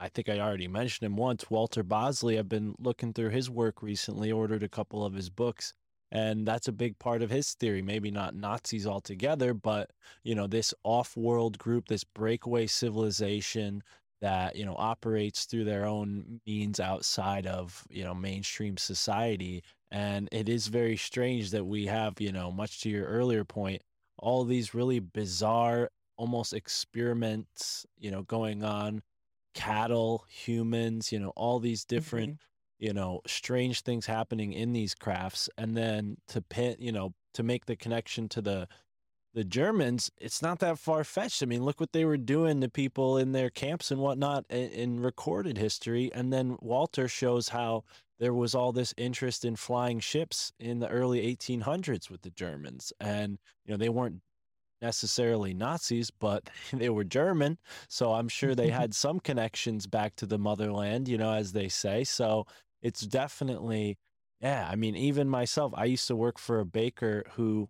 I 0.00 0.08
think 0.08 0.28
I 0.28 0.40
already 0.40 0.68
mentioned 0.68 1.06
him 1.06 1.16
once. 1.16 1.50
Walter 1.50 1.82
Bosley, 1.82 2.38
I've 2.38 2.48
been 2.48 2.74
looking 2.78 3.12
through 3.12 3.30
his 3.30 3.50
work 3.50 3.82
recently, 3.82 4.32
ordered 4.32 4.62
a 4.62 4.68
couple 4.68 5.04
of 5.04 5.14
his 5.14 5.30
books, 5.30 5.74
and 6.10 6.46
that's 6.46 6.68
a 6.68 6.72
big 6.72 6.98
part 6.98 7.22
of 7.22 7.30
his 7.30 7.52
theory. 7.54 7.82
Maybe 7.82 8.10
not 8.10 8.34
Nazis 8.34 8.86
altogether, 8.86 9.54
but, 9.54 9.90
you 10.24 10.34
know, 10.34 10.46
this 10.46 10.74
off 10.84 11.16
world 11.16 11.58
group, 11.58 11.88
this 11.88 12.04
breakaway 12.04 12.66
civilization 12.66 13.82
that, 14.20 14.56
you 14.56 14.64
know, 14.64 14.74
operates 14.76 15.44
through 15.44 15.64
their 15.64 15.86
own 15.86 16.40
means 16.46 16.80
outside 16.80 17.46
of, 17.46 17.84
you 17.90 18.04
know, 18.04 18.14
mainstream 18.14 18.76
society 18.76 19.62
and 19.90 20.28
it 20.30 20.48
is 20.48 20.68
very 20.68 20.96
strange 20.96 21.50
that 21.50 21.64
we 21.64 21.86
have, 21.86 22.20
you 22.20 22.32
know, 22.32 22.50
much 22.52 22.80
to 22.82 22.90
your 22.90 23.06
earlier 23.06 23.44
point, 23.44 23.82
all 24.18 24.44
these 24.44 24.74
really 24.74 25.00
bizarre, 25.00 25.90
almost 26.16 26.52
experiments, 26.52 27.86
you 27.98 28.10
know, 28.10 28.22
going 28.22 28.62
on, 28.62 29.02
cattle, 29.54 30.24
humans, 30.28 31.12
you 31.12 31.18
know, 31.18 31.32
all 31.36 31.58
these 31.58 31.84
different, 31.84 32.34
mm-hmm. 32.34 32.86
you 32.86 32.92
know, 32.92 33.20
strange 33.26 33.82
things 33.82 34.06
happening 34.06 34.52
in 34.52 34.72
these 34.72 34.94
crafts. 34.94 35.48
And 35.58 35.76
then 35.76 36.16
to 36.28 36.42
pin, 36.42 36.76
you 36.78 36.92
know, 36.92 37.14
to 37.34 37.42
make 37.42 37.66
the 37.66 37.76
connection 37.76 38.28
to 38.30 38.42
the 38.42 38.68
the 39.32 39.44
Germans, 39.44 40.10
it's 40.20 40.42
not 40.42 40.58
that 40.58 40.78
far 40.78 41.04
fetched. 41.04 41.42
I 41.42 41.46
mean, 41.46 41.64
look 41.64 41.78
what 41.78 41.92
they 41.92 42.04
were 42.04 42.16
doing 42.16 42.60
to 42.60 42.68
people 42.68 43.16
in 43.16 43.32
their 43.32 43.48
camps 43.48 43.90
and 43.90 44.00
whatnot 44.00 44.44
in, 44.50 44.70
in 44.70 45.00
recorded 45.00 45.56
history. 45.56 46.10
And 46.12 46.32
then 46.32 46.56
Walter 46.60 47.06
shows 47.06 47.50
how 47.50 47.84
there 48.18 48.34
was 48.34 48.54
all 48.54 48.72
this 48.72 48.92
interest 48.96 49.44
in 49.44 49.56
flying 49.56 50.00
ships 50.00 50.52
in 50.58 50.80
the 50.80 50.88
early 50.88 51.22
1800s 51.34 52.10
with 52.10 52.22
the 52.22 52.30
Germans. 52.30 52.92
And, 53.00 53.38
you 53.64 53.72
know, 53.72 53.78
they 53.78 53.88
weren't 53.88 54.20
necessarily 54.82 55.54
Nazis, 55.54 56.10
but 56.10 56.50
they 56.72 56.90
were 56.90 57.04
German. 57.04 57.58
So 57.88 58.12
I'm 58.14 58.28
sure 58.28 58.54
they 58.54 58.70
had 58.70 58.94
some 58.94 59.20
connections 59.20 59.86
back 59.86 60.16
to 60.16 60.26
the 60.26 60.38
motherland, 60.38 61.08
you 61.08 61.18
know, 61.18 61.32
as 61.32 61.52
they 61.52 61.68
say. 61.68 62.04
So 62.04 62.46
it's 62.82 63.02
definitely, 63.02 63.98
yeah. 64.40 64.68
I 64.70 64.76
mean, 64.76 64.96
even 64.96 65.28
myself, 65.28 65.72
I 65.76 65.84
used 65.86 66.06
to 66.08 66.16
work 66.16 66.38
for 66.38 66.60
a 66.60 66.66
baker 66.66 67.24
who 67.32 67.68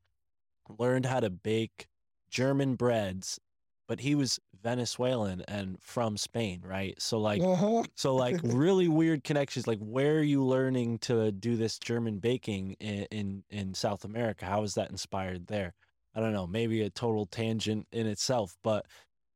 learned 0.79 1.07
how 1.07 1.21
to 1.21 1.31
bake 1.31 1.89
German 2.31 2.77
breads, 2.77 3.41
but 3.89 4.01
he 4.01 4.15
was 4.15 4.39
Venezuelan 4.63 5.43
and 5.49 5.83
from 5.83 6.17
Spain, 6.17 6.63
right? 6.65 7.01
So, 7.01 7.19
like, 7.19 7.45
Uh-huh. 7.45 7.85
so 7.97 8.15
like 8.15 8.41
really 8.45 8.89
weird 8.89 9.25
connections. 9.25 9.67
Like, 9.67 9.81
where 9.81 10.19
are 10.19 10.23
you 10.23 10.45
learning 10.45 10.99
to 11.01 11.33
do 11.33 11.57
this 11.57 11.79
German 11.79 12.19
baking 12.19 12.73
in 12.81 13.05
in, 13.11 13.45
in 13.51 13.75
South 13.75 14.05
America? 14.05 14.47
How 14.47 14.63
is 14.63 14.75
that 14.75 14.91
inspired 14.91 15.49
there? 15.49 15.75
I 16.15 16.21
don't 16.21 16.33
know. 16.33 16.47
Maybe 16.47 16.83
a 16.83 16.91
total 16.91 17.27
tangent 17.27 17.87
in 17.93 18.07
itself, 18.07 18.57
but 18.63 18.87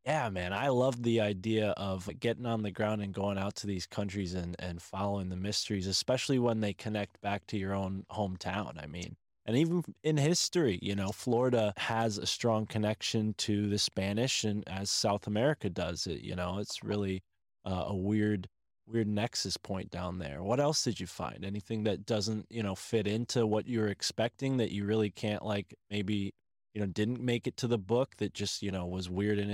yeah, 0.05 0.29
man, 0.29 0.53
I 0.53 0.69
love 0.69 1.03
the 1.03 1.21
idea 1.21 1.71
of 1.71 2.09
getting 2.21 2.47
on 2.47 2.63
the 2.63 2.71
ground 2.71 3.01
and 3.01 3.15
going 3.15 3.39
out 3.39 3.57
to 3.57 3.67
these 3.67 3.87
countries 3.87 4.35
and 4.35 4.55
and 4.59 4.83
following 4.83 5.29
the 5.29 5.37
mysteries, 5.37 5.87
especially 5.87 6.39
when 6.39 6.61
they 6.61 6.75
connect 6.75 7.21
back 7.21 7.47
to 7.49 7.59
your 7.59 7.75
own 7.75 8.05
hometown. 8.11 8.83
I 8.83 8.87
mean. 8.87 9.17
And 9.47 9.59
even 9.59 9.85
in 10.03 10.17
history, 10.17 10.79
you 10.81 10.95
know, 10.95 11.13
Florida 11.13 11.75
has 11.77 12.17
a 12.17 12.25
strong 12.27 12.65
connection 12.65 13.35
to 13.39 13.69
the 13.69 13.79
Spanish, 13.79 14.43
and 14.43 14.67
as 14.67 14.91
South 14.91 15.27
America 15.27 15.69
does 15.69 16.07
it, 16.07 16.23
you 16.23 16.35
know, 16.35 16.59
it's 16.61 16.83
really 16.83 17.23
uh, 17.67 17.85
a 17.89 17.95
weird 17.95 18.49
weird 18.87 19.09
nexus 19.09 19.57
point 19.57 19.91
down 19.91 20.19
there. 20.19 20.43
What 20.43 20.61
else 20.61 20.85
did 20.85 21.01
you 21.01 21.07
find? 21.07 21.45
Anything 21.45 21.85
that 21.85 22.07
doesn't, 22.07 22.47
you 22.51 22.63
know, 22.63 22.75
fit 22.75 23.07
into 23.07 23.47
what 23.47 23.67
you 23.67 23.81
were 23.81 23.89
expecting 23.89 24.59
that 24.59 24.73
you 24.73 24.85
really 24.85 25.11
can't 25.11 25.45
like 25.45 25.75
maybe, 25.91 26.35
you 26.75 26.81
know, 26.81 26.87
didn't 26.87 27.21
make 27.21 27.47
it 27.47 27.57
to 27.59 27.69
the 27.69 27.79
book 27.79 28.17
that 28.19 28.35
just, 28.35 28.63
you 28.63 28.73
know, 28.73 28.87
was 28.87 29.09
weird 29.09 29.39
in 29.39 29.51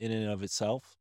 in 0.00 0.10
and 0.10 0.30
of 0.30 0.42
itself? 0.42 0.96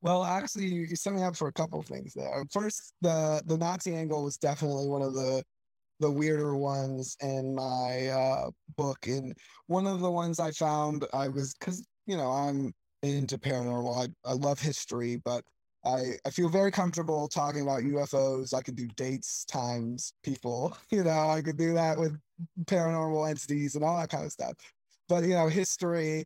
Well, 0.00 0.24
actually, 0.24 0.66
you 0.66 0.96
set 0.96 1.12
me 1.12 1.22
up 1.22 1.36
for 1.36 1.48
a 1.48 1.52
couple 1.52 1.80
things 1.82 2.14
there. 2.14 2.44
First, 2.50 2.94
the 3.02 3.42
the 3.46 3.56
Nazi 3.56 3.94
angle 3.94 4.24
was 4.24 4.36
definitely 4.36 4.88
one 4.88 5.02
of 5.02 5.14
the 5.14 5.44
the 6.00 6.10
weirder 6.10 6.56
ones 6.56 7.16
in 7.22 7.54
my 7.54 8.08
uh, 8.08 8.50
book, 8.76 8.98
and 9.06 9.36
one 9.66 9.86
of 9.86 10.00
the 10.00 10.10
ones 10.10 10.40
I 10.40 10.50
found 10.52 11.06
I 11.12 11.28
was 11.28 11.54
because 11.54 11.86
you 12.06 12.16
know 12.16 12.30
I'm 12.30 12.72
into 13.02 13.38
paranormal. 13.38 14.08
I 14.08 14.30
I 14.30 14.34
love 14.34 14.60
history, 14.60 15.16
but 15.24 15.44
I 15.84 16.14
I 16.24 16.30
feel 16.30 16.48
very 16.48 16.72
comfortable 16.72 17.28
talking 17.28 17.62
about 17.62 17.82
UFOs. 17.82 18.54
I 18.54 18.62
could 18.62 18.76
do 18.76 18.88
dates, 18.96 19.44
times, 19.44 20.12
people. 20.22 20.76
You 20.90 21.04
know, 21.04 21.30
I 21.30 21.42
could 21.42 21.56
do 21.56 21.74
that 21.74 21.98
with 21.98 22.18
paranormal 22.64 23.28
entities 23.28 23.74
and 23.74 23.84
all 23.84 23.98
that 23.98 24.10
kind 24.10 24.24
of 24.24 24.32
stuff. 24.32 24.54
But 25.08 25.24
you 25.24 25.34
know, 25.34 25.48
history 25.48 26.24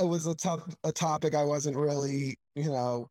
it 0.00 0.08
was 0.08 0.26
a 0.26 0.34
tough 0.34 0.62
a 0.84 0.92
topic 0.92 1.34
I 1.34 1.44
wasn't 1.44 1.76
really, 1.76 2.38
you 2.54 2.70
know, 2.70 3.08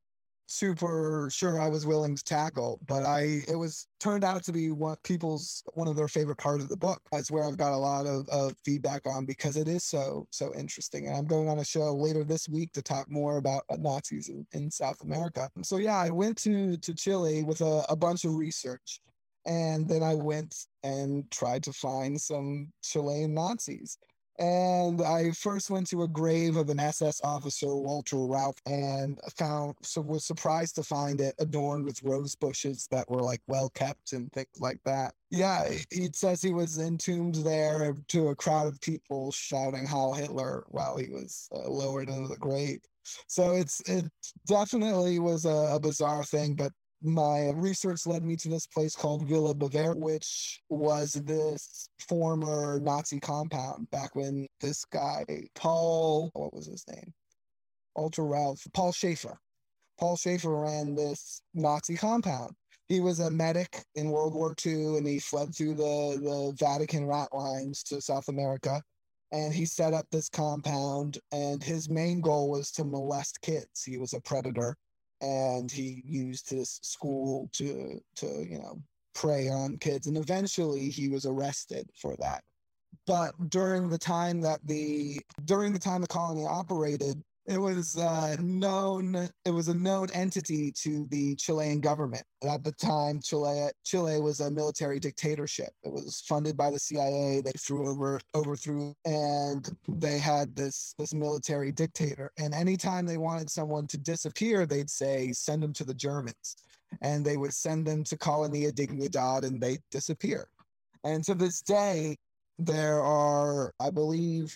super 0.48 1.30
sure 1.32 1.61
I 1.61 1.70
was 1.70 1.86
willing 1.86 2.16
to 2.16 2.24
tackle. 2.24 2.80
But 2.88 3.06
I 3.06 3.41
it 3.48 3.56
was 3.56 3.88
turned 3.99 4.24
out 4.24 4.44
to 4.45 4.52
be 4.52 4.72
one 4.72 4.98
people's 5.03 5.64
one 5.76 5.88
of 5.88 5.95
their 5.95 6.07
favorite 6.07 6.38
part 6.40 6.61
of 6.61 6.70
the 6.70 6.78
book. 6.78 7.02
That's 7.11 7.30
where 7.30 7.44
I've 7.44 7.57
got 7.57 7.74
a 7.74 7.78
lot 7.78 8.07
of, 8.07 8.28
of 8.30 8.53
feedback 8.66 9.06
on 9.06 9.26
because 9.26 9.56
it 9.56 9.68
is 9.68 9.84
so 9.84 10.28
so 10.32 10.53
interesting. 10.56 11.07
And 11.07 11.16
I'm 11.16 11.26
going 11.26 11.48
on 11.48 11.60
a 11.60 11.66
show 11.66 11.94
later 11.94 12.24
this 12.24 12.49
week 12.49 12.72
to 12.74 12.82
talk 12.82 13.10
more 13.10 13.38
about 13.38 13.64
Nazis 13.78 14.30
in, 14.30 14.45
in 14.53 14.72
South 14.72 14.99
America. 15.02 15.49
So 15.61 15.78
yeah, 15.78 15.98
I 15.98 16.10
went 16.10 16.38
to 16.40 16.78
to 16.78 16.94
Chile 16.95 17.44
with 17.44 17.61
a, 17.61 17.86
a 17.90 17.95
bunch 17.95 18.26
of 18.26 18.34
research. 18.34 19.02
And 19.45 19.88
then 19.88 20.03
I 20.03 20.16
went 20.16 20.56
and 20.84 21.30
tried 21.32 21.64
to 21.64 21.74
find 21.74 22.20
some 22.20 22.72
Chilean 22.84 23.34
Nazis 23.34 23.98
And 24.40 25.02
I 25.02 25.32
first 25.32 25.70
went 25.70 25.88
to 25.90 26.03
a 26.03 26.07
grave 26.07 26.56
of 26.56 26.70
an 26.70 26.80
SS 26.80 27.20
officer, 27.26 27.76
Walter 27.76 28.16
Rauff, 28.16 28.56
and 28.66 29.20
found 29.38 29.76
so 29.84 29.99
was 30.02 30.26
surprised 30.26 30.76
to 30.76 30.84
find 30.84 31.20
it 31.20 31.36
adorned 31.40 31.84
with 31.86 32.02
rose 32.03 32.36
bushes 32.36 32.88
that 32.91 33.10
were 33.10 33.22
like 33.22 33.41
well 33.48 33.70
kept 33.70 34.14
and 34.14 34.32
things 34.32 34.48
like 34.60 34.80
that. 34.86 35.14
Yeah, 35.30 35.70
he 35.91 36.10
says 36.14 36.41
he 36.41 36.53
was 36.53 36.78
entombed 36.80 37.36
there 37.36 37.94
to 38.10 38.30
a 38.30 38.36
crowd 38.36 38.68
of 38.68 38.80
people 38.82 39.32
shouting 39.34 39.86
"Heil 39.86 40.14
Hitler" 40.14 40.64
while 40.70 40.98
he 40.98 41.10
was 41.10 41.49
uh, 41.53 41.70
lowered 41.70 42.10
into 42.10 42.30
the 42.30 42.38
grave. 42.38 42.80
So 43.28 43.52
it's 43.53 43.82
it 43.90 44.06
definitely 44.48 45.20
was 45.20 45.45
a, 45.45 45.76
a 45.76 45.80
bizarre 45.80 46.24
thing, 46.24 46.56
but 46.56 46.72
my 47.02 47.52
research 47.56 48.06
led 48.06 48.24
me 48.24 48.36
to 48.38 48.50
this 48.50 48.68
place 48.68 48.96
called 48.96 49.28
Villa 49.28 49.56
Baviera, 49.56 49.96
which 49.96 50.62
was 50.70 51.14
this 51.14 51.90
former 52.08 52.80
Nazi 52.82 53.20
compound 53.20 53.90
back 53.90 54.16
when 54.16 54.48
this 54.60 54.84
guy, 54.86 55.26
Paul, 55.56 56.30
what 56.34 56.54
was 56.54 56.68
his 56.68 56.86
name? 56.88 57.14
Ultra 57.96 58.26
Rauff, 58.26 58.68
Paul 58.74 58.92
Schaefer. 58.92 59.40
Paul 60.00 60.18
Schaefer 60.18 60.56
ran 60.56 60.96
this 60.96 61.42
Nazi 61.54 61.96
compound. 61.96 62.54
He 62.88 63.00
was 63.00 63.20
a 63.20 63.30
medic 63.30 63.84
in 63.96 64.10
World 64.10 64.34
War 64.34 64.56
II 64.66 64.98
and 64.98 65.08
he 65.08 65.20
fled 65.20 65.56
through 65.56 65.76
the, 65.76 66.20
the 66.22 66.56
Vatican 66.58 67.06
rat 67.06 67.30
lines 67.34 67.84
to 67.84 68.02
South 68.02 68.28
America. 68.28 68.82
And 69.32 69.54
he 69.54 69.66
set 69.66 69.94
up 69.94 70.08
this 70.10 70.28
compound, 70.28 71.20
and 71.32 71.62
his 71.62 71.88
main 71.88 72.20
goal 72.20 72.50
was 72.50 72.72
to 72.72 72.84
molest 72.84 73.40
kids. 73.42 73.84
He 73.86 74.00
was 74.00 74.14
a 74.14 74.22
predator 74.22 74.76
and 75.22 75.72
he 75.72 76.02
used 76.06 76.50
his 76.50 76.80
school 76.82 77.50
to 77.54 78.00
to 78.16 78.26
you 78.50 78.60
know 78.60 78.82
prey 79.14 79.50
on 79.50 79.78
kids 79.78 80.08
and 80.08 80.18
eventually 80.18 80.90
he 80.90 81.10
was 81.10 81.26
arrested 81.26 81.90
for 82.00 82.16
that. 82.18 82.44
But 83.06 83.50
during 83.50 83.90
the 83.90 83.98
time 83.98 84.41
that 84.41 84.60
the 84.66 85.20
during 85.46 85.74
the 85.74 85.80
time 85.80 86.02
the 86.02 86.08
colony 86.08 86.46
operated 86.46 87.22
it 87.50 87.58
was 87.60 87.98
uh, 87.98 88.36
known 88.40 89.28
it 89.44 89.50
was 89.50 89.70
a 89.70 89.74
known 89.74 90.08
entity 90.14 90.72
to 90.72 91.08
the 91.10 91.36
chilean 91.36 91.82
government. 91.82 92.24
At 92.48 92.64
the 92.64 92.72
time 92.74 93.20
chile 93.22 93.72
chile 93.84 94.22
was 94.22 94.40
a 94.40 94.52
military 94.52 95.00
dictatorship. 95.00 95.70
It 95.84 95.92
was 95.92 96.24
funded 96.28 96.56
by 96.56 96.70
the 96.70 96.78
cia 96.78 97.42
they 97.42 97.52
threw 97.58 97.90
over 97.90 98.22
overthrew 98.36 98.94
and 99.04 99.68
they 99.88 100.20
had 100.20 100.56
this 100.56 100.94
this 101.00 101.14
military 101.14 101.72
dictator. 101.72 102.32
And 102.38 102.54
anytime 102.54 103.08
they 103.08 103.18
wanted 103.18 103.50
someone 103.50 103.88
to 103.88 103.98
disappear 103.98 104.68
they'd 104.68 104.90
say 104.90 105.32
send 105.32 105.64
them 105.64 105.74
to 105.74 105.84
the 105.84 105.96
germans. 105.96 106.56
And 107.02 107.26
they 107.26 107.38
would 107.38 107.54
send 107.54 107.88
them 107.88 108.04
to 108.06 108.18
colonia 108.18 108.72
dignidad 108.72 109.44
and 109.44 109.60
they'd 109.60 109.82
disappear. 109.90 110.50
And 111.04 111.24
to 111.24 111.34
this 111.34 111.62
day 111.62 112.16
there 112.60 113.02
are 113.02 113.74
i 113.80 113.90
believe 113.90 114.56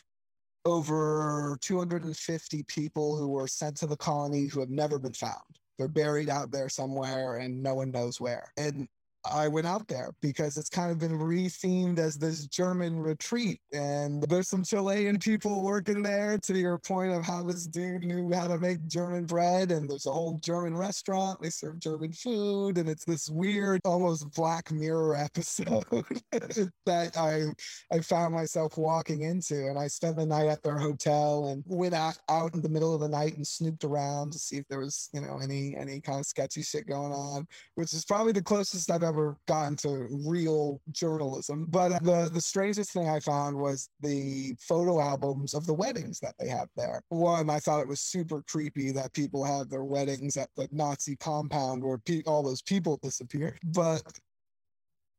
over 0.65 1.57
250 1.61 2.64
people 2.64 3.18
who 3.18 3.27
were 3.27 3.48
sent 3.48 3.77
to 3.77 3.88
the 3.88 3.98
colony 3.98 4.48
who 4.48 4.60
have 4.60 4.69
never 4.69 4.98
been 4.99 5.14
found. 5.14 5.60
They're 5.77 5.88
buried 5.88 6.30
out 6.30 6.52
there 6.52 6.69
somewhere 6.69 7.38
and 7.38 7.61
no 7.61 7.76
one 7.76 7.91
knows 7.91 8.22
where. 8.22 8.52
And 8.57 8.88
I 9.25 9.47
went 9.47 9.67
out 9.67 9.87
there 9.87 10.11
because 10.21 10.57
it's 10.57 10.69
kind 10.69 10.91
of 10.91 10.99
been 10.99 11.17
rethemed 11.17 11.97
as 11.97 12.17
this 12.17 12.45
German 12.47 12.99
retreat. 12.99 13.61
And 13.71 14.21
there's 14.23 14.49
some 14.49 14.63
Chilean 14.63 15.17
people 15.17 15.63
working 15.63 16.03
there 16.03 16.37
to 16.39 16.57
your 16.57 16.77
point 16.77 17.13
of 17.13 17.23
how 17.23 17.43
this 17.43 17.65
dude 17.65 18.03
knew 18.03 18.33
how 18.33 18.47
to 18.47 18.57
make 18.57 18.85
German 18.87 19.25
bread. 19.25 19.71
And 19.71 19.89
there's 19.89 20.07
a 20.07 20.11
whole 20.11 20.39
German 20.39 20.75
restaurant. 20.75 21.41
They 21.41 21.49
serve 21.49 21.79
German 21.79 22.11
food. 22.11 22.77
And 22.77 22.89
it's 22.89 23.05
this 23.05 23.29
weird, 23.29 23.79
almost 23.85 24.29
Black 24.33 24.71
Mirror 24.71 25.15
episode 25.17 25.85
that 26.85 27.17
I 27.17 27.43
I 27.95 28.01
found 28.01 28.33
myself 28.33 28.77
walking 28.77 29.21
into. 29.21 29.67
And 29.67 29.79
I 29.79 29.87
spent 29.87 30.17
the 30.17 30.25
night 30.25 30.47
at 30.47 30.63
their 30.63 30.77
hotel 30.77 31.47
and 31.47 31.63
went 31.65 31.93
out, 31.93 32.17
out 32.29 32.53
in 32.55 32.61
the 32.61 32.69
middle 32.69 32.93
of 32.93 33.01
the 33.01 33.07
night 33.07 33.37
and 33.37 33.47
snooped 33.47 33.85
around 33.85 34.33
to 34.33 34.39
see 34.39 34.57
if 34.57 34.67
there 34.67 34.79
was, 34.79 35.09
you 35.13 35.21
know, 35.21 35.39
any 35.41 35.75
any 35.77 36.01
kind 36.01 36.19
of 36.19 36.25
sketchy 36.25 36.61
shit 36.61 36.87
going 36.87 37.13
on, 37.13 37.47
which 37.75 37.93
is 37.93 38.03
probably 38.03 38.33
the 38.33 38.41
closest 38.41 38.91
I've 38.91 39.03
ever 39.03 39.12
gotten 39.48 39.76
to 39.77 40.07
real 40.26 40.81
journalism. 40.91 41.65
But 41.69 42.03
the 42.03 42.30
the 42.31 42.41
strangest 42.41 42.91
thing 42.94 43.07
I 43.07 43.19
found 43.19 43.57
was 43.57 43.90
the 44.02 44.56
photo 44.60 44.99
albums 44.99 45.53
of 45.53 45.65
the 45.65 45.73
weddings 45.73 46.19
that 46.19 46.35
they 46.40 46.48
have 46.48 46.69
there. 46.76 47.02
One, 47.10 47.49
I 47.49 47.60
thought 47.60 47.81
it 47.81 47.88
was 47.88 48.02
super 48.02 48.44
creepy 48.48 48.91
that 48.91 49.14
people 49.14 49.44
have 49.44 49.69
their 49.69 49.84
weddings 49.84 50.38
at 50.38 50.49
the 50.56 50.68
Nazi 50.72 51.15
compound 51.15 51.84
where 51.84 51.98
pe- 51.99 52.23
all 52.26 52.44
those 52.44 52.61
people 52.61 52.99
disappeared. 53.02 53.60
But 53.64 54.03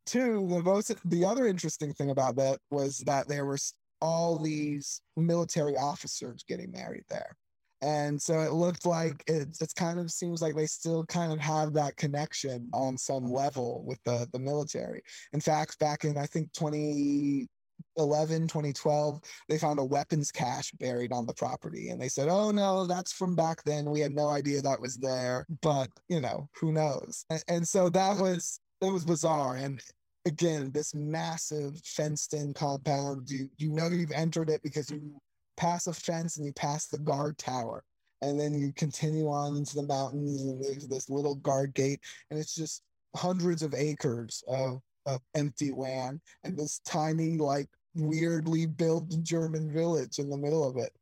two, 0.07 0.47
the 0.49 0.63
most 0.63 0.95
the 1.05 1.25
other 1.25 1.47
interesting 1.47 1.93
thing 1.93 2.11
about 2.11 2.37
that 2.37 2.59
was 2.71 2.99
that 3.07 3.29
there 3.29 3.45
were 3.45 3.59
all 4.01 4.39
these 4.39 5.01
military 5.17 5.77
officers 5.77 6.45
getting 6.47 6.71
married 6.71 7.05
there. 7.09 7.37
And 7.85 8.21
so 8.21 8.41
it 8.41 8.53
looked 8.53 8.87
like 8.87 9.23
it, 9.27 9.49
it 9.61 9.73
kind 9.77 10.01
of 10.01 10.11
seems 10.11 10.41
like 10.41 10.57
they 10.57 10.65
still 10.65 11.05
kind 11.05 11.31
of 11.31 11.39
have 11.39 11.75
that 11.75 11.99
connection 11.99 12.71
on 12.73 12.97
some 12.97 13.31
level 13.31 13.85
with 13.87 14.03
the, 14.05 14.27
the 14.33 14.39
military. 14.39 15.03
In 15.35 15.41
fact, 15.41 15.79
back 15.79 16.05
in, 16.05 16.17
I 16.17 16.25
think, 16.25 16.51
2011, 16.55 18.49
2012, 18.49 19.21
they 19.51 19.59
found 19.59 19.79
a 19.79 19.85
weapons 19.85 20.31
cache 20.31 20.73
buried 20.81 21.13
on 21.13 21.27
the 21.27 21.35
property. 21.35 21.91
And 21.91 22.01
they 22.01 22.09
said, 22.09 22.29
oh, 22.29 22.51
no, 22.51 22.87
that's 22.87 23.13
from 23.13 23.37
back 23.37 23.63
then. 23.65 23.91
We 23.91 24.01
had 24.01 24.15
no 24.15 24.31
idea 24.31 24.63
that 24.63 24.81
was 24.81 24.97
there. 24.97 25.45
But, 25.61 25.91
you 26.09 26.23
know, 26.23 26.49
who 26.59 26.73
knows? 26.73 27.27
And, 27.29 27.45
and 27.49 27.69
so 27.69 27.91
that 27.91 28.17
was, 28.17 28.61
it 28.81 28.91
was 28.91 29.05
bizarre. 29.05 29.57
And 29.57 29.83
again, 30.25 30.71
this 30.73 30.95
massive 30.95 31.79
fenced 31.85 32.33
in 32.33 32.55
compound, 32.55 33.29
you, 33.29 33.51
you 33.59 33.69
know 33.73 33.89
you've 33.89 34.11
entered 34.11 34.49
it 34.49 34.63
because 34.63 34.91
you 34.91 35.21
pass 35.57 35.87
a 35.87 35.93
fence 35.93 36.37
and 36.37 36.47
you 36.47 36.53
pass 36.53 36.87
the 36.87 36.99
guard 36.99 37.39
tower. 37.39 37.85
And 38.23 38.41
then 38.41 38.55
you 38.55 38.73
continue 38.73 39.29
on 39.29 39.57
into 39.57 39.75
the 39.75 39.83
mountains 39.83 40.43
and 40.43 40.63
there's 40.63 40.87
this 40.89 41.11
little 41.11 41.35
guard 41.37 41.75
gate. 41.75 42.01
And 42.31 42.39
it's 42.39 42.55
just 42.55 42.83
hundreds 43.15 43.63
of 43.63 43.75
acres 43.75 44.43
of, 44.49 44.81
of 45.07 45.21
empty 45.35 45.71
land 45.71 46.21
and 46.43 46.57
this 46.57 46.81
tiny 46.85 47.37
like 47.37 47.69
weirdly 47.95 48.67
built 48.67 49.09
german 49.23 49.71
village 49.73 50.19
in 50.19 50.31
the 50.31 50.37
middle 50.37 50.67
of 50.67 50.77
it. 50.77 50.93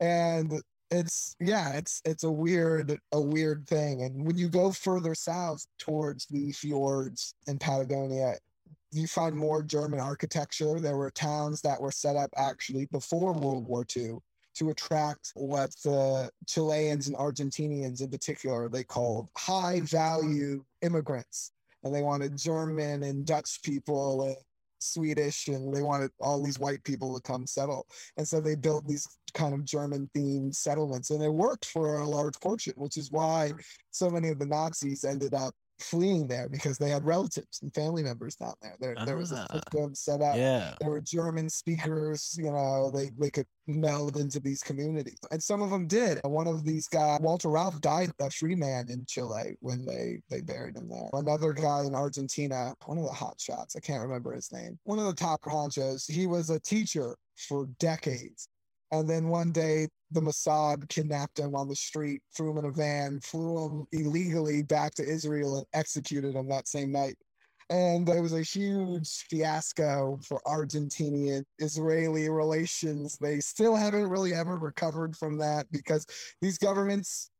And 0.00 0.60
it's 0.90 1.36
yeah 1.38 1.74
it's 1.74 2.00
it's 2.06 2.24
a 2.24 2.30
weird 2.30 2.98
a 3.12 3.20
weird 3.20 3.66
thing. 3.66 4.02
And 4.02 4.24
when 4.24 4.38
you 4.38 4.48
go 4.48 4.72
further 4.72 5.14
south 5.14 5.66
towards 5.78 6.26
the 6.26 6.52
fjords 6.52 7.34
in 7.46 7.58
patagonia 7.58 8.36
you 8.90 9.06
find 9.06 9.36
more 9.36 9.62
German 9.62 10.00
architecture. 10.00 10.80
There 10.80 10.96
were 10.96 11.10
towns 11.10 11.60
that 11.62 11.80
were 11.80 11.92
set 11.92 12.16
up 12.16 12.30
actually 12.36 12.86
before 12.86 13.32
World 13.32 13.66
War 13.66 13.84
II 13.96 14.18
to 14.54 14.70
attract 14.70 15.32
what 15.34 15.70
the 15.84 16.30
Chileans 16.46 17.06
and 17.06 17.16
Argentinians 17.16 18.00
in 18.00 18.10
particular 18.10 18.68
they 18.68 18.84
called 18.84 19.28
high 19.36 19.80
value 19.80 20.64
immigrants. 20.82 21.52
And 21.84 21.94
they 21.94 22.02
wanted 22.02 22.36
German 22.36 23.04
and 23.04 23.24
Dutch 23.24 23.62
people 23.62 24.22
and 24.22 24.36
Swedish, 24.80 25.48
and 25.48 25.74
they 25.74 25.82
wanted 25.82 26.10
all 26.20 26.42
these 26.42 26.58
white 26.58 26.82
people 26.84 27.14
to 27.14 27.22
come 27.22 27.46
settle. 27.46 27.86
And 28.16 28.26
so 28.26 28.40
they 28.40 28.56
built 28.56 28.86
these 28.86 29.06
kind 29.34 29.54
of 29.54 29.64
German 29.64 30.10
themed 30.16 30.54
settlements, 30.54 31.10
and 31.10 31.22
it 31.22 31.32
worked 31.32 31.66
for 31.66 31.98
a 31.98 32.08
large 32.08 32.36
fortune, 32.40 32.74
which 32.76 32.96
is 32.96 33.12
why 33.12 33.52
so 33.90 34.10
many 34.10 34.28
of 34.28 34.38
the 34.38 34.46
Nazis 34.46 35.04
ended 35.04 35.34
up 35.34 35.54
fleeing 35.80 36.26
there 36.26 36.48
because 36.48 36.78
they 36.78 36.90
had 36.90 37.04
relatives 37.04 37.60
and 37.62 37.72
family 37.74 38.02
members 38.02 38.34
down 38.36 38.54
there. 38.62 38.76
There, 38.80 38.96
there 39.06 39.16
was 39.16 39.32
a 39.32 39.46
Ah. 39.50 39.54
system 39.54 39.94
set 39.94 40.20
up. 40.20 40.36
Yeah. 40.36 40.74
There 40.80 40.90
were 40.90 41.00
German 41.00 41.48
speakers, 41.48 42.34
you 42.38 42.50
know, 42.50 42.90
they, 42.90 43.10
they 43.18 43.30
could 43.30 43.46
meld 43.66 44.16
into 44.16 44.40
these 44.40 44.62
communities. 44.62 45.18
And 45.30 45.42
some 45.42 45.62
of 45.62 45.70
them 45.70 45.86
did. 45.86 46.20
One 46.24 46.46
of 46.46 46.64
these 46.64 46.88
guys, 46.88 47.20
Walter 47.20 47.48
Rauff, 47.48 47.80
died 47.80 48.10
a 48.20 48.30
free 48.30 48.54
man 48.56 48.86
in 48.88 49.04
Chile 49.06 49.56
when 49.60 49.84
they, 49.84 50.20
they 50.30 50.40
buried 50.40 50.76
him 50.76 50.88
there. 50.88 51.08
Another 51.12 51.52
guy 51.52 51.84
in 51.84 51.94
Argentina, 51.94 52.74
one 52.86 52.98
of 52.98 53.04
the 53.04 53.12
hot 53.12 53.40
shots, 53.40 53.76
I 53.76 53.80
can't 53.80 54.02
remember 54.02 54.32
his 54.32 54.50
name, 54.52 54.78
one 54.84 54.98
of 54.98 55.06
the 55.06 55.14
top 55.14 55.42
honchos, 55.42 56.10
he 56.10 56.26
was 56.26 56.50
a 56.50 56.60
teacher 56.60 57.16
for 57.48 57.66
decades. 57.78 58.48
And 58.90 59.08
then 59.08 59.28
one 59.28 59.52
day, 59.52 59.88
the 60.10 60.20
Mossad 60.20 60.88
kidnapped 60.88 61.38
him 61.38 61.54
on 61.54 61.68
the 61.68 61.76
street, 61.76 62.22
threw 62.34 62.52
him 62.52 62.58
in 62.58 62.64
a 62.64 62.70
van, 62.70 63.20
flew 63.20 63.66
him 63.66 63.86
illegally 63.92 64.62
back 64.62 64.94
to 64.94 65.04
Israel, 65.04 65.58
and 65.58 65.66
executed 65.74 66.34
him 66.34 66.48
that 66.48 66.68
same 66.68 66.92
night. 66.92 67.16
And 67.70 68.08
it 68.08 68.20
was 68.22 68.32
a 68.32 68.42
huge 68.42 69.26
fiasco 69.28 70.18
for 70.26 70.40
Argentinian 70.46 71.44
Israeli 71.58 72.30
relations. 72.30 73.18
They 73.20 73.40
still 73.40 73.76
haven't 73.76 74.08
really 74.08 74.32
ever 74.32 74.56
recovered 74.56 75.14
from 75.14 75.36
that 75.38 75.70
because 75.70 76.06
these 76.40 76.56
governments 76.56 77.30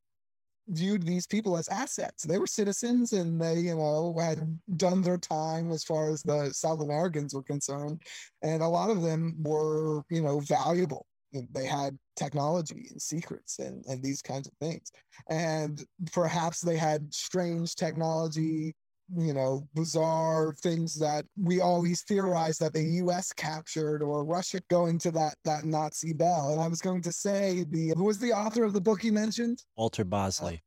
viewed 0.69 1.03
these 1.03 1.27
people 1.27 1.57
as 1.57 1.69
assets. 1.69 2.25
They 2.25 2.39
were 2.39 2.47
citizens 2.47 3.15
and 3.15 3.41
they, 3.41 3.59
you 3.61 3.77
know, 3.77 4.15
had 4.21 4.59
done 4.77 5.03
their 5.03 5.19
time 5.19 5.71
as 5.73 5.83
far 5.83 6.11
as 6.11 6.23
the 6.23 6.53
South 6.53 6.83
Americans 6.83 7.35
were 7.35 7.43
concerned. 7.43 8.03
And 8.43 8.63
a 8.63 8.69
lot 8.69 8.91
of 8.91 9.03
them 9.03 9.37
were, 9.43 10.03
you 10.11 10.23
know, 10.23 10.41
valuable. 10.41 11.08
They 11.33 11.67
had 11.67 11.99
technology 12.17 12.89
and 12.91 13.01
secrets 13.01 13.59
and, 13.59 13.85
and 13.87 14.03
these 14.03 14.23
kinds 14.23 14.49
of 14.49 14.55
things. 14.61 14.91
And 15.29 15.85
perhaps 16.13 16.61
they 16.61 16.77
had 16.77 17.13
strange 17.13 17.75
technology 17.75 18.75
you 19.17 19.33
know, 19.33 19.67
bizarre 19.75 20.55
things 20.61 20.99
that 20.99 21.25
we 21.37 21.61
always 21.61 22.03
theorize 22.03 22.59
that 22.59 22.73
the 22.73 22.83
US 22.83 23.33
captured 23.33 24.03
or 24.03 24.25
Russia 24.25 24.61
going 24.69 24.99
to 24.99 25.11
that 25.13 25.37
that 25.45 25.65
Nazi 25.65 26.13
bell. 26.13 26.53
And 26.53 26.61
I 26.61 26.69
was 26.69 26.81
going 26.81 27.03
to 27.03 27.13
say 27.13 27.65
the 27.71 27.95
who 27.97 28.05
was 28.05 28.19
the 28.19 28.33
author 28.33 28.65
of 28.65 28.73
the 28.73 28.81
book 28.81 29.05
you 29.05 29.13
mentioned? 29.13 29.63
Walter 29.77 30.05
Bosley. 30.05 30.63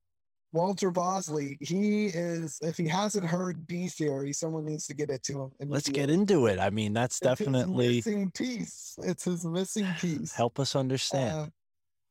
Walter 0.54 0.92
Bosley. 0.92 1.58
He 1.62 2.08
is 2.08 2.60
if 2.62 2.78
he 2.78 2.88
hasn't 2.88 3.26
heard 3.26 3.66
B 3.68 3.88
theory, 3.88 4.34
someone 4.34 4.66
needs 4.66 4.86
to 4.88 4.94
get 4.94 5.10
it 5.10 5.24
to 5.24 5.44
him. 5.44 5.52
Let's 5.70 5.90
get 5.90 6.10
into 6.10 6.48
it. 6.48 6.60
I 6.60 6.70
mean, 6.70 6.94
that's 6.94 7.20
It's 7.22 7.40
his 7.40 7.48
definitely 7.48 7.96
missing 7.98 8.32
piece. 8.32 8.96
It's 9.04 9.24
his 9.24 9.46
missing 9.46 9.88
piece. 10.00 10.34
help 10.34 10.60
us 10.60 10.76
understand. 10.76 11.32
Uh, 11.34 11.48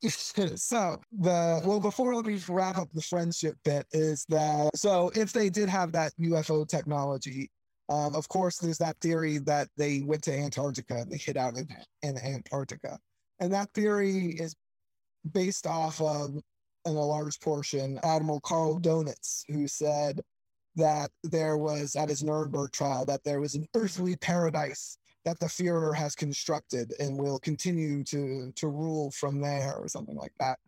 so 0.57 0.99
the 1.13 1.61
well 1.65 1.79
before 1.81 2.15
let 2.15 2.25
me 2.25 2.41
wrap 2.49 2.79
up 2.79 2.89
the 2.95 3.03
friendship 3.03 3.55
bit 3.65 3.87
is 3.93 4.25
that 4.31 4.71
so 4.75 5.11
if 5.15 5.31
they 5.33 5.51
did 5.51 5.69
have 5.69 5.93
that 5.93 6.13
UFO 6.19 6.67
technology, 6.67 7.51
um, 7.91 8.15
of 8.15 8.27
course 8.29 8.57
there's 8.57 8.79
that 8.79 8.97
theory 9.03 9.39
that 9.39 9.69
they 9.77 10.01
went 10.01 10.23
to 10.23 10.33
Antarctica 10.33 10.97
and 10.97 11.13
they 11.13 11.19
hid 11.19 11.37
out 11.37 11.55
in, 11.59 11.69
in 12.03 12.17
Antarctica, 12.17 12.99
and 13.41 13.53
that 13.53 13.69
theory 13.75 14.29
is 14.39 14.55
based 15.33 15.67
off 15.67 16.01
of 16.01 16.35
in 16.87 16.97
a 16.97 17.01
large 17.01 17.39
portion 17.41 17.99
Admiral 18.03 18.41
Karl 18.41 18.81
Dönitz 18.81 19.45
who 19.49 19.69
said 19.69 20.21
that 20.77 21.11
there 21.23 21.57
was 21.57 21.97
at 21.97 22.09
his 22.09 22.23
Nuremberg 22.23 22.73
trial 22.73 23.05
that 23.07 23.25
there 23.25 23.41
was 23.41 23.55
an 23.55 23.67
earthly 23.75 24.17
paradise 24.17 24.99
that 25.25 25.39
the 25.39 25.47
Führer 25.47 25.95
has 25.95 26.15
constructed 26.15 26.95
and 26.99 27.19
will 27.19 27.39
continue 27.39 28.03
to 28.05 28.53
to 28.57 28.69
rule 28.69 29.11
from 29.11 29.41
there 29.41 29.75
or 29.77 29.89
something 29.89 30.17
like 30.17 30.33
that. 30.41 30.59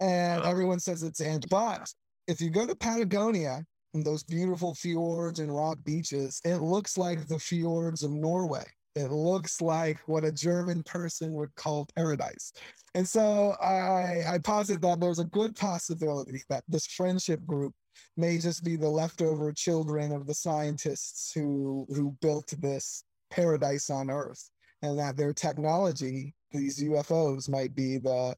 And 0.00 0.44
everyone 0.44 0.78
says 0.78 1.02
it's 1.02 1.20
and 1.20 1.44
but 1.50 1.92
if 2.28 2.40
you 2.40 2.50
go 2.50 2.66
to 2.66 2.74
Patagonia 2.74 3.64
and 3.94 4.04
those 4.04 4.22
beautiful 4.22 4.74
fjords 4.74 5.40
and 5.40 5.54
rock 5.54 5.78
beaches, 5.84 6.40
it 6.44 6.56
looks 6.56 6.98
like 6.98 7.26
the 7.26 7.38
fjords 7.38 8.02
of 8.02 8.10
Norway. 8.10 8.64
It 8.96 9.10
looks 9.10 9.60
like 9.60 9.98
what 10.06 10.24
a 10.24 10.32
German 10.32 10.82
person 10.82 11.34
would 11.34 11.54
call 11.54 11.86
paradise. 11.94 12.52
And 12.94 13.06
so 13.06 13.54
I 13.62 14.24
I 14.26 14.38
posit 14.38 14.80
that 14.80 15.00
there's 15.00 15.18
a 15.18 15.24
good 15.24 15.54
possibility 15.54 16.42
that 16.48 16.64
this 16.66 16.86
friendship 16.86 17.44
group 17.44 17.74
may 18.16 18.38
just 18.38 18.64
be 18.64 18.76
the 18.76 18.88
leftover 18.88 19.52
children 19.52 20.12
of 20.12 20.26
the 20.26 20.34
scientists 20.34 21.30
who 21.34 21.86
who 21.90 22.16
built 22.22 22.54
this 22.58 23.04
paradise 23.30 23.90
on 23.90 24.08
earth 24.10 24.48
and 24.82 24.98
that 24.98 25.16
their 25.16 25.34
technology 25.34 26.34
these 26.52 26.82
ufos 26.82 27.48
might 27.50 27.74
be 27.74 27.98
the 27.98 28.34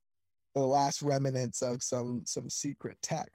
the 0.54 0.60
last 0.60 1.02
remnants 1.02 1.62
of 1.62 1.82
some 1.82 2.22
some 2.26 2.50
secret 2.50 2.96
tech 3.02 3.30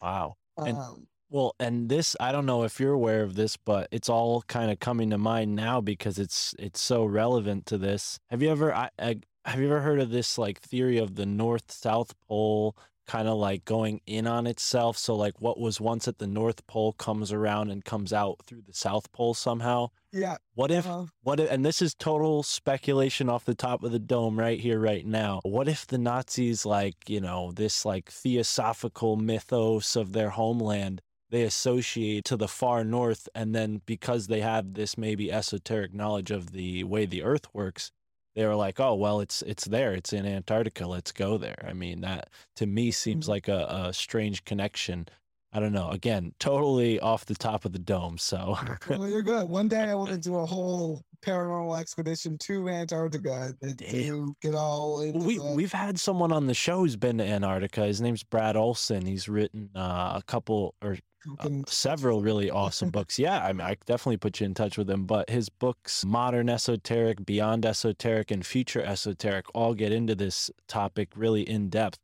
Wow. 0.00 0.36
And- 0.56 0.78
um, 0.78 1.06
Well, 1.30 1.54
and 1.60 1.88
this 1.88 2.16
I 2.20 2.32
don't 2.32 2.46
know 2.46 2.62
if 2.64 2.80
you're 2.80 2.92
aware 2.92 3.22
of 3.22 3.34
this, 3.34 3.56
but 3.56 3.88
it's 3.90 4.08
all 4.08 4.42
kind 4.42 4.70
of 4.70 4.80
coming 4.80 5.10
to 5.10 5.18
mind 5.18 5.54
now 5.54 5.80
because 5.80 6.18
it's 6.18 6.54
it's 6.58 6.80
so 6.80 7.04
relevant 7.04 7.66
to 7.66 7.78
this. 7.78 8.18
Have 8.30 8.42
you 8.42 8.50
ever 8.50 8.74
I, 8.74 8.90
I 8.98 9.20
have 9.44 9.60
you 9.60 9.66
ever 9.66 9.80
heard 9.80 10.00
of 10.00 10.10
this 10.10 10.38
like 10.38 10.60
theory 10.60 10.98
of 10.98 11.16
the 11.16 11.26
north 11.26 11.70
south 11.70 12.14
pole 12.28 12.76
kind 13.06 13.26
of 13.26 13.38
like 13.38 13.64
going 13.64 14.00
in 14.06 14.26
on 14.26 14.46
itself? 14.46 14.96
So 14.96 15.14
like 15.14 15.40
what 15.40 15.58
was 15.60 15.80
once 15.80 16.08
at 16.08 16.18
the 16.18 16.26
north 16.26 16.66
pole 16.66 16.92
comes 16.94 17.30
around 17.30 17.70
and 17.70 17.84
comes 17.84 18.12
out 18.12 18.40
through 18.46 18.62
the 18.66 18.74
south 18.74 19.12
pole 19.12 19.34
somehow. 19.34 19.88
yeah 20.12 20.36
What 20.54 20.70
if 20.70 20.86
uh, 20.86 21.04
what 21.22 21.40
if, 21.40 21.50
and 21.50 21.64
this 21.64 21.82
is 21.82 21.94
total 21.94 22.42
speculation 22.42 23.28
off 23.28 23.44
the 23.44 23.54
top 23.54 23.82
of 23.82 23.92
the 23.92 23.98
dome 23.98 24.38
right 24.38 24.60
here, 24.60 24.78
right 24.80 25.04
now. 25.04 25.40
What 25.44 25.68
if 25.68 25.86
the 25.86 25.98
Nazis, 25.98 26.64
like, 26.64 26.96
you 27.06 27.20
know, 27.20 27.52
this 27.52 27.84
like 27.84 28.10
theosophical 28.10 29.16
mythos 29.16 29.94
of 29.96 30.12
their 30.12 30.30
homeland, 30.30 31.02
they 31.30 31.42
associate 31.42 32.24
to 32.26 32.36
the 32.36 32.48
far 32.48 32.84
north, 32.84 33.28
and 33.34 33.54
then 33.54 33.82
because 33.86 34.26
they 34.28 34.40
have 34.40 34.74
this 34.74 34.96
maybe 34.98 35.30
esoteric 35.32 35.92
knowledge 35.94 36.30
of 36.30 36.52
the 36.52 36.84
way 36.84 37.06
the 37.06 37.22
earth 37.22 37.46
works, 37.54 37.92
they 38.34 38.46
were 38.46 38.54
like, 38.56 38.78
oh, 38.80 38.94
well, 38.94 39.20
it's 39.20 39.42
it's 39.42 39.64
there. 39.64 39.92
It's 39.94 40.12
in 40.12 40.26
Antarctica. 40.26 40.86
Let's 40.86 41.12
go 41.12 41.36
there. 41.38 41.64
I 41.66 41.72
mean, 41.72 42.00
that 42.02 42.30
to 42.56 42.66
me 42.66 42.90
seems 42.92 43.26
Mhm. 43.26 43.28
like 43.28 43.48
a, 43.48 43.66
a 43.88 43.92
strange 43.92 44.44
connection. 44.44 45.06
I 45.52 45.60
don't 45.60 45.72
know. 45.72 45.88
Again, 45.90 46.32
totally 46.38 47.00
off 47.00 47.24
the 47.24 47.34
top 47.34 47.64
of 47.64 47.72
the 47.72 47.78
dome. 47.78 48.18
So 48.18 48.56
well 48.88 49.08
you're 49.08 49.22
good 49.22 49.48
one 49.48 49.68
day 49.68 49.80
i 49.84 49.94
want 49.94 50.10
to 50.10 50.18
do 50.18 50.36
a 50.36 50.46
whole 50.46 51.02
paranormal 51.22 51.78
expedition 51.80 52.38
to 52.38 52.68
antarctica 52.68 53.52
and 53.62 53.78
to 53.78 54.34
get 54.40 54.54
all 54.54 54.98
we 55.14 55.38
the- 55.38 55.52
we've 55.54 55.72
had 55.72 55.98
someone 55.98 56.32
on 56.32 56.46
the 56.46 56.54
show 56.54 56.78
who's 56.80 56.96
been 56.96 57.18
to 57.18 57.24
Antarctica. 57.24 57.86
His 57.86 58.00
name's 58.00 58.22
Brad 58.22 58.56
Olson. 58.56 59.04
He's 59.04 59.28
written 59.28 59.70
uh, 59.74 60.12
a 60.16 60.22
couple 60.26 60.74
or 60.82 60.96
uh, 61.40 61.48
several 61.66 62.22
really 62.22 62.50
awesome 62.50 62.90
books. 62.90 63.18
Yeah, 63.18 63.44
I 63.44 63.52
mean, 63.52 63.66
I 63.66 63.76
definitely 63.86 64.18
put 64.18 64.38
you 64.40 64.46
in 64.46 64.54
touch 64.54 64.78
with 64.78 64.88
him. 64.88 65.04
But 65.06 65.28
his 65.28 65.48
books, 65.48 66.04
Modern 66.04 66.48
Esoteric, 66.48 67.26
Beyond 67.26 67.66
Esoteric, 67.66 68.30
and 68.30 68.46
Future 68.46 68.82
Esoteric, 68.82 69.46
all 69.54 69.74
get 69.74 69.92
into 69.92 70.14
this 70.14 70.50
topic 70.68 71.10
really 71.16 71.42
in 71.42 71.68
depth. 71.68 71.98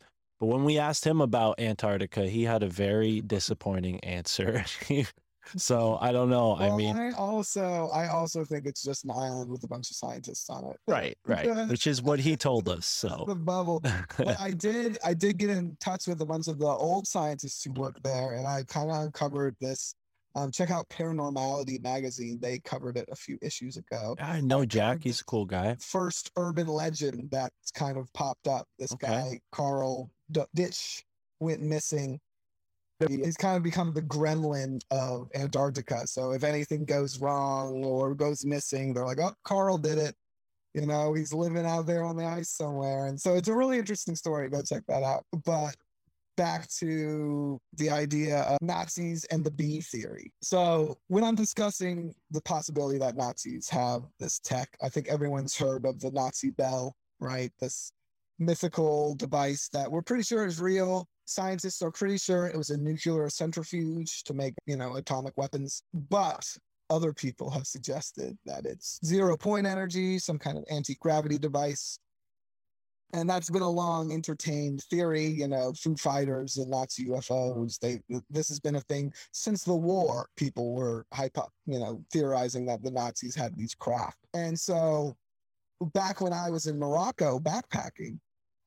But 0.45 0.51
when 0.57 0.65
we 0.65 0.79
asked 0.79 1.07
him 1.07 1.23
about 1.23 1.59
Antarctica, 1.59 2.27
he 2.27 2.43
had 2.43 2.63
a 2.63 2.69
very 2.69 3.23
disappointing 3.23 3.99
answer. 4.01 4.63
so 5.57 5.97
I 5.99 6.13
don't 6.13 6.29
know. 6.29 6.55
I 6.55 6.77
mean, 6.77 6.95
I 6.95 7.13
also 7.13 7.89
I 7.95 8.09
also 8.09 8.45
think 8.45 8.67
it's 8.67 8.83
just 8.83 9.05
an 9.07 9.13
island 9.13 9.51
with 9.51 9.65
a 9.65 9.69
bunch 9.69 9.91
of 9.91 9.97
scientists 9.97 10.51
on 10.51 10.67
it. 10.67 10.77
right, 10.87 11.17
right, 11.25 11.67
which 11.69 11.87
is 11.87 12.03
what 12.03 12.21
he 12.21 12.37
told 12.37 12.69
us. 12.69 12.85
So. 12.85 13.25
The 13.27 13.35
bubble. 13.35 13.81
But 14.19 14.39
I 14.39 14.51
did 14.51 14.99
I 15.03 15.15
did 15.15 15.39
get 15.39 15.49
in 15.49 15.79
touch 15.81 16.07
with 16.07 16.21
a 16.21 16.27
bunch 16.27 16.47
of 16.47 16.59
the 16.59 16.67
old 16.67 17.07
scientists 17.07 17.65
who 17.65 17.73
work 17.73 17.97
there, 18.03 18.35
and 18.35 18.47
I 18.47 18.65
kind 18.65 18.91
of 18.91 18.97
uncovered 19.03 19.57
this. 19.63 19.95
Um, 20.37 20.51
check 20.51 20.71
out 20.71 20.87
Paranormality 20.91 21.81
magazine. 21.83 22.39
They 22.43 22.59
covered 22.59 22.99
it 22.99 23.09
a 23.11 23.17
few 23.17 23.39
issues 23.41 23.79
ago. 23.79 24.17
I 24.21 24.43
know 24.43 24.67
Jack. 24.67 24.99
He's 25.05 25.21
a 25.23 25.25
cool 25.25 25.47
guy. 25.47 25.77
First 25.81 26.33
urban 26.37 26.67
legend 26.67 27.31
that's 27.31 27.71
kind 27.71 27.97
of 27.97 28.13
popped 28.13 28.47
up. 28.47 28.67
This 28.79 28.93
Okay. 28.93 29.07
guy 29.07 29.41
Carl 29.51 30.11
Ditch 30.55 31.05
went 31.41 31.63
missing. 31.63 32.21
He's 33.09 33.37
kind 33.37 33.57
of 33.57 33.63
become 33.63 33.93
the 33.93 34.03
gremlin 34.03 34.81
of 34.91 35.29
Antarctica. 35.35 36.07
So 36.07 36.33
if 36.33 36.45
anything 36.45 36.85
goes 36.85 37.21
wrong 37.21 37.85
or 37.85 38.15
goes 38.15 38.45
missing, 38.45 38.95
they're 38.95 39.05
like, 39.05 39.21
"Oh, 39.21 39.35
Carl 39.45 39.79
did 39.79 39.99
it." 39.99 40.15
You 40.75 40.87
know, 40.87 41.13
he's 41.13 41.33
living 41.33 41.67
out 41.67 41.87
there 41.87 42.03
on 42.03 42.17
the 42.17 42.25
ice 42.25 42.51
somewhere. 42.51 43.07
And 43.07 43.21
so 43.21 43.35
it's 43.35 43.49
a 43.49 43.55
really 43.55 43.79
interesting 43.79 44.17
story. 44.17 44.49
Go 44.49 44.63
check 44.63 44.83
that 44.89 45.03
out. 45.03 45.25
But 45.45 45.77
back 46.37 46.69
to 46.69 47.61
the 47.75 47.91
idea 47.91 48.41
of 48.43 48.59
Nazis 48.61 49.25
and 49.27 49.45
the 49.45 49.51
B 49.51 49.81
theory. 49.81 50.33
So 50.43 50.99
when 51.09 51.23
I'm 51.23 51.37
discussing 51.37 52.15
the 52.31 52.41
possibility 52.43 52.99
that 52.99 53.17
Nazis 53.17 53.69
have 53.69 54.03
this 54.19 54.41
tech, 54.41 54.69
I 54.83 54.89
think 54.89 55.09
everyone's 55.09 55.57
heard 55.57 55.87
of 55.87 56.01
the 56.01 56.11
Nazi 56.11 56.51
bell, 56.51 56.97
right? 57.21 57.53
This 57.61 57.93
mythical 58.39 59.15
device 59.15 59.69
that 59.73 59.91
we're 59.91 60.03
pretty 60.03 60.25
sure 60.25 60.47
is 60.47 60.61
real. 60.61 61.07
Scientists 61.27 61.83
are 61.83 61.91
pretty 61.91 62.19
sure 62.19 62.47
it 62.47 62.57
was 62.57 62.71
a 62.71 62.77
nuclear 62.77 63.29
centrifuge 63.31 64.23
to 64.25 64.35
make, 64.35 64.55
you 64.67 64.77
know, 64.77 64.97
atomic 64.97 65.33
weapons. 65.37 65.83
But 65.93 66.45
other 66.91 67.13
people 67.13 67.51
have 67.51 67.67
suggested 67.67 68.37
that 68.45 68.67
it's 68.67 69.01
zero 69.05 69.37
point 69.37 69.67
energy, 69.67 70.19
some 70.19 70.39
kind 70.39 70.59
of 70.59 70.65
anti 70.71 70.97
gravity 71.01 71.39
device. 71.39 71.99
And 73.13 73.31
that's 73.31 73.49
been 73.49 73.63
a 73.63 73.71
long 73.71 74.13
entertained 74.13 74.83
theory, 74.91 75.27
you 75.27 75.47
know, 75.47 75.73
foo 75.73 75.95
fighters 75.95 76.57
and 76.57 76.69
Nazi 76.69 77.07
UFOs. 77.07 77.79
They 77.79 78.01
this 78.29 78.49
has 78.49 78.59
been 78.59 78.75
a 78.75 78.81
thing 78.81 79.13
since 79.33 79.63
the 79.63 79.75
war. 79.75 80.27
People 80.37 80.75
were 80.75 81.07
hypo, 81.13 81.49
you 81.67 81.79
know, 81.79 82.03
theorizing 82.13 82.67
that 82.67 82.83
the 82.83 82.91
Nazis 82.91 83.37
had 83.37 83.57
these 83.57 83.75
craft. 83.75 84.19
And 84.35 84.59
so 84.59 85.17
back 85.93 86.21
when 86.21 86.33
I 86.33 86.51
was 86.51 86.67
in 86.67 86.79
Morocco 86.79 87.39
backpacking, 87.39 88.19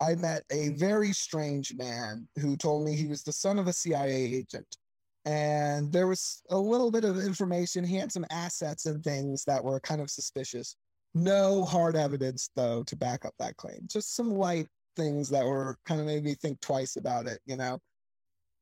I 0.02 0.16
met 0.16 0.44
a 0.52 0.70
very 0.70 1.12
strange 1.12 1.74
man 1.76 2.28
who 2.40 2.56
told 2.56 2.86
me 2.86 2.96
he 2.96 3.08
was 3.08 3.24
the 3.24 3.34
son 3.34 3.58
of 3.58 3.68
a 3.68 3.74
CIA 3.74 4.36
agent. 4.36 4.78
And 5.26 5.92
there 5.92 6.08
was 6.08 6.42
a 6.52 6.58
little 6.58 6.92
bit 6.92 7.04
of 7.04 7.20
information. 7.20 7.84
He 7.84 7.98
had 7.98 8.12
some 8.12 8.26
assets 8.32 8.86
and 8.86 9.04
things 9.04 9.44
that 9.46 9.64
were 9.64 9.80
kind 9.80 10.00
of 10.00 10.10
suspicious. 10.10 10.76
No 11.14 11.66
hard 11.66 11.96
evidence, 11.96 12.50
though, 12.56 12.84
to 12.84 12.96
back 12.96 13.26
up 13.26 13.34
that 13.40 13.58
claim. 13.58 13.80
Just 13.88 14.16
some 14.16 14.32
light 14.32 14.68
things 14.96 15.30
that 15.30 15.46
were 15.46 15.78
kind 15.86 16.00
of 16.00 16.08
made 16.08 16.24
me 16.24 16.36
think 16.36 16.62
twice 16.62 16.96
about 16.96 17.28
it, 17.28 17.40
you 17.46 17.58
know? 17.58 17.80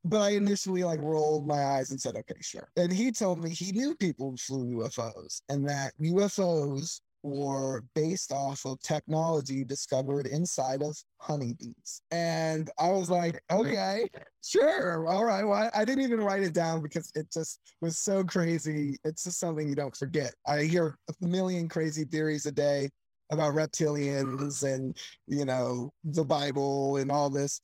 But 0.03 0.21
I 0.21 0.29
initially 0.31 0.83
like 0.83 1.01
rolled 1.01 1.47
my 1.47 1.63
eyes 1.63 1.91
and 1.91 1.99
said, 1.99 2.15
okay, 2.15 2.35
sure. 2.41 2.69
And 2.77 2.93
he 2.93 3.11
told 3.11 3.43
me 3.43 3.49
he 3.49 3.71
knew 3.71 3.95
people 3.95 4.31
who 4.31 4.37
flew 4.37 4.77
UFOs 4.77 5.41
and 5.49 5.67
that 5.67 5.93
UFOs 5.99 7.01
were 7.25 7.83
based 7.95 8.31
off 8.31 8.65
of 8.65 8.79
technology 8.81 9.63
discovered 9.63 10.27
inside 10.27 10.83
of 10.83 10.95
honeybees. 11.17 12.01
And 12.11 12.69
I 12.77 12.91
was 12.91 13.09
like, 13.09 13.41
okay, 13.51 14.07
sure. 14.43 15.07
All 15.07 15.25
right. 15.25 15.43
Well, 15.43 15.71
I, 15.73 15.83
didn't 15.83 16.03
even 16.03 16.21
write 16.21 16.43
it 16.43 16.53
down 16.53 16.81
because 16.81 17.11
it 17.15 17.31
just 17.33 17.59
was 17.81 17.97
so 17.97 18.23
crazy. 18.23 18.97
It's 19.03 19.23
just 19.23 19.39
something 19.39 19.67
you 19.67 19.75
don't 19.75 19.95
forget. 19.95 20.33
I 20.47 20.63
hear 20.63 20.97
a 21.09 21.25
million 21.25 21.67
crazy 21.67 22.05
theories 22.05 22.45
a 22.45 22.51
day 22.51 22.89
about 23.31 23.55
reptilians 23.55 24.63
and, 24.63 24.95
you 25.27 25.45
know, 25.45 25.91
the 26.03 26.23
Bible 26.23 26.97
and 26.97 27.11
all 27.11 27.31
this. 27.31 27.59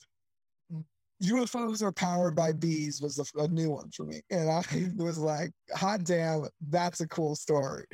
UFOs 1.23 1.83
are 1.83 1.91
powered 1.91 2.35
by 2.35 2.51
bees 2.51 2.99
was 2.99 3.19
a, 3.19 3.39
a 3.39 3.47
new 3.47 3.69
one 3.69 3.91
for 3.91 4.05
me. 4.05 4.21
And 4.31 4.49
I 4.49 4.63
was 5.03 5.19
like, 5.19 5.51
hot 5.75 6.03
damn, 6.03 6.47
that's 6.67 7.01
a 7.01 7.07
cool 7.07 7.35
story. 7.35 7.85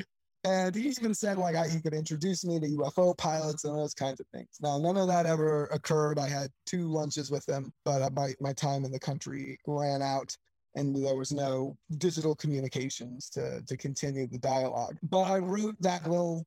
And 0.48 0.74
he 0.74 0.88
even 0.88 1.14
said 1.14 1.38
like 1.38 1.56
I, 1.56 1.68
he 1.68 1.82
could 1.82 1.94
introduce 1.94 2.46
me 2.46 2.58
to 2.58 2.68
UFO 2.68 3.18
pilots 3.18 3.66
and 3.66 3.78
those 3.78 3.94
kinds 3.94 4.22
of 4.22 4.28
things. 4.28 4.48
Now 4.62 4.78
none 4.78 4.96
of 4.96 5.08
that 5.10 5.26
ever 5.26 5.66
occurred. 5.66 6.18
I 6.18 6.30
had 6.30 6.50
two 6.66 6.88
lunches 6.88 7.30
with 7.30 7.46
them, 7.46 7.74
but 7.84 8.02
uh, 8.02 8.10
my 8.14 8.34
my 8.40 8.54
time 8.54 8.86
in 8.86 8.92
the 8.92 9.00
country 9.00 9.60
ran 9.68 10.02
out, 10.02 10.34
and 10.76 10.96
there 11.06 11.18
was 11.18 11.34
no 11.34 11.76
digital 11.98 12.34
communications 12.34 13.30
to 13.32 13.62
to 13.68 13.76
continue 13.76 14.26
the 14.26 14.38
dialogue. 14.38 14.96
But 15.04 15.24
I 15.24 15.40
wrote 15.40 15.76
that 15.82 16.10
little, 16.10 16.46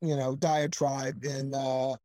you 0.00 0.16
know, 0.16 0.36
diatribe 0.36 1.22
in 1.22 1.52
uh, 1.54 1.96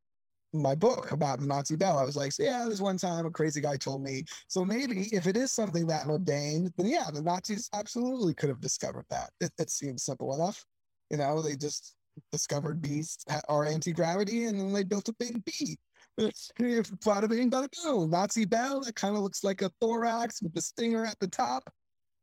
my 0.51 0.75
book 0.75 1.13
about 1.13 1.39
the 1.39 1.45
Nazi 1.45 1.77
Bell. 1.77 1.99
I 1.99 2.03
was 2.03 2.17
like, 2.17 2.33
so 2.33 2.43
yeah, 2.43 2.65
there's 2.65 2.81
one 2.81 2.97
time 2.97 3.25
a 3.25 3.31
crazy 3.31 3.61
guy 3.61 3.77
told 3.77 4.03
me. 4.03 4.25
So 4.49 4.65
maybe 4.65 5.07
if 5.13 5.25
it 5.25 5.37
is 5.37 5.53
something 5.53 5.87
that 5.87 6.05
mundane, 6.05 6.69
then 6.75 6.87
yeah, 6.87 7.09
the 7.13 7.21
Nazis 7.21 7.69
absolutely 7.73 8.33
could 8.33 8.49
have 8.49 8.59
discovered 8.59 9.05
that. 9.09 9.29
It, 9.39 9.51
it 9.57 9.69
seems 9.69 10.03
simple 10.03 10.35
enough. 10.35 10.65
You 11.09 11.17
know, 11.17 11.41
they 11.41 11.55
just 11.55 11.95
discovered 12.31 12.81
bees 12.81 13.17
are 13.47 13.65
anti 13.65 13.93
gravity 13.93 14.45
and 14.45 14.59
then 14.59 14.73
they 14.73 14.83
built 14.83 15.09
a 15.09 15.13
big 15.13 15.43
bee. 15.45 15.77
Bada 16.19 17.29
bing, 17.29 17.49
bada. 17.49 18.09
Nazi 18.09 18.45
bell 18.45 18.81
that 18.81 18.95
kind 18.95 19.15
of 19.15 19.21
looks 19.21 19.43
like 19.43 19.61
a 19.61 19.71
thorax 19.79 20.41
with 20.41 20.53
the 20.53 20.61
stinger 20.61 21.05
at 21.05 21.17
the 21.19 21.27
top. 21.27 21.69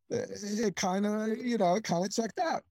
It 0.09 0.75
kind 0.75 1.05
of, 1.05 1.37
you 1.37 1.57
know, 1.57 1.75
it 1.75 1.83
kind 1.83 2.05
of 2.05 2.11
checked 2.11 2.39
out. 2.39 2.61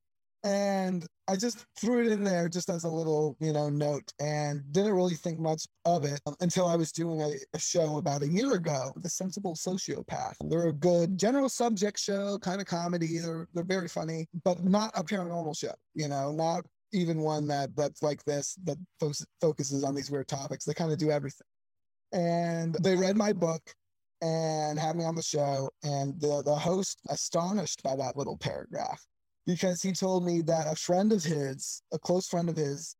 And 0.47 1.05
I 1.27 1.35
just 1.35 1.66
threw 1.77 2.06
it 2.06 2.12
in 2.12 2.23
there 2.23 2.48
just 2.48 2.70
as 2.70 2.85
a 2.85 2.89
little, 2.89 3.36
you 3.40 3.52
know, 3.52 3.68
note 3.68 4.12
and 4.20 4.62
didn't 4.70 4.93
really 4.93 5.16
think 5.16 5.40
much 5.40 5.64
of 5.85 6.05
it 6.05 6.20
um, 6.24 6.36
until 6.40 6.68
I 6.68 6.77
was 6.77 6.93
doing 6.93 7.20
a, 7.20 7.32
a 7.52 7.59
show 7.59 7.97
about 7.97 8.23
a 8.23 8.28
year 8.28 8.55
ago, 8.55 8.93
The 8.94 9.09
Sensible 9.09 9.56
Sociopath. 9.56 10.36
They're 10.48 10.68
a 10.68 10.73
good 10.73 11.18
general 11.18 11.48
subject 11.48 11.98
show, 11.98 12.39
kind 12.39 12.60
of 12.60 12.68
comedy. 12.68 13.18
They're, 13.18 13.48
they're 13.55 13.64
very 13.64 13.89
funny, 13.89 14.28
but 14.44 14.62
not 14.62 14.93
a 14.94 15.02
paranormal 15.02 15.59
show, 15.59 15.74
you 15.94 16.06
know, 16.06 16.31
not 16.31 16.64
even 16.93 17.18
one 17.18 17.48
that 17.48 17.74
that's 17.74 18.05
like 18.05 18.23
this, 18.23 18.56
that 18.66 18.78
fo- 19.01 19.27
focuses 19.40 19.82
on 19.82 19.97
these 19.97 20.12
weird 20.12 20.28
topics. 20.28 20.64
They 20.64 20.74
kind 20.74 20.93
of 20.93 20.98
do 20.98 21.10
everything. 21.10 21.48
And 22.12 22.77
they 22.85 22.94
read 22.94 23.16
my 23.16 23.32
book 23.32 23.62
and 24.23 24.78
had 24.78 24.94
me 24.94 25.05
on 25.05 25.16
the 25.16 25.23
show. 25.23 25.70
And 25.82 26.20
the, 26.20 26.44
the 26.44 26.55
host 26.55 27.01
astonished 27.09 27.82
by 27.82 27.97
that 27.97 28.16
little 28.16 28.39
paragraph 28.39 29.05
because 29.47 29.81
he 29.81 29.93
told 29.93 30.24
me 30.24 30.43
that 30.43 30.66
a 30.66 30.74
friend 30.74 31.12
of 31.12 31.23
his, 31.23 31.82
a 31.93 31.98
close 31.98 32.27
friend 32.27 32.48
of 32.48 32.56
his, 32.56 32.97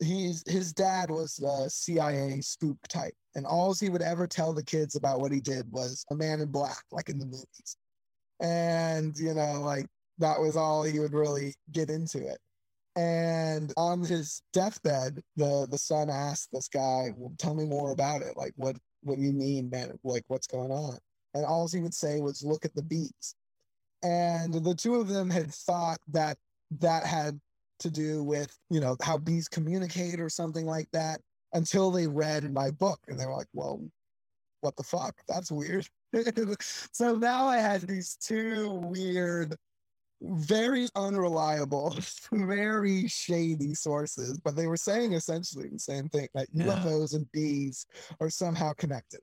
he's 0.00 0.44
his 0.46 0.72
dad 0.72 1.10
was 1.10 1.38
a 1.40 1.68
CIA 1.70 2.40
spook 2.40 2.78
type, 2.88 3.14
and 3.34 3.46
all 3.46 3.74
he 3.74 3.88
would 3.88 4.02
ever 4.02 4.26
tell 4.26 4.52
the 4.52 4.64
kids 4.64 4.94
about 4.96 5.20
what 5.20 5.32
he 5.32 5.40
did 5.40 5.70
was 5.72 6.04
a 6.10 6.14
man 6.14 6.40
in 6.40 6.50
black, 6.50 6.82
like 6.92 7.08
in 7.08 7.18
the 7.18 7.26
movies. 7.26 7.76
And 8.40 9.16
you 9.18 9.34
know, 9.34 9.62
like 9.62 9.86
that 10.18 10.40
was 10.40 10.56
all 10.56 10.82
he 10.82 10.98
would 11.00 11.14
really 11.14 11.54
get 11.72 11.90
into 11.90 12.26
it. 12.26 12.38
And 12.96 13.72
on 13.76 14.00
his 14.02 14.42
deathbed, 14.52 15.22
the 15.36 15.66
the 15.70 15.78
son 15.78 16.10
asked 16.10 16.50
this 16.52 16.68
guy, 16.68 17.12
well, 17.16 17.32
"Tell 17.38 17.54
me 17.54 17.64
more 17.64 17.92
about 17.92 18.22
it. 18.22 18.36
Like, 18.36 18.52
what 18.56 18.76
what 19.02 19.16
do 19.16 19.22
you 19.22 19.32
mean, 19.32 19.70
man? 19.70 19.98
Like, 20.04 20.24
what's 20.28 20.46
going 20.46 20.72
on?" 20.72 20.98
And 21.34 21.44
all 21.44 21.68
he 21.68 21.80
would 21.80 21.94
say 21.94 22.20
was, 22.20 22.42
"Look 22.44 22.64
at 22.64 22.74
the 22.74 22.82
bees." 22.82 23.34
And 24.02 24.52
the 24.54 24.74
two 24.74 24.96
of 24.96 25.08
them 25.08 25.30
had 25.30 25.52
thought 25.52 25.98
that 26.08 26.36
that 26.80 27.04
had 27.04 27.40
to 27.80 27.90
do 27.90 28.22
with 28.24 28.56
you 28.70 28.80
know 28.80 28.96
how 29.02 29.16
bees 29.18 29.48
communicate 29.48 30.20
or 30.20 30.28
something 30.28 30.66
like 30.66 30.88
that 30.92 31.20
until 31.52 31.90
they 31.90 32.06
read 32.06 32.52
my 32.52 32.70
book. 32.70 33.00
And 33.08 33.18
they 33.18 33.26
were 33.26 33.34
like 33.36 33.48
well 33.52 33.80
what 34.60 34.76
the 34.76 34.82
fuck? 34.82 35.14
That's 35.28 35.50
weird. 35.52 35.86
So 36.92 37.14
now 37.14 37.46
i 37.46 37.58
had 37.58 37.82
these 37.82 38.16
two 38.16 38.70
weird 38.70 39.54
very 40.22 40.88
unreliable 40.96 41.94
very 42.32 43.06
shady 43.06 43.74
sources 43.74 44.40
but 44.42 44.56
they 44.56 44.66
were 44.66 44.76
saying 44.76 45.12
essentially 45.12 45.68
the 45.68 45.78
same 45.78 46.08
thing 46.08 46.26
that 46.34 46.48
Yeah. 46.52 46.64
ufos 46.76 47.14
and 47.14 47.30
bees 47.30 47.86
are 48.20 48.30
somehow 48.30 48.72
connected 48.72 49.20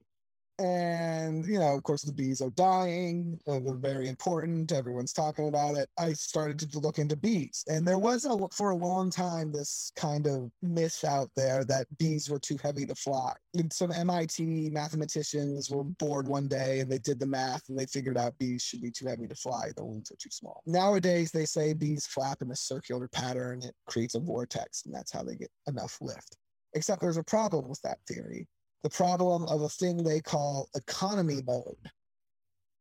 and 0.59 1.45
you 1.45 1.59
know 1.59 1.75
of 1.75 1.83
course 1.83 2.03
the 2.03 2.13
bees 2.13 2.41
are 2.41 2.51
dying 2.51 3.37
they're 3.45 3.73
very 3.73 4.07
important 4.07 4.71
everyone's 4.71 5.13
talking 5.13 5.47
about 5.47 5.75
it. 5.75 5.89
I 5.97 6.13
started 6.13 6.59
to 6.71 6.79
look 6.79 6.99
into 6.99 7.15
bees 7.15 7.63
and 7.67 7.87
there 7.87 7.97
was 7.97 8.25
a 8.25 8.37
for 8.51 8.71
a 8.71 8.75
long 8.75 9.09
time 9.09 9.51
this 9.51 9.91
kind 9.95 10.27
of 10.27 10.51
myth 10.61 11.03
out 11.03 11.29
there 11.35 11.63
that 11.65 11.87
bees 11.97 12.29
were 12.29 12.39
too 12.39 12.57
heavy 12.61 12.85
to 12.85 12.95
fly. 12.95 13.33
And 13.53 13.71
some 13.71 13.89
mit 13.89 14.39
mathematicians 14.71 15.69
were 15.69 15.83
bored 15.83 16.27
one 16.27 16.47
day 16.47 16.79
and 16.79 16.91
they 16.91 16.97
did 16.99 17.19
the 17.19 17.25
math 17.25 17.63
and 17.69 17.77
they 17.77 17.85
figured 17.85 18.17
out 18.17 18.37
bees 18.37 18.63
should 18.63 18.81
be 18.81 18.91
too 18.91 19.07
heavy 19.07 19.27
to 19.27 19.35
fly 19.35 19.69
the 19.75 19.85
wings 19.85 20.11
are 20.11 20.17
too 20.17 20.31
small. 20.31 20.61
Nowadays 20.65 21.31
they 21.31 21.45
say 21.45 21.73
bees 21.73 22.05
flap 22.05 22.41
in 22.41 22.51
a 22.51 22.55
circular 22.55 23.07
pattern 23.07 23.61
it 23.63 23.75
creates 23.87 24.15
a 24.15 24.19
vortex 24.19 24.85
and 24.85 24.93
that's 24.93 25.11
how 25.11 25.23
they 25.23 25.35
get 25.35 25.51
enough 25.67 25.97
lift. 26.01 26.37
Except 26.73 27.01
there's 27.01 27.17
a 27.17 27.23
problem 27.23 27.69
with 27.69 27.81
that 27.83 27.99
theory 28.07 28.47
the 28.85 28.89
problem 28.91 29.47
of 29.47 29.63
a 29.63 29.69
thing 29.69 29.97
they 29.97 30.21
call 30.21 30.69
economy 30.75 31.41
mode. 31.47 31.89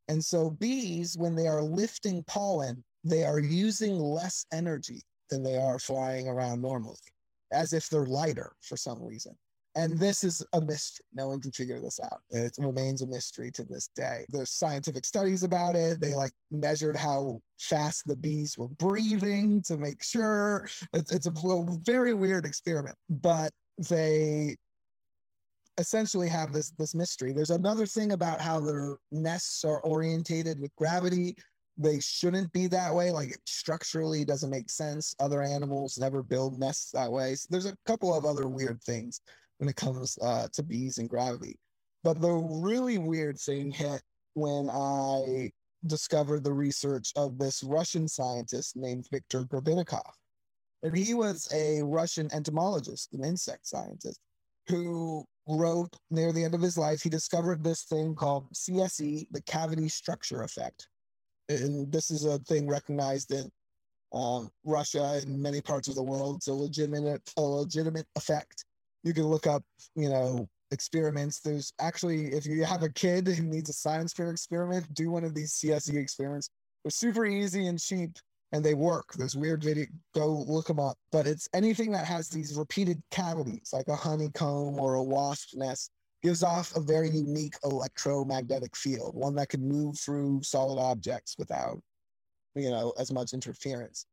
And 0.09 0.23
so 0.23 0.51
bees, 0.51 1.17
when 1.17 1.35
they 1.35 1.47
are 1.47 1.63
lifting 1.63 2.23
pollen, 2.25 2.85
they 3.05 3.25
are 3.25 3.39
using 3.39 3.99
less 3.99 4.45
energy 4.53 5.01
than 5.31 5.43
they 5.43 5.57
are 5.57 5.79
flying 5.79 6.29
around 6.29 6.61
normally, 6.61 6.99
as 7.53 7.73
if 7.73 7.89
they're 7.89 8.05
lighter 8.05 8.53
for 8.61 8.77
some 8.77 9.03
reason. 9.03 9.35
And 9.77 9.99
this 9.99 10.25
is 10.25 10.45
a 10.53 10.61
mystery. 10.61 11.07
No 11.15 11.29
one 11.29 11.41
can 11.41 11.53
figure 11.53 11.81
this 11.81 11.99
out. 11.99 12.21
It 12.29 12.55
remains 12.59 13.01
a 13.01 13.07
mystery 13.07 13.51
to 13.53 13.65
this 13.65 13.89
day. 13.97 14.27
There's 14.29 14.51
scientific 14.51 15.07
studies 15.07 15.43
about 15.43 15.75
it. 15.75 16.03
They 16.03 16.13
like 16.13 16.33
measured 16.51 16.97
how 16.97 17.41
fast 17.59 18.03
the 18.05 18.15
bees 18.15 18.59
were 18.59 18.69
breathing 18.69 19.63
to 19.63 19.79
make 19.79 20.03
sure. 20.03 20.69
It's, 20.93 21.11
it's 21.11 21.29
a 21.29 21.33
very 21.87 22.13
weird 22.13 22.45
experiment, 22.45 22.97
but 23.09 23.53
they 23.89 24.57
essentially 25.79 26.29
have 26.29 26.53
this 26.53 26.71
this 26.79 26.95
mystery. 26.95 27.33
There's 27.33 27.51
another 27.51 27.87
thing 27.87 28.13
about 28.13 28.41
how 28.41 28.61
their 28.61 28.97
nests 29.11 29.65
are 29.65 29.81
orientated 29.81 30.61
with 30.61 30.75
gravity. 30.77 31.37
They 31.77 31.99
shouldn't 32.01 32.53
be 32.53 32.67
that 32.69 32.95
way. 32.95 33.11
Like 33.11 33.31
it 33.31 33.41
structurally 33.47 34.25
doesn't 34.25 34.51
make 34.51 34.71
sense. 34.71 35.15
Other 35.19 35.43
animals 35.43 35.99
never 35.99 36.23
build 36.23 36.59
nests 36.59 36.93
that 36.93 37.11
way. 37.11 37.35
So 37.35 37.49
there's 37.51 37.67
a 37.67 37.77
couple 37.87 38.17
of 38.17 38.25
other 38.25 38.49
weird 38.49 38.81
things 38.83 39.21
when 39.59 39.69
it 39.69 39.77
comes 39.77 40.17
uh, 40.23 40.49
to 40.53 40.63
bees 40.63 40.99
and 40.99 41.09
gravity. 41.09 41.57
But 42.05 42.21
the 42.21 42.33
really 42.33 42.99
weird 42.99 43.39
thing 43.39 43.71
hit 43.71 44.03
when 44.35 44.69
I 44.71 45.51
discovered 45.87 46.45
the 46.45 46.53
research 46.53 47.13
of 47.17 47.39
this 47.39 47.63
Russian 47.63 48.07
scientist 48.09 48.77
named 48.77 49.07
Viktor 49.11 49.45
Grebennikov. 49.45 50.11
And 50.83 50.97
he 50.97 51.15
was 51.15 51.51
a 51.53 51.83
Russian 51.83 52.29
entomologist, 52.33 53.15
an 53.15 53.25
insect 53.25 53.67
scientist 53.67 54.21
who 54.69 55.25
wrote 55.49 55.95
near 56.11 56.33
the 56.33 56.45
end 56.45 56.55
of 56.55 56.63
his 56.63 56.79
life, 56.79 57.03
he 57.03 57.11
discovered 57.11 57.63
this 57.63 57.83
thing 57.83 58.15
called 58.15 58.51
CSE, 58.53 59.27
the 59.31 59.43
cavity 59.43 59.89
structure 59.89 60.43
effect. 60.43 60.89
And 61.49 61.93
this 61.93 62.11
is 62.11 62.25
a 62.25 62.39
thing 62.41 62.67
recognized 62.67 63.31
in 63.31 63.51
um, 64.15 64.49
Russia 64.65 65.21
and 65.23 65.39
many 65.39 65.61
parts 65.61 65.89
of 65.89 65.95
the 65.95 66.03
world. 66.03 66.37
It's 66.37 66.49
a 66.49 66.55
legitimate, 66.55 67.23
a 67.37 67.43
legitimate 67.43 68.07
effect. 68.17 68.65
You 69.03 69.13
can 69.13 69.25
look 69.25 69.47
up, 69.47 69.63
you 69.95 70.09
know, 70.09 70.49
experiments. 70.71 71.41
There's 71.41 71.73
actually, 71.81 72.27
if 72.29 72.47
you 72.47 72.65
have 72.65 72.83
a 72.83 72.89
kid 72.89 73.27
who 73.29 73.43
needs 73.43 73.69
a 73.69 73.75
science 73.75 74.13
fair 74.13 74.31
experiment, 74.31 74.93
do 74.95 75.11
one 75.11 75.25
of 75.25 75.35
these 75.35 75.53
CSE 75.55 75.97
experiments. 75.97 76.49
They're 76.83 76.91
super 76.91 77.27
easy 77.27 77.67
and 77.67 77.79
cheap 77.79 78.19
and 78.55 78.65
they 78.65 78.75
work. 78.75 79.13
There's 79.15 79.35
weird 79.35 79.65
video. 79.65 79.87
Go 80.15 80.45
look 80.47 80.69
them 80.69 80.79
up. 80.79 80.97
But 81.11 81.27
it's 81.27 81.49
anything 81.53 81.91
that 81.91 82.07
has 82.07 82.29
these 82.29 82.55
repeated 82.55 83.03
cavities, 83.11 83.71
like 83.73 83.89
a 83.89 83.97
honeycomb 83.97 84.79
or 84.79 84.95
a 84.95 85.03
wasp 85.03 85.57
nest, 85.57 85.91
gives 86.23 86.45
off 86.45 86.75
a 86.77 86.81
very 86.81 87.11
unique 87.11 87.57
electromagnetic 87.65 88.77
field, 88.77 89.17
one 89.17 89.35
that 89.35 89.49
can 89.49 89.69
move 89.69 89.99
through 89.99 90.41
solid 90.45 90.81
objects 90.81 91.35
without, 91.37 91.81
you 92.55 92.71
know, 92.71 92.93
as 92.97 93.13
much 93.13 93.33
interference. 93.33 94.07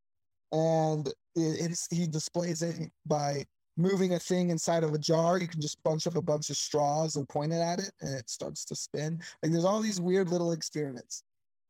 And 0.50 1.08
it, 1.36 1.78
he 1.92 2.08
displays 2.08 2.62
it 2.62 2.90
by 3.06 3.44
moving 3.76 4.14
a 4.14 4.18
thing 4.18 4.50
inside 4.50 4.82
of 4.82 4.92
a 4.92 4.98
jar. 4.98 5.38
You 5.38 5.46
can 5.46 5.60
just 5.60 5.80
bunch 5.84 6.08
up 6.08 6.16
a 6.16 6.20
bunch 6.20 6.50
of 6.50 6.56
straws 6.56 7.14
and 7.14 7.28
point 7.28 7.52
it 7.52 7.60
at 7.60 7.78
it, 7.78 7.92
and 8.00 8.12
it 8.12 8.28
starts 8.28 8.64
to 8.64 8.74
spin. 8.74 9.20
Like 9.40 9.52
there's 9.52 9.64
all 9.64 9.80
these 9.80 10.00
weird 10.00 10.30
little 10.30 10.50
experiments. 10.50 11.22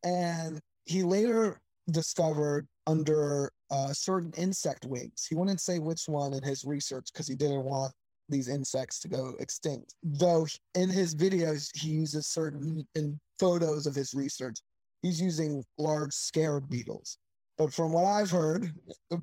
And 0.05 0.59
he 0.87 1.03
later 1.03 1.61
discovered 1.93 2.67
under 2.87 3.53
uh, 3.71 3.93
certain 3.93 4.33
insect 4.37 4.85
wings. 4.87 5.27
He 5.29 5.35
wouldn't 5.35 5.61
say 5.61 5.79
which 5.79 6.03
one 6.07 6.33
in 6.33 6.43
his 6.43 6.65
research 6.65 7.09
because 7.13 7.29
he 7.29 7.35
didn't 7.35 7.65
want 7.65 7.93
these 8.29 8.49
insects 8.49 8.99
to 9.01 9.09
go 9.09 9.35
extinct. 9.39 9.95
Though 10.03 10.47
in 10.75 10.89
his 10.89 11.15
videos, 11.15 11.69
he 11.75 11.91
uses 11.91 12.27
certain 12.27 12.87
in 12.95 13.21
photos 13.39 13.87
of 13.87 13.95
his 13.95 14.15
research, 14.15 14.59
he's 15.03 15.21
using 15.21 15.65
large 15.79 16.13
scarab 16.13 16.69
beetles. 16.69 17.19
But 17.59 17.73
from 17.73 17.93
what 17.93 18.07
I've 18.07 18.31
heard, 18.31 18.73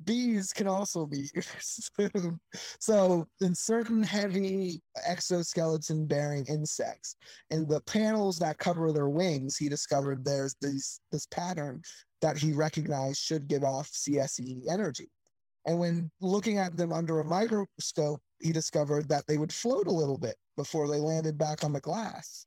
bees 0.04 0.52
can 0.52 0.68
also 0.68 1.04
be 1.04 1.28
used. 1.34 1.90
so, 2.80 3.26
in 3.40 3.54
certain 3.54 4.02
heavy 4.02 4.80
exoskeleton 5.04 6.06
bearing 6.06 6.46
insects, 6.46 7.16
in 7.50 7.66
the 7.66 7.80
panels 7.82 8.38
that 8.38 8.58
cover 8.58 8.92
their 8.92 9.08
wings, 9.08 9.56
he 9.56 9.68
discovered 9.68 10.24
there's 10.24 10.54
this, 10.60 11.00
this 11.10 11.26
pattern 11.26 11.82
that 12.20 12.36
he 12.36 12.52
recognized 12.52 13.20
should 13.20 13.48
give 13.48 13.64
off 13.64 13.90
CSE 13.90 14.62
energy. 14.70 15.10
And 15.66 15.78
when 15.78 16.10
looking 16.20 16.58
at 16.58 16.76
them 16.76 16.92
under 16.92 17.20
a 17.20 17.24
microscope, 17.24 18.20
he 18.40 18.52
discovered 18.52 19.08
that 19.08 19.26
they 19.26 19.38
would 19.38 19.52
float 19.52 19.86
a 19.86 19.92
little 19.92 20.18
bit 20.18 20.36
before 20.56 20.88
they 20.88 20.98
landed 20.98 21.36
back 21.36 21.64
on 21.64 21.72
the 21.72 21.80
glass. 21.80 22.46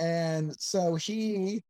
And 0.00 0.54
so 0.60 0.94
he 0.94 1.62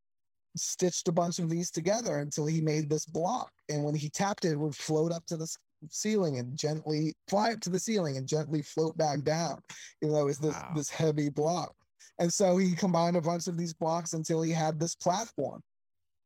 stitched 0.58 1.08
a 1.08 1.12
bunch 1.12 1.38
of 1.38 1.48
these 1.48 1.70
together 1.70 2.18
until 2.18 2.46
he 2.46 2.60
made 2.60 2.90
this 2.90 3.06
block. 3.06 3.50
And 3.68 3.84
when 3.84 3.94
he 3.94 4.08
tapped 4.10 4.44
it, 4.44 4.52
it 4.52 4.58
would 4.58 4.74
float 4.76 5.12
up 5.12 5.24
to 5.26 5.36
the 5.36 5.48
ceiling 5.90 6.38
and 6.38 6.56
gently 6.56 7.14
fly 7.28 7.52
up 7.52 7.60
to 7.60 7.70
the 7.70 7.78
ceiling 7.78 8.16
and 8.16 8.26
gently 8.26 8.62
float 8.62 8.96
back 8.96 9.22
down. 9.22 9.60
You 10.02 10.08
know, 10.08 10.28
it's 10.28 10.38
this 10.38 10.54
Wow. 10.54 10.72
this 10.74 10.90
heavy 10.90 11.28
block. 11.30 11.74
And 12.18 12.32
so 12.32 12.56
he 12.56 12.74
combined 12.74 13.16
a 13.16 13.20
bunch 13.20 13.46
of 13.46 13.56
these 13.56 13.74
blocks 13.74 14.12
until 14.12 14.42
he 14.42 14.50
had 14.52 14.78
this 14.80 14.94
platform. 14.96 15.62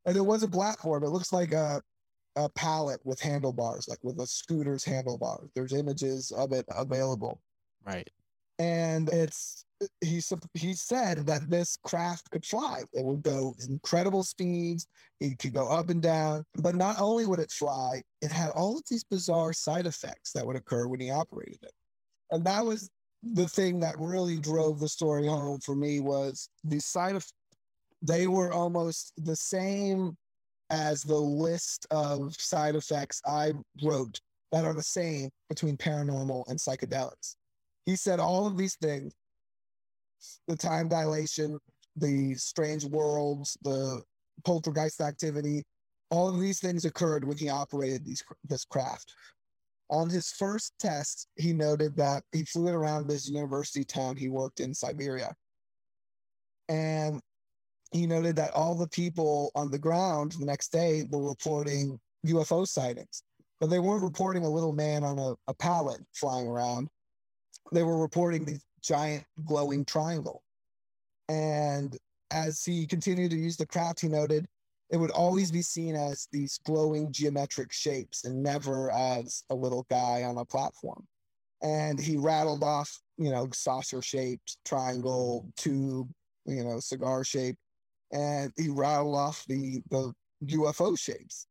And 0.06 0.16
it 0.16 0.22
was 0.22 0.42
a 0.42 0.48
platform. 0.48 1.04
It 1.04 1.10
looks 1.10 1.32
like 1.32 1.52
a 1.52 1.82
a 2.36 2.48
pallet 2.48 2.98
with 3.04 3.20
handlebars, 3.20 3.88
like 3.88 3.98
with 4.02 4.18
a 4.20 4.26
scooter's 4.26 4.84
handlebars. 4.84 5.50
There's 5.54 5.74
images 5.74 6.30
of 6.30 6.52
it 6.52 6.66
mm-hmm. 6.66 6.80
available 6.80 7.40
Right. 7.84 8.08
and 8.58 9.08
it's 9.10 9.64
he 10.00 10.20
he 10.54 10.74
said 10.74 11.26
that 11.26 11.48
this 11.48 11.76
craft 11.84 12.30
could 12.30 12.44
fly. 12.44 12.82
It 12.92 13.04
would 13.04 13.22
go 13.22 13.54
incredible 13.68 14.22
speeds. 14.22 14.86
It 15.20 15.38
could 15.38 15.54
go 15.54 15.68
up 15.68 15.90
and 15.90 16.02
down. 16.02 16.44
But 16.56 16.74
not 16.74 17.00
only 17.00 17.26
would 17.26 17.40
it 17.40 17.50
fly, 17.50 18.02
it 18.20 18.32
had 18.32 18.50
all 18.50 18.76
of 18.76 18.82
these 18.88 19.04
bizarre 19.04 19.52
side 19.52 19.86
effects 19.86 20.32
that 20.32 20.46
would 20.46 20.56
occur 20.56 20.86
when 20.86 21.00
he 21.00 21.10
operated 21.10 21.58
it. 21.62 21.72
And 22.30 22.44
that 22.44 22.64
was 22.64 22.90
the 23.22 23.48
thing 23.48 23.80
that 23.80 23.98
really 23.98 24.38
drove 24.38 24.80
the 24.80 24.88
story 24.88 25.26
home 25.26 25.60
for 25.60 25.76
me 25.76 26.00
was 26.00 26.48
the 26.64 26.80
side 26.80 27.14
of 27.14 27.24
they 28.00 28.26
were 28.26 28.52
almost 28.52 29.12
the 29.16 29.36
same 29.36 30.16
as 30.70 31.02
the 31.02 31.14
list 31.14 31.86
of 31.90 32.34
side 32.34 32.74
effects 32.74 33.20
I 33.24 33.52
wrote 33.82 34.20
that 34.50 34.64
are 34.64 34.74
the 34.74 34.82
same 34.82 35.30
between 35.48 35.76
paranormal 35.76 36.44
and 36.48 36.58
psychedelics 36.58 37.36
he 37.86 37.96
said 37.96 38.20
all 38.20 38.46
of 38.46 38.56
these 38.56 38.76
things 38.76 39.12
the 40.48 40.56
time 40.56 40.88
dilation 40.88 41.58
the 41.96 42.34
strange 42.34 42.84
worlds 42.84 43.56
the 43.62 44.02
poltergeist 44.44 45.00
activity 45.00 45.62
all 46.10 46.28
of 46.28 46.38
these 46.38 46.60
things 46.60 46.84
occurred 46.84 47.24
when 47.24 47.38
he 47.38 47.48
operated 47.48 48.04
these 48.04 48.22
this 48.44 48.66
craft. 48.66 49.14
On 49.88 50.10
his 50.10 50.30
first 50.30 50.74
test 50.78 51.26
he 51.36 51.54
noted 51.54 51.96
that 51.96 52.22
he 52.32 52.44
flew 52.44 52.68
it 52.68 52.74
around 52.74 53.08
this 53.08 53.28
university 53.28 53.82
town 53.82 54.16
he 54.16 54.28
worked 54.28 54.60
in 54.60 54.74
siberia. 54.74 55.34
And 56.68 57.20
he 57.92 58.06
noted 58.06 58.36
that 58.36 58.52
all 58.52 58.74
the 58.74 58.88
people 58.88 59.50
on 59.54 59.70
the 59.70 59.78
ground 59.78 60.32
the 60.38 60.46
next 60.46 60.70
day 60.70 61.04
were 61.10 61.28
reporting 61.28 61.98
ufo 62.26 62.66
sightings 62.66 63.22
but 63.62 63.70
they 63.70 63.78
weren't 63.78 64.02
reporting 64.02 64.44
a 64.44 64.50
little 64.50 64.72
man 64.72 65.04
on 65.04 65.20
a, 65.20 65.34
a 65.46 65.54
pallet 65.54 66.00
flying 66.14 66.48
around. 66.48 66.88
They 67.70 67.84
were 67.84 67.96
reporting 67.96 68.44
the 68.44 68.58
giant 68.82 69.24
glowing 69.44 69.84
triangle. 69.84 70.42
And 71.28 71.96
as 72.30 72.64
he 72.64 72.86
continued 72.86 73.30
to 73.30 73.36
use 73.36 73.56
the 73.56 73.66
craft, 73.66 74.00
he 74.00 74.08
noted 74.08 74.46
it 74.90 74.98
would 74.98 75.10
always 75.10 75.50
be 75.50 75.62
seen 75.62 75.96
as 75.96 76.28
these 76.32 76.58
glowing 76.66 77.10
geometric 77.10 77.72
shapes 77.72 78.24
and 78.24 78.42
never 78.42 78.90
as 78.90 79.42
a 79.48 79.54
little 79.54 79.86
guy 79.88 80.24
on 80.24 80.36
a 80.36 80.44
platform. 80.44 81.06
And 81.62 81.98
he 81.98 82.18
rattled 82.18 82.62
off, 82.62 83.00
you 83.16 83.30
know, 83.30 83.48
saucer 83.54 84.02
shaped, 84.02 84.58
triangle, 84.66 85.48
tube, 85.56 86.10
you 86.44 86.64
know, 86.64 86.78
cigar 86.80 87.24
shape. 87.24 87.56
And 88.12 88.52
he 88.58 88.68
rattled 88.68 89.16
off 89.16 89.44
the, 89.48 89.80
the 89.90 90.12
UFO 90.44 90.98
shapes. 90.98 91.46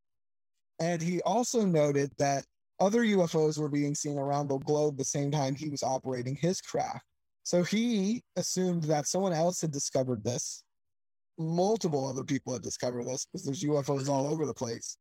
And 0.80 1.02
he 1.02 1.22
also 1.22 1.66
noted 1.66 2.12
that 2.20 2.46
other 2.80 3.02
UFOs 3.02 3.58
were 3.58 3.70
being 3.70 3.96
seen 3.96 4.18
around 4.18 4.50
the 4.50 4.58
globe 4.60 4.98
the 4.98 5.04
same 5.04 5.32
time 5.32 5.56
he 5.56 5.70
was 5.70 5.84
operating 5.84 6.36
his 6.36 6.62
craft. 6.62 7.06
So 7.44 7.64
he 7.64 8.24
assumed 8.36 8.84
that 8.84 9.08
someone 9.08 9.34
else 9.34 9.62
had 9.62 9.72
discovered 9.72 10.24
this. 10.24 10.64
Multiple 11.38 12.08
other 12.08 12.24
people 12.24 12.54
had 12.54 12.62
discovered 12.62 13.06
this 13.06 13.26
because 13.26 13.46
there's 13.46 13.64
UFOs 13.64 14.08
all 14.08 14.28
over 14.28 14.46
the 14.46 14.54
place. 14.54 14.98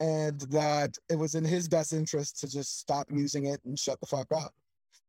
And 0.00 0.40
that 0.50 0.96
it 1.08 1.16
was 1.16 1.34
in 1.34 1.44
his 1.44 1.68
best 1.68 1.92
interest 1.92 2.40
to 2.40 2.50
just 2.50 2.80
stop 2.80 3.06
using 3.10 3.46
it 3.46 3.60
and 3.64 3.78
shut 3.78 4.00
the 4.00 4.06
fuck 4.06 4.26
up. 4.34 4.52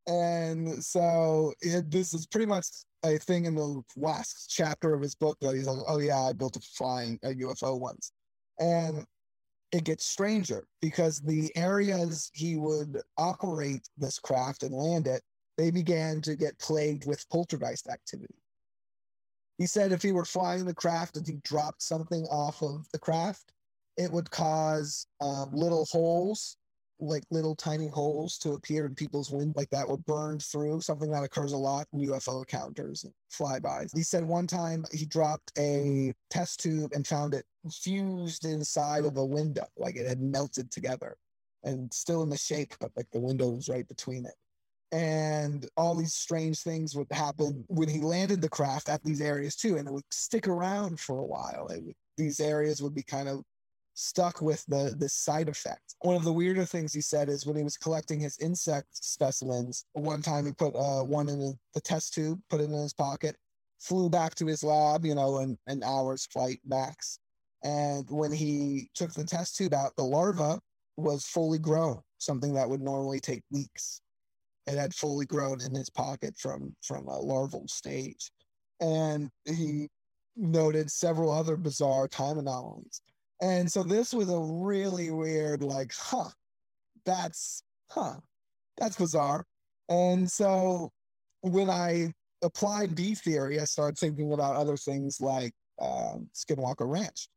And 0.06 0.82
so 0.84 1.52
it, 1.60 1.90
this 1.90 2.14
is 2.14 2.26
pretty 2.26 2.46
much 2.46 2.66
a 3.04 3.18
thing 3.18 3.46
in 3.46 3.56
the 3.56 3.82
last 3.96 4.48
chapter 4.48 4.94
of 4.94 5.02
his 5.02 5.16
book 5.16 5.36
that 5.40 5.54
he's 5.54 5.66
like, 5.66 5.78
oh 5.88 5.98
yeah, 5.98 6.20
I 6.20 6.32
built 6.32 6.56
a 6.56 6.60
flying 6.60 7.18
a 7.24 7.28
UFO 7.28 7.78
once. 7.78 8.12
And 8.60 9.04
it 9.72 9.84
gets 9.84 10.06
stranger 10.06 10.66
because 10.80 11.20
the 11.20 11.50
areas 11.56 12.30
he 12.34 12.56
would 12.56 13.00
operate 13.18 13.82
this 13.98 14.18
craft 14.18 14.62
and 14.62 14.72
land 14.72 15.08
it, 15.08 15.22
they 15.56 15.70
began 15.70 16.20
to 16.22 16.36
get 16.36 16.58
plagued 16.58 17.06
with 17.06 17.28
poltergeist 17.30 17.88
activity. 17.88 18.34
He 19.58 19.66
said 19.66 19.92
if 19.92 20.02
he 20.02 20.12
were 20.12 20.24
flying 20.24 20.66
the 20.66 20.74
craft 20.74 21.16
and 21.16 21.26
he 21.26 21.38
dropped 21.42 21.82
something 21.82 22.24
off 22.24 22.62
of 22.62 22.86
the 22.92 22.98
craft, 22.98 23.52
it 23.96 24.12
would 24.12 24.30
cause 24.30 25.06
um, 25.22 25.50
little 25.52 25.86
holes, 25.86 26.58
like 27.00 27.24
little 27.30 27.54
tiny 27.54 27.88
holes 27.88 28.36
to 28.38 28.52
appear 28.52 28.84
in 28.84 28.94
people's 28.94 29.30
wind, 29.30 29.54
like 29.56 29.70
that 29.70 29.88
were 29.88 29.96
burned 29.96 30.42
through, 30.42 30.82
something 30.82 31.10
that 31.10 31.24
occurs 31.24 31.52
a 31.52 31.56
lot 31.56 31.86
in 31.94 32.00
UFO 32.00 32.40
encounters 32.40 33.04
and 33.04 33.14
flybys. 33.32 33.96
He 33.96 34.02
said 34.02 34.24
one 34.24 34.46
time 34.46 34.84
he 34.92 35.06
dropped 35.06 35.52
a 35.58 36.12
test 36.28 36.60
tube 36.60 36.92
and 36.94 37.06
found 37.06 37.32
it 37.32 37.46
fused 37.72 38.44
inside 38.44 39.06
of 39.06 39.16
a 39.16 39.24
window, 39.24 39.66
like 39.78 39.96
it 39.96 40.06
had 40.06 40.20
melted 40.20 40.70
together 40.70 41.16
and 41.64 41.92
still 41.92 42.22
in 42.22 42.28
the 42.28 42.36
shape, 42.36 42.74
but 42.78 42.92
like 42.96 43.10
the 43.10 43.20
window 43.20 43.48
was 43.48 43.68
right 43.68 43.88
between 43.88 44.26
it. 44.26 44.34
And 44.92 45.68
all 45.76 45.94
these 45.94 46.14
strange 46.14 46.62
things 46.62 46.94
would 46.94 47.08
happen 47.10 47.64
when 47.68 47.88
he 47.88 48.00
landed 48.00 48.40
the 48.40 48.48
craft 48.48 48.88
at 48.88 49.02
these 49.02 49.20
areas 49.20 49.56
too, 49.56 49.76
and 49.76 49.88
it 49.88 49.92
would 49.92 50.04
stick 50.10 50.46
around 50.46 51.00
for 51.00 51.18
a 51.18 51.26
while. 51.26 51.68
These 52.16 52.40
areas 52.40 52.80
would 52.82 52.94
be 52.94 53.02
kind 53.02 53.28
of 53.28 53.42
stuck 53.94 54.42
with 54.42 54.64
the 54.66 54.94
this 54.96 55.14
side 55.14 55.48
effect. 55.48 55.96
One 56.00 56.16
of 56.16 56.24
the 56.24 56.32
weirder 56.32 56.66
things 56.66 56.92
he 56.92 57.00
said 57.00 57.28
is 57.28 57.46
when 57.46 57.56
he 57.56 57.64
was 57.64 57.76
collecting 57.76 58.20
his 58.20 58.38
insect 58.38 58.88
specimens, 58.92 59.86
one 59.94 60.22
time 60.22 60.46
he 60.46 60.52
put 60.52 60.76
uh, 60.76 61.02
one 61.02 61.28
in 61.28 61.40
the- 61.40 61.58
the 61.74 61.80
test 61.80 62.14
tube, 62.14 62.40
put 62.48 62.60
it 62.60 62.64
in 62.64 62.72
his 62.72 62.92
pocket, 62.92 63.36
flew 63.80 64.08
back 64.08 64.34
to 64.36 64.46
his 64.46 64.62
lab, 64.62 65.04
you 65.04 65.14
know, 65.14 65.38
in 65.38 65.58
an 65.66 65.82
hour's 65.82 66.26
flight 66.26 66.60
max. 66.64 67.18
And 67.62 68.08
when 68.10 68.32
he 68.32 68.90
took 68.94 69.12
the 69.14 69.24
test 69.24 69.56
tube 69.56 69.74
out, 69.74 69.96
the 69.96 70.04
larva 70.04 70.60
was 70.96 71.24
fully 71.24 71.58
grown, 71.58 72.00
something 72.18 72.54
that 72.54 72.68
would 72.68 72.80
normally 72.80 73.20
take 73.20 73.42
weeks. 73.50 74.00
It 74.66 74.76
had 74.76 74.94
fully 74.94 75.26
grown 75.26 75.60
in 75.60 75.74
his 75.74 75.90
pocket 75.90 76.34
from 76.38 76.74
from 76.82 77.06
a 77.06 77.18
larval 77.18 77.68
stage. 77.68 78.30
And 78.80 79.30
he 79.44 79.88
noted 80.36 80.90
several 80.90 81.30
other 81.30 81.56
bizarre 81.56 82.08
time 82.08 82.38
anomalies. 82.38 83.00
And 83.40 83.70
so 83.70 83.82
this 83.82 84.12
was 84.12 84.30
a 84.30 84.38
really 84.38 85.10
weird, 85.10 85.62
like, 85.62 85.92
huh, 85.94 86.30
that's, 87.04 87.62
huh, 87.90 88.16
that's 88.76 88.96
bizarre. 88.96 89.44
And 89.88 90.30
so 90.30 90.90
when 91.42 91.70
I 91.70 92.12
applied 92.42 92.94
B 92.94 93.14
theory, 93.14 93.60
I 93.60 93.64
started 93.64 93.98
thinking 93.98 94.32
about 94.32 94.56
other 94.56 94.76
things 94.76 95.20
like 95.20 95.52
um, 95.80 96.28
Skinwalker 96.34 96.90
Ranch. 96.90 97.28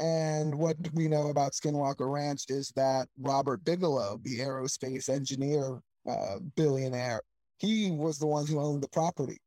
And 0.00 0.54
what 0.54 0.76
we 0.94 1.08
know 1.08 1.28
about 1.28 1.52
Skinwalker 1.52 2.10
Ranch 2.12 2.44
is 2.48 2.72
that 2.76 3.08
Robert 3.18 3.64
Bigelow, 3.64 4.20
the 4.22 4.38
aerospace 4.38 5.08
engineer 5.08 5.80
uh, 6.06 6.38
billionaire, 6.56 7.22
he 7.58 7.90
was 7.90 8.18
the 8.18 8.26
one 8.26 8.46
who 8.46 8.60
owned 8.60 8.82
the 8.82 8.88
property 8.88 9.40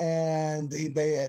and 0.00 0.72
he, 0.72 0.88
they 0.88 1.28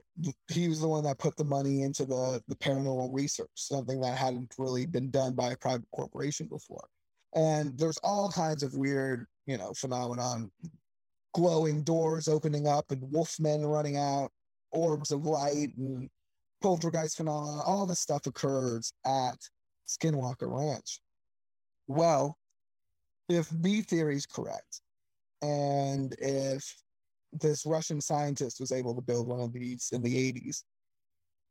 he 0.51 0.67
was 0.67 0.79
the 0.79 0.87
one 0.87 1.03
that 1.03 1.19
put 1.19 1.35
the 1.37 1.43
money 1.43 1.83
into 1.83 2.05
the 2.05 2.41
the 2.47 2.55
paranormal 2.55 3.09
research, 3.13 3.49
something 3.55 4.01
that 4.01 4.17
hadn't 4.17 4.53
really 4.57 4.85
been 4.85 5.11
done 5.11 5.33
by 5.33 5.51
a 5.51 5.57
private 5.57 5.89
corporation 5.93 6.47
before. 6.47 6.87
And 7.35 7.77
there's 7.77 7.99
all 8.03 8.31
kinds 8.31 8.63
of 8.63 8.73
weird, 8.73 9.27
you 9.45 9.57
know, 9.57 9.73
phenomenon, 9.73 10.51
glowing 11.33 11.83
doors 11.83 12.27
opening 12.27 12.67
up 12.67 12.91
and 12.91 13.01
wolfmen 13.13 13.69
running 13.69 13.97
out, 13.97 14.31
orbs 14.71 15.11
of 15.11 15.25
light 15.25 15.75
and 15.77 16.09
poltergeist 16.61 17.17
phenomena. 17.17 17.61
All 17.61 17.85
this 17.85 17.99
stuff 17.99 18.25
occurs 18.25 18.93
at 19.05 19.37
Skinwalker 19.87 20.49
Ranch. 20.49 21.01
Well, 21.87 22.37
if 23.29 23.49
B 23.61 23.81
theory 23.81 24.15
is 24.15 24.25
correct, 24.25 24.81
and 25.41 26.15
if 26.19 26.75
this 27.41 27.65
Russian 27.65 28.01
scientist 28.01 28.59
was 28.59 28.71
able 28.71 28.95
to 28.95 29.01
build 29.01 29.27
one 29.27 29.41
of 29.41 29.53
these 29.53 29.89
in 29.91 30.01
the 30.01 30.31
80s. 30.31 30.63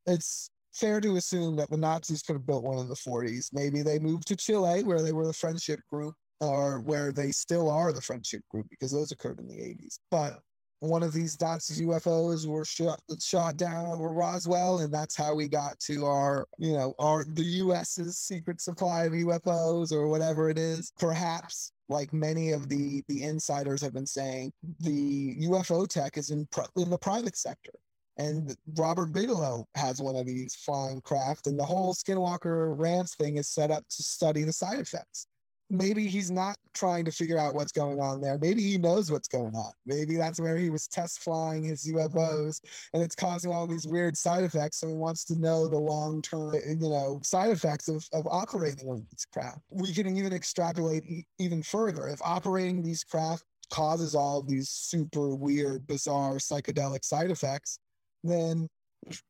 It's 0.06 0.50
fair 0.72 1.00
to 1.00 1.16
assume 1.16 1.56
that 1.56 1.70
the 1.70 1.76
Nazis 1.76 2.22
could 2.22 2.34
have 2.34 2.46
built 2.46 2.64
one 2.64 2.78
in 2.78 2.88
the 2.88 2.94
40s. 2.94 3.50
Maybe 3.52 3.82
they 3.82 3.98
moved 3.98 4.26
to 4.28 4.36
Chile, 4.36 4.82
where 4.82 5.02
they 5.02 5.12
were 5.12 5.26
the 5.26 5.32
friendship 5.32 5.80
group, 5.90 6.14
or 6.40 6.80
where 6.80 7.12
they 7.12 7.30
still 7.30 7.70
are 7.70 7.92
the 7.92 8.00
friendship 8.00 8.42
group, 8.50 8.66
because 8.70 8.92
those 8.92 9.12
occurred 9.12 9.38
in 9.38 9.46
the 9.46 9.54
80s. 9.54 9.98
But 10.10 10.40
one 10.88 11.02
of 11.02 11.12
these 11.12 11.36
dots 11.36 11.80
UFOs 11.80 12.46
were 12.46 12.64
shot 12.64 13.00
shot 13.20 13.56
down 13.56 13.86
over 13.86 14.08
Roswell, 14.08 14.80
and 14.80 14.92
that's 14.92 15.16
how 15.16 15.34
we 15.34 15.48
got 15.48 15.78
to 15.80 16.06
our, 16.06 16.46
you 16.58 16.72
know, 16.72 16.94
our 16.98 17.24
the 17.24 17.42
U.S.'s 17.42 18.18
secret 18.18 18.60
supply 18.60 19.04
of 19.04 19.12
UFOs 19.12 19.92
or 19.92 20.08
whatever 20.08 20.50
it 20.50 20.58
is. 20.58 20.92
Perhaps, 20.98 21.72
like 21.88 22.12
many 22.12 22.52
of 22.52 22.68
the 22.68 23.02
the 23.08 23.22
insiders 23.22 23.82
have 23.82 23.92
been 23.92 24.06
saying, 24.06 24.52
the 24.80 25.36
UFO 25.46 25.88
tech 25.88 26.16
is 26.16 26.30
in 26.30 26.46
in 26.76 26.90
the 26.90 26.98
private 26.98 27.36
sector. 27.36 27.72
And 28.16 28.56
Robert 28.76 29.12
Bigelow 29.12 29.66
has 29.74 30.00
one 30.00 30.14
of 30.14 30.24
these 30.24 30.54
flying 30.54 31.00
craft, 31.00 31.48
and 31.48 31.58
the 31.58 31.64
whole 31.64 31.94
Skinwalker 31.94 32.78
Ranch 32.78 33.10
thing 33.18 33.38
is 33.38 33.48
set 33.48 33.72
up 33.72 33.82
to 33.88 34.02
study 34.04 34.44
the 34.44 34.52
side 34.52 34.78
effects 34.78 35.26
maybe 35.76 36.06
he's 36.06 36.30
not 36.30 36.56
trying 36.74 37.04
to 37.04 37.12
figure 37.12 37.38
out 37.38 37.54
what's 37.54 37.72
going 37.72 38.00
on 38.00 38.20
there. 38.20 38.38
Maybe 38.38 38.62
he 38.62 38.78
knows 38.78 39.10
what's 39.10 39.28
going 39.28 39.54
on. 39.54 39.72
Maybe 39.86 40.16
that's 40.16 40.40
where 40.40 40.56
he 40.56 40.70
was 40.70 40.86
test 40.86 41.20
flying 41.20 41.62
his 41.62 41.86
UFOs 41.86 42.60
and 42.92 43.02
it's 43.02 43.14
causing 43.14 43.52
all 43.52 43.66
these 43.66 43.86
weird 43.86 44.16
side 44.16 44.44
effects. 44.44 44.78
So 44.78 44.88
he 44.88 44.94
wants 44.94 45.24
to 45.26 45.38
know 45.38 45.68
the 45.68 45.78
long 45.78 46.22
term, 46.22 46.54
you 46.54 46.88
know, 46.88 47.20
side 47.22 47.50
effects 47.50 47.88
of, 47.88 48.06
of 48.12 48.26
operating 48.26 48.90
of 48.90 49.02
these 49.10 49.26
craft. 49.32 49.60
We 49.70 49.92
can 49.92 50.16
even 50.16 50.32
extrapolate 50.32 51.04
even 51.38 51.62
further. 51.62 52.08
If 52.08 52.20
operating 52.22 52.82
these 52.82 53.04
craft 53.04 53.44
causes 53.70 54.14
all 54.14 54.42
these 54.42 54.68
super 54.68 55.34
weird, 55.34 55.86
bizarre 55.86 56.34
psychedelic 56.34 57.04
side 57.04 57.30
effects, 57.30 57.78
then 58.22 58.68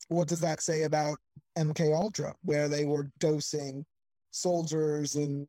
what 0.08 0.28
does 0.28 0.40
that 0.40 0.62
say 0.62 0.82
about 0.82 1.18
MK 1.58 1.94
Ultra, 1.94 2.34
where 2.42 2.68
they 2.68 2.84
were 2.84 3.10
dosing 3.18 3.84
soldiers 4.30 5.14
and 5.14 5.46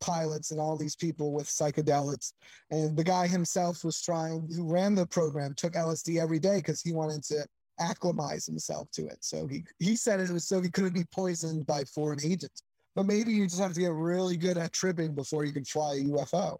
pilots 0.00 0.50
and 0.50 0.60
all 0.60 0.76
these 0.76 0.96
people 0.96 1.32
with 1.32 1.46
psychedelics. 1.46 2.32
And 2.70 2.96
the 2.96 3.04
guy 3.04 3.26
himself 3.26 3.84
was 3.84 4.00
trying, 4.00 4.48
who 4.54 4.70
ran 4.70 4.94
the 4.94 5.06
program, 5.06 5.54
took 5.54 5.74
LSD 5.74 6.20
every 6.20 6.38
day 6.38 6.56
because 6.56 6.80
he 6.80 6.92
wanted 6.92 7.22
to 7.24 7.46
acclimatize 7.80 8.46
himself 8.46 8.90
to 8.92 9.06
it. 9.06 9.18
So 9.20 9.46
he, 9.46 9.64
he 9.78 9.96
said 9.96 10.20
it 10.20 10.30
was 10.30 10.48
so 10.48 10.60
he 10.60 10.70
couldn't 10.70 10.94
be 10.94 11.04
poisoned 11.12 11.66
by 11.66 11.84
foreign 11.84 12.24
agents. 12.24 12.62
But 12.94 13.06
maybe 13.06 13.32
you 13.32 13.44
just 13.44 13.60
have 13.60 13.74
to 13.74 13.80
get 13.80 13.92
really 13.92 14.36
good 14.36 14.58
at 14.58 14.72
tripping 14.72 15.14
before 15.14 15.44
you 15.44 15.52
can 15.52 15.64
fly 15.64 15.94
a 15.94 16.04
UFO. 16.04 16.58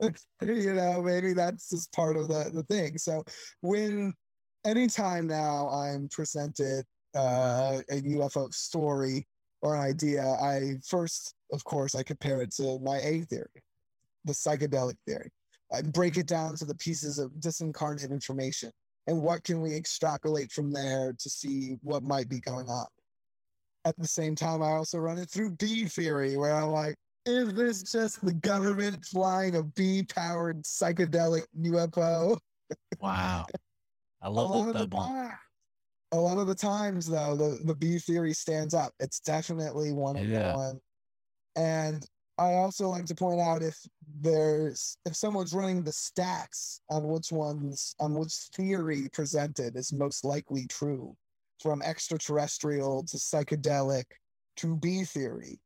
you 0.42 0.74
know, 0.74 1.02
maybe 1.02 1.32
that's 1.32 1.70
just 1.70 1.92
part 1.92 2.16
of 2.16 2.28
the, 2.28 2.50
the 2.52 2.62
thing. 2.64 2.96
So 2.96 3.24
when 3.60 4.14
anytime 4.64 5.26
now 5.26 5.68
I'm 5.68 6.08
presented 6.08 6.84
uh, 7.14 7.80
a 7.90 8.00
UFO 8.02 8.52
story 8.54 9.26
or 9.62 9.74
an 9.74 9.82
idea, 9.82 10.24
I 10.24 10.74
first, 10.86 11.34
of 11.52 11.64
course, 11.64 11.94
I 11.94 12.02
compare 12.02 12.42
it 12.42 12.52
to 12.52 12.78
my 12.80 12.98
A 12.98 13.22
theory, 13.22 13.62
the 14.24 14.32
psychedelic 14.32 14.96
theory. 15.06 15.30
I 15.72 15.82
break 15.82 16.16
it 16.16 16.26
down 16.26 16.56
to 16.56 16.64
the 16.64 16.74
pieces 16.74 17.18
of 17.18 17.30
disincarnate 17.32 18.10
information 18.10 18.70
and 19.06 19.22
what 19.22 19.44
can 19.44 19.60
we 19.60 19.74
extrapolate 19.74 20.50
from 20.52 20.72
there 20.72 21.14
to 21.18 21.30
see 21.30 21.76
what 21.82 22.02
might 22.02 22.28
be 22.28 22.40
going 22.40 22.68
on. 22.68 22.86
At 23.84 23.98
the 23.98 24.06
same 24.06 24.34
time, 24.34 24.62
I 24.62 24.72
also 24.72 24.98
run 24.98 25.18
it 25.18 25.30
through 25.30 25.52
B 25.52 25.86
theory, 25.86 26.36
where 26.36 26.54
I'm 26.54 26.70
like, 26.70 26.96
is 27.26 27.54
this 27.54 27.82
just 27.82 28.24
the 28.24 28.32
government 28.32 29.04
flying 29.04 29.56
a 29.56 29.62
B 29.62 30.02
powered 30.02 30.62
psychedelic 30.64 31.44
UFO? 31.60 32.38
Wow. 33.00 33.46
I 34.22 34.28
love 34.28 34.50
lot 34.50 34.72
that 34.72 34.82
of 34.82 34.90
the 34.90 34.96
time, 34.96 35.32
a 36.12 36.16
lot 36.16 36.38
of 36.38 36.46
the 36.46 36.54
times 36.54 37.06
though, 37.06 37.36
the, 37.36 37.58
the 37.64 37.74
B 37.74 37.98
theory 37.98 38.32
stands 38.32 38.74
up. 38.74 38.92
It's 39.00 39.20
definitely 39.20 39.92
one 39.92 40.16
of 40.16 40.26
Yeah. 40.26 40.56
one. 40.56 40.80
And 41.60 42.06
I 42.38 42.54
also 42.54 42.88
like 42.88 43.04
to 43.04 43.14
point 43.14 43.38
out 43.38 43.62
if 43.62 43.76
there's 44.22 44.96
if 45.04 45.14
someone's 45.14 45.52
running 45.52 45.82
the 45.82 45.90
stats 45.90 46.80
on 46.88 47.06
which 47.06 47.30
ones 47.30 47.94
on 48.00 48.14
which 48.14 48.32
theory 48.56 49.10
presented 49.12 49.76
is 49.76 49.92
most 49.92 50.24
likely 50.24 50.66
true, 50.68 51.14
from 51.62 51.82
extraterrestrial 51.82 53.04
to 53.04 53.18
psychedelic 53.18 54.04
to 54.56 54.76
B 54.76 55.04
theory. 55.04 55.60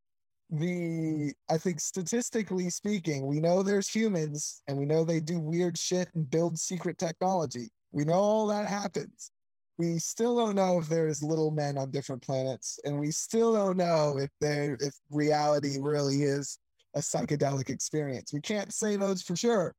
The 0.51 1.33
I 1.49 1.59
think 1.59 1.79
statistically 1.79 2.71
speaking, 2.71 3.29
we 3.29 3.39
know 3.39 3.63
there's 3.63 3.89
humans 3.89 4.63
and 4.67 4.77
we 4.77 4.87
know 4.87 5.05
they 5.05 5.21
do 5.21 5.39
weird 5.39 5.79
shit 5.79 6.09
and 6.17 6.29
build 6.29 6.59
secret 6.59 6.99
technology. 6.99 7.69
We 7.93 8.05
know 8.05 8.15
all 8.15 8.49
that 8.49 8.67
happens. 8.67 9.31
We 9.79 9.99
still 9.99 10.37
don't 10.37 10.55
know 10.55 10.79
if 10.79 10.89
there's 10.89 11.23
little 11.23 11.51
men 11.51 11.77
on 11.79 11.91
different 11.91 12.23
planets, 12.23 12.79
and 12.85 12.99
we 12.99 13.11
still 13.11 13.53
don't 13.53 13.77
know 13.77 14.19
if 14.19 14.31
there 14.41 14.77
if 14.81 14.95
reality 15.11 15.79
really 15.81 16.23
is 16.23 16.59
a 16.95 17.01
psychedelic 17.01 17.71
experience. 17.71 18.33
We 18.33 18.41
can't 18.41 18.73
say 18.73 18.97
those 18.97 19.23
for 19.23 19.35
sure, 19.35 19.75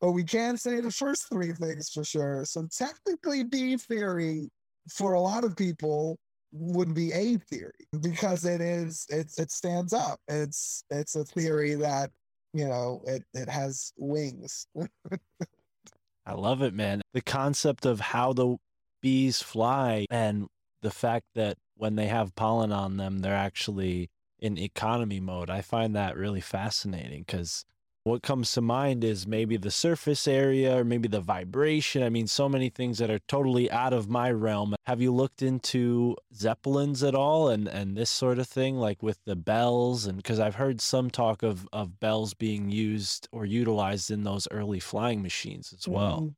but 0.00 0.12
we 0.12 0.22
can 0.22 0.56
say 0.56 0.80
the 0.80 0.92
first 0.92 1.28
three 1.28 1.52
things 1.52 1.90
for 1.90 2.04
sure. 2.04 2.44
So 2.44 2.66
technically, 2.76 3.42
B 3.44 3.76
theory 3.76 4.48
for 4.88 5.14
a 5.14 5.20
lot 5.20 5.44
of 5.44 5.56
people 5.56 6.18
would 6.52 6.94
be 6.94 7.12
A 7.12 7.38
theory 7.38 7.72
because 8.00 8.44
it 8.44 8.60
is 8.60 9.06
it's 9.08 9.38
it 9.38 9.50
stands 9.50 9.92
up. 9.92 10.20
It's 10.28 10.84
it's 10.90 11.16
a 11.16 11.24
theory 11.24 11.74
that 11.74 12.10
you 12.52 12.68
know 12.68 13.02
it 13.06 13.24
it 13.34 13.48
has 13.48 13.92
wings. 13.96 14.66
I 16.26 16.34
love 16.34 16.62
it, 16.62 16.74
man. 16.74 17.02
The 17.14 17.22
concept 17.22 17.86
of 17.86 17.98
how 17.98 18.32
the 18.32 18.56
bees 19.02 19.42
fly 19.42 20.06
and 20.10 20.46
the 20.80 20.90
fact 20.90 21.26
that 21.34 21.58
when 21.76 21.96
they 21.96 22.06
have 22.06 22.34
pollen 22.34 22.72
on 22.72 22.96
them, 22.96 23.18
they're 23.18 23.34
actually 23.34 24.10
in 24.38 24.58
economy 24.58 25.20
mode. 25.20 25.50
I 25.50 25.60
find 25.60 25.94
that 25.94 26.16
really 26.16 26.40
fascinating 26.40 27.24
because 27.26 27.64
what 28.04 28.22
comes 28.22 28.50
to 28.52 28.60
mind 28.60 29.04
is 29.04 29.26
maybe 29.28 29.56
the 29.56 29.70
surface 29.70 30.26
area 30.26 30.76
or 30.76 30.84
maybe 30.84 31.06
the 31.06 31.20
vibration. 31.20 32.02
I 32.02 32.08
mean, 32.08 32.26
so 32.26 32.48
many 32.48 32.68
things 32.68 32.98
that 32.98 33.10
are 33.10 33.20
totally 33.28 33.70
out 33.70 33.92
of 33.92 34.08
my 34.08 34.30
realm. 34.32 34.74
Have 34.86 35.00
you 35.00 35.12
looked 35.12 35.40
into 35.40 36.16
zeppelins 36.34 37.04
at 37.04 37.14
all 37.14 37.48
and 37.48 37.68
and 37.68 37.96
this 37.96 38.10
sort 38.10 38.40
of 38.40 38.48
thing, 38.48 38.76
like 38.76 39.02
with 39.02 39.18
the 39.24 39.36
bells? 39.36 40.06
And 40.06 40.16
because 40.16 40.40
I've 40.40 40.56
heard 40.56 40.80
some 40.80 41.10
talk 41.10 41.44
of 41.44 41.68
of 41.72 42.00
bells 42.00 42.34
being 42.34 42.70
used 42.70 43.28
or 43.30 43.44
utilized 43.44 44.10
in 44.10 44.24
those 44.24 44.48
early 44.50 44.80
flying 44.80 45.22
machines 45.22 45.72
as 45.72 45.86
well. 45.86 46.16
Mm-hmm. 46.16 46.28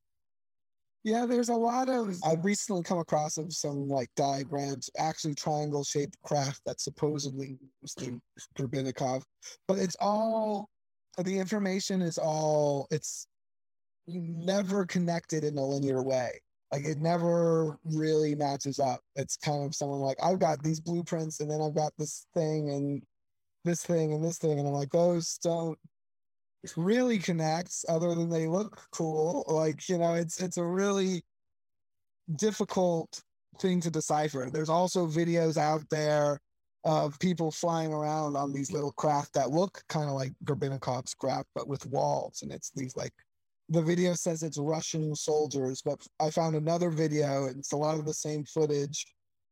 Yeah, 1.04 1.26
there's 1.26 1.50
a 1.50 1.54
lot 1.54 1.90
of. 1.90 2.16
I've 2.24 2.44
recently 2.44 2.82
come 2.82 2.98
across 2.98 3.36
of 3.36 3.52
some 3.52 3.88
like 3.88 4.08
diagrams, 4.16 4.88
actually 4.98 5.34
triangle 5.34 5.84
shaped 5.84 6.16
craft 6.24 6.62
that 6.64 6.80
supposedly 6.80 7.58
used 7.82 8.02
in 8.02 8.22
Turbinikov, 8.58 9.22
but 9.68 9.78
it's 9.78 9.96
all 10.00 10.70
the 11.22 11.38
information 11.38 12.00
is 12.00 12.16
all 12.16 12.88
it's 12.90 13.26
never 14.06 14.86
connected 14.86 15.44
in 15.44 15.58
a 15.58 15.64
linear 15.64 16.02
way. 16.02 16.40
Like 16.72 16.86
it 16.86 16.98
never 16.98 17.78
really 17.84 18.34
matches 18.34 18.78
up. 18.78 19.00
It's 19.14 19.36
kind 19.36 19.62
of 19.62 19.74
someone 19.74 20.00
like 20.00 20.16
I've 20.22 20.38
got 20.38 20.62
these 20.62 20.80
blueprints 20.80 21.40
and 21.40 21.50
then 21.50 21.60
I've 21.60 21.76
got 21.76 21.92
this 21.98 22.26
thing 22.34 22.70
and 22.70 23.02
this 23.64 23.84
thing 23.84 24.14
and 24.14 24.24
this 24.24 24.38
thing, 24.38 24.58
and 24.58 24.66
I'm 24.66 24.74
like 24.74 24.90
those 24.90 25.38
don't 25.42 25.78
really 26.76 27.18
connects 27.18 27.84
other 27.88 28.14
than 28.14 28.30
they 28.30 28.46
look 28.46 28.80
cool 28.90 29.44
like 29.48 29.88
you 29.88 29.98
know 29.98 30.14
it's 30.14 30.40
it's 30.40 30.56
a 30.56 30.64
really 30.64 31.22
difficult 32.36 33.22
thing 33.60 33.80
to 33.80 33.90
decipher. 33.90 34.48
There's 34.52 34.68
also 34.68 35.06
videos 35.06 35.56
out 35.56 35.82
there 35.90 36.40
of 36.84 37.18
people 37.18 37.50
flying 37.50 37.92
around 37.92 38.36
on 38.36 38.52
these 38.52 38.70
little 38.70 38.92
craft 38.92 39.32
that 39.34 39.50
look 39.50 39.82
kind 39.88 40.08
of 40.08 40.14
like 40.14 40.32
Gorbanov's 40.44 41.14
craft 41.14 41.48
but 41.54 41.66
with 41.66 41.86
walls 41.86 42.42
and 42.42 42.52
it's 42.52 42.70
these 42.74 42.94
like 42.94 43.12
the 43.70 43.80
video 43.80 44.12
says 44.12 44.42
it's 44.42 44.58
Russian 44.58 45.14
soldiers 45.14 45.80
but 45.82 46.06
I 46.20 46.28
found 46.28 46.56
another 46.56 46.90
video 46.90 47.46
and 47.46 47.58
it's 47.58 47.72
a 47.72 47.76
lot 47.76 47.98
of 47.98 48.04
the 48.04 48.12
same 48.12 48.44
footage 48.44 49.06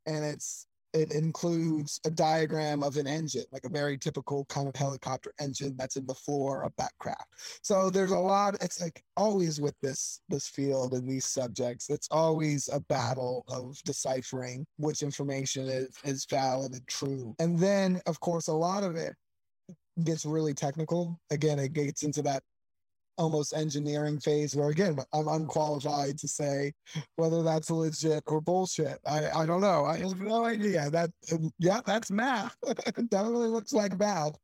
and 0.05 0.23
it's 0.23 0.67
it 0.93 1.13
includes 1.13 2.01
a 2.05 2.11
diagram 2.11 2.83
of 2.83 2.97
an 2.97 3.07
engine, 3.07 3.45
like 3.53 3.65
a 3.65 3.71
very 3.71 3.97
typical 3.97 4.45
kind 4.47 4.69
of 4.69 4.77
helicopter 4.77 5.33
engine 5.41 5.75
that's 5.77 5.97
in 5.97 6.07
the 6.07 6.15
floor 6.15 6.65
of 6.65 6.73
that 6.79 6.93
craft. 6.99 7.29
So 7.63 7.91
there's 7.91 8.11
a 8.11 8.19
lot. 8.19 8.57
It's 8.61 8.81
like 8.81 9.03
always 9.17 9.61
with 9.61 9.75
this 9.81 10.21
this 10.29 10.49
field 10.49 10.93
and 10.93 11.09
these 11.09 11.27
subjects, 11.27 11.91
it's 11.91 12.09
always 12.11 12.69
a 12.73 12.81
battle 12.81 13.45
of 13.49 13.81
deciphering 13.85 14.67
which 14.77 15.03
information 15.03 15.69
is 15.69 15.97
is 16.05 16.27
valid 16.27 16.73
and 16.73 16.87
true. 16.87 17.35
And 17.39 17.59
then, 17.59 18.01
of 18.07 18.21
course, 18.21 18.49
a 18.49 18.53
lot 18.53 18.85
of 18.85 18.97
it 18.97 19.15
gets 20.05 20.25
really 20.25 20.55
technical. 20.55 21.21
Again, 21.31 21.59
it 21.59 21.73
gets 21.73 22.03
into 22.03 22.23
that 22.23 22.43
almost 23.23 23.55
engineering 23.55 24.19
phase 24.19 24.57
where 24.57 24.71
again 24.71 24.99
I'm 25.15 25.29
unqualified 25.29 26.19
to 26.19 26.29
say 26.29 26.73
whether 27.17 27.43
that's 27.43 27.71
legit 27.71 28.25
or 28.27 28.41
bullshit. 28.41 28.99
I, 29.07 29.31
I 29.31 29.47
don't 29.47 29.61
know. 29.61 29.85
I 29.85 29.99
have 29.99 30.21
no 30.21 30.45
idea. 30.45 30.91
That 30.91 31.11
yeah, 31.59 31.81
that's 31.87 32.11
math. 32.11 32.57
it 32.67 33.11
definitely 33.11 33.49
looks 33.49 33.73
like 33.73 33.99
math, 33.99 34.37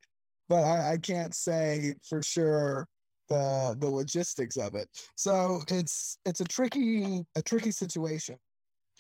but 0.49 0.63
I, 0.63 0.93
I 0.93 0.97
can't 0.99 1.35
say 1.35 1.95
for 2.09 2.23
sure 2.23 2.87
the 3.29 3.77
the 3.79 3.89
logistics 3.89 4.57
of 4.57 4.75
it. 4.75 4.89
So 5.17 5.61
it's 5.69 6.19
it's 6.25 6.41
a 6.41 6.45
tricky 6.45 7.25
a 7.35 7.43
tricky 7.43 7.73
situation, 7.73 8.37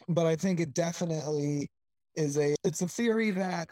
but 0.09 0.27
I 0.27 0.37
think 0.37 0.61
it 0.61 0.75
definitely 0.75 1.71
is 2.17 2.37
a 2.37 2.57
it's 2.65 2.83
a 2.83 2.89
theory 2.89 3.31
that 3.31 3.71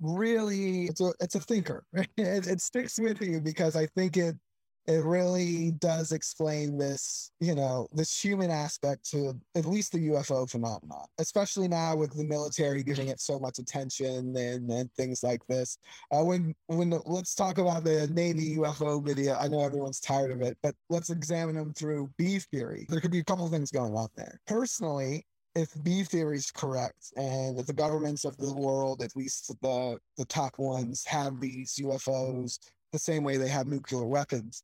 really 0.00 0.84
it's 0.86 1.00
a 1.00 1.12
it's 1.20 1.34
a 1.34 1.40
thinker. 1.40 1.84
It, 2.16 2.46
it 2.46 2.60
sticks 2.60 2.98
with 2.98 3.20
you 3.20 3.40
because 3.40 3.76
I 3.76 3.86
think 3.86 4.16
it 4.16 4.36
it 4.86 5.02
really 5.04 5.72
does 5.72 6.12
explain 6.12 6.76
this, 6.76 7.30
you 7.40 7.54
know, 7.54 7.88
this 7.92 8.20
human 8.20 8.50
aspect 8.50 9.08
to 9.10 9.34
at 9.54 9.64
least 9.64 9.92
the 9.92 10.08
UFO 10.08 10.48
phenomenon, 10.48 11.06
especially 11.18 11.68
now 11.68 11.96
with 11.96 12.14
the 12.14 12.24
military 12.24 12.82
giving 12.82 13.08
it 13.08 13.20
so 13.20 13.38
much 13.38 13.58
attention 13.58 14.36
and, 14.36 14.70
and 14.70 14.92
things 14.92 15.22
like 15.22 15.44
this. 15.46 15.78
Uh, 16.12 16.22
when 16.22 16.54
when 16.66 16.90
the, 16.90 17.00
let's 17.06 17.34
talk 17.34 17.58
about 17.58 17.84
the 17.84 18.08
Navy 18.08 18.56
UFO 18.56 19.02
video. 19.02 19.36
I 19.36 19.48
know 19.48 19.60
everyone's 19.60 20.00
tired 20.00 20.30
of 20.30 20.42
it, 20.42 20.58
but 20.62 20.74
let's 20.90 21.10
examine 21.10 21.56
them 21.56 21.72
through 21.72 22.10
B 22.18 22.38
theory. 22.38 22.86
There 22.88 23.00
could 23.00 23.10
be 23.10 23.20
a 23.20 23.24
couple 23.24 23.48
things 23.48 23.70
going 23.70 23.94
on 23.94 24.08
there. 24.16 24.40
Personally, 24.46 25.26
if 25.54 25.70
B 25.82 26.02
theory 26.02 26.36
is 26.36 26.50
correct, 26.50 27.12
and 27.16 27.58
if 27.58 27.66
the 27.66 27.72
governments 27.72 28.24
of 28.24 28.36
the 28.36 28.52
world, 28.52 29.02
at 29.02 29.16
least 29.16 29.48
the 29.62 29.98
the 30.18 30.24
top 30.26 30.58
ones, 30.58 31.04
have 31.06 31.40
these 31.40 31.78
UFOs 31.80 32.58
the 32.94 32.98
same 32.98 33.24
way 33.24 33.36
they 33.36 33.48
have 33.48 33.66
nuclear 33.66 34.06
weapons, 34.06 34.62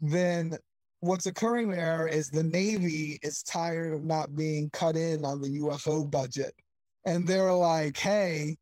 then 0.00 0.56
what's 1.00 1.26
occurring 1.26 1.68
there 1.68 2.06
is 2.06 2.30
the 2.30 2.44
Navy 2.44 3.18
is 3.22 3.42
tired 3.42 3.92
of 3.92 4.04
not 4.04 4.34
being 4.36 4.70
cut 4.70 4.96
in 4.96 5.24
on 5.24 5.42
the 5.42 5.60
UFO 5.60 6.08
budget. 6.08 6.54
And 7.04 7.26
they're 7.26 7.52
like, 7.52 7.96
hey, 7.98 8.56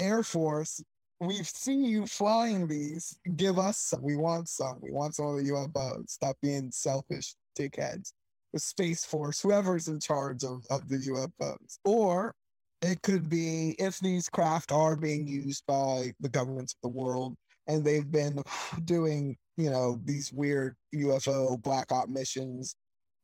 Air 0.00 0.24
Force, 0.24 0.82
we've 1.20 1.46
seen 1.46 1.84
you 1.84 2.06
flying 2.06 2.66
these. 2.66 3.16
Give 3.36 3.58
us 3.58 3.78
some. 3.78 4.02
We 4.02 4.16
want 4.16 4.48
some. 4.48 4.78
We 4.82 4.90
want 4.90 5.14
some 5.14 5.26
of 5.26 5.36
the 5.36 5.50
UFOs. 5.50 6.10
Stop 6.10 6.36
being 6.42 6.72
selfish 6.72 7.34
dickheads. 7.56 8.12
The 8.52 8.58
Space 8.58 9.04
Force, 9.04 9.40
whoever's 9.40 9.86
in 9.86 10.00
charge 10.00 10.42
of, 10.42 10.66
of 10.70 10.88
the 10.88 10.96
UFOs. 10.96 11.78
Or 11.84 12.34
it 12.82 13.00
could 13.02 13.28
be 13.28 13.76
if 13.78 14.00
these 14.00 14.28
craft 14.28 14.72
are 14.72 14.96
being 14.96 15.28
used 15.28 15.64
by 15.68 16.12
the 16.18 16.28
governments 16.28 16.72
of 16.72 16.90
the 16.90 16.98
world 16.98 17.36
and 17.70 17.84
they've 17.84 18.10
been 18.10 18.42
doing, 18.84 19.36
you 19.56 19.70
know, 19.70 19.98
these 20.04 20.32
weird 20.32 20.76
UFO 20.94 21.60
black 21.62 21.92
op 21.92 22.08
missions, 22.08 22.74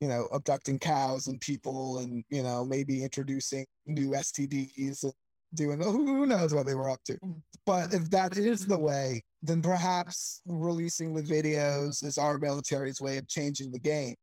you 0.01 0.09
know, 0.09 0.28
abducting 0.32 0.78
cows 0.78 1.27
and 1.27 1.40
people 1.40 1.98
and, 1.98 2.24
you 2.31 2.43
know, 2.43 2.64
maybe 2.64 3.02
introducing 3.02 3.66
new 3.86 4.10
STDs 4.10 5.02
and 5.05 5.12
doing 5.55 5.81
who 5.81 6.27
knows 6.27 6.52
what 6.55 6.66
they 6.66 6.74
were 6.74 6.90
up 6.90 7.02
to. 7.05 7.14
Mm-hmm. 7.14 7.39
But 7.64 7.94
if 7.94 8.10
that 8.10 8.36
is 8.36 8.66
the 8.66 8.78
way, 8.78 9.23
then 9.43 9.62
perhaps 9.62 10.43
releasing 10.47 11.14
the 11.14 11.23
videos 11.23 12.05
is 12.05 12.18
our 12.18 12.39
military's 12.39 13.01
way 13.01 13.16
of 13.16 13.28
changing 13.28 13.73
the 13.73 13.78
game. 13.78 14.14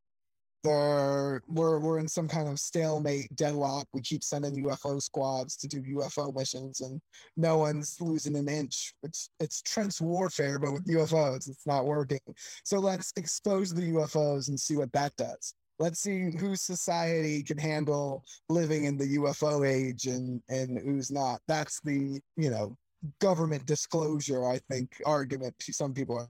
They're, 0.63 1.41
we're, 1.47 1.79
we're 1.79 1.99
in 1.99 2.07
some 2.07 2.27
kind 2.27 2.47
of 2.47 2.59
stalemate 2.59 3.35
deadlock. 3.35 3.87
We 3.93 4.01
keep 4.01 4.23
sending 4.23 4.63
UFO 4.65 5.01
squads 5.01 5.57
to 5.57 5.67
do 5.67 5.81
UFO 5.81 6.33
missions 6.35 6.81
and 6.81 7.01
no 7.35 7.57
one's 7.57 7.99
losing 7.99 8.37
an 8.37 8.47
inch. 8.47 8.93
It's, 9.03 9.29
it's 9.39 9.61
trench 9.61 9.99
warfare, 9.99 10.59
but 10.59 10.73
with 10.73 10.87
UFOs, 10.87 11.49
it's 11.49 11.67
not 11.67 11.85
working. 11.85 12.19
So 12.63 12.79
let's 12.79 13.11
expose 13.17 13.73
the 13.73 13.91
UFOs 13.93 14.47
and 14.47 14.59
see 14.59 14.77
what 14.77 14.91
that 14.93 15.15
does. 15.17 15.53
Let's 15.79 15.99
see 15.99 16.31
whose 16.37 16.61
society 16.61 17.43
can 17.43 17.57
handle 17.57 18.23
living 18.47 18.85
in 18.85 18.97
the 18.97 19.17
UFO 19.17 19.67
age 19.67 20.05
and, 20.05 20.41
and 20.47 20.79
who's 20.79 21.11
not. 21.11 21.41
That's 21.47 21.81
the, 21.81 22.21
you 22.37 22.49
know, 22.49 22.77
government 23.19 23.65
disclosure, 23.65 24.47
I 24.47 24.59
think, 24.69 24.91
argument 25.05 25.55
some 25.59 25.93
people 25.93 26.19
are. 26.19 26.29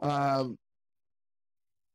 Um, 0.00 0.58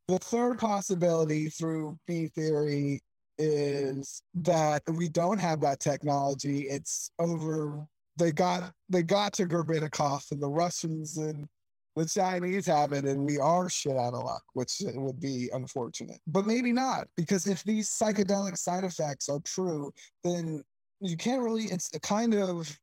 the 0.07 0.19
third 0.19 0.59
possibility 0.59 1.49
through 1.49 1.97
B 2.07 2.27
theory 2.27 3.01
is 3.37 4.21
that 4.35 4.83
we 4.87 5.09
don't 5.09 5.39
have 5.39 5.61
that 5.61 5.79
technology. 5.79 6.61
It's 6.63 7.11
over. 7.19 7.85
They 8.17 8.31
got 8.31 8.71
they 8.89 9.01
got 9.01 9.33
to 9.33 9.45
Gorbachev 9.45 10.31
and 10.31 10.41
the 10.41 10.49
Russians 10.49 11.17
and 11.17 11.47
the 11.95 12.05
Chinese 12.05 12.65
have 12.65 12.91
it, 12.91 13.05
and 13.05 13.25
we 13.25 13.37
are 13.37 13.69
shit 13.69 13.97
out 13.97 14.13
of 14.13 14.23
luck, 14.23 14.43
which 14.53 14.81
would 14.83 15.19
be 15.19 15.49
unfortunate. 15.53 16.19
But 16.27 16.45
maybe 16.47 16.71
not, 16.71 17.07
because 17.15 17.47
if 17.47 17.63
these 17.63 17.89
psychedelic 17.89 18.57
side 18.57 18.83
effects 18.83 19.29
are 19.29 19.39
true, 19.45 19.91
then 20.23 20.63
you 20.99 21.17
can't 21.17 21.41
really. 21.41 21.65
It's 21.65 21.89
a 21.95 21.99
kind 21.99 22.33
of 22.33 22.77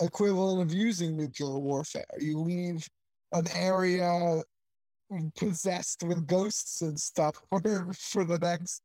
equivalent 0.00 0.62
of 0.62 0.76
using 0.76 1.16
nuclear 1.16 1.58
warfare. 1.58 2.04
You 2.18 2.38
leave 2.40 2.86
an 3.32 3.46
area 3.54 4.42
possessed 5.36 6.02
with 6.02 6.26
ghosts 6.26 6.82
and 6.82 6.98
stuff 6.98 7.36
for, 7.50 7.92
for 7.94 8.24
the 8.24 8.38
next 8.38 8.82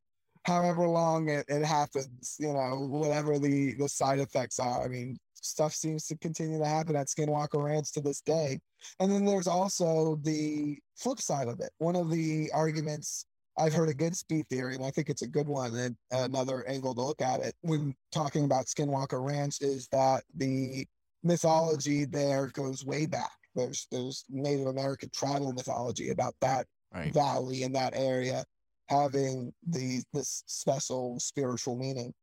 however 0.47 0.87
long 0.87 1.27
it, 1.27 1.45
it 1.49 1.65
happens, 1.65 2.37
you 2.39 2.53
know, 2.53 2.87
whatever 2.89 3.37
the, 3.37 3.73
the 3.75 3.89
side 3.89 4.19
effects 4.19 4.59
are. 4.59 4.83
I 4.83 4.87
mean, 4.87 5.17
stuff 5.33 5.73
seems 5.73 6.07
to 6.07 6.17
continue 6.17 6.57
to 6.57 6.65
happen 6.65 6.95
at 6.95 7.07
Skinwalker 7.07 7.61
Ranch 7.61 7.91
to 7.93 8.01
this 8.01 8.21
day. 8.21 8.59
And 8.99 9.11
then 9.11 9.25
there's 9.25 9.47
also 9.47 10.19
the 10.23 10.77
flip 10.95 11.19
side 11.19 11.49
of 11.49 11.59
it. 11.59 11.71
One 11.79 11.97
of 11.97 12.09
the 12.09 12.49
arguments 12.53 13.25
I've 13.57 13.73
heard 13.73 13.89
against 13.89 14.27
B 14.27 14.43
theory, 14.49 14.75
and 14.75 14.85
I 14.85 14.91
think 14.91 15.09
it's 15.09 15.23
a 15.23 15.27
good 15.27 15.47
one 15.47 15.75
and 15.75 15.95
another 16.11 16.65
angle 16.67 16.93
to 16.95 17.01
look 17.01 17.21
at 17.21 17.41
it 17.41 17.55
when 17.61 17.95
talking 18.11 18.45
about 18.45 18.67
Skinwalker 18.67 19.23
Ranch 19.23 19.61
is 19.61 19.87
that 19.91 20.23
the 20.35 20.85
mythology 21.23 22.05
there 22.05 22.47
goes 22.47 22.85
way 22.85 23.05
back. 23.05 23.31
There's 23.57 23.87
there's 23.91 24.23
Native 24.29 24.67
American 24.67 25.09
tribal 25.09 25.51
mythology 25.51 26.09
about 26.09 26.35
that 26.41 26.67
Right. 26.93 27.13
valley 27.13 27.63
in 27.63 27.73
that 27.73 27.95
area 27.95 28.45
having 28.87 29.53
the 29.67 30.01
this 30.13 30.43
special 30.47 31.19
spiritual 31.19 31.75
meaning. 31.75 32.13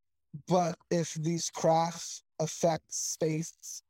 But 0.48 0.76
if 0.90 1.12
these 1.14 1.50
crafts 1.50 2.22
affect 2.40 2.92
space, 2.92 3.82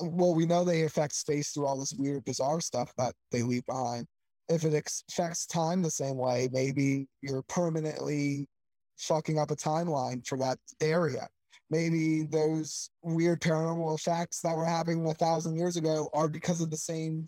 well, 0.00 0.34
we 0.34 0.46
know 0.46 0.64
they 0.64 0.82
affect 0.82 1.14
space 1.14 1.50
through 1.50 1.66
all 1.66 1.78
this 1.78 1.92
weird, 1.92 2.24
bizarre 2.24 2.60
stuff 2.60 2.92
that 2.96 3.14
they 3.30 3.42
leave 3.42 3.66
behind. 3.66 4.06
If 4.48 4.64
it 4.64 4.74
affects 4.74 5.46
time 5.46 5.82
the 5.82 5.90
same 5.90 6.16
way, 6.16 6.48
maybe 6.50 7.06
you're 7.20 7.42
permanently 7.42 8.48
fucking 8.96 9.38
up 9.38 9.50
a 9.50 9.56
timeline 9.56 10.26
for 10.26 10.38
that 10.38 10.58
area. 10.80 11.28
Maybe 11.72 12.24
those 12.24 12.90
weird 13.02 13.40
paranormal 13.40 13.98
effects 13.98 14.42
that 14.42 14.54
were 14.54 14.66
happening 14.66 15.08
a 15.08 15.14
thousand 15.14 15.56
years 15.56 15.78
ago 15.78 16.10
are 16.12 16.28
because 16.28 16.60
of 16.60 16.70
the 16.70 16.76
same 16.76 17.26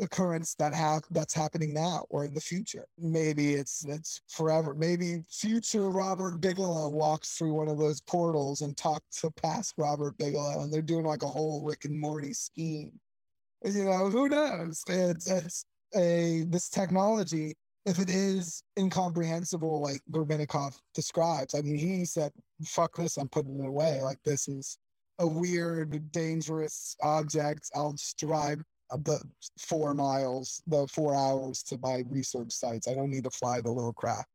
occurrence 0.00 0.56
that 0.56 0.74
have 0.74 1.02
that's 1.12 1.32
happening 1.32 1.72
now 1.72 2.04
or 2.10 2.24
in 2.24 2.34
the 2.34 2.40
future. 2.40 2.84
Maybe 2.98 3.54
it's 3.54 3.84
it's 3.84 4.22
forever. 4.28 4.74
Maybe 4.74 5.22
future 5.30 5.88
Robert 5.88 6.40
Bigelow 6.40 6.88
walks 6.88 7.38
through 7.38 7.54
one 7.54 7.68
of 7.68 7.78
those 7.78 8.00
portals 8.00 8.62
and 8.62 8.76
talks 8.76 9.20
to 9.20 9.30
past 9.30 9.74
Robert 9.78 10.18
Bigelow, 10.18 10.62
and 10.62 10.72
they're 10.72 10.82
doing 10.82 11.06
like 11.06 11.22
a 11.22 11.28
whole 11.28 11.62
Rick 11.64 11.84
and 11.84 12.00
Morty 12.00 12.32
scheme. 12.32 12.90
You 13.64 13.84
know, 13.84 14.10
who 14.10 14.28
knows? 14.28 14.82
It's, 14.88 15.30
it's 15.30 15.64
a 15.94 16.44
this 16.48 16.68
technology. 16.68 17.54
If 17.86 18.00
it 18.00 18.10
is 18.10 18.62
incomprehensible, 18.78 19.80
like 19.80 20.00
Gorbachev 20.10 20.76
describes, 20.92 21.54
I 21.54 21.62
mean, 21.62 21.78
he 21.78 22.04
said, 22.04 22.32
"Fuck 22.64 22.96
this! 22.96 23.16
I'm 23.16 23.28
putting 23.28 23.60
it 23.60 23.66
away. 23.66 24.02
Like 24.02 24.18
this 24.24 24.48
is 24.48 24.76
a 25.18 25.26
weird, 25.26 26.12
dangerous 26.12 26.96
object. 27.02 27.70
I'll 27.74 27.92
just 27.92 28.18
drive 28.18 28.62
the 28.90 29.20
four 29.58 29.94
miles, 29.94 30.62
the 30.66 30.86
four 30.88 31.14
hours 31.14 31.62
to 31.64 31.78
my 31.78 32.04
research 32.08 32.52
sites. 32.52 32.88
I 32.88 32.94
don't 32.94 33.10
need 33.10 33.24
to 33.24 33.30
fly 33.30 33.60
the 33.60 33.70
little 33.70 33.92
craft. 33.92 34.28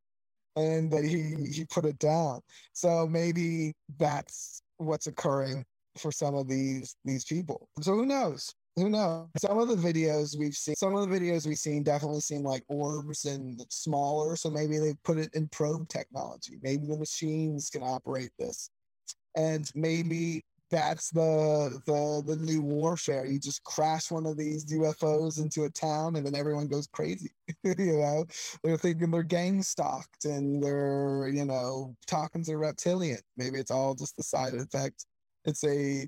And 0.56 0.92
that 0.92 1.06
he 1.06 1.36
he 1.50 1.66
put 1.66 1.86
it 1.86 2.00
down. 2.00 2.42
So 2.74 3.08
maybe 3.08 3.74
that's 3.98 4.62
what's 4.78 5.08
occurring 5.08 5.66
for 5.98 6.12
some 6.12 6.36
of 6.36 6.48
these 6.48 6.96
these 7.06 7.26
people. 7.26 7.70
So 7.82 7.96
who 7.96 8.06
knows? 8.06 8.54
Who 8.78 8.90
knows? 8.90 9.28
Some 9.38 9.60
of 9.60 9.68
the 9.68 9.76
videos 9.76 10.38
we've 10.38 10.54
seen, 10.56 10.76
some 10.76 10.96
of 10.96 11.10
the 11.10 11.20
videos 11.20 11.46
we've 11.46 11.58
seen 11.58 11.84
definitely 11.84 12.22
seem 12.22 12.44
like 12.44 12.64
orbs 12.70 13.26
and 13.26 13.62
smaller. 13.70 14.36
So 14.38 14.50
maybe 14.50 14.78
they 14.78 14.94
put 15.04 15.18
it 15.18 15.34
in 15.34 15.50
probe 15.50 15.90
technology. 15.90 16.58
Maybe 16.62 16.88
the 16.88 16.98
machines 16.98 17.70
can 17.70 17.84
operate 17.84 18.32
this. 18.40 18.70
And 19.36 19.70
maybe 19.76 20.44
that's 20.72 21.10
the 21.12 21.82
the 21.86 22.24
the 22.26 22.42
new 22.42 22.62
warfare. 22.62 23.26
You 23.26 23.40
just 23.40 23.64
crash 23.64 24.10
one 24.10 24.26
of 24.26 24.38
these 24.38 24.66
UFOs 24.74 25.40
into 25.40 25.66
a 25.66 25.70
town, 25.70 26.16
and 26.16 26.26
then 26.26 26.34
everyone 26.34 26.68
goes 26.68 26.88
crazy. 26.88 27.32
you 27.64 27.76
know, 27.78 28.26
they're 28.64 28.78
thinking 28.78 29.12
they're 29.12 29.24
gang 29.24 29.62
stalked, 29.62 30.26
and 30.26 30.64
they're 30.64 31.28
you 31.28 31.46
know 31.46 31.96
talking 32.08 32.44
to 32.46 32.58
reptilian. 32.58 33.20
Maybe 33.36 33.60
it's 33.60 33.72
all 33.72 33.94
just 33.96 34.16
the 34.16 34.24
side 34.24 34.54
effect. 34.54 35.06
It's 35.46 35.64
a 35.66 36.08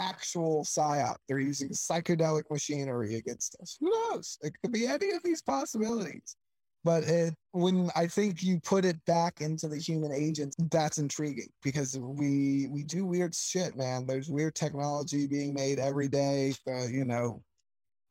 actual 0.00 0.64
psyop. 0.64 1.16
They're 1.28 1.38
using 1.38 1.68
psychedelic 1.68 2.44
machinery 2.50 3.16
against 3.16 3.56
us. 3.60 3.76
Who 3.80 3.90
knows? 3.90 4.38
It 4.42 4.54
could 4.60 4.72
be 4.72 4.86
any 4.86 5.10
of 5.10 5.22
these 5.22 5.42
possibilities. 5.42 6.36
But 6.82 7.04
it, 7.04 7.34
when 7.52 7.90
I 7.94 8.06
think 8.06 8.42
you 8.42 8.58
put 8.60 8.86
it 8.86 9.04
back 9.04 9.42
into 9.42 9.68
the 9.68 9.76
human 9.76 10.12
agent, 10.12 10.54
that's 10.70 10.96
intriguing 10.96 11.50
because 11.62 11.98
we 11.98 12.68
we 12.70 12.84
do 12.84 13.04
weird 13.04 13.34
shit, 13.34 13.76
man. 13.76 14.06
There's 14.06 14.30
weird 14.30 14.54
technology 14.54 15.26
being 15.26 15.52
made 15.52 15.78
every 15.78 16.08
day. 16.08 16.54
Uh, 16.66 16.86
you 16.86 17.04
know, 17.04 17.42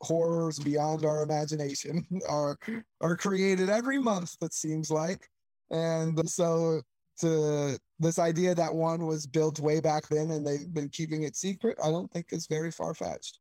horrors 0.01 0.59
beyond 0.59 1.03
our 1.03 1.23
imagination 1.23 2.05
are 2.29 2.57
are 3.01 3.17
created 3.17 3.69
every 3.69 3.97
month. 3.97 4.35
It 4.41 4.53
seems 4.53 4.91
like, 4.91 5.27
and 5.71 6.29
so 6.29 6.81
to 7.19 7.79
this 7.99 8.19
idea 8.19 8.55
that 8.55 8.73
one 8.73 9.05
was 9.05 9.27
built 9.27 9.59
way 9.59 9.79
back 9.81 10.07
then 10.09 10.31
and 10.31 10.45
they've 10.45 10.73
been 10.73 10.89
keeping 10.89 11.23
it 11.23 11.35
secret, 11.35 11.77
I 11.83 11.89
don't 11.91 12.11
think 12.11 12.27
is 12.31 12.47
very 12.47 12.71
far 12.71 12.93
fetched. 12.93 13.39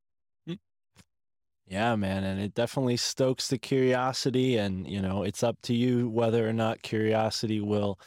Yeah, 1.66 1.96
man, 1.96 2.24
and 2.24 2.40
it 2.40 2.54
definitely 2.54 2.96
stokes 2.96 3.48
the 3.48 3.58
curiosity, 3.58 4.56
and 4.56 4.88
you 4.88 5.02
know, 5.02 5.22
it's 5.22 5.42
up 5.42 5.60
to 5.62 5.74
you 5.74 6.08
whether 6.08 6.48
or 6.48 6.52
not 6.54 6.80
curiosity 6.80 7.60
will 7.60 8.00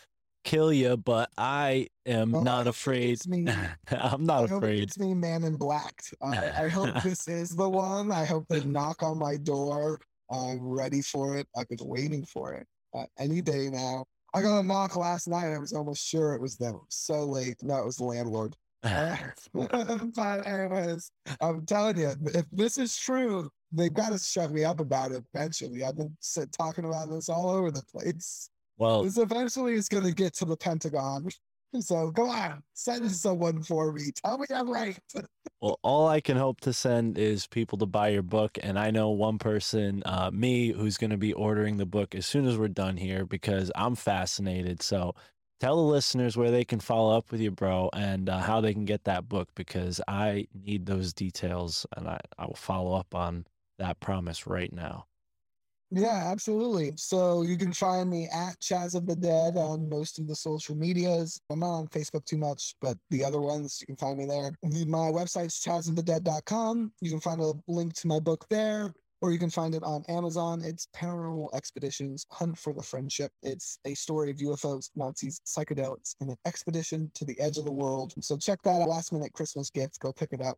kill 0.43 0.73
you. 0.73 0.97
But 0.97 1.29
I 1.37 1.87
am 2.07 2.31
Well, 2.31 2.43
not 2.43 2.65
hope 2.65 2.73
afraid. 2.75 3.27
Me. 3.27 3.45
I'm 3.91 4.25
not 4.25 4.49
hope 4.49 4.63
afraid. 4.63 4.83
it's 4.83 4.97
me, 4.97 5.13
man 5.13 5.43
in 5.43 5.57
black. 5.57 6.01
I, 6.23 6.65
I 6.65 6.67
hope 6.69 7.03
this 7.03 7.27
is 7.27 7.55
the 7.55 7.69
one. 7.69 8.11
I 8.11 8.25
hope 8.25 8.47
they 8.49 8.63
knock 8.63 9.03
on 9.03 9.19
my 9.19 9.37
door. 9.37 9.99
I'm 10.31 10.59
ready 10.67 11.03
for 11.03 11.37
it. 11.37 11.47
I've 11.55 11.67
been 11.69 11.87
waiting 11.87 12.25
for 12.25 12.55
it 12.55 12.67
uh, 12.95 13.05
any 13.19 13.41
day 13.41 13.69
now. 13.69 14.05
I 14.33 14.41
got 14.41 14.59
a 14.59 14.63
knock 14.63 14.95
last 14.95 15.27
night. 15.27 15.53
I 15.53 15.57
was 15.57 15.73
almost 15.73 16.05
sure 16.05 16.33
it 16.33 16.41
was 16.41 16.55
them. 16.57 16.75
It 16.75 16.85
was 16.85 16.95
so 16.95 17.25
late. 17.25 17.57
No, 17.61 17.77
it 17.77 17.85
was 17.85 17.97
the 17.97 18.05
landlord. 18.05 18.55
But 19.53 20.47
anyways, 20.47 21.11
I'm 21.39 21.65
telling 21.65 21.97
you, 21.97 22.13
if 22.33 22.45
this 22.51 22.77
is 22.77 22.97
true, 22.97 23.49
they've 23.71 23.93
got 23.93 24.11
to 24.11 24.17
shut 24.17 24.51
me 24.51 24.63
up 24.63 24.79
about 24.79 25.11
it 25.11 25.23
eventually. 25.33 25.83
I've 25.83 25.97
been 25.97 26.15
sit, 26.19 26.51
talking 26.51 26.85
about 26.85 27.09
this 27.09 27.29
all 27.29 27.49
over 27.49 27.71
the 27.71 27.83
place. 27.93 28.49
Well, 28.77 29.03
This 29.03 29.17
eventually 29.17 29.73
is 29.73 29.87
going 29.87 30.05
to 30.05 30.13
get 30.13 30.33
to 30.37 30.45
the 30.45 30.57
Pentagon. 30.57 31.29
So 31.79 32.11
go 32.11 32.29
on, 32.29 32.63
send 32.73 33.09
someone 33.11 33.63
for 33.63 33.93
me. 33.93 34.11
Tell 34.23 34.37
me 34.37 34.45
I'm 34.53 34.69
right. 34.69 34.99
Well, 35.61 35.79
all 35.83 36.07
I 36.07 36.21
can 36.21 36.37
hope 36.37 36.59
to 36.61 36.73
send 36.73 37.19
is 37.19 37.45
people 37.45 37.77
to 37.79 37.85
buy 37.85 38.09
your 38.09 38.23
book. 38.23 38.57
And 38.63 38.79
I 38.79 38.89
know 38.89 39.11
one 39.11 39.37
person, 39.37 40.01
uh, 40.07 40.31
me, 40.33 40.71
who's 40.71 40.97
going 40.97 41.11
to 41.11 41.17
be 41.17 41.33
ordering 41.33 41.77
the 41.77 41.85
book 41.85 42.15
as 42.15 42.25
soon 42.25 42.47
as 42.47 42.57
we're 42.57 42.67
done 42.67 42.97
here 42.97 43.25
because 43.25 43.71
I'm 43.75 43.93
fascinated. 43.95 44.81
So 44.81 45.13
tell 45.59 45.75
the 45.75 45.83
listeners 45.83 46.35
where 46.35 46.49
they 46.49 46.65
can 46.65 46.79
follow 46.79 47.15
up 47.15 47.31
with 47.31 47.41
you, 47.41 47.51
bro, 47.51 47.91
and 47.93 48.27
uh, 48.27 48.39
how 48.39 48.59
they 48.59 48.73
can 48.73 48.85
get 48.85 49.03
that 49.03 49.29
book 49.29 49.49
because 49.55 50.01
I 50.07 50.47
need 50.53 50.87
those 50.87 51.13
details 51.13 51.85
and 51.95 52.07
I, 52.07 52.19
I 52.39 52.47
will 52.47 52.55
follow 52.55 52.95
up 52.95 53.13
on 53.13 53.45
that 53.77 53.99
promise 53.99 54.47
right 54.47 54.73
now. 54.73 55.05
Yeah, 55.93 56.29
absolutely. 56.31 56.93
So 56.95 57.41
you 57.41 57.57
can 57.57 57.73
find 57.73 58.09
me 58.09 58.29
at 58.33 58.57
Chaz 58.61 58.95
of 58.95 59.05
the 59.05 59.15
Dead 59.15 59.57
on 59.57 59.89
most 59.89 60.19
of 60.19 60.27
the 60.27 60.35
social 60.35 60.73
medias. 60.73 61.41
I'm 61.49 61.59
not 61.59 61.79
on 61.79 61.87
Facebook 61.87 62.23
too 62.23 62.37
much, 62.37 62.75
but 62.79 62.97
the 63.09 63.25
other 63.25 63.41
ones 63.41 63.79
you 63.81 63.87
can 63.87 63.97
find 63.97 64.17
me 64.17 64.25
there. 64.25 64.53
My 64.63 65.11
website's 65.11 65.61
chazofthedead.com. 65.61 66.93
You 67.01 67.09
can 67.09 67.19
find 67.19 67.41
a 67.41 67.51
link 67.67 67.93
to 67.95 68.07
my 68.07 68.19
book 68.21 68.45
there, 68.49 68.93
or 69.19 69.33
you 69.33 69.37
can 69.37 69.49
find 69.49 69.75
it 69.75 69.83
on 69.83 70.05
Amazon. 70.07 70.61
It's 70.63 70.87
Paranormal 70.95 71.53
Expeditions 71.53 72.25
Hunt 72.31 72.57
for 72.57 72.73
the 72.73 72.81
Friendship. 72.81 73.33
It's 73.43 73.77
a 73.83 73.93
story 73.93 74.31
of 74.31 74.37
UFOs, 74.37 74.91
Nazis, 74.95 75.41
psychedelics, 75.45 76.15
and 76.21 76.29
an 76.29 76.37
expedition 76.45 77.11
to 77.15 77.25
the 77.25 77.37
edge 77.37 77.57
of 77.57 77.65
the 77.65 77.71
world. 77.71 78.13
So 78.21 78.37
check 78.37 78.61
that 78.63 78.81
out. 78.81 78.87
Last 78.87 79.11
minute 79.11 79.33
Christmas 79.33 79.69
gift. 79.69 79.99
Go 79.99 80.13
pick 80.13 80.31
it 80.31 80.41
up. 80.41 80.57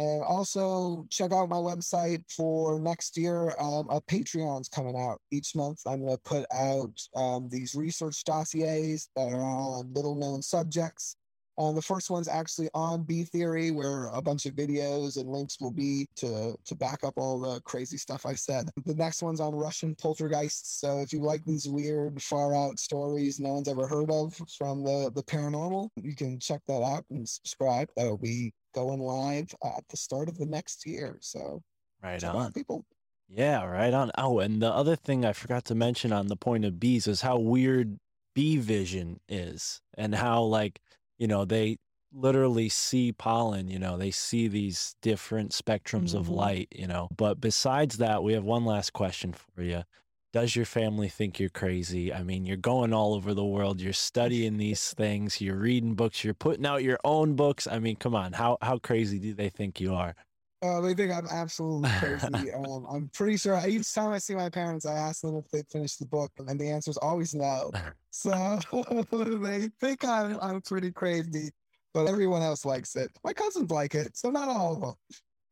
And 0.00 0.22
also 0.24 1.06
check 1.10 1.30
out 1.30 1.50
my 1.50 1.56
website 1.56 2.24
for 2.34 2.80
next 2.80 3.18
year. 3.18 3.54
Um, 3.60 3.86
a 3.90 4.00
Patreon's 4.00 4.66
coming 4.66 4.96
out 4.96 5.20
each 5.30 5.54
month. 5.54 5.82
I'm 5.86 6.00
going 6.00 6.16
to 6.16 6.22
put 6.22 6.46
out 6.54 6.98
um, 7.14 7.50
these 7.50 7.74
research 7.74 8.24
dossiers 8.24 9.10
that 9.14 9.30
are 9.30 9.42
on 9.42 9.92
little 9.92 10.14
known 10.14 10.40
subjects. 10.40 11.16
Um, 11.60 11.74
the 11.74 11.82
first 11.82 12.08
one's 12.08 12.26
actually 12.26 12.70
on 12.72 13.02
B 13.02 13.24
theory, 13.24 13.70
where 13.70 14.06
a 14.08 14.22
bunch 14.22 14.46
of 14.46 14.54
videos 14.54 15.18
and 15.18 15.28
links 15.28 15.60
will 15.60 15.70
be 15.70 16.06
to 16.16 16.56
to 16.64 16.74
back 16.74 17.04
up 17.04 17.14
all 17.18 17.38
the 17.38 17.60
crazy 17.62 17.98
stuff 17.98 18.24
I 18.24 18.34
said. 18.34 18.70
The 18.86 18.94
next 18.94 19.22
one's 19.22 19.40
on 19.40 19.54
Russian 19.54 19.94
poltergeists. 19.94 20.80
So 20.80 21.00
if 21.00 21.12
you 21.12 21.20
like 21.20 21.44
these 21.44 21.68
weird, 21.68 22.22
far 22.22 22.54
out 22.54 22.78
stories 22.78 23.38
no 23.38 23.52
one's 23.52 23.68
ever 23.68 23.86
heard 23.86 24.10
of 24.10 24.34
from 24.56 24.82
the 24.82 25.12
the 25.14 25.22
paranormal, 25.22 25.90
you 25.96 26.16
can 26.16 26.40
check 26.40 26.62
that 26.66 26.82
out 26.82 27.04
and 27.10 27.28
subscribe. 27.28 27.90
That'll 27.94 28.16
be 28.16 28.54
going 28.74 29.00
live 29.00 29.54
at 29.62 29.84
the 29.90 29.96
start 29.96 30.28
of 30.28 30.38
the 30.38 30.46
next 30.46 30.86
year. 30.86 31.18
So 31.20 31.62
Right 32.02 32.22
on. 32.24 32.36
out, 32.36 32.54
people. 32.54 32.86
Yeah, 33.28 33.64
right 33.64 33.92
on. 33.92 34.10
Oh, 34.16 34.38
and 34.40 34.62
the 34.62 34.72
other 34.72 34.96
thing 34.96 35.24
I 35.24 35.32
forgot 35.34 35.66
to 35.66 35.74
mention 35.74 36.12
on 36.12 36.28
the 36.28 36.36
point 36.36 36.64
of 36.64 36.80
bees 36.80 37.06
is 37.06 37.20
how 37.20 37.38
weird 37.38 37.98
bee 38.34 38.56
vision 38.56 39.20
is 39.28 39.82
and 39.96 40.14
how 40.14 40.42
like, 40.42 40.80
you 41.20 41.28
know, 41.28 41.46
they 41.46 41.78
literally 42.12 42.68
see 42.70 43.12
pollen, 43.12 43.68
you 43.68 43.78
know, 43.78 43.98
they 43.98 44.10
see 44.10 44.48
these 44.48 44.96
different 45.02 45.52
spectrums 45.52 46.14
of 46.14 46.28
Mhm. 46.28 46.30
light, 46.30 46.68
you 46.72 46.88
know. 46.88 47.08
But 47.16 47.40
besides 47.40 47.98
that, 47.98 48.24
we 48.24 48.32
have 48.34 48.44
one 48.44 48.64
last 48.66 48.92
question 48.94 49.34
for 49.34 49.62
you. 49.62 49.84
Does 50.32 50.56
your 50.56 50.64
family 50.66 51.08
think 51.08 51.40
you're 51.40 51.50
crazy? 51.50 52.12
I 52.12 52.24
mean, 52.24 52.46
you're 52.46 52.56
going 52.56 52.92
all 52.92 53.14
over 53.14 53.34
the 53.34 53.44
world, 53.46 53.80
you're 53.80 53.92
studying 53.92 54.58
these 54.58 54.92
things, 54.94 55.40
you're 55.40 55.58
reading 55.58 55.94
books, 55.94 56.24
you're 56.24 56.34
putting 56.34 56.66
out 56.66 56.84
your 56.84 56.98
own 57.04 57.36
books. 57.36 57.68
I 57.68 57.78
mean, 57.80 57.96
come 57.96 58.14
on, 58.16 58.34
how 58.34 58.58
how 58.62 58.78
crazy 58.78 59.20
do 59.20 59.34
they 59.34 59.50
think 59.50 59.80
you 59.80 59.94
are? 59.94 60.16
Uh, 60.62 60.80
they 60.80 60.92
think 60.92 61.10
I'm 61.10 61.26
absolutely 61.30 61.88
crazy. 61.98 62.52
um, 62.54 62.86
I'm 62.90 63.10
pretty 63.14 63.38
sure 63.38 63.60
each 63.66 63.92
time 63.94 64.12
I 64.12 64.18
see 64.18 64.34
my 64.34 64.50
parents, 64.50 64.84
I 64.84 64.92
ask 64.92 65.22
them 65.22 65.36
if 65.36 65.50
they 65.50 65.62
finished 65.70 66.00
the 66.00 66.06
book, 66.06 66.30
and 66.38 66.60
the 66.60 66.68
answer 66.68 66.90
is 66.90 66.98
always 66.98 67.34
no. 67.34 67.70
So 68.12 68.58
they 69.12 69.68
think 69.80 70.04
I'm, 70.04 70.36
I'm 70.42 70.60
pretty 70.62 70.90
crazy, 70.90 71.50
but 71.94 72.08
everyone 72.08 72.42
else 72.42 72.64
likes 72.64 72.96
it. 72.96 73.08
My 73.22 73.32
cousins 73.32 73.70
like 73.70 73.94
it, 73.94 74.16
so 74.16 74.30
not 74.30 74.48
all 74.48 74.96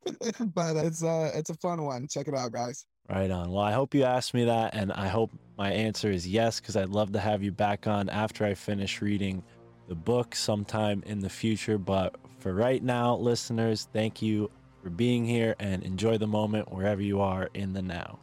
of 0.05 0.19
them. 0.27 0.51
but 0.55 0.75
it's 0.75 1.05
uh, 1.05 1.31
it's 1.35 1.51
a 1.51 1.55
fun 1.55 1.85
one. 1.85 2.09
Check 2.09 2.27
it 2.27 2.35
out, 2.35 2.51
guys. 2.51 2.85
Right 3.09 3.31
on. 3.31 3.53
Well, 3.53 3.63
I 3.63 3.71
hope 3.71 3.95
you 3.95 4.03
asked 4.03 4.35
me 4.35 4.45
that, 4.47 4.75
and 4.75 4.93
I 4.93 5.07
hope 5.07 5.31
my 5.57 5.71
answer 5.71 6.11
is 6.11 6.27
yes, 6.27 6.59
because 6.59 6.77
I'd 6.77 6.89
love 6.89 7.13
to 7.13 7.21
have 7.21 7.45
you 7.45 7.53
back 7.53 7.87
on 7.87 8.09
after 8.09 8.45
I 8.45 8.55
finish 8.55 9.01
reading 9.01 9.45
the 9.87 9.95
book 9.95 10.35
sometime 10.35 11.05
in 11.07 11.21
the 11.21 11.31
future. 11.31 11.79
But 11.79 12.17
for 12.39 12.53
right 12.53 12.83
now, 12.83 13.15
listeners, 13.17 13.89
thank 13.93 14.21
you 14.21 14.51
for 14.83 14.91
being 14.91 15.25
here 15.25 15.55
and 15.59 15.83
enjoy 15.83 16.19
the 16.19 16.27
moment 16.27 16.73
wherever 16.73 17.03
you 17.03 17.21
are 17.21 17.49
in 17.55 17.73
the 17.73 17.83
now. 17.83 18.19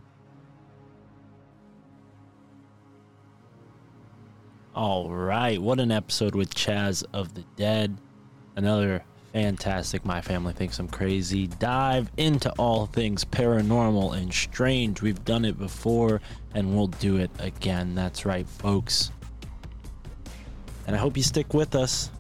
All 4.74 5.10
right. 5.10 5.62
What 5.62 5.80
an 5.80 5.92
episode 5.92 6.36
with 6.36 6.54
Chaz 6.54 7.04
of 7.14 7.34
the 7.34 7.46
Dead. 7.56 7.98
Another 8.58 9.04
fantastic 9.32 10.06
My 10.06 10.22
Family 10.22 10.54
Thinks 10.54 10.80
I'm 10.80 10.88
Crazy 10.88 11.48
dive 11.48 12.12
into 12.18 12.52
all 12.58 12.86
things 12.86 13.24
paranormal 13.24 14.18
and 14.18 14.34
strange. 14.34 15.02
We've 15.02 15.24
done 15.24 15.46
it 15.46 15.58
before 15.58 16.22
and 16.54 16.76
we'll 16.76 16.88
do 16.88 17.18
it 17.18 17.32
again. 17.40 17.96
That's 17.96 18.26
right, 18.26 18.48
folks. 18.48 19.12
And 20.88 20.96
I 20.96 21.00
hope 21.00 21.18
you 21.18 21.24
stick 21.24 21.54
with 21.54 21.76
us 21.76 22.12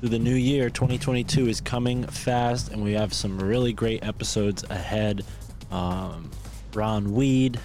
through 0.00 0.10
the 0.10 0.18
new 0.18 0.34
year. 0.34 0.70
2022 0.70 1.48
is 1.48 1.60
coming 1.60 2.04
fast 2.04 2.70
and 2.70 2.82
we 2.82 2.92
have 2.92 3.12
some 3.12 3.38
really 3.38 3.72
great 3.72 4.04
episodes 4.04 4.64
ahead. 4.70 5.24
Um, 5.70 6.30
Ron 6.74 7.12
Weed, 7.12 7.58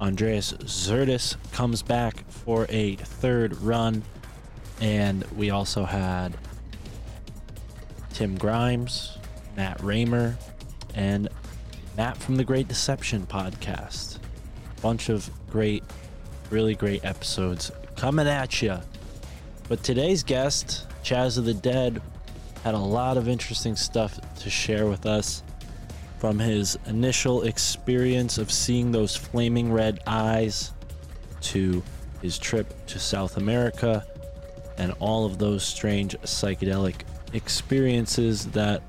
Andreas 0.00 0.52
Zertis 0.52 1.36
comes 1.52 1.82
back 1.82 2.28
for 2.28 2.66
a 2.68 2.96
third 2.96 3.56
run. 3.58 4.02
And 4.80 5.24
we 5.36 5.50
also 5.50 5.84
had 5.84 6.36
Tim 8.12 8.36
Grimes, 8.36 9.16
Matt 9.56 9.80
Raymer, 9.80 10.36
and 10.94 11.28
Matt 11.96 12.16
from 12.16 12.36
the 12.36 12.44
Great 12.44 12.66
Deception 12.66 13.26
podcast. 13.26 14.18
Bunch 14.80 15.08
of 15.08 15.30
great, 15.50 15.84
really 16.50 16.74
great 16.74 17.04
episodes 17.04 17.70
coming 17.96 18.26
at 18.26 18.60
you. 18.60 18.78
But 19.68 19.84
today's 19.84 20.24
guest, 20.24 20.86
Chaz 21.02 21.38
of 21.38 21.44
the 21.44 21.54
Dead, 21.54 22.00
had 22.64 22.74
a 22.74 22.78
lot 22.78 23.16
of 23.16 23.28
interesting 23.28 23.74
stuff 23.76 24.20
to 24.38 24.48
share 24.48 24.86
with 24.86 25.04
us 25.04 25.42
from 26.18 26.38
his 26.38 26.78
initial 26.86 27.42
experience 27.42 28.38
of 28.38 28.52
seeing 28.52 28.92
those 28.92 29.16
flaming 29.16 29.72
red 29.72 30.00
eyes 30.06 30.72
to 31.40 31.82
his 32.20 32.38
trip 32.38 32.86
to 32.86 33.00
South 33.00 33.36
America 33.36 34.06
and 34.78 34.92
all 35.00 35.26
of 35.26 35.38
those 35.38 35.64
strange 35.64 36.16
psychedelic 36.20 37.02
experiences 37.32 38.46
that 38.52 38.82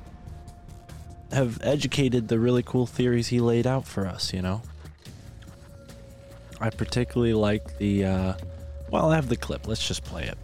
have 1.31 1.59
educated 1.63 2.27
the 2.27 2.37
really 2.37 2.61
cool 2.61 2.85
theories 2.85 3.27
he 3.27 3.39
laid 3.39 3.65
out 3.65 3.87
for 3.87 4.05
us, 4.05 4.31
you 4.31 4.41
know? 4.41 4.61
I 6.61 6.69
particularly 6.69 7.33
like 7.33 7.79
the, 7.79 8.05
uh, 8.05 8.33
well, 8.91 9.11
I 9.11 9.15
have 9.15 9.27
the 9.27 9.35
clip. 9.35 9.67
Let's 9.67 9.85
just 9.85 10.03
play 10.03 10.25
it. 10.25 10.37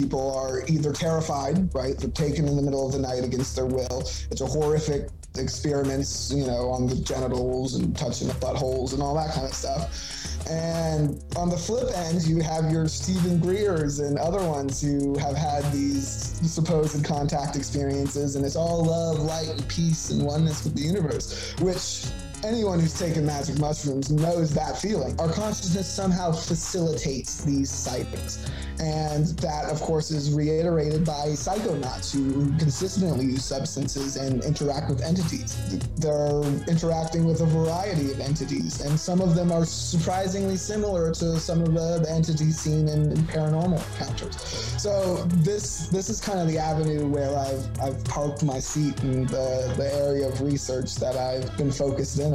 People 0.00 0.34
are 0.34 0.64
either 0.66 0.94
terrified, 0.94 1.74
right? 1.74 1.94
They're 1.98 2.08
taken 2.08 2.48
in 2.48 2.56
the 2.56 2.62
middle 2.62 2.86
of 2.86 2.92
the 2.92 2.98
night 2.98 3.22
against 3.22 3.54
their 3.54 3.66
will. 3.66 4.00
It's 4.30 4.40
a 4.40 4.46
horrific 4.46 5.10
experiments, 5.36 6.32
you 6.32 6.46
know, 6.46 6.70
on 6.70 6.86
the 6.86 6.96
genitals 6.96 7.74
and 7.74 7.94
touching 7.94 8.28
the 8.28 8.34
buttholes 8.34 8.94
and 8.94 9.02
all 9.02 9.14
that 9.16 9.34
kind 9.34 9.46
of 9.46 9.52
stuff. 9.52 10.48
And 10.48 11.22
on 11.36 11.50
the 11.50 11.56
flip 11.58 11.94
end, 11.94 12.26
you 12.26 12.40
have 12.40 12.72
your 12.72 12.88
Steven 12.88 13.38
Greers 13.40 13.98
and 13.98 14.18
other 14.18 14.42
ones 14.42 14.80
who 14.80 15.18
have 15.18 15.36
had 15.36 15.70
these 15.70 16.06
supposed 16.50 17.04
contact 17.04 17.54
experiences, 17.54 18.36
and 18.36 18.44
it's 18.44 18.56
all 18.56 18.82
love, 18.82 19.18
light, 19.18 19.50
and 19.50 19.68
peace 19.68 20.08
and 20.08 20.22
oneness 20.22 20.64
with 20.64 20.74
the 20.74 20.82
universe, 20.82 21.54
which 21.60 22.06
anyone 22.44 22.80
who's 22.80 22.98
taken 22.98 23.26
magic 23.26 23.58
mushrooms 23.58 24.10
knows 24.10 24.52
that 24.54 24.78
feeling. 24.78 25.18
Our 25.20 25.32
consciousness 25.32 25.88
somehow 25.88 26.32
facilitates 26.32 27.44
these 27.44 27.70
sightings. 27.70 28.46
And 28.80 29.26
that, 29.40 29.66
of 29.66 29.80
course, 29.80 30.10
is 30.10 30.32
reiterated 30.32 31.04
by 31.04 31.28
psychonauts 31.28 32.12
who 32.12 32.56
consistently 32.58 33.26
use 33.26 33.44
substances 33.44 34.16
and 34.16 34.42
interact 34.42 34.88
with 34.88 35.02
entities. 35.02 35.56
They're 35.96 36.42
interacting 36.66 37.24
with 37.24 37.42
a 37.42 37.46
variety 37.46 38.10
of 38.10 38.20
entities, 38.20 38.80
and 38.80 38.98
some 38.98 39.20
of 39.20 39.34
them 39.34 39.52
are 39.52 39.66
surprisingly 39.66 40.56
similar 40.56 41.12
to 41.12 41.38
some 41.38 41.60
of 41.60 41.74
the, 41.74 42.00
the 42.02 42.10
entities 42.10 42.58
seen 42.58 42.88
in, 42.88 43.12
in 43.12 43.18
paranormal 43.24 43.82
encounters. 44.00 44.36
So 44.80 45.16
this 45.44 45.88
this 45.88 46.08
is 46.08 46.20
kind 46.20 46.38
of 46.38 46.48
the 46.48 46.56
avenue 46.56 47.06
where 47.06 47.36
I've 47.36 47.80
I've 47.80 48.02
parked 48.04 48.42
my 48.42 48.58
seat 48.58 48.98
in 49.02 49.26
the, 49.26 49.72
the 49.76 49.92
area 49.94 50.28
of 50.28 50.40
research 50.40 50.94
that 50.96 51.16
I've 51.16 51.54
been 51.58 51.70
focused 51.70 52.18
in 52.18 52.29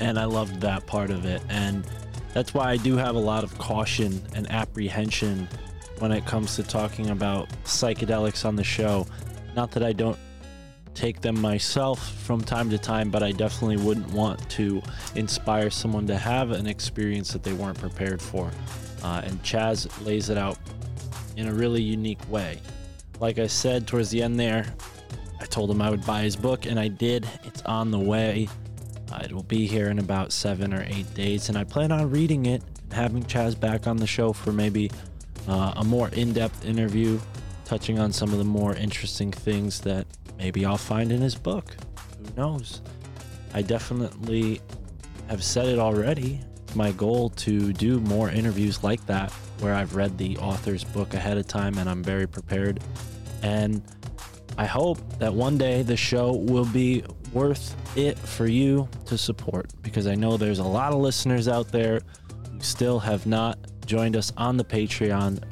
and 0.00 0.18
I 0.18 0.24
loved 0.24 0.60
that 0.60 0.86
part 0.86 1.10
of 1.10 1.24
it. 1.24 1.42
And 1.48 1.84
that's 2.32 2.52
why 2.52 2.70
I 2.70 2.76
do 2.76 2.96
have 2.96 3.14
a 3.14 3.20
lot 3.20 3.44
of 3.44 3.56
caution 3.58 4.20
and 4.34 4.50
apprehension 4.50 5.48
when 5.98 6.10
it 6.10 6.26
comes 6.26 6.56
to 6.56 6.62
talking 6.62 7.10
about 7.10 7.48
psychedelics 7.64 8.44
on 8.44 8.56
the 8.56 8.64
show. 8.64 9.06
Not 9.54 9.70
that 9.72 9.84
I 9.84 9.92
don't 9.92 10.18
take 10.94 11.20
them 11.20 11.40
myself 11.40 12.12
from 12.22 12.40
time 12.40 12.70
to 12.70 12.78
time, 12.78 13.10
but 13.10 13.22
I 13.22 13.32
definitely 13.32 13.76
wouldn't 13.76 14.08
want 14.12 14.48
to 14.50 14.82
inspire 15.14 15.70
someone 15.70 16.06
to 16.08 16.16
have 16.16 16.50
an 16.50 16.66
experience 16.66 17.32
that 17.32 17.42
they 17.42 17.52
weren't 17.52 17.78
prepared 17.78 18.20
for. 18.20 18.50
Uh, 19.02 19.22
and 19.24 19.42
Chaz 19.42 19.88
lays 20.04 20.30
it 20.30 20.38
out 20.38 20.58
in 21.36 21.48
a 21.48 21.52
really 21.52 21.82
unique 21.82 22.20
way. 22.28 22.60
Like 23.20 23.38
I 23.38 23.46
said 23.46 23.86
towards 23.86 24.10
the 24.10 24.22
end 24.22 24.38
there, 24.38 24.66
I 25.40 25.46
told 25.46 25.70
him 25.70 25.82
I 25.82 25.90
would 25.90 26.04
buy 26.06 26.22
his 26.22 26.36
book, 26.36 26.66
and 26.66 26.78
I 26.80 26.88
did. 26.88 27.28
It's 27.44 27.62
on 27.62 27.90
the 27.90 27.98
way. 27.98 28.48
Uh, 29.14 29.18
it 29.22 29.32
will 29.32 29.44
be 29.44 29.66
here 29.66 29.90
in 29.90 29.98
about 29.98 30.32
seven 30.32 30.74
or 30.74 30.84
eight 30.88 31.12
days, 31.14 31.48
and 31.48 31.56
I 31.56 31.64
plan 31.64 31.92
on 31.92 32.10
reading 32.10 32.46
it 32.46 32.62
having 32.90 33.22
Chaz 33.22 33.58
back 33.58 33.86
on 33.86 33.96
the 33.96 34.06
show 34.06 34.32
for 34.32 34.52
maybe 34.52 34.90
uh, 35.48 35.74
a 35.76 35.84
more 35.84 36.08
in 36.10 36.32
depth 36.32 36.64
interview, 36.64 37.20
touching 37.64 37.98
on 37.98 38.12
some 38.12 38.32
of 38.32 38.38
the 38.38 38.44
more 38.44 38.74
interesting 38.74 39.30
things 39.30 39.80
that 39.82 40.06
maybe 40.38 40.64
I'll 40.64 40.76
find 40.76 41.12
in 41.12 41.20
his 41.20 41.34
book. 41.34 41.76
Who 42.18 42.34
knows? 42.36 42.80
I 43.52 43.62
definitely 43.62 44.60
have 45.28 45.44
said 45.44 45.66
it 45.66 45.78
already. 45.78 46.40
It's 46.64 46.74
my 46.74 46.90
goal 46.92 47.30
to 47.30 47.72
do 47.72 48.00
more 48.00 48.30
interviews 48.30 48.82
like 48.82 49.04
that 49.06 49.30
where 49.60 49.74
I've 49.74 49.94
read 49.94 50.18
the 50.18 50.36
author's 50.38 50.82
book 50.82 51.14
ahead 51.14 51.38
of 51.38 51.46
time 51.46 51.78
and 51.78 51.88
I'm 51.88 52.02
very 52.02 52.26
prepared. 52.26 52.80
And 53.42 53.82
I 54.58 54.66
hope 54.66 54.98
that 55.18 55.32
one 55.32 55.56
day 55.56 55.82
the 55.82 55.96
show 55.96 56.32
will 56.32 56.66
be 56.66 57.04
worth 57.34 57.76
it 57.96 58.18
for 58.18 58.46
you 58.46 58.88
to 59.06 59.18
support 59.18 59.70
because 59.82 60.06
I 60.06 60.14
know 60.14 60.36
there's 60.36 60.60
a 60.60 60.64
lot 60.64 60.92
of 60.92 61.00
listeners 61.00 61.48
out 61.48 61.68
there 61.70 62.00
who 62.50 62.60
still 62.60 62.98
have 63.00 63.26
not 63.26 63.58
joined 63.84 64.16
us 64.16 64.32
on 64.36 64.56
the 64.56 64.64
Patreon, 64.64 65.42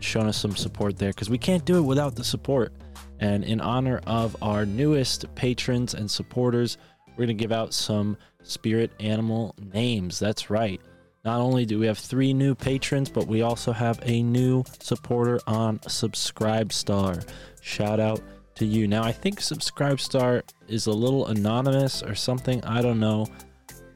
shown 0.00 0.26
us 0.26 0.38
some 0.38 0.56
support 0.56 0.96
there 0.96 1.10
because 1.10 1.28
we 1.28 1.38
can't 1.38 1.64
do 1.64 1.76
it 1.76 1.82
without 1.82 2.14
the 2.14 2.24
support. 2.24 2.72
And 3.20 3.44
in 3.44 3.60
honor 3.60 4.00
of 4.06 4.36
our 4.42 4.64
newest 4.64 5.32
patrons 5.34 5.94
and 5.94 6.10
supporters, 6.10 6.78
we're 7.10 7.26
going 7.26 7.28
to 7.28 7.34
give 7.34 7.52
out 7.52 7.74
some 7.74 8.16
spirit 8.42 8.90
animal 9.00 9.54
names. 9.72 10.18
That's 10.18 10.50
right. 10.50 10.80
Not 11.24 11.40
only 11.40 11.64
do 11.64 11.78
we 11.78 11.86
have 11.86 11.98
three 11.98 12.34
new 12.34 12.54
patrons, 12.54 13.08
but 13.08 13.28
we 13.28 13.42
also 13.42 13.70
have 13.70 14.00
a 14.02 14.22
new 14.22 14.64
supporter 14.80 15.38
on 15.46 15.78
Subscribestar. 15.80 17.24
Shout 17.60 18.00
out 18.00 18.20
to 18.62 18.68
you. 18.68 18.86
Now, 18.86 19.02
I 19.02 19.10
think 19.10 19.40
Subscribestar 19.40 20.42
is 20.68 20.86
a 20.86 20.92
little 20.92 21.26
anonymous 21.26 22.00
or 22.02 22.14
something. 22.14 22.64
I 22.64 22.80
don't 22.80 23.00
know. 23.00 23.26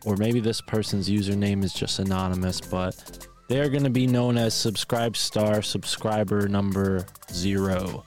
Or 0.05 0.17
maybe 0.17 0.41
this 0.41 0.61
person's 0.61 1.09
username 1.09 1.63
is 1.63 1.73
just 1.73 2.01
anonymous, 2.01 2.61
but 2.61 3.29
they're 3.49 3.69
going 3.69 3.85
to 3.85 3.91
be 3.91 4.09
known 4.09 4.37
as 4.37 4.55
Subscribestar 4.55 5.65
subscriber 5.65 6.49
number 6.49 7.07
zero 7.31 8.05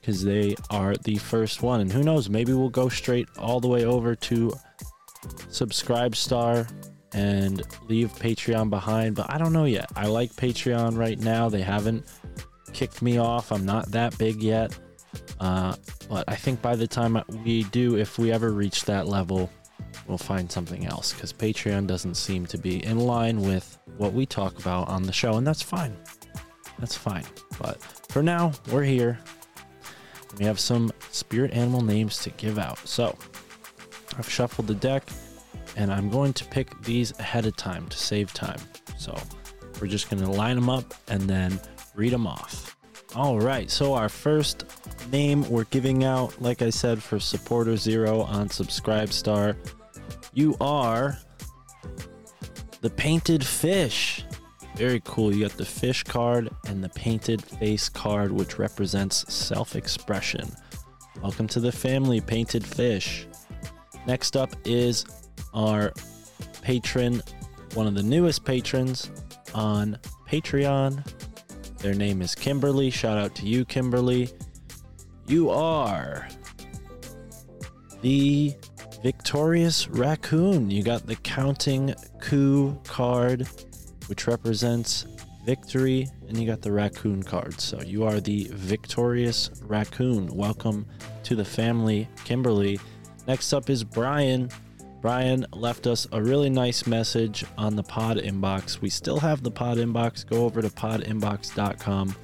because 0.00 0.22
they 0.22 0.54
are 0.70 0.94
the 1.02 1.16
first 1.16 1.62
one. 1.62 1.80
And 1.80 1.92
who 1.92 2.04
knows, 2.04 2.30
maybe 2.30 2.52
we'll 2.52 2.68
go 2.68 2.88
straight 2.88 3.28
all 3.38 3.58
the 3.58 3.68
way 3.68 3.84
over 3.84 4.14
to 4.14 4.52
Subscribestar 5.50 6.70
and 7.12 7.62
leave 7.88 8.12
Patreon 8.12 8.70
behind, 8.70 9.16
but 9.16 9.26
I 9.32 9.38
don't 9.38 9.52
know 9.52 9.64
yet. 9.64 9.90
I 9.96 10.06
like 10.06 10.32
Patreon 10.34 10.96
right 10.96 11.18
now. 11.18 11.48
They 11.48 11.62
haven't 11.62 12.04
kicked 12.72 13.02
me 13.02 13.18
off. 13.18 13.50
I'm 13.50 13.66
not 13.66 13.90
that 13.90 14.16
big 14.16 14.42
yet. 14.42 14.78
Uh, 15.40 15.74
but 16.08 16.24
I 16.28 16.34
think 16.34 16.60
by 16.60 16.76
the 16.76 16.86
time 16.86 17.22
we 17.44 17.64
do, 17.64 17.96
if 17.96 18.18
we 18.18 18.32
ever 18.32 18.50
reach 18.50 18.84
that 18.84 19.06
level, 19.06 19.50
we'll 20.06 20.18
find 20.18 20.50
something 20.50 20.86
else 20.86 21.12
because 21.12 21.32
Patreon 21.32 21.86
doesn't 21.86 22.16
seem 22.16 22.46
to 22.46 22.58
be 22.58 22.84
in 22.84 22.98
line 22.98 23.40
with 23.40 23.78
what 23.96 24.12
we 24.12 24.26
talk 24.26 24.58
about 24.58 24.88
on 24.88 25.02
the 25.02 25.12
show, 25.12 25.34
and 25.34 25.46
that's 25.46 25.62
fine. 25.62 25.96
That's 26.78 26.96
fine. 26.96 27.24
But 27.60 27.82
for 28.10 28.22
now, 28.22 28.52
we're 28.70 28.84
here. 28.84 29.18
We 30.38 30.44
have 30.44 30.60
some 30.60 30.92
spirit 31.10 31.52
animal 31.52 31.82
names 31.82 32.18
to 32.18 32.30
give 32.30 32.58
out. 32.58 32.78
So 32.86 33.16
I've 34.16 34.28
shuffled 34.28 34.66
the 34.66 34.74
deck 34.74 35.08
and 35.76 35.92
I'm 35.92 36.10
going 36.10 36.32
to 36.34 36.44
pick 36.44 36.80
these 36.82 37.18
ahead 37.18 37.46
of 37.46 37.56
time 37.56 37.88
to 37.88 37.96
save 37.96 38.32
time. 38.32 38.60
So 38.98 39.16
we're 39.80 39.88
just 39.88 40.10
going 40.10 40.22
to 40.22 40.30
line 40.30 40.56
them 40.56 40.70
up 40.70 40.94
and 41.08 41.22
then 41.22 41.60
read 41.94 42.12
them 42.12 42.26
off. 42.26 42.76
All 43.14 43.40
right, 43.40 43.70
so 43.70 43.94
our 43.94 44.10
first 44.10 44.64
name 45.10 45.48
we're 45.48 45.64
giving 45.64 46.04
out, 46.04 46.40
like 46.42 46.60
I 46.60 46.68
said, 46.68 47.02
for 47.02 47.18
supporter 47.18 47.74
zero 47.74 48.20
on 48.20 48.50
Subscribestar, 48.50 49.56
you 50.34 50.54
are 50.60 51.18
the 52.82 52.90
painted 52.90 53.44
fish. 53.44 54.24
Very 54.76 55.00
cool. 55.06 55.34
You 55.34 55.48
got 55.48 55.56
the 55.56 55.64
fish 55.64 56.04
card 56.04 56.50
and 56.66 56.84
the 56.84 56.90
painted 56.90 57.42
face 57.42 57.88
card, 57.88 58.30
which 58.30 58.58
represents 58.58 59.32
self 59.32 59.74
expression. 59.74 60.48
Welcome 61.22 61.48
to 61.48 61.60
the 61.60 61.72
family, 61.72 62.20
Painted 62.20 62.64
Fish. 62.64 63.26
Next 64.06 64.36
up 64.36 64.54
is 64.66 65.06
our 65.54 65.94
patron, 66.60 67.22
one 67.72 67.86
of 67.86 67.94
the 67.94 68.02
newest 68.02 68.44
patrons 68.44 69.10
on 69.54 69.98
Patreon. 70.28 71.04
Their 71.78 71.94
name 71.94 72.22
is 72.22 72.34
Kimberly. 72.34 72.90
Shout 72.90 73.18
out 73.18 73.36
to 73.36 73.46
you, 73.46 73.64
Kimberly. 73.64 74.30
You 75.28 75.50
are 75.50 76.26
the 78.00 78.52
victorious 79.00 79.86
raccoon. 79.88 80.72
You 80.72 80.82
got 80.82 81.06
the 81.06 81.14
counting 81.16 81.94
coup 82.20 82.76
card, 82.82 83.46
which 84.08 84.26
represents 84.26 85.06
victory, 85.46 86.08
and 86.26 86.36
you 86.36 86.48
got 86.48 86.62
the 86.62 86.72
raccoon 86.72 87.22
card. 87.22 87.60
So 87.60 87.80
you 87.80 88.04
are 88.04 88.18
the 88.18 88.50
victorious 88.52 89.50
raccoon. 89.62 90.26
Welcome 90.34 90.84
to 91.22 91.36
the 91.36 91.44
family, 91.44 92.08
Kimberly. 92.24 92.80
Next 93.28 93.52
up 93.52 93.70
is 93.70 93.84
Brian. 93.84 94.50
Brian 95.00 95.46
left 95.52 95.86
us 95.86 96.08
a 96.10 96.20
really 96.20 96.50
nice 96.50 96.86
message 96.86 97.44
on 97.56 97.76
the 97.76 97.82
pod 97.82 98.16
inbox. 98.16 98.80
We 98.80 98.90
still 98.90 99.20
have 99.20 99.42
the 99.42 99.50
pod 99.50 99.78
inbox. 99.78 100.28
Go 100.28 100.44
over 100.44 100.60
to 100.60 100.68
podinbox.com 100.68 102.16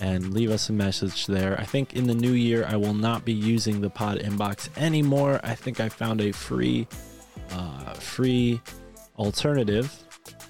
and 0.00 0.32
leave 0.32 0.50
us 0.50 0.70
a 0.70 0.72
message 0.72 1.26
there. 1.26 1.58
I 1.60 1.64
think 1.64 1.94
in 1.94 2.06
the 2.06 2.14
new 2.14 2.32
year, 2.32 2.64
I 2.66 2.76
will 2.76 2.94
not 2.94 3.24
be 3.24 3.32
using 3.32 3.80
the 3.80 3.90
pod 3.90 4.18
inbox 4.18 4.68
anymore. 4.76 5.38
I 5.44 5.54
think 5.54 5.80
I 5.80 5.88
found 5.88 6.20
a 6.20 6.32
free, 6.32 6.88
uh, 7.50 7.92
free 7.94 8.60
alternative. 9.18 9.92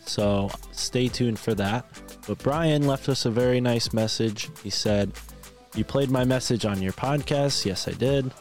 So 0.06 0.50
stay 0.70 1.08
tuned 1.08 1.38
for 1.38 1.54
that. 1.54 1.86
But 2.26 2.38
Brian 2.38 2.86
left 2.86 3.08
us 3.08 3.26
a 3.26 3.30
very 3.30 3.60
nice 3.60 3.92
message. 3.92 4.48
He 4.62 4.70
said, 4.70 5.12
You 5.74 5.84
played 5.84 6.10
my 6.10 6.24
message 6.24 6.64
on 6.64 6.80
your 6.80 6.92
podcast. 6.92 7.64
Yes, 7.64 7.88
I 7.88 7.92
did. 7.92 8.32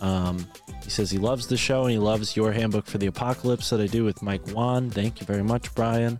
Um, 0.00 0.46
he 0.90 0.94
says 0.94 1.08
he 1.08 1.18
loves 1.18 1.46
the 1.46 1.56
show 1.56 1.82
and 1.82 1.92
he 1.92 1.98
loves 1.98 2.36
your 2.36 2.50
handbook 2.50 2.84
for 2.84 2.98
the 2.98 3.06
apocalypse 3.06 3.70
that 3.70 3.80
I 3.80 3.86
do 3.86 4.02
with 4.02 4.22
Mike 4.22 4.44
Wan. 4.52 4.90
Thank 4.90 5.20
you 5.20 5.26
very 5.26 5.44
much, 5.44 5.72
Brian. 5.76 6.18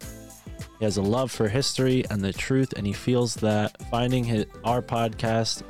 He 0.78 0.84
has 0.84 0.96
a 0.96 1.02
love 1.02 1.32
for 1.32 1.48
history 1.48 2.04
and 2.08 2.22
the 2.22 2.32
truth, 2.32 2.74
and 2.76 2.86
he 2.86 2.92
feels 2.92 3.34
that 3.34 3.76
finding 3.90 4.22
his, 4.22 4.46
our 4.62 4.80
podcast 4.80 5.64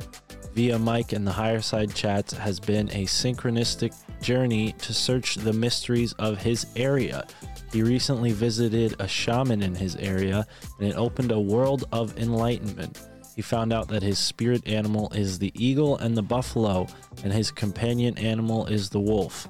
via 0.52 0.78
Mike 0.78 1.14
and 1.14 1.26
the 1.26 1.32
Higher 1.32 1.62
Side 1.62 1.94
chats 1.94 2.34
has 2.34 2.60
been 2.60 2.90
a 2.90 3.06
synchronistic 3.06 3.94
journey 4.20 4.72
to 4.72 4.92
search 4.92 5.36
the 5.36 5.54
mysteries 5.54 6.12
of 6.18 6.36
his 6.36 6.66
area. 6.76 7.26
He 7.72 7.82
recently 7.82 8.32
visited 8.32 8.96
a 8.98 9.08
shaman 9.08 9.62
in 9.62 9.74
his 9.74 9.96
area, 9.96 10.46
and 10.78 10.88
it 10.88 10.96
opened 10.96 11.32
a 11.32 11.40
world 11.40 11.86
of 11.90 12.18
enlightenment. 12.18 13.00
He 13.40 13.42
found 13.42 13.72
out 13.72 13.88
that 13.88 14.02
his 14.02 14.18
spirit 14.18 14.68
animal 14.68 15.10
is 15.14 15.38
the 15.38 15.50
eagle 15.54 15.96
and 15.96 16.14
the 16.14 16.22
buffalo, 16.22 16.86
and 17.24 17.32
his 17.32 17.50
companion 17.50 18.18
animal 18.18 18.66
is 18.66 18.90
the 18.90 19.00
wolf. 19.00 19.48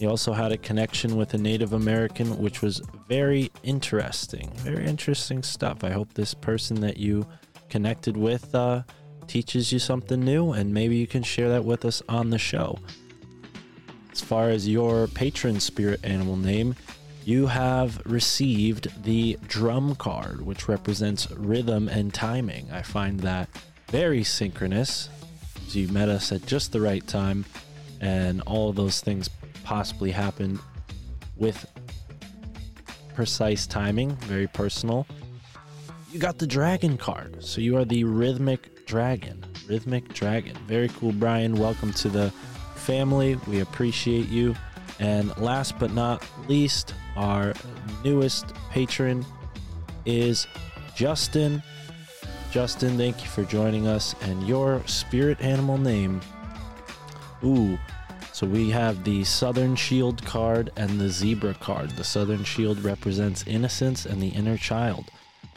He 0.00 0.06
also 0.06 0.32
had 0.32 0.50
a 0.50 0.56
connection 0.56 1.16
with 1.16 1.34
a 1.34 1.38
Native 1.38 1.72
American, 1.72 2.36
which 2.38 2.62
was 2.62 2.82
very 3.06 3.52
interesting. 3.62 4.50
Very 4.56 4.84
interesting 4.84 5.44
stuff. 5.44 5.84
I 5.84 5.90
hope 5.90 6.12
this 6.14 6.34
person 6.34 6.80
that 6.80 6.96
you 6.96 7.24
connected 7.68 8.16
with 8.16 8.52
uh, 8.56 8.82
teaches 9.28 9.72
you 9.72 9.78
something 9.78 10.18
new, 10.18 10.50
and 10.50 10.74
maybe 10.74 10.96
you 10.96 11.06
can 11.06 11.22
share 11.22 11.48
that 11.50 11.64
with 11.64 11.84
us 11.84 12.02
on 12.08 12.30
the 12.30 12.38
show. 12.38 12.76
as 14.10 14.20
far 14.20 14.48
as 14.48 14.68
your 14.68 15.06
patron 15.06 15.60
spirit 15.60 16.00
animal 16.02 16.36
name, 16.36 16.74
you 17.28 17.46
have 17.46 18.00
received 18.06 18.88
the 19.04 19.36
drum 19.48 19.94
card, 19.96 20.40
which 20.40 20.66
represents 20.66 21.30
rhythm 21.32 21.86
and 21.86 22.14
timing. 22.14 22.66
I 22.72 22.80
find 22.80 23.20
that 23.20 23.50
very 23.88 24.24
synchronous. 24.24 25.10
as 25.66 25.76
You 25.76 25.88
met 25.88 26.08
us 26.08 26.32
at 26.32 26.46
just 26.46 26.72
the 26.72 26.80
right 26.80 27.06
time, 27.06 27.44
and 28.00 28.40
all 28.46 28.70
of 28.70 28.76
those 28.76 29.02
things 29.02 29.28
possibly 29.62 30.10
happened 30.10 30.58
with 31.36 31.70
precise 33.14 33.66
timing, 33.66 34.16
very 34.22 34.46
personal. 34.46 35.06
You 36.10 36.18
got 36.20 36.38
the 36.38 36.46
dragon 36.46 36.96
card, 36.96 37.44
so 37.44 37.60
you 37.60 37.76
are 37.76 37.84
the 37.84 38.04
rhythmic 38.04 38.86
dragon. 38.86 39.44
Rhythmic 39.68 40.14
dragon. 40.14 40.56
Very 40.66 40.88
cool, 40.88 41.12
Brian. 41.12 41.56
Welcome 41.56 41.92
to 41.92 42.08
the 42.08 42.30
family. 42.74 43.34
We 43.46 43.60
appreciate 43.60 44.30
you. 44.30 44.56
And 45.00 45.36
last 45.38 45.78
but 45.78 45.92
not 45.92 46.24
least, 46.48 46.94
our 47.16 47.54
newest 48.04 48.52
patron 48.70 49.24
is 50.04 50.46
Justin. 50.94 51.62
Justin, 52.50 52.96
thank 52.96 53.22
you 53.22 53.28
for 53.28 53.44
joining 53.44 53.86
us. 53.86 54.14
And 54.22 54.46
your 54.48 54.82
spirit 54.86 55.40
animal 55.40 55.78
name. 55.78 56.20
Ooh. 57.44 57.78
So 58.32 58.46
we 58.46 58.70
have 58.70 59.02
the 59.02 59.24
Southern 59.24 59.74
Shield 59.74 60.24
card 60.24 60.70
and 60.76 61.00
the 61.00 61.08
Zebra 61.08 61.54
card. 61.54 61.90
The 61.90 62.04
Southern 62.04 62.44
Shield 62.44 62.80
represents 62.80 63.44
innocence 63.46 64.06
and 64.06 64.22
the 64.22 64.28
inner 64.28 64.56
child. 64.56 65.10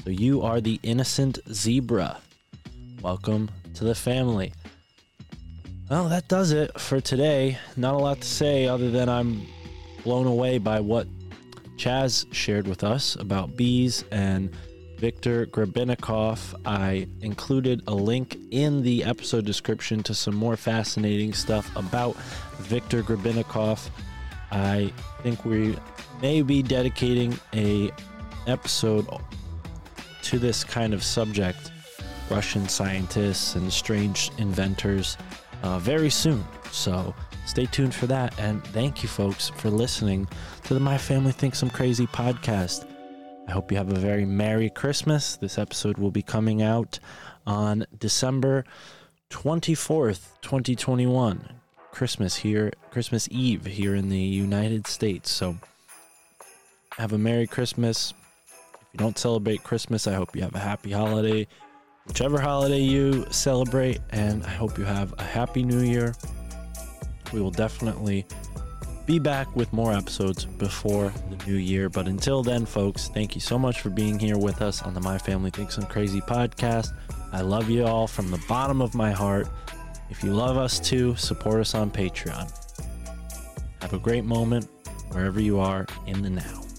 So 0.04 0.10
you 0.10 0.42
are 0.42 0.60
the 0.60 0.80
innocent 0.82 1.38
zebra. 1.52 2.18
Welcome 3.04 3.52
to 3.76 3.84
the 3.84 3.94
family. 3.94 4.52
Well, 5.92 6.08
that 6.08 6.30
does 6.30 6.54
it 6.54 6.80
for 6.80 7.02
today. 7.02 7.58
Not 7.76 7.96
a 7.96 7.98
lot 7.98 8.22
to 8.22 8.28
say 8.28 8.66
other 8.66 8.90
than 8.90 9.10
I'm 9.10 9.46
blown 10.06 10.26
away 10.26 10.58
by 10.58 10.80
what 10.80 11.06
Chaz 11.76 12.34
shared 12.34 12.66
with 12.66 12.86
us 12.86 13.16
about 13.18 13.58
bees 13.58 14.06
and 14.10 14.50
Victor 15.00 15.48
Grebennikov. 15.48 16.56
I 16.66 17.08
included 17.20 17.82
a 17.88 17.94
link 17.94 18.38
in 18.52 18.84
the 18.84 19.04
episode 19.04 19.44
description 19.44 20.02
to 20.04 20.14
some 20.14 20.34
more 20.34 20.56
fascinating 20.56 21.34
stuff 21.34 21.70
about 21.76 22.16
Victor 22.60 23.04
Grebennikov. 23.04 23.90
I 24.50 24.94
think 25.24 25.44
we 25.44 25.78
may 26.22 26.42
be 26.42 26.64
dedicating 26.64 27.38
a 27.54 27.92
episode 28.48 29.08
to 30.22 30.40
this 30.40 30.64
kind 30.64 30.94
of 30.94 31.04
subject, 31.04 31.70
Russian 32.30 32.70
scientists 32.70 33.56
and 33.56 33.74
strange 33.74 34.32
inventors, 34.38 35.18
uh, 35.64 35.80
very 35.80 36.10
soon. 36.10 36.44
So 36.72 37.14
stay 37.46 37.66
tuned 37.66 37.94
for 37.94 38.08
that. 38.08 38.38
And 38.40 38.64
thank 38.68 39.04
you, 39.04 39.10
folks, 39.10 39.50
for 39.50 39.70
listening 39.70 40.28
to 40.64 40.74
the 40.74 40.80
My 40.80 40.98
Family 40.98 41.32
Thinks 41.32 41.62
I'm 41.62 41.70
Crazy 41.70 42.08
podcast. 42.08 42.86
I 43.48 43.52
hope 43.52 43.72
you 43.72 43.78
have 43.78 43.92
a 43.92 44.00
very 44.00 44.26
Merry 44.26 44.70
Christmas. 44.70 45.38
This 45.38 45.58
episode 45.58 45.98
will 45.98 46.12
be 46.12 46.22
coming 46.22 46.62
out 46.62 47.00
on 47.46 47.86
December 47.98 48.64
24th, 49.30 50.28
2021. 50.42 51.50
Christmas 51.92 52.38
here, 52.38 52.72
Christmas 52.90 53.28
Eve 53.32 53.66
here 53.66 53.96
in 53.96 54.10
the 54.10 54.18
United 54.18 54.88
States. 54.88 55.30
So 55.32 55.58
have 56.98 57.14
a 57.14 57.18
Merry 57.18 57.48
Christmas. 57.48 58.14
If 58.76 58.88
you 58.94 58.98
don't 58.98 59.18
celebrate 59.18 59.64
Christmas, 59.64 60.08
I 60.08 60.14
hope 60.14 60.36
you 60.36 60.42
have 60.42 60.56
a 60.56 60.60
happy 60.60 60.92
holiday, 60.92 61.48
whichever 62.12 62.42
holiday 62.42 62.82
you 62.82 63.26
celebrate, 63.32 64.02
and 64.10 64.44
I 64.44 64.50
hope 64.50 64.78
you 64.78 64.84
have 64.84 65.14
a 65.18 65.24
happy 65.24 65.64
new 65.64 65.80
year. 65.80 66.14
We 67.32 67.40
will 67.40 67.52
definitely 67.52 68.26
be 69.06 69.18
back 69.18 69.56
with 69.56 69.72
more 69.72 69.94
episodes 69.94 70.44
before 70.44 71.14
the 71.30 71.38
new 71.46 71.56
year. 71.56 71.88
But 71.88 72.08
until 72.08 72.44
then, 72.44 72.66
folks, 72.66 73.08
thank 73.08 73.34
you 73.34 73.40
so 73.40 73.58
much 73.58 73.80
for 73.80 73.90
being 73.90 74.20
here 74.20 74.38
with 74.38 74.62
us 74.62 74.82
on 74.82 74.94
the 74.94 75.00
My 75.00 75.18
Family 75.18 75.52
Thinks 75.52 75.78
I'm 75.78 75.86
Crazy 75.86 76.20
podcast. 76.20 76.92
I 77.32 77.44
love 77.44 77.70
you 77.70 77.86
all 77.86 78.08
from 78.08 78.30
the 78.30 78.44
bottom 78.46 78.82
of 78.82 78.94
my 78.94 79.14
heart. 79.14 79.48
If 80.10 80.22
you 80.22 80.34
love 80.34 80.58
us 80.58 80.82
too, 80.82 81.16
support 81.16 81.62
us 81.62 81.76
on 81.76 81.92
Patreon. 81.92 82.52
Have 83.80 83.94
a 83.94 84.00
great 84.00 84.26
moment 84.26 84.68
wherever 85.12 85.40
you 85.40 85.62
are 85.62 85.88
in 86.08 86.22
the 86.22 86.30
now. 86.30 86.71